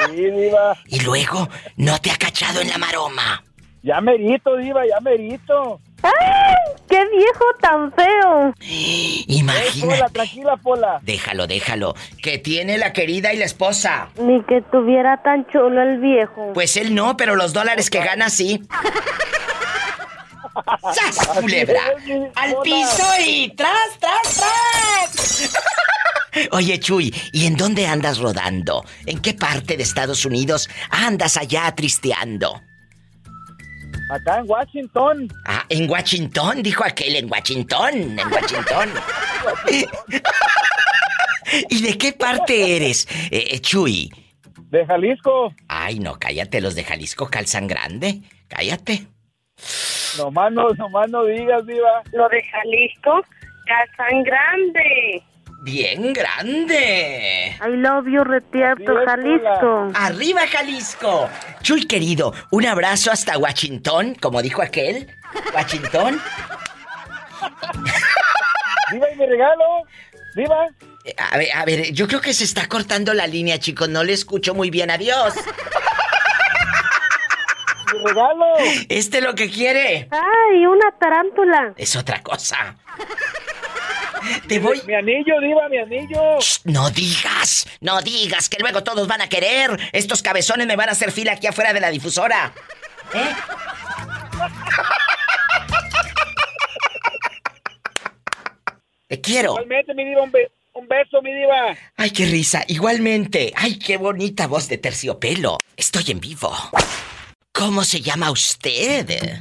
sí, 0.07 0.31
Diva. 0.31 0.77
Y 0.87 1.01
luego, 1.01 1.49
¿no 1.77 1.99
te 1.99 2.11
ha 2.11 2.17
cachado 2.17 2.61
en 2.61 2.69
la 2.69 2.79
maroma? 2.79 3.45
Ya 3.83 4.01
merito, 4.01 4.57
Diva, 4.57 4.87
ya 4.87 5.01
merito. 5.01 5.81
¡Ay! 6.07 6.55
¡Qué 6.89 7.05
viejo 7.17 7.45
tan 7.61 7.93
feo! 7.93 8.55
Imagina. 9.27 9.95
Pola, 9.95 10.09
tranquila, 10.09 10.57
Pola. 10.57 10.99
Déjalo, 11.03 11.47
déjalo. 11.47 11.95
Que 12.23 12.39
tiene 12.39 12.79
la 12.79 12.93
querida 12.93 13.33
y 13.33 13.39
la 13.39 13.45
esposa. 13.45 14.09
Ni 14.19 14.43
que 14.45 14.63
tuviera 14.71 15.23
tan 15.23 15.47
chulo 15.49 15.83
el 15.83 15.99
viejo. 16.01 16.53
Pues 16.55 16.77
él 16.77 16.95
no, 16.95 17.17
pero 17.17 17.35
los 17.37 17.53
dólares 17.53 17.91
que 17.91 17.99
gana 17.99 18.31
sí. 18.31 18.63
¡Sas, 20.95 21.27
culebra! 21.39 21.81
¡Al 22.35 22.57
piso 22.63 23.05
y 23.27 23.51
tras, 23.51 23.99
tras, 24.01 24.37
tras! 24.37 25.53
Oye, 26.53 26.79
Chuy, 26.79 27.15
¿y 27.33 27.47
en 27.47 27.57
dónde 27.57 27.87
andas 27.87 28.19
rodando? 28.19 28.85
¿En 29.07 29.21
qué 29.21 29.35
parte 29.35 29.77
de 29.77 29.83
Estados 29.83 30.25
Unidos 30.25 30.69
andas 30.91 31.37
allá 31.37 31.75
tristeando? 31.75 32.63
Acá 34.09 34.39
en 34.39 34.49
Washington. 34.49 35.29
Ah, 35.47 35.65
en 35.69 35.91
Washington, 35.91 36.63
dijo 36.63 36.85
aquel, 36.85 37.17
en 37.17 37.31
Washington, 37.31 38.19
en 38.19 38.33
Washington. 38.33 38.89
¿Y 41.71 41.83
de 41.83 41.99
qué 41.99 42.13
parte 42.13 42.77
eres, 42.77 43.07
eh, 43.31 43.49
eh, 43.51 43.61
Chuy? 43.61 44.11
De 44.71 44.87
Jalisco. 44.87 45.53
Ay, 45.69 45.99
no, 45.99 46.19
cállate, 46.19 46.61
los 46.61 46.75
de 46.75 46.85
Jalisco 46.85 47.29
calzan 47.29 47.67
grande. 47.67 48.21
Cállate. 48.49 49.07
Nomás 50.19 50.53
no, 50.53 50.69
nomás 50.71 51.11
no 51.11 51.25
digas, 51.25 51.67
Diva. 51.67 52.03
Lo 52.13 52.29
de 52.29 52.43
Jalisco, 52.45 53.23
calzan 53.67 54.23
grande. 54.23 55.23
Bien 55.63 56.13
grande. 56.13 57.57
I 57.61 57.77
love 57.77 58.07
you, 58.07 58.23
retierto, 58.23 58.95
Jalisco. 59.05 59.91
¡Arriba, 59.95 60.43
Jalisco! 60.47 61.29
Chuy 61.63 61.87
querido, 61.87 62.33
un 62.51 62.67
abrazo 62.67 63.11
hasta 63.11 63.37
Washington, 63.39 64.15
como 64.21 64.43
dijo 64.43 64.63
aquel. 64.63 65.09
Washington. 65.55 66.21
Diva, 68.93 69.11
¿y 69.13 69.17
mi 69.17 69.27
regalo? 69.27 69.65
Diva. 70.37 70.67
Eh, 71.05 71.15
A 71.19 71.39
ver, 71.39 71.49
a 71.55 71.65
ver, 71.65 71.93
yo 71.93 72.07
creo 72.07 72.21
que 72.21 72.33
se 72.35 72.45
está 72.45 72.69
cortando 72.69 73.13
la 73.15 73.27
línea, 73.27 73.59
chicos. 73.59 73.89
No 73.89 74.05
le 74.05 74.13
escucho 74.13 74.55
muy 74.55 74.71
bien. 74.71 74.91
Adiós. 74.91 75.35
Mi 77.93 77.99
regalo. 78.05 78.45
¿Este 78.89 79.21
lo 79.21 79.35
que 79.35 79.51
quiere? 79.51 80.09
¡Ay, 80.11 80.67
una 80.67 80.91
tarántula! 81.01 81.73
Es 81.77 81.97
otra 81.97 82.23
cosa. 82.23 82.77
Te 84.49 84.59
voy. 84.59 84.81
Mi 84.87 84.95
anillo, 84.95 85.41
Diva, 85.41 85.69
mi 85.69 85.79
anillo. 85.79 86.39
No 86.65 86.91
digas, 86.91 87.67
no 87.81 88.01
digas 88.03 88.49
que 88.49 88.59
luego 88.59 88.83
todos 88.83 89.07
van 89.09 89.21
a 89.23 89.29
querer. 89.29 89.79
Estos 89.93 90.23
cabezones 90.23 90.67
me 90.67 90.77
van 90.77 90.89
a 90.89 90.93
hacer 90.93 91.13
fila 91.13 91.33
aquí 91.33 91.47
afuera 91.47 91.73
de 91.73 91.81
la 91.81 91.91
difusora. 91.91 92.53
¿Eh? 93.15 93.35
Te 99.09 99.21
quiero. 99.21 99.53
Igualmente, 99.53 99.95
mi 99.95 100.05
Diva, 100.05 100.23
un, 100.23 100.33
be- 100.33 100.51
un 100.75 100.89
beso, 100.89 101.23
mi 101.23 101.33
Diva. 101.33 101.77
Ay, 101.97 102.11
qué 102.11 102.27
risa. 102.27 102.65
Igualmente. 102.67 103.53
Ay, 103.57 103.79
qué 103.79 103.97
bonita 103.97 104.47
voz 104.47 104.69
de 104.69 104.79
terciopelo. 104.79 105.59
Estoy 105.77 106.05
en 106.09 106.21
vivo. 106.21 106.53
¿Cómo 107.53 107.85
se 107.85 108.01
llama 108.01 108.31
usted? 108.31 109.41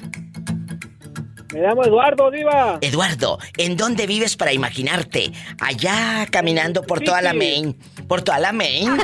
Me 1.55 1.61
llamo 1.61 1.85
Eduardo, 1.85 2.29
Diva. 2.29 2.79
Eduardo, 2.81 3.39
¿en 3.55 3.77
dónde 3.77 4.05
vives 4.07 4.35
para 4.35 4.51
imaginarte? 4.51 5.31
Allá 5.61 6.27
caminando 6.29 6.81
por 6.81 6.99
toda 6.99 7.21
la 7.21 7.33
Main. 7.33 7.77
¿Por 8.09 8.21
toda 8.23 8.39
la 8.39 8.51
Main? 8.51 8.89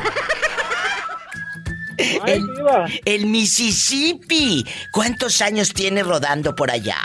Ay, 1.98 2.34
El, 2.34 2.42
Diva. 2.58 2.88
el 3.06 3.26
Mississippi. 3.28 4.66
¿Cuántos 4.92 5.42
años 5.42 5.74
tiene 5.74 6.04
rodando 6.04 6.54
por 6.54 6.70
allá? 6.72 6.98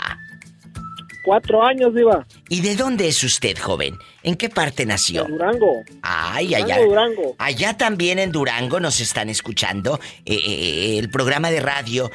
Cuatro 1.27 1.61
años, 1.61 1.93
Diva. 1.93 2.25
¿Y 2.47 2.61
de 2.61 2.77
dónde 2.77 3.09
es 3.09 3.21
usted, 3.21 3.57
joven? 3.57 3.97
¿En 4.23 4.35
qué 4.35 4.47
parte 4.47 4.85
nació? 4.85 5.25
Durango. 5.25 5.83
Ay, 6.01 6.55
allá. 6.55 6.77
Durango, 6.77 6.87
Durango. 6.87 7.35
Allá 7.37 7.75
también 7.75 8.17
en 8.17 8.31
Durango 8.31 8.79
nos 8.79 9.01
están 9.01 9.27
escuchando. 9.27 9.99
Eh, 10.23 10.35
eh, 10.35 10.39
eh, 10.45 10.99
el 10.99 11.09
programa 11.09 11.51
de 11.51 11.59
radio 11.59 12.09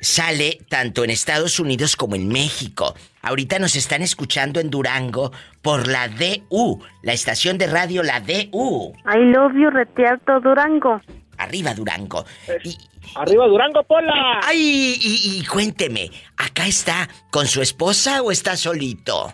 sale 0.00 0.58
tanto 0.68 1.04
en 1.04 1.10
Estados 1.10 1.60
Unidos 1.60 1.94
como 1.94 2.16
en 2.16 2.26
México. 2.26 2.96
Ahorita 3.22 3.60
nos 3.60 3.76
están 3.76 4.02
escuchando 4.02 4.58
en 4.58 4.68
Durango 4.68 5.30
por 5.62 5.86
la 5.86 6.08
DU, 6.08 6.82
la 7.02 7.12
estación 7.12 7.58
de 7.58 7.68
radio 7.68 8.02
La 8.02 8.18
DU. 8.18 8.92
I 9.06 9.32
love 9.32 9.52
you, 9.54 9.70
retierto, 9.70 10.40
Durango. 10.40 11.00
Arriba 11.38 11.72
Durango. 11.72 12.24
Y, 12.64 12.76
Arriba 13.14 13.46
Durango, 13.46 13.82
Pola. 13.84 14.40
ay, 14.42 14.96
y, 15.00 15.38
y 15.40 15.44
cuénteme, 15.46 16.10
¿acá 16.36 16.66
está 16.66 17.08
con 17.30 17.46
su 17.46 17.62
esposa 17.62 18.22
o 18.22 18.30
está 18.30 18.56
solito? 18.56 19.32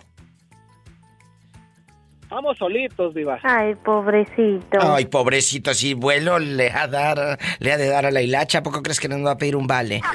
Estamos 2.23 2.57
solitos, 2.57 3.13
Diva. 3.13 3.39
Ay, 3.43 3.75
pobrecito. 3.75 4.79
Ay, 4.81 5.05
pobrecito, 5.05 5.73
si 5.73 5.93
vuelo 5.93 6.39
le 6.39 6.71
ha, 6.71 6.87
dar, 6.87 7.37
le 7.59 7.71
ha 7.71 7.77
de 7.77 7.87
dar 7.87 8.05
a 8.07 8.11
la 8.11 8.21
hilacha, 8.21 8.59
¿a 8.59 8.63
poco 8.63 8.81
crees 8.81 8.99
que 8.99 9.07
no 9.07 9.17
nos 9.17 9.27
va 9.27 9.31
a 9.33 9.37
pedir 9.37 9.55
un 9.55 9.67
vale? 9.67 10.01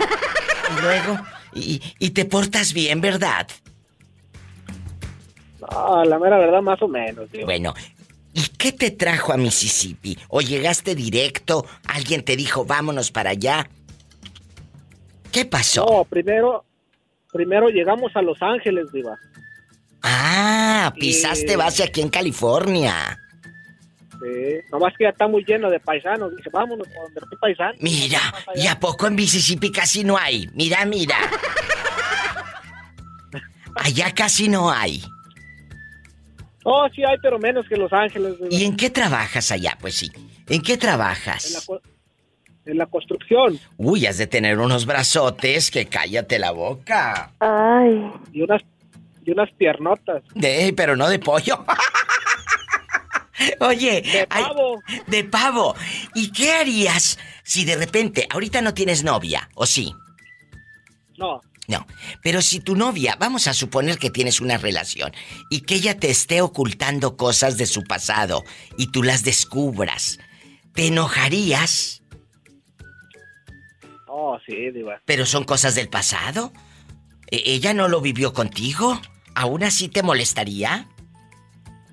Y 0.70 0.82
luego, 0.82 1.18
y, 1.55 1.80
y 1.98 2.10
te 2.10 2.26
portas 2.26 2.74
bien, 2.74 3.01
¿verdad? 3.01 3.48
No, 5.72 6.05
la 6.05 6.18
mera 6.18 6.36
verdad, 6.39 6.60
más 6.60 6.80
o 6.82 6.89
menos, 6.89 7.30
Diva. 7.32 7.47
Bueno, 7.47 7.72
¿y 8.39 8.48
qué 8.56 8.73
te 8.73 8.93
trajo 8.93 9.32
a 9.32 9.36
Mississippi? 9.36 10.16
¿O 10.28 10.40
llegaste 10.40 10.94
directo? 10.94 11.66
¿Alguien 11.86 12.23
te 12.23 12.36
dijo, 12.36 12.65
vámonos 12.65 13.10
para 13.10 13.31
allá? 13.31 13.69
¿Qué 15.32 15.44
pasó? 15.44 15.85
No, 15.85 16.05
primero, 16.05 16.65
primero 17.32 17.69
llegamos 17.69 18.12
a 18.15 18.23
Los 18.23 18.40
Ángeles, 18.40 18.93
Diva. 18.93 19.19
Ah, 20.02 20.94
pisaste 20.98 21.56
base 21.56 21.82
aquí 21.82 22.01
en 22.01 22.10
California. 22.10 23.19
Sí. 24.12 24.60
Nomás 24.70 24.94
que 24.97 25.05
ya 25.05 25.10
está 25.10 25.27
muy 25.27 25.44
lleno 25.44 25.69
de 25.69 25.81
paisanos. 25.81 26.35
Dice, 26.36 26.48
vámonos 26.52 26.86
por 26.86 27.05
donde 27.05 27.20
estoy 27.20 27.39
paisano. 27.39 27.74
Mira, 27.81 28.20
¿y 28.55 28.69
a 28.69 28.78
poco 28.78 29.09
en 29.09 29.16
Mississippi 29.16 29.73
casi 29.73 30.05
no 30.05 30.16
hay? 30.16 30.48
Mira, 30.55 30.85
mira. 30.85 31.16
Allá 33.74 34.15
casi 34.15 34.48
no 34.48 34.70
hay. 34.70 35.02
Oh, 36.64 36.86
sí 36.94 37.02
hay, 37.05 37.16
pero 37.22 37.39
menos 37.39 37.66
que 37.68 37.76
Los 37.76 37.93
Ángeles. 37.93 38.35
¿Y 38.51 38.64
en 38.64 38.76
qué 38.76 38.90
trabajas 38.90 39.51
allá? 39.52 39.76
Pues 39.80 39.94
sí. 39.97 40.10
¿En 40.48 40.60
qué 40.62 40.72
En 40.74 40.78
la, 40.78 40.82
trabajas? 40.82 41.68
en 42.66 42.76
la 42.78 42.86
construcción. 42.86 43.59
Uy, 43.76 44.06
has 44.06 44.18
de 44.18 44.26
tener 44.26 44.59
unos 44.59 44.85
brazotes 44.85 45.70
que 45.70 45.86
cállate 45.86 46.39
la 46.39 46.51
boca. 46.51 47.32
Ay. 47.40 48.10
Y 48.32 48.43
unas, 48.43 48.62
y 49.24 49.30
unas 49.30 49.51
piernotas. 49.52 50.22
De, 50.35 50.72
pero 50.76 50.97
no 50.97 51.09
de 51.09 51.18
pollo. 51.18 51.64
Oye, 53.60 54.02
De 54.02 54.26
ay, 54.30 54.43
pavo. 54.44 54.82
de 55.06 55.24
pavo. 55.24 55.74
¿Y 56.14 56.32
qué 56.32 56.52
harías 56.52 57.18
si 57.44 57.64
de 57.64 57.76
repente, 57.76 58.26
ahorita 58.30 58.60
no 58.62 58.74
tienes 58.74 59.05
novia, 59.05 59.48
o 59.55 59.64
sí? 59.64 59.94
No. 61.16 61.40
No, 61.69 61.86
pero 62.23 62.40
si 62.40 62.61
tu 62.61 62.74
novia, 62.74 63.16
vamos 63.20 63.47
a 63.47 63.53
suponer 63.53 63.99
que 63.99 64.09
tienes 64.11 64.40
una 64.40 64.57
relación 64.57 65.12
y 65.51 65.61
que 65.61 65.74
ella 65.77 65.99
te 65.99 66.09
esté 66.11 66.40
ocultando 66.40 67.16
cosas 67.19 67.59
de 67.59 67.66
su 67.66 67.85
pasado 67.85 68.43
y 68.78 68.86
tú 68.90 69.03
las 69.03 69.23
descubras, 69.23 70.19
¿te 70.73 70.86
enojarías? 70.86 72.03
Oh, 74.07 74.39
sí, 74.47 74.70
Diva. 74.70 75.03
¿Pero 75.05 75.27
son 75.27 75.45
cosas 75.45 75.74
del 75.74 75.90
pasado? 75.90 76.53
¿E- 77.31 77.43
¿Ella 77.53 77.74
no 77.74 77.86
lo 77.89 78.01
vivió 78.01 78.32
contigo? 78.32 78.99
¿Aún 79.35 79.62
así 79.62 79.89
te 79.90 80.03
molestaría? 80.03 80.89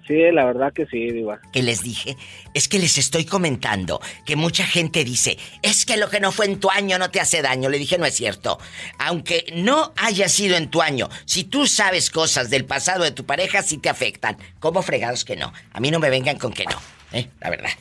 Sí, 0.08 0.22
la 0.32 0.46
verdad 0.46 0.72
que 0.72 0.86
sí, 0.86 1.12
Diva. 1.12 1.40
que 1.52 1.64
les 1.64 1.82
dije 1.82 2.16
es 2.54 2.68
que 2.68 2.78
les 2.78 2.98
estoy 2.98 3.26
comentando 3.26 4.00
que 4.26 4.36
mucha 4.36 4.66
gente 4.66 5.04
dice, 5.04 5.38
es 5.62 5.86
que 5.86 5.98
lo 5.98 6.10
que 6.10 6.20
no 6.20 6.32
fue 6.32 6.46
en 6.46 6.60
tu 6.60 6.70
año 6.70 7.00
no 7.00 7.10
te 7.10 7.20
hace 7.20 7.42
daño. 7.42 7.70
Le 7.70 7.80
dije, 7.80 7.98
no 7.98 8.06
es 8.06 8.16
cierto. 8.16 8.60
Aunque 9.00 9.46
no 9.56 9.94
haya 9.98 10.30
sido 10.30 10.56
en 10.56 10.70
tu 10.70 10.82
año, 10.82 11.10
si 11.26 11.44
tú 11.44 11.66
sabes 11.66 12.12
cosas 12.12 12.50
del 12.50 12.66
pasado 12.66 13.04
de 13.04 13.12
tu 13.12 13.26
pareja, 13.26 13.64
sí 13.64 13.78
te 13.78 13.90
afectan. 13.90 14.38
¿Cómo 14.60 14.82
fregados 14.84 15.26
que 15.26 15.36
no? 15.36 15.52
A 15.74 15.80
mí 15.80 15.92
no 15.92 16.00
me 16.00 16.10
vengan 16.10 16.38
con 16.38 16.54
que 16.54 16.66
no, 16.66 16.80
¿eh? 17.12 17.28
La 17.42 17.50
verdad. 17.50 17.72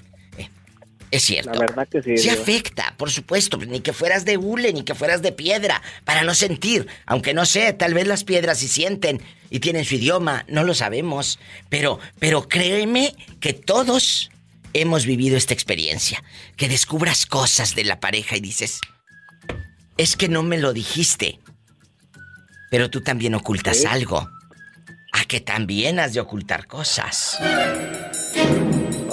Es 1.15 1.23
cierto. 1.25 1.53
La 1.53 1.61
verdad 1.61 1.89
que 1.89 2.03
sí, 2.03 2.17
Sí 2.19 2.29
Diva. 2.31 2.43
afecta, 2.43 2.95
por 2.97 3.11
supuesto, 3.11 3.57
ni 3.59 3.81
que 3.81 3.93
fueras 3.93 4.25
de 4.25 4.37
hule, 4.37 4.73
ni 4.73 4.83
que 4.83 4.95
fueras 4.95 5.23
de 5.23 5.31
piedra, 5.33 5.81
para 6.05 6.23
no 6.25 6.35
sentir. 6.35 6.87
Aunque 7.07 7.35
no 7.35 7.47
sé, 7.47 7.73
tal 7.73 7.95
vez 7.95 8.07
las 8.07 8.25
piedras 8.25 8.59
sí 8.59 8.69
sienten 8.69 9.23
y 9.51 9.61
tienen 9.61 9.85
su 9.85 9.95
idioma, 9.95 10.45
no 10.49 10.65
lo 10.65 10.75
sabemos. 10.75 11.39
Pero, 11.69 12.01
pero 12.19 12.49
créeme 12.49 13.15
que 13.41 13.53
todos 13.53 14.31
hemos 14.73 15.07
vivido 15.07 15.37
esta 15.37 15.55
experiencia. 15.55 16.23
Que 16.57 16.69
descubras 16.69 17.27
cosas 17.27 17.75
de 17.77 17.85
la 17.85 18.01
pareja 18.01 18.37
y 18.37 18.41
dices, 18.41 18.81
es 19.97 20.17
que 20.17 20.29
no 20.29 20.43
me 20.43 20.59
lo 20.59 20.73
dijiste. 20.73 21.39
Pero 22.73 22.91
tú 22.91 23.03
también 23.03 23.35
ocultas 23.37 23.77
Sí. 23.79 23.87
algo. 23.87 24.29
A 25.13 25.25
que 25.27 25.41
también 25.41 26.01
has 26.01 26.13
de 26.13 26.19
ocultar 26.21 26.67
cosas. 26.67 27.39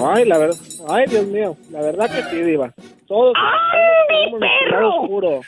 Ay, 0.04 0.26
la 0.26 0.38
verdad, 0.38 0.58
Ay, 0.90 1.06
Dios 1.08 1.26
mío, 1.28 1.56
la 1.70 1.82
verdad 1.82 2.10
que 2.10 2.24
sí, 2.30 2.42
Diva. 2.42 2.74
Todos 3.08 3.34
¡Ay, 3.38 4.32
mi 4.34 4.40
perro! 4.40 4.96
oscuro. 5.02 5.42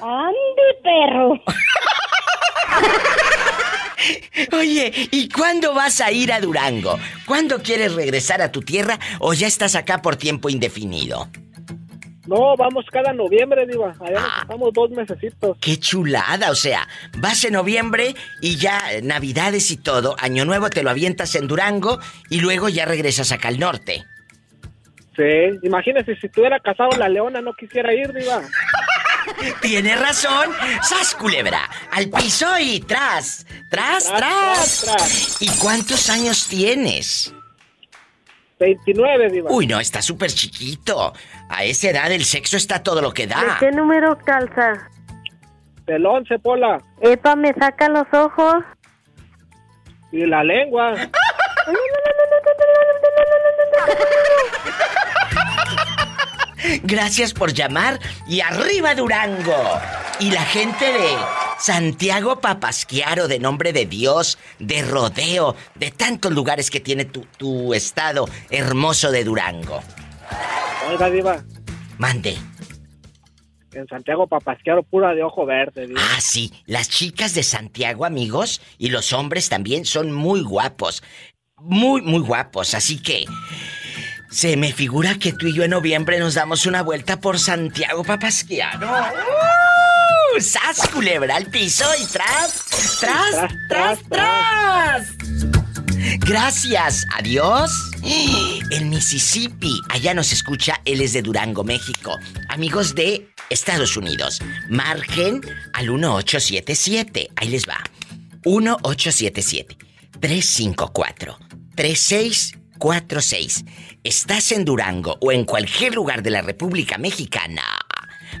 ¡Ande, 0.00 0.62
perro! 0.82 1.40
Oye, 4.58 4.92
¿y 5.10 5.28
cuándo 5.30 5.72
vas 5.74 6.00
a 6.00 6.10
ir 6.12 6.32
a 6.32 6.40
Durango? 6.40 6.98
¿Cuándo 7.26 7.62
quieres 7.62 7.94
regresar 7.94 8.42
a 8.42 8.52
tu 8.52 8.60
tierra 8.60 8.98
o 9.20 9.32
ya 9.32 9.46
estás 9.46 9.74
acá 9.74 10.02
por 10.02 10.16
tiempo 10.16 10.48
indefinido? 10.50 11.28
No, 12.26 12.56
vamos 12.56 12.86
cada 12.90 13.12
noviembre, 13.12 13.66
Diva. 13.66 13.94
Allá 14.00 14.20
nos 14.20 14.42
estamos 14.42 14.72
dos 14.72 14.90
mesecitos. 14.90 15.56
¡Qué 15.60 15.78
chulada! 15.78 16.50
O 16.50 16.54
sea, 16.54 16.88
vas 17.18 17.44
en 17.44 17.52
noviembre 17.52 18.14
y 18.40 18.56
ya 18.56 18.82
Navidades 19.02 19.70
y 19.70 19.76
todo, 19.76 20.16
Año 20.18 20.44
Nuevo 20.44 20.70
te 20.70 20.82
lo 20.82 20.90
avientas 20.90 21.34
en 21.34 21.46
Durango 21.46 21.98
y 22.30 22.40
luego 22.40 22.68
ya 22.68 22.86
regresas 22.86 23.32
acá 23.32 23.48
al 23.48 23.58
norte. 23.58 24.04
Sí, 25.16 25.58
imagínese 25.62 26.16
si 26.16 26.26
estuviera 26.26 26.58
casado 26.58 26.90
la 26.98 27.08
leona 27.08 27.40
no 27.40 27.52
quisiera 27.54 27.94
ir, 27.94 28.12
Diva. 28.12 28.42
Tienes 29.60 30.00
razón. 30.00 30.50
¡Sas, 30.82 31.14
culebra! 31.14 31.68
Al 31.92 32.08
piso 32.10 32.46
y 32.58 32.80
tras. 32.80 33.46
Tras, 33.70 34.12
tras. 34.12 34.82
tras, 34.84 35.42
¿Y 35.42 35.48
cuántos 35.58 36.10
años 36.10 36.46
tienes? 36.48 37.34
29, 38.58 39.30
Diva. 39.30 39.50
Uy, 39.50 39.66
no, 39.66 39.80
está 39.80 40.00
súper 40.00 40.30
chiquito. 40.30 41.12
A 41.48 41.64
esa 41.64 41.90
edad 41.90 42.12
el 42.12 42.24
sexo 42.24 42.56
está 42.56 42.82
todo 42.82 43.02
lo 43.02 43.12
que 43.12 43.26
¿De 43.26 43.34
da. 43.34 43.56
qué 43.60 43.70
número 43.70 44.16
calza? 44.18 44.88
Del 45.86 46.06
11, 46.06 46.38
Pola. 46.38 46.78
Epa, 47.00 47.36
me 47.36 47.52
saca 47.54 47.88
los 47.88 48.06
ojos. 48.12 48.64
Y 50.12 50.24
la 50.26 50.44
lengua. 50.44 50.94
Gracias 56.82 57.34
por 57.34 57.52
llamar 57.52 57.98
y 58.26 58.40
arriba 58.40 58.94
Durango. 58.94 59.80
Y 60.20 60.30
la 60.30 60.42
gente 60.42 60.84
de 60.86 61.08
Santiago 61.64 62.40
Papasquiaro, 62.40 63.26
de 63.26 63.38
nombre 63.38 63.72
de 63.72 63.86
Dios, 63.86 64.36
de 64.58 64.82
Rodeo, 64.82 65.56
de 65.74 65.90
tantos 65.90 66.30
lugares 66.30 66.70
que 66.70 66.78
tiene 66.78 67.06
tu, 67.06 67.22
tu 67.38 67.72
estado 67.72 68.28
hermoso 68.50 69.10
de 69.10 69.24
Durango. 69.24 69.82
Oiga, 70.90 71.08
Diva. 71.08 71.42
Mande. 71.96 72.36
En 73.72 73.88
Santiago 73.88 74.26
Papasquiaro, 74.26 74.82
pura 74.82 75.14
de 75.14 75.22
ojo 75.22 75.46
verde, 75.46 75.86
Diva. 75.86 76.02
Ah, 76.02 76.20
sí, 76.20 76.52
las 76.66 76.90
chicas 76.90 77.32
de 77.32 77.42
Santiago, 77.42 78.04
amigos, 78.04 78.60
y 78.76 78.90
los 78.90 79.14
hombres 79.14 79.48
también 79.48 79.86
son 79.86 80.12
muy 80.12 80.42
guapos. 80.42 81.02
Muy, 81.56 82.02
muy 82.02 82.20
guapos, 82.20 82.74
así 82.74 83.00
que... 83.00 83.24
Se 84.30 84.56
me 84.58 84.72
figura 84.72 85.14
que 85.14 85.32
tú 85.32 85.46
y 85.46 85.54
yo 85.54 85.62
en 85.62 85.70
noviembre 85.70 86.18
nos 86.18 86.34
damos 86.34 86.66
una 86.66 86.82
vuelta 86.82 87.20
por 87.20 87.38
Santiago 87.38 88.02
Papasquiano. 88.04 88.86
¡Sas, 90.40 90.88
culebra 90.92 91.36
al 91.36 91.46
piso 91.46 91.84
y 92.00 92.06
tras! 92.06 92.64
¡Tras, 93.00 93.48
tras, 93.68 93.98
tras! 94.08 95.08
Gracias, 96.18 97.06
adiós. 97.14 97.70
En 98.70 98.90
Mississippi, 98.90 99.80
allá 99.90 100.12
nos 100.14 100.32
escucha, 100.32 100.80
él 100.84 101.00
es 101.00 101.12
de 101.12 101.22
Durango, 101.22 101.64
México. 101.64 102.18
Amigos 102.48 102.94
de 102.94 103.28
Estados 103.50 103.96
Unidos, 103.96 104.40
marquen 104.68 105.40
al 105.72 105.90
1877. 105.90 107.30
Ahí 107.36 107.48
les 107.48 107.68
va. 107.68 107.78
1877 108.44 109.76
354 110.20 111.38
3646. 111.76 113.64
Estás 114.02 114.52
en 114.52 114.64
Durango 114.64 115.16
o 115.20 115.32
en 115.32 115.44
cualquier 115.44 115.94
lugar 115.94 116.22
de 116.22 116.30
la 116.30 116.42
República 116.42 116.98
Mexicana. 116.98 117.62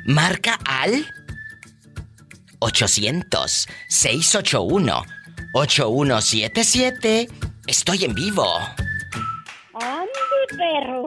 Marca 0.06 0.58
al 0.64 1.06
800 2.64 3.68
681 3.88 5.04
8177. 5.52 7.28
Estoy 7.66 8.04
en 8.04 8.14
vivo. 8.14 8.58
¡Ande, 9.74 10.08
perro! 10.56 11.06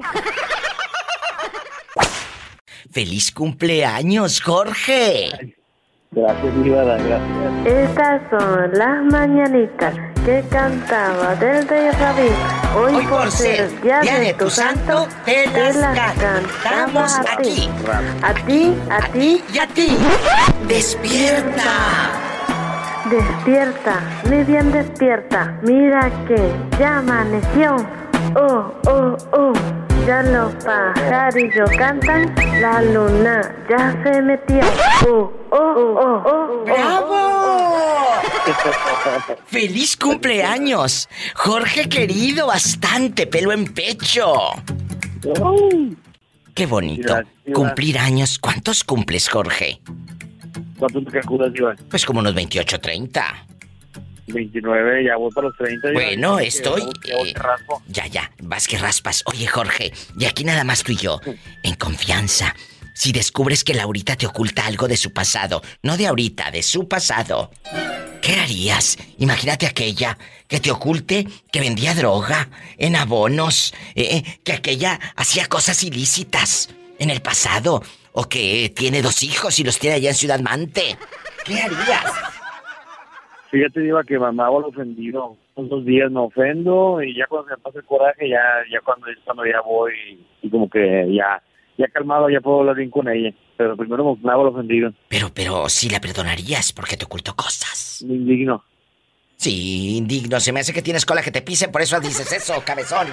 ¡Feliz 2.92 3.32
cumpleaños, 3.32 4.40
Jorge! 4.42 5.57
Gracias, 6.12 6.64
Diva, 6.64 6.84
gracias. 6.84 7.22
Estas 7.66 8.22
son 8.30 8.72
las 8.74 9.04
mañanitas 9.12 9.94
que 10.26 10.44
cantaba 10.50 11.36
del 11.36 11.68
rey 11.68 11.90
David. 12.00 12.32
Hoy, 12.78 12.96
Hoy 12.96 13.06
por 13.08 13.30
ser 13.30 13.70
día 13.82 14.00
de 14.02 14.34
tu 14.34 14.50
santo, 14.50 15.08
te 15.26 15.48
las 15.74 16.16
cantamos 16.18 17.20
a 17.20 17.38
ti. 17.42 17.70
aquí. 18.24 18.24
A 18.24 18.34
ti, 18.46 18.76
a 18.90 19.12
ti 19.12 19.44
y 19.54 19.60
a 19.60 19.68
ti. 19.68 19.98
¡Despierta! 20.68 21.72
Despierta, 23.10 24.00
muy 24.28 24.44
bien 24.44 24.72
despierta. 24.72 25.58
Mira 25.62 26.10
que 26.28 26.52
ya 26.80 26.98
amaneció. 27.00 27.76
Oh, 28.36 28.72
oh, 28.88 29.18
oh. 29.32 29.54
Ya 30.08 30.24
los 30.24 30.56
pajarillos 30.64 31.70
cantan. 31.78 32.34
La 32.62 32.82
luna 32.82 33.42
ya 33.70 33.92
se 34.04 34.22
metió. 34.22 34.62
Oh, 35.06 35.34
oh, 35.52 35.58
oh, 35.58 36.24
oh. 36.26 36.64
¡Bravo! 36.64 38.22
¡Feliz 39.48 39.98
cumpleaños! 39.98 41.10
Jorge 41.36 41.90
querido, 41.90 42.48
bastante 42.48 43.28
pelo 43.28 43.52
en 43.52 43.66
pecho. 43.66 44.34
Qué 46.56 46.66
bonito. 46.66 47.20
Cumplir 47.54 48.00
años. 48.00 48.40
¿Cuántos 48.40 48.86
cumples, 48.86 49.28
Jorge? 49.28 49.82
¿Cuánto 50.80 51.04
te 51.04 51.12
calculas, 51.12 51.52
Diva? 51.52 51.76
Pues 51.90 52.06
como 52.06 52.22
unos 52.22 52.34
28, 52.34 52.80
30. 52.80 53.46
29, 54.28 55.04
ya 55.06 55.16
voy 55.16 55.32
para 55.34 55.48
los 55.48 55.58
30. 55.58 55.90
Diva. 55.90 56.02
Bueno, 56.02 56.40
Ya 56.40 56.48
estoy. 56.48 56.82
voy- 56.82 56.94
ya 57.06 57.16
voy 57.18 57.30
eh, 57.30 57.34
que 57.34 57.94
ya, 57.94 58.08
ya, 58.08 58.32
vas 58.42 58.68
raspas. 58.80 59.24
Oye, 59.26 59.48
Jorge, 59.48 59.92
y 60.18 60.26
aquí 60.26 60.44
nada 60.44 60.64
más 60.64 60.84
tú 60.84 60.92
y 60.92 60.98
yo, 60.98 61.20
en 61.64 61.76
confianza. 61.76 62.56
Si 62.94 63.12
descubres 63.12 63.64
que 63.64 63.74
Laurita 63.76 64.16
te 64.16 64.26
oculta 64.26 64.66
algo 64.66 64.88
de 64.88 64.98
su 64.98 65.14
pasado, 65.14 65.62
no 65.84 65.98
de 65.98 66.08
ahorita, 66.08 66.50
de 66.50 66.64
su 66.64 66.88
pasado, 66.88 67.52
¿qué 68.22 68.36
harías? 68.40 68.98
Imagínate 69.20 69.68
aquella 69.68 70.18
que 70.48 70.60
te 70.60 70.72
oculte 70.72 71.28
que 71.52 71.60
vendía 71.60 71.94
droga 71.94 72.50
en 72.78 72.96
abonos, 72.96 73.74
eh, 73.94 74.24
que 74.44 74.54
aquella 74.54 75.00
hacía 75.16 75.46
cosas 75.46 75.84
ilícitas 75.84 76.70
en 76.98 77.12
el 77.12 77.22
pasado, 77.22 77.84
o 78.14 78.28
que 78.28 78.74
tiene 78.76 79.04
dos 79.04 79.22
hijos 79.22 79.60
y 79.60 79.64
los 79.64 79.78
tiene 79.78 79.98
allá 79.98 80.10
en 80.10 80.16
Ciudad 80.16 80.40
Mante. 80.40 80.98
¿Qué 81.46 81.62
harías? 81.62 82.04
Fíjate, 83.58 83.80
Diva, 83.80 84.04
que 84.04 84.20
mamá 84.20 84.50
lo 84.50 84.68
ofendido. 84.68 85.36
Unos 85.56 85.84
días 85.84 86.12
me 86.12 86.20
ofendo 86.20 87.02
y 87.02 87.18
ya 87.18 87.26
cuando 87.26 87.48
se 87.50 87.56
me 87.56 87.62
pasa 87.64 87.80
el 87.80 87.86
coraje, 87.86 88.30
ya, 88.30 88.40
ya 88.72 88.80
cuando, 88.86 89.08
cuando 89.26 89.44
ya 89.48 89.62
voy 89.62 89.94
y, 90.44 90.50
como 90.52 90.70
que 90.70 91.08
ya, 91.12 91.42
ya 91.76 91.88
calmado, 91.88 92.30
ya 92.30 92.40
puedo 92.40 92.60
hablar 92.60 92.76
bien 92.76 92.92
con 92.92 93.10
ella. 93.10 93.34
Pero 93.58 93.76
primero 93.76 94.16
me 94.22 94.32
hago 94.32 94.44
el 94.44 94.54
ofendido. 94.54 94.92
Pero, 95.08 95.30
pero 95.34 95.68
sí 95.70 95.90
la 95.90 96.00
perdonarías 96.00 96.72
porque 96.72 96.98
te 96.98 97.06
ocultó 97.06 97.36
cosas. 97.36 98.04
Indigno. 98.04 98.64
Sí, 99.38 99.98
indigno. 99.98 100.40
Se 100.40 100.54
me 100.54 100.60
hace 100.60 100.72
que 100.72 100.84
tienes 100.84 101.04
cola 101.04 101.24
que 101.24 101.32
te 101.32 101.42
pisen, 101.42 101.72
por 101.72 101.82
eso 101.82 102.00
dices 102.00 102.32
eso, 102.32 102.62
cabezón. 102.64 103.08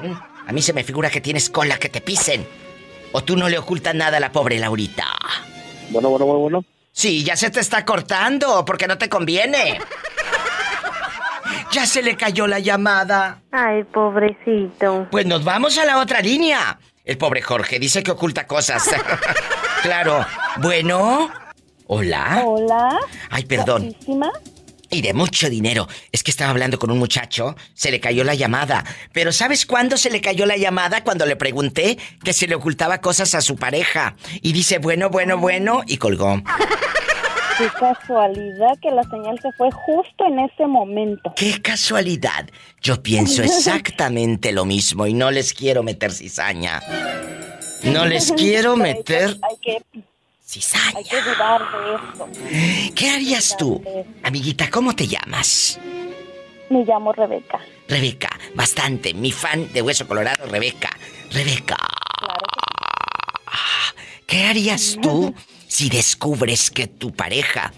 Mm, 0.00 0.48
A 0.48 0.52
mí 0.52 0.62
se 0.62 0.74
me 0.74 0.84
figura 0.84 1.10
que 1.10 1.20
tienes 1.20 1.50
cola 1.50 1.76
que 1.78 1.88
te 1.88 2.00
pisen. 2.00 2.46
O 3.10 3.24
tú 3.24 3.36
no 3.36 3.48
le 3.48 3.58
ocultas 3.58 3.96
nada 3.96 4.18
a 4.18 4.20
la 4.20 4.30
pobre 4.30 4.60
Laurita. 4.60 5.06
Bueno, 5.90 6.10
bueno, 6.10 6.24
bueno, 6.26 6.40
bueno. 6.40 6.64
Sí, 6.96 7.22
ya 7.24 7.36
se 7.36 7.50
te 7.50 7.60
está 7.60 7.84
cortando, 7.84 8.64
porque 8.64 8.86
no 8.86 8.96
te 8.96 9.10
conviene. 9.10 9.78
Ya 11.70 11.84
se 11.84 12.00
le 12.00 12.16
cayó 12.16 12.46
la 12.46 12.58
llamada. 12.58 13.42
Ay, 13.52 13.84
pobrecito. 13.84 15.06
Pues 15.10 15.26
nos 15.26 15.44
vamos 15.44 15.76
a 15.76 15.84
la 15.84 15.98
otra 15.98 16.22
línea. 16.22 16.78
El 17.04 17.18
pobre 17.18 17.42
Jorge 17.42 17.78
dice 17.78 18.02
que 18.02 18.12
oculta 18.12 18.46
cosas. 18.46 18.88
claro. 19.82 20.24
Bueno. 20.62 21.30
Hola. 21.86 22.42
Hola. 22.46 22.98
Ay, 23.28 23.44
perdón. 23.44 23.90
Guapísima. 23.90 24.32
Y 24.96 25.02
de 25.02 25.12
mucho 25.12 25.50
dinero. 25.50 25.86
Es 26.10 26.22
que 26.22 26.30
estaba 26.30 26.50
hablando 26.50 26.78
con 26.78 26.90
un 26.90 26.98
muchacho, 26.98 27.54
se 27.74 27.90
le 27.90 28.00
cayó 28.00 28.24
la 28.24 28.34
llamada. 28.34 28.82
Pero 29.12 29.30
¿sabes 29.30 29.66
cuándo 29.66 29.98
se 29.98 30.08
le 30.08 30.22
cayó 30.22 30.46
la 30.46 30.56
llamada? 30.56 31.04
Cuando 31.04 31.26
le 31.26 31.36
pregunté 31.36 31.98
que 32.24 32.32
se 32.32 32.46
le 32.46 32.54
ocultaba 32.54 33.02
cosas 33.02 33.34
a 33.34 33.42
su 33.42 33.56
pareja. 33.56 34.16
Y 34.40 34.54
dice, 34.54 34.78
bueno, 34.78 35.10
bueno, 35.10 35.36
bueno, 35.36 35.82
y 35.86 35.98
colgó. 35.98 36.42
Qué 37.58 37.68
casualidad 37.78 38.78
que 38.80 38.90
la 38.90 39.02
señal 39.02 39.38
se 39.42 39.52
fue 39.52 39.70
justo 39.70 40.26
en 40.26 40.38
ese 40.38 40.66
momento. 40.66 41.30
¡Qué 41.36 41.60
casualidad! 41.60 42.48
Yo 42.80 43.02
pienso 43.02 43.42
exactamente 43.44 44.50
lo 44.50 44.64
mismo 44.64 45.06
y 45.06 45.12
no 45.12 45.30
les 45.30 45.52
quiero 45.52 45.82
meter 45.82 46.10
cizaña. 46.10 46.80
No 47.82 48.06
les 48.06 48.32
quiero 48.32 48.76
meter 48.76 49.36
Hay 49.42 49.56
que, 49.60 49.82
cizaña. 50.46 50.98
hay 50.98 51.04
que 51.04 51.20
dudar 51.22 51.60
de 51.72 51.94
esto. 51.94 52.94
¿Qué 52.94 53.10
harías 53.10 53.56
tú? 53.56 53.82
Amiguita, 54.22 54.70
¿cómo 54.70 54.94
te 54.94 55.06
llamas? 55.06 55.78
Me 56.70 56.84
llamo 56.84 57.12
Rebeca. 57.12 57.60
Rebeca, 57.88 58.30
bastante. 58.54 59.14
Mi 59.14 59.32
fan 59.32 59.72
de 59.72 59.82
Hueso 59.82 60.06
Colorado, 60.06 60.46
Rebeca. 60.46 60.90
Rebeca. 61.30 61.76
¿Qué 64.26 64.44
harías 64.44 64.98
tú 65.00 65.34
si 65.68 65.88
descubres 65.88 66.70
que 66.70 66.88
tu 66.88 67.12
pareja 67.12 67.72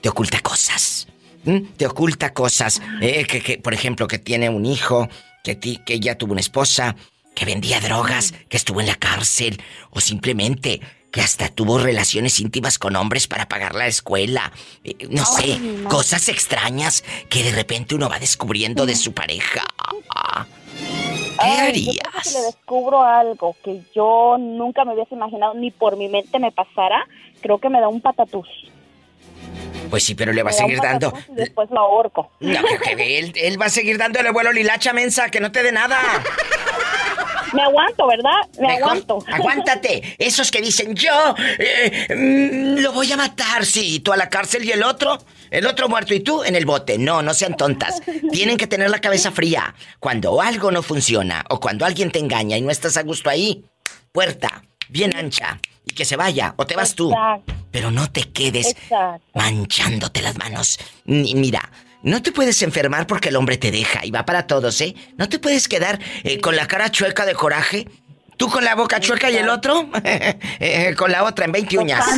te 0.00 0.08
oculta 0.08 0.40
cosas? 0.40 1.06
¿Mm? 1.44 1.58
Te 1.76 1.86
oculta 1.86 2.32
cosas. 2.32 2.82
Eh, 3.00 3.26
que, 3.26 3.58
por 3.58 3.74
ejemplo, 3.74 4.08
que 4.08 4.18
tiene 4.18 4.48
un 4.48 4.66
hijo, 4.66 5.08
que, 5.44 5.58
que 5.58 6.00
ya 6.00 6.16
tuvo 6.16 6.32
una 6.32 6.40
esposa, 6.40 6.96
que 7.34 7.44
vendía 7.44 7.80
drogas, 7.80 8.34
que 8.48 8.56
estuvo 8.56 8.80
en 8.80 8.86
la 8.86 8.96
cárcel, 8.96 9.60
o 9.90 10.00
simplemente 10.00 10.80
que 11.14 11.20
hasta 11.20 11.48
tuvo 11.48 11.78
relaciones 11.78 12.40
íntimas 12.40 12.76
con 12.76 12.96
hombres 12.96 13.28
para 13.28 13.46
pagar 13.46 13.76
la 13.76 13.86
escuela. 13.86 14.50
Eh, 14.82 14.96
no 15.10 15.24
sé, 15.24 15.60
cosas 15.88 16.28
extrañas 16.28 17.04
que 17.30 17.44
de 17.44 17.52
repente 17.52 17.94
uno 17.94 18.08
va 18.08 18.18
descubriendo 18.18 18.84
de 18.84 18.96
su 18.96 19.12
pareja. 19.12 19.62
¿Qué 21.40 21.46
harías? 21.46 21.98
si 22.24 22.34
le 22.36 22.46
descubro 22.46 23.04
algo 23.04 23.54
que 23.62 23.82
yo 23.94 24.38
nunca 24.40 24.84
me 24.84 24.94
hubiese 24.94 25.14
imaginado 25.14 25.54
ni 25.54 25.70
por 25.70 25.96
mi 25.96 26.08
mente 26.08 26.40
me 26.40 26.50
pasara, 26.50 27.06
creo 27.40 27.58
que 27.58 27.68
me 27.68 27.80
da 27.80 27.86
un 27.86 28.00
patatús. 28.00 28.48
Pues 29.90 30.02
sí, 30.02 30.16
pero 30.16 30.32
le 30.32 30.42
va 30.42 30.50
a 30.50 30.52
seguir 30.52 30.80
dando. 30.80 31.12
Y 31.28 31.34
después 31.36 31.70
lo 31.70 31.78
ahorco. 31.78 32.32
No, 32.40 32.58
que, 32.82 33.18
él, 33.20 33.32
él, 33.36 33.62
va 33.62 33.66
a 33.66 33.70
seguir 33.70 33.98
dándole 33.98 34.32
vuelo 34.32 34.52
lilacha 34.52 34.92
mensa, 34.92 35.30
que 35.30 35.38
no 35.38 35.52
te 35.52 35.62
dé 35.62 35.70
nada. 35.70 35.96
Me 37.52 37.62
aguanto, 37.62 38.06
¿verdad? 38.06 38.32
Me 38.60 38.74
aguanto. 38.76 39.24
Aguántate. 39.32 40.16
Esos 40.18 40.50
que 40.50 40.60
dicen, 40.60 40.94
yo 40.94 41.34
eh, 41.58 42.08
mm, 42.10 42.80
lo 42.80 42.92
voy 42.92 43.12
a 43.12 43.16
matar. 43.16 43.64
Sí, 43.64 44.00
tú 44.00 44.12
a 44.12 44.16
la 44.16 44.28
cárcel 44.28 44.64
y 44.64 44.72
el 44.72 44.82
otro, 44.82 45.18
el 45.50 45.66
otro 45.66 45.88
muerto 45.88 46.14
y 46.14 46.20
tú 46.20 46.42
en 46.42 46.56
el 46.56 46.66
bote. 46.66 46.98
No, 46.98 47.22
no 47.22 47.32
sean 47.32 47.56
tontas. 47.56 48.02
Tienen 48.32 48.56
que 48.56 48.66
tener 48.66 48.90
la 48.90 49.00
cabeza 49.00 49.30
fría. 49.30 49.74
Cuando 50.00 50.40
algo 50.40 50.70
no 50.70 50.82
funciona 50.82 51.44
o 51.48 51.60
cuando 51.60 51.84
alguien 51.86 52.10
te 52.10 52.18
engaña 52.18 52.56
y 52.56 52.62
no 52.62 52.70
estás 52.70 52.96
a 52.96 53.02
gusto 53.02 53.30
ahí, 53.30 53.64
puerta 54.10 54.64
bien 54.88 55.14
ancha 55.16 55.60
y 55.84 55.92
que 55.92 56.04
se 56.04 56.16
vaya 56.16 56.54
o 56.56 56.66
te 56.66 56.76
vas 56.76 56.94
tú. 56.94 57.14
Pero 57.70 57.90
no 57.90 58.10
te 58.10 58.22
quedes 58.32 58.74
manchándote 59.34 60.22
las 60.22 60.38
manos. 60.38 60.78
Ni, 61.04 61.34
mira, 61.34 61.70
no 62.04 62.22
te 62.22 62.32
puedes 62.32 62.62
enfermar 62.62 63.06
porque 63.06 63.30
el 63.30 63.36
hombre 63.36 63.56
te 63.56 63.70
deja 63.70 64.04
y 64.04 64.10
va 64.10 64.24
para 64.24 64.46
todos, 64.46 64.80
¿eh? 64.82 64.94
No 65.16 65.28
te 65.28 65.38
puedes 65.38 65.68
quedar 65.68 65.98
eh, 66.22 66.38
con 66.38 66.54
la 66.54 66.66
cara 66.66 66.90
chueca 66.90 67.24
de 67.24 67.34
coraje. 67.34 67.88
Tú 68.36 68.50
con 68.50 68.64
la 68.64 68.74
boca 68.74 69.00
chueca 69.00 69.30
y 69.30 69.36
el 69.36 69.48
otro 69.48 69.88
eh, 70.04 70.94
con 70.96 71.10
la 71.10 71.24
otra 71.24 71.46
en 71.46 71.52
20 71.52 71.78
uñas. 71.78 72.06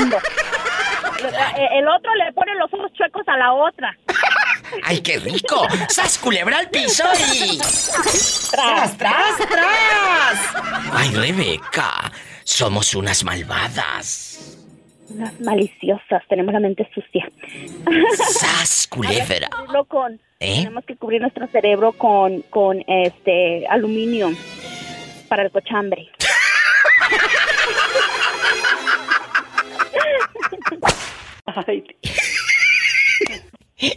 El 1.71 1.89
otro 1.89 2.15
le 2.15 2.33
pone 2.35 2.55
los 2.57 2.73
ojos 2.75 2.93
chuecos 2.93 3.27
a 3.27 3.37
la 3.37 3.53
otra. 3.53 3.97
¡Ay, 4.83 5.01
qué 5.01 5.19
rico! 5.19 5.67
¡Sas 5.89 6.19
culebra 6.19 6.59
al 6.59 6.69
piso 6.69 7.05
y... 7.33 7.59
¡Tras, 7.59 8.99
tras, 8.99 9.39
tras! 9.49 10.39
¡Ay, 10.93 11.11
Rebeca! 11.11 12.13
Somos 12.45 12.95
unas 12.95 13.25
malvadas. 13.25 14.56
Unas 15.09 15.41
maliciosas, 15.41 16.23
tenemos 16.29 16.53
la 16.53 16.61
mente 16.61 16.89
sucia. 16.95 17.29
¡Sas, 18.17 18.87
culebra! 18.91 19.49
Con, 19.89 20.21
¿Eh? 20.41 20.57
Tenemos 20.59 20.85
que 20.85 20.97
cubrir 20.97 21.21
nuestro 21.21 21.47
cerebro 21.49 21.93
con, 21.93 22.43
con 22.43 22.83
este 22.87 23.67
aluminio 23.69 24.33
para 25.29 25.45
el 25.45 25.51
cochambre. 25.51 26.09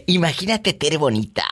Imagínate, 0.06 0.72
Tere 0.72 0.96
Bonita, 0.96 1.44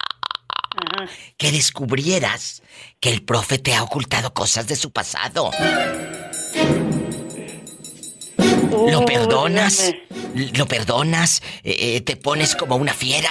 que 1.36 1.52
descubrieras 1.52 2.62
que 3.00 3.10
el 3.10 3.22
profe 3.24 3.58
te 3.58 3.74
ha 3.74 3.82
ocultado 3.82 4.32
cosas 4.32 4.66
de 4.68 4.76
su 4.76 4.90
pasado. 4.90 5.50
¿Lo 8.90 9.04
perdonas? 9.04 9.94
¿Lo 10.56 10.66
perdonas? 10.66 11.42
Eh, 11.64 11.96
eh, 11.96 12.00
¿Te 12.00 12.16
pones 12.16 12.56
como 12.56 12.76
una 12.76 12.92
fiera? 12.92 13.30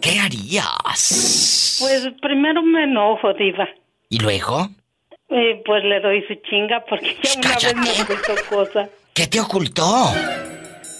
¿Qué 0.00 0.18
harías? 0.18 1.78
Pues 1.80 2.08
primero 2.20 2.62
me 2.62 2.84
enojo, 2.84 3.32
diva. 3.34 3.68
¿Y 4.08 4.18
luego? 4.18 4.68
Eh, 5.30 5.62
pues 5.64 5.84
le 5.84 6.00
doy 6.00 6.22
su 6.26 6.34
chinga 6.48 6.84
porque 6.88 7.16
ya 7.22 7.30
una 7.38 7.54
vez 7.54 7.74
me 7.74 8.02
ocultó 8.02 8.34
cosas. 8.50 8.90
¿Qué 9.14 9.26
te 9.26 9.40
ocultó? 9.40 10.12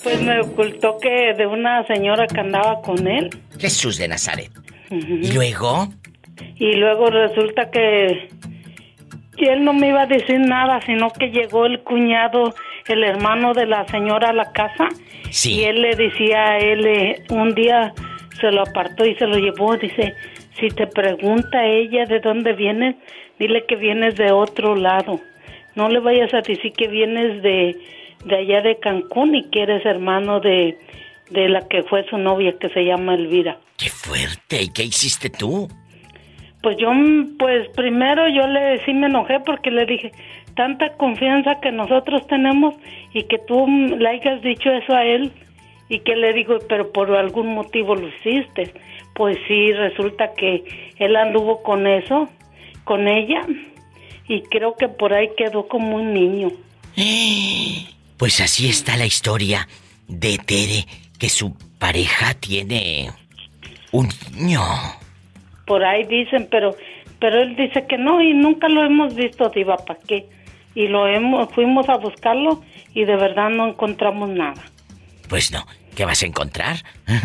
Pues 0.03 0.21
me 0.23 0.41
ocultó 0.41 0.99
que 0.99 1.35
de 1.37 1.47
una 1.47 1.87
señora 1.87 2.27
que 2.27 2.41
andaba 2.41 2.81
con 2.83 3.07
él. 3.07 3.31
Jesús 3.59 3.99
de 3.99 4.09
Nazaret. 4.09 4.51
¿Y 4.91 5.33
luego? 5.33 5.89
Y 6.57 6.73
luego 6.75 7.11
resulta 7.11 7.71
que, 7.71 8.29
que 9.37 9.53
él 9.53 9.65
no 9.65 9.73
me 9.73 9.89
iba 9.89 10.03
a 10.03 10.07
decir 10.07 10.39
nada, 10.41 10.81
sino 10.85 11.11
que 11.11 11.29
llegó 11.29 11.67
el 11.67 11.83
cuñado 11.83 12.55
el 12.89 13.05
hermano 13.05 13.53
de 13.55 13.67
la 13.67 13.87
señora 13.89 14.31
a 14.31 14.33
la 14.33 14.53
casa. 14.53 14.89
Y 15.45 15.65
él 15.65 15.83
le 15.83 15.95
decía 15.97 16.53
a 16.53 16.59
él, 16.59 16.87
eh, 16.87 17.23
un 17.31 17.55
día 17.55 17.95
se 18.41 18.51
lo 18.51 18.63
apartó 18.63 19.05
y 19.05 19.15
se 19.15 19.27
lo 19.27 19.37
llevó, 19.39 19.77
dice, 19.77 20.15
si 20.59 20.69
te 20.69 20.87
pregunta 20.87 21.67
ella 21.67 22.05
de 22.05 22.21
dónde 22.21 22.53
vienes, 22.53 22.97
dile 23.39 23.65
que 23.67 23.77
vienes 23.77 24.17
de 24.17 24.33
otro 24.33 24.77
lado. 24.77 25.21
No 25.75 25.89
le 25.89 26.01
vayas 26.01 26.35
a 26.35 26.43
decir 26.43 26.73
que 26.73 26.89
vienes 26.89 27.43
de, 27.43 27.77
de 28.25 28.37
allá 28.37 28.61
de 28.61 28.79
Cancún 28.79 29.35
y 29.35 29.49
que 29.51 29.63
eres 29.63 29.87
hermano 29.87 30.41
de, 30.41 30.79
de 31.31 31.49
la 31.49 31.67
que 31.69 31.83
fue 31.85 32.05
su 32.09 32.19
novia 32.19 32.55
que 32.59 32.69
se 32.69 32.85
llama 32.85 33.15
Elvira. 33.15 33.59
¡Qué 33.79 33.89
fuerte! 33.89 34.63
¿Y 34.63 34.73
qué 34.73 34.85
hiciste 34.85 35.31
tú? 35.31 35.69
Pues 36.63 36.77
yo, 36.79 36.91
pues 37.39 37.69
primero 37.71 38.29
yo 38.29 38.47
le 38.47 38.85
sí 38.85 38.95
me 38.95 39.09
enojé 39.09 39.41
porque 39.41 39.71
le 39.71 39.85
dije, 39.85 40.13
tanta 40.55 40.93
confianza 40.97 41.61
que 41.61 41.73
nosotros 41.73 42.27
tenemos 42.27 42.75
y 43.13 43.25
que 43.25 43.39
tú 43.39 43.67
le 43.67 44.09
hayas 44.09 44.43
dicho 44.43 44.71
eso 44.71 44.95
a 44.95 45.05
él 45.05 45.33
y 45.89 46.01
que 46.01 46.17
le 46.17 46.33
digo, 46.33 46.59
pero 46.69 46.93
por 46.93 47.15
algún 47.15 47.55
motivo 47.55 47.95
lo 47.95 48.09
hiciste. 48.09 48.73
Pues 49.15 49.37
sí, 49.47 49.73
resulta 49.73 50.33
que 50.35 50.65
él 50.99 51.17
anduvo 51.17 51.63
con 51.63 51.87
eso, 51.87 52.29
con 52.85 53.09
ella, 53.09 53.47
y 54.27 54.43
creo 54.43 54.75
que 54.77 54.89
por 54.89 55.13
ahí 55.13 55.29
quedó 55.37 55.69
como 55.69 55.97
un 55.97 56.15
niño. 56.15 56.51
Pues 58.19 58.41
así 58.41 58.69
está 58.69 58.97
la 58.97 59.05
historia 59.05 59.67
de 60.07 60.39
Tere, 60.39 60.87
que 61.19 61.29
su 61.29 61.57
pareja 61.81 62.35
tiene 62.35 63.11
un 63.91 64.09
niño. 64.37 64.63
Por 65.73 65.85
ahí 65.85 66.05
dicen, 66.05 66.49
pero 66.51 66.77
pero 67.19 67.41
él 67.41 67.57
dice 67.57 67.87
que 67.87 67.97
no 67.97 68.21
y 68.21 68.35
nunca 68.35 68.69
lo 68.69 68.85
hemos 68.85 69.15
visto, 69.15 69.49
Diva, 69.49 69.77
¿para 69.77 69.99
qué? 70.07 70.29
y 70.75 70.89
lo 70.89 71.07
hemos, 71.07 71.53
fuimos 71.53 71.89
a 71.89 71.97
buscarlo 71.97 72.63
y 72.95 73.05
de 73.05 73.17
verdad 73.17 73.51
no 73.51 73.69
encontramos 73.69 74.29
nada. 74.31 74.63
Pues 75.29 75.51
no, 75.51 75.67
¿qué 75.95 76.05
vas 76.05 76.23
a 76.23 76.27
encontrar? 76.27 76.77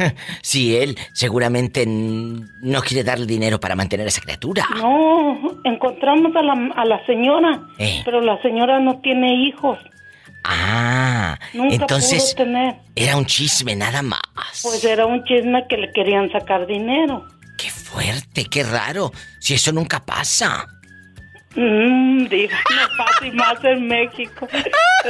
si 0.41 0.76
él 0.78 0.98
seguramente 1.14 1.86
no 1.88 2.82
quiere 2.82 3.03
darle 3.03 3.26
dinero 3.26 3.60
para 3.60 3.76
mantener 3.76 4.06
a 4.06 4.10
esa 4.10 4.22
criatura. 4.22 4.65
No, 4.78 5.40
encontramos 5.64 6.36
a 6.36 6.41
la, 6.41 6.53
a 6.76 6.86
la 6.86 7.06
señora, 7.06 7.61
eh. 7.78 8.02
pero 8.06 8.22
la 8.22 8.41
señora 8.41 8.80
no 8.80 8.99
tiene 8.99 9.48
hijos. 9.48 9.78
Ah, 10.49 11.38
entonces 11.53 12.34
tener. 12.36 12.76
era 12.95 13.18
un 13.18 13.26
chisme 13.26 13.76
nada 13.76 14.02
más. 14.02 14.22
Pues 14.64 14.82
era 14.86 15.06
un 15.06 15.22
chisme 15.26 15.65
que 15.68 15.76
le 15.76 15.91
querían 15.91 16.32
sacar 16.32 16.65
dinero. 16.65 17.26
Qué 17.58 17.70
fuerte, 17.70 18.46
qué 18.46 18.64
raro. 18.64 19.12
Si 19.40 19.54
eso 19.54 19.72
nunca 19.72 20.00
pasa. 20.06 20.68
Mmm, 21.56 22.24
no 22.24 22.88
pasa 22.98 23.34
más 23.34 23.64
en 23.64 23.88
México. 23.88 24.48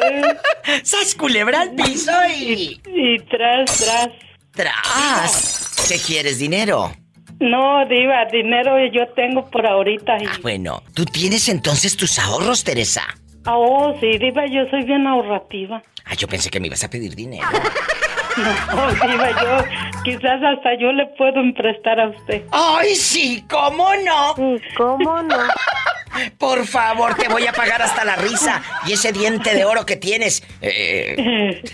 ¡Sas 0.84 1.14
culebra 1.15 1.61
al 1.61 1.76
piso 1.76 2.11
y... 2.40 2.80
y... 2.86 3.19
tras, 3.30 3.78
tras. 3.78 4.10
Tras. 4.52 5.88
¿Qué 5.90 5.99
quieres, 5.99 6.40
dinero? 6.40 6.94
No, 7.40 7.86
diva, 7.86 8.26
dinero 8.32 8.78
yo 8.91 9.07
tengo 9.10 9.49
por 9.49 9.68
ahorita. 9.68 10.18
Ah, 10.26 10.38
bueno. 10.41 10.84
¿Tú 10.94 11.06
tienes 11.06 11.49
entonces 11.49 11.98
tus 11.98 12.18
ahorros, 12.18 12.64
Teresa? 12.64 13.03
Ah, 13.45 13.57
oh, 13.57 13.95
sí, 13.99 14.18
diva, 14.18 14.45
yo 14.48 14.65
soy 14.69 14.84
bien 14.86 15.06
ahorrativa. 15.06 15.84
Ah, 16.06 16.15
yo 16.15 16.28
pensé 16.28 16.49
que 16.49 16.60
me 16.60 16.68
ibas 16.68 16.84
a 16.84 16.90
pedir 16.90 17.14
dinero. 17.14 17.45
No, 18.76 18.91
diva, 19.07 19.30
yo 19.41 19.64
quizás 20.03 20.41
hasta 20.43 20.77
yo 20.80 20.91
le 20.91 21.05
puedo 21.18 21.39
emprestar 21.39 21.99
a 21.99 22.09
usted. 22.09 22.43
¡Ay, 22.51 22.95
sí! 22.95 23.43
¿Cómo 23.49 23.89
no? 24.05 24.59
¿Cómo 24.76 25.23
no? 25.23 25.38
Por 26.38 26.65
favor, 26.65 27.15
te 27.15 27.27
voy 27.27 27.45
a 27.47 27.53
pagar 27.53 27.81
hasta 27.81 28.05
la 28.05 28.15
risa. 28.15 28.61
Y 28.85 28.93
ese 28.93 29.11
diente 29.11 29.53
de 29.53 29.65
oro 29.65 29.85
que 29.85 29.95
tienes. 29.95 30.43
Eh... 30.61 31.61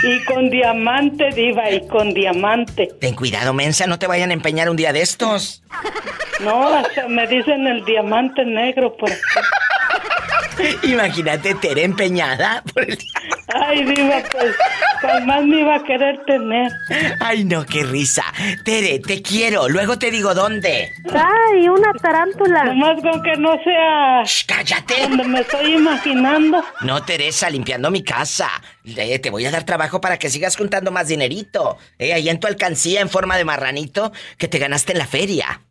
Y 0.00 0.22
con 0.24 0.48
diamante, 0.48 1.28
diva, 1.34 1.68
y 1.70 1.84
con 1.88 2.14
diamante. 2.14 2.88
Ten 3.00 3.16
cuidado, 3.16 3.52
mensa, 3.52 3.86
no 3.88 3.98
te 3.98 4.06
vayan 4.06 4.30
a 4.30 4.32
empeñar 4.32 4.70
un 4.70 4.76
día 4.76 4.92
de 4.92 5.00
estos. 5.00 5.64
No, 6.40 6.68
hasta 6.68 7.08
me 7.08 7.26
dicen 7.26 7.66
el 7.66 7.84
diamante 7.84 8.44
negro 8.44 8.96
por 8.96 9.10
Imagínate 10.82 11.54
Tere 11.54 11.84
empeñada 11.84 12.62
por 12.72 12.82
el... 12.82 12.98
Ay, 13.54 13.84
Diva, 13.84 14.22
pues, 14.30 14.54
pues 15.00 15.24
más 15.24 15.44
me 15.44 15.60
iba 15.60 15.76
a 15.76 15.82
querer 15.82 16.22
tener. 16.26 16.70
Ay, 17.20 17.44
no, 17.44 17.64
qué 17.64 17.82
risa. 17.82 18.24
Tere, 18.64 18.98
te 18.98 19.22
quiero. 19.22 19.68
Luego 19.68 19.98
te 19.98 20.10
digo 20.10 20.34
dónde. 20.34 20.90
Ay, 21.10 21.68
una 21.68 21.92
tarántula. 21.94 22.64
Nomás 22.64 23.00
con 23.00 23.22
que 23.22 23.36
no 23.38 23.56
sea... 23.64 24.22
Shh, 24.24 24.44
cállate. 24.46 25.00
Donde 25.00 25.24
me 25.24 25.40
estoy 25.40 25.74
imaginando. 25.76 26.62
No, 26.82 27.02
Teresa, 27.04 27.48
limpiando 27.48 27.90
mi 27.90 28.04
casa. 28.04 28.50
te 28.84 29.30
voy 29.30 29.46
a 29.46 29.50
dar 29.50 29.64
trabajo 29.64 30.00
para 30.00 30.18
que 30.18 30.28
sigas 30.28 30.56
juntando 30.56 30.90
más 30.90 31.08
dinerito. 31.08 31.78
Eh, 31.98 32.12
ahí 32.12 32.28
en 32.28 32.40
tu 32.40 32.46
alcancía 32.46 33.00
en 33.00 33.08
forma 33.08 33.38
de 33.38 33.44
marranito 33.44 34.12
que 34.36 34.48
te 34.48 34.58
ganaste 34.58 34.92
en 34.92 34.98
la 34.98 35.06
feria. 35.06 35.62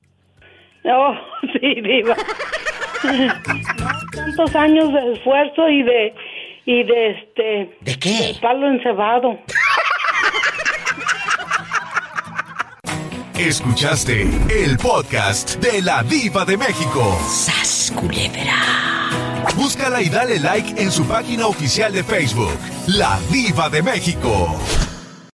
Oh, 0.86 1.14
sí, 1.54 1.82
Diva. 1.82 2.16
Tantos 3.02 4.56
años 4.56 4.94
de 4.94 5.14
esfuerzo 5.14 5.70
y 5.70 5.84
de 5.84 6.14
y 6.66 6.84
de 6.84 7.10
este 7.12 7.78
¿De 7.82 8.00
qué? 8.00 8.36
palo 8.42 8.68
encebado. 8.68 9.40
Escuchaste 13.38 14.24
el 14.50 14.78
podcast 14.78 15.58
de 15.58 15.82
la 15.82 16.02
Diva 16.04 16.44
de 16.44 16.58
México. 16.58 17.18
¡Sas 17.30 17.94
Búscala 19.56 20.02
y 20.02 20.10
dale 20.10 20.40
like 20.40 20.82
en 20.82 20.92
su 20.92 21.06
página 21.08 21.48
oficial 21.48 21.94
de 21.94 22.04
Facebook, 22.04 22.58
La 22.88 23.20
Diva 23.32 23.70
de 23.70 23.82
México. 23.84 24.56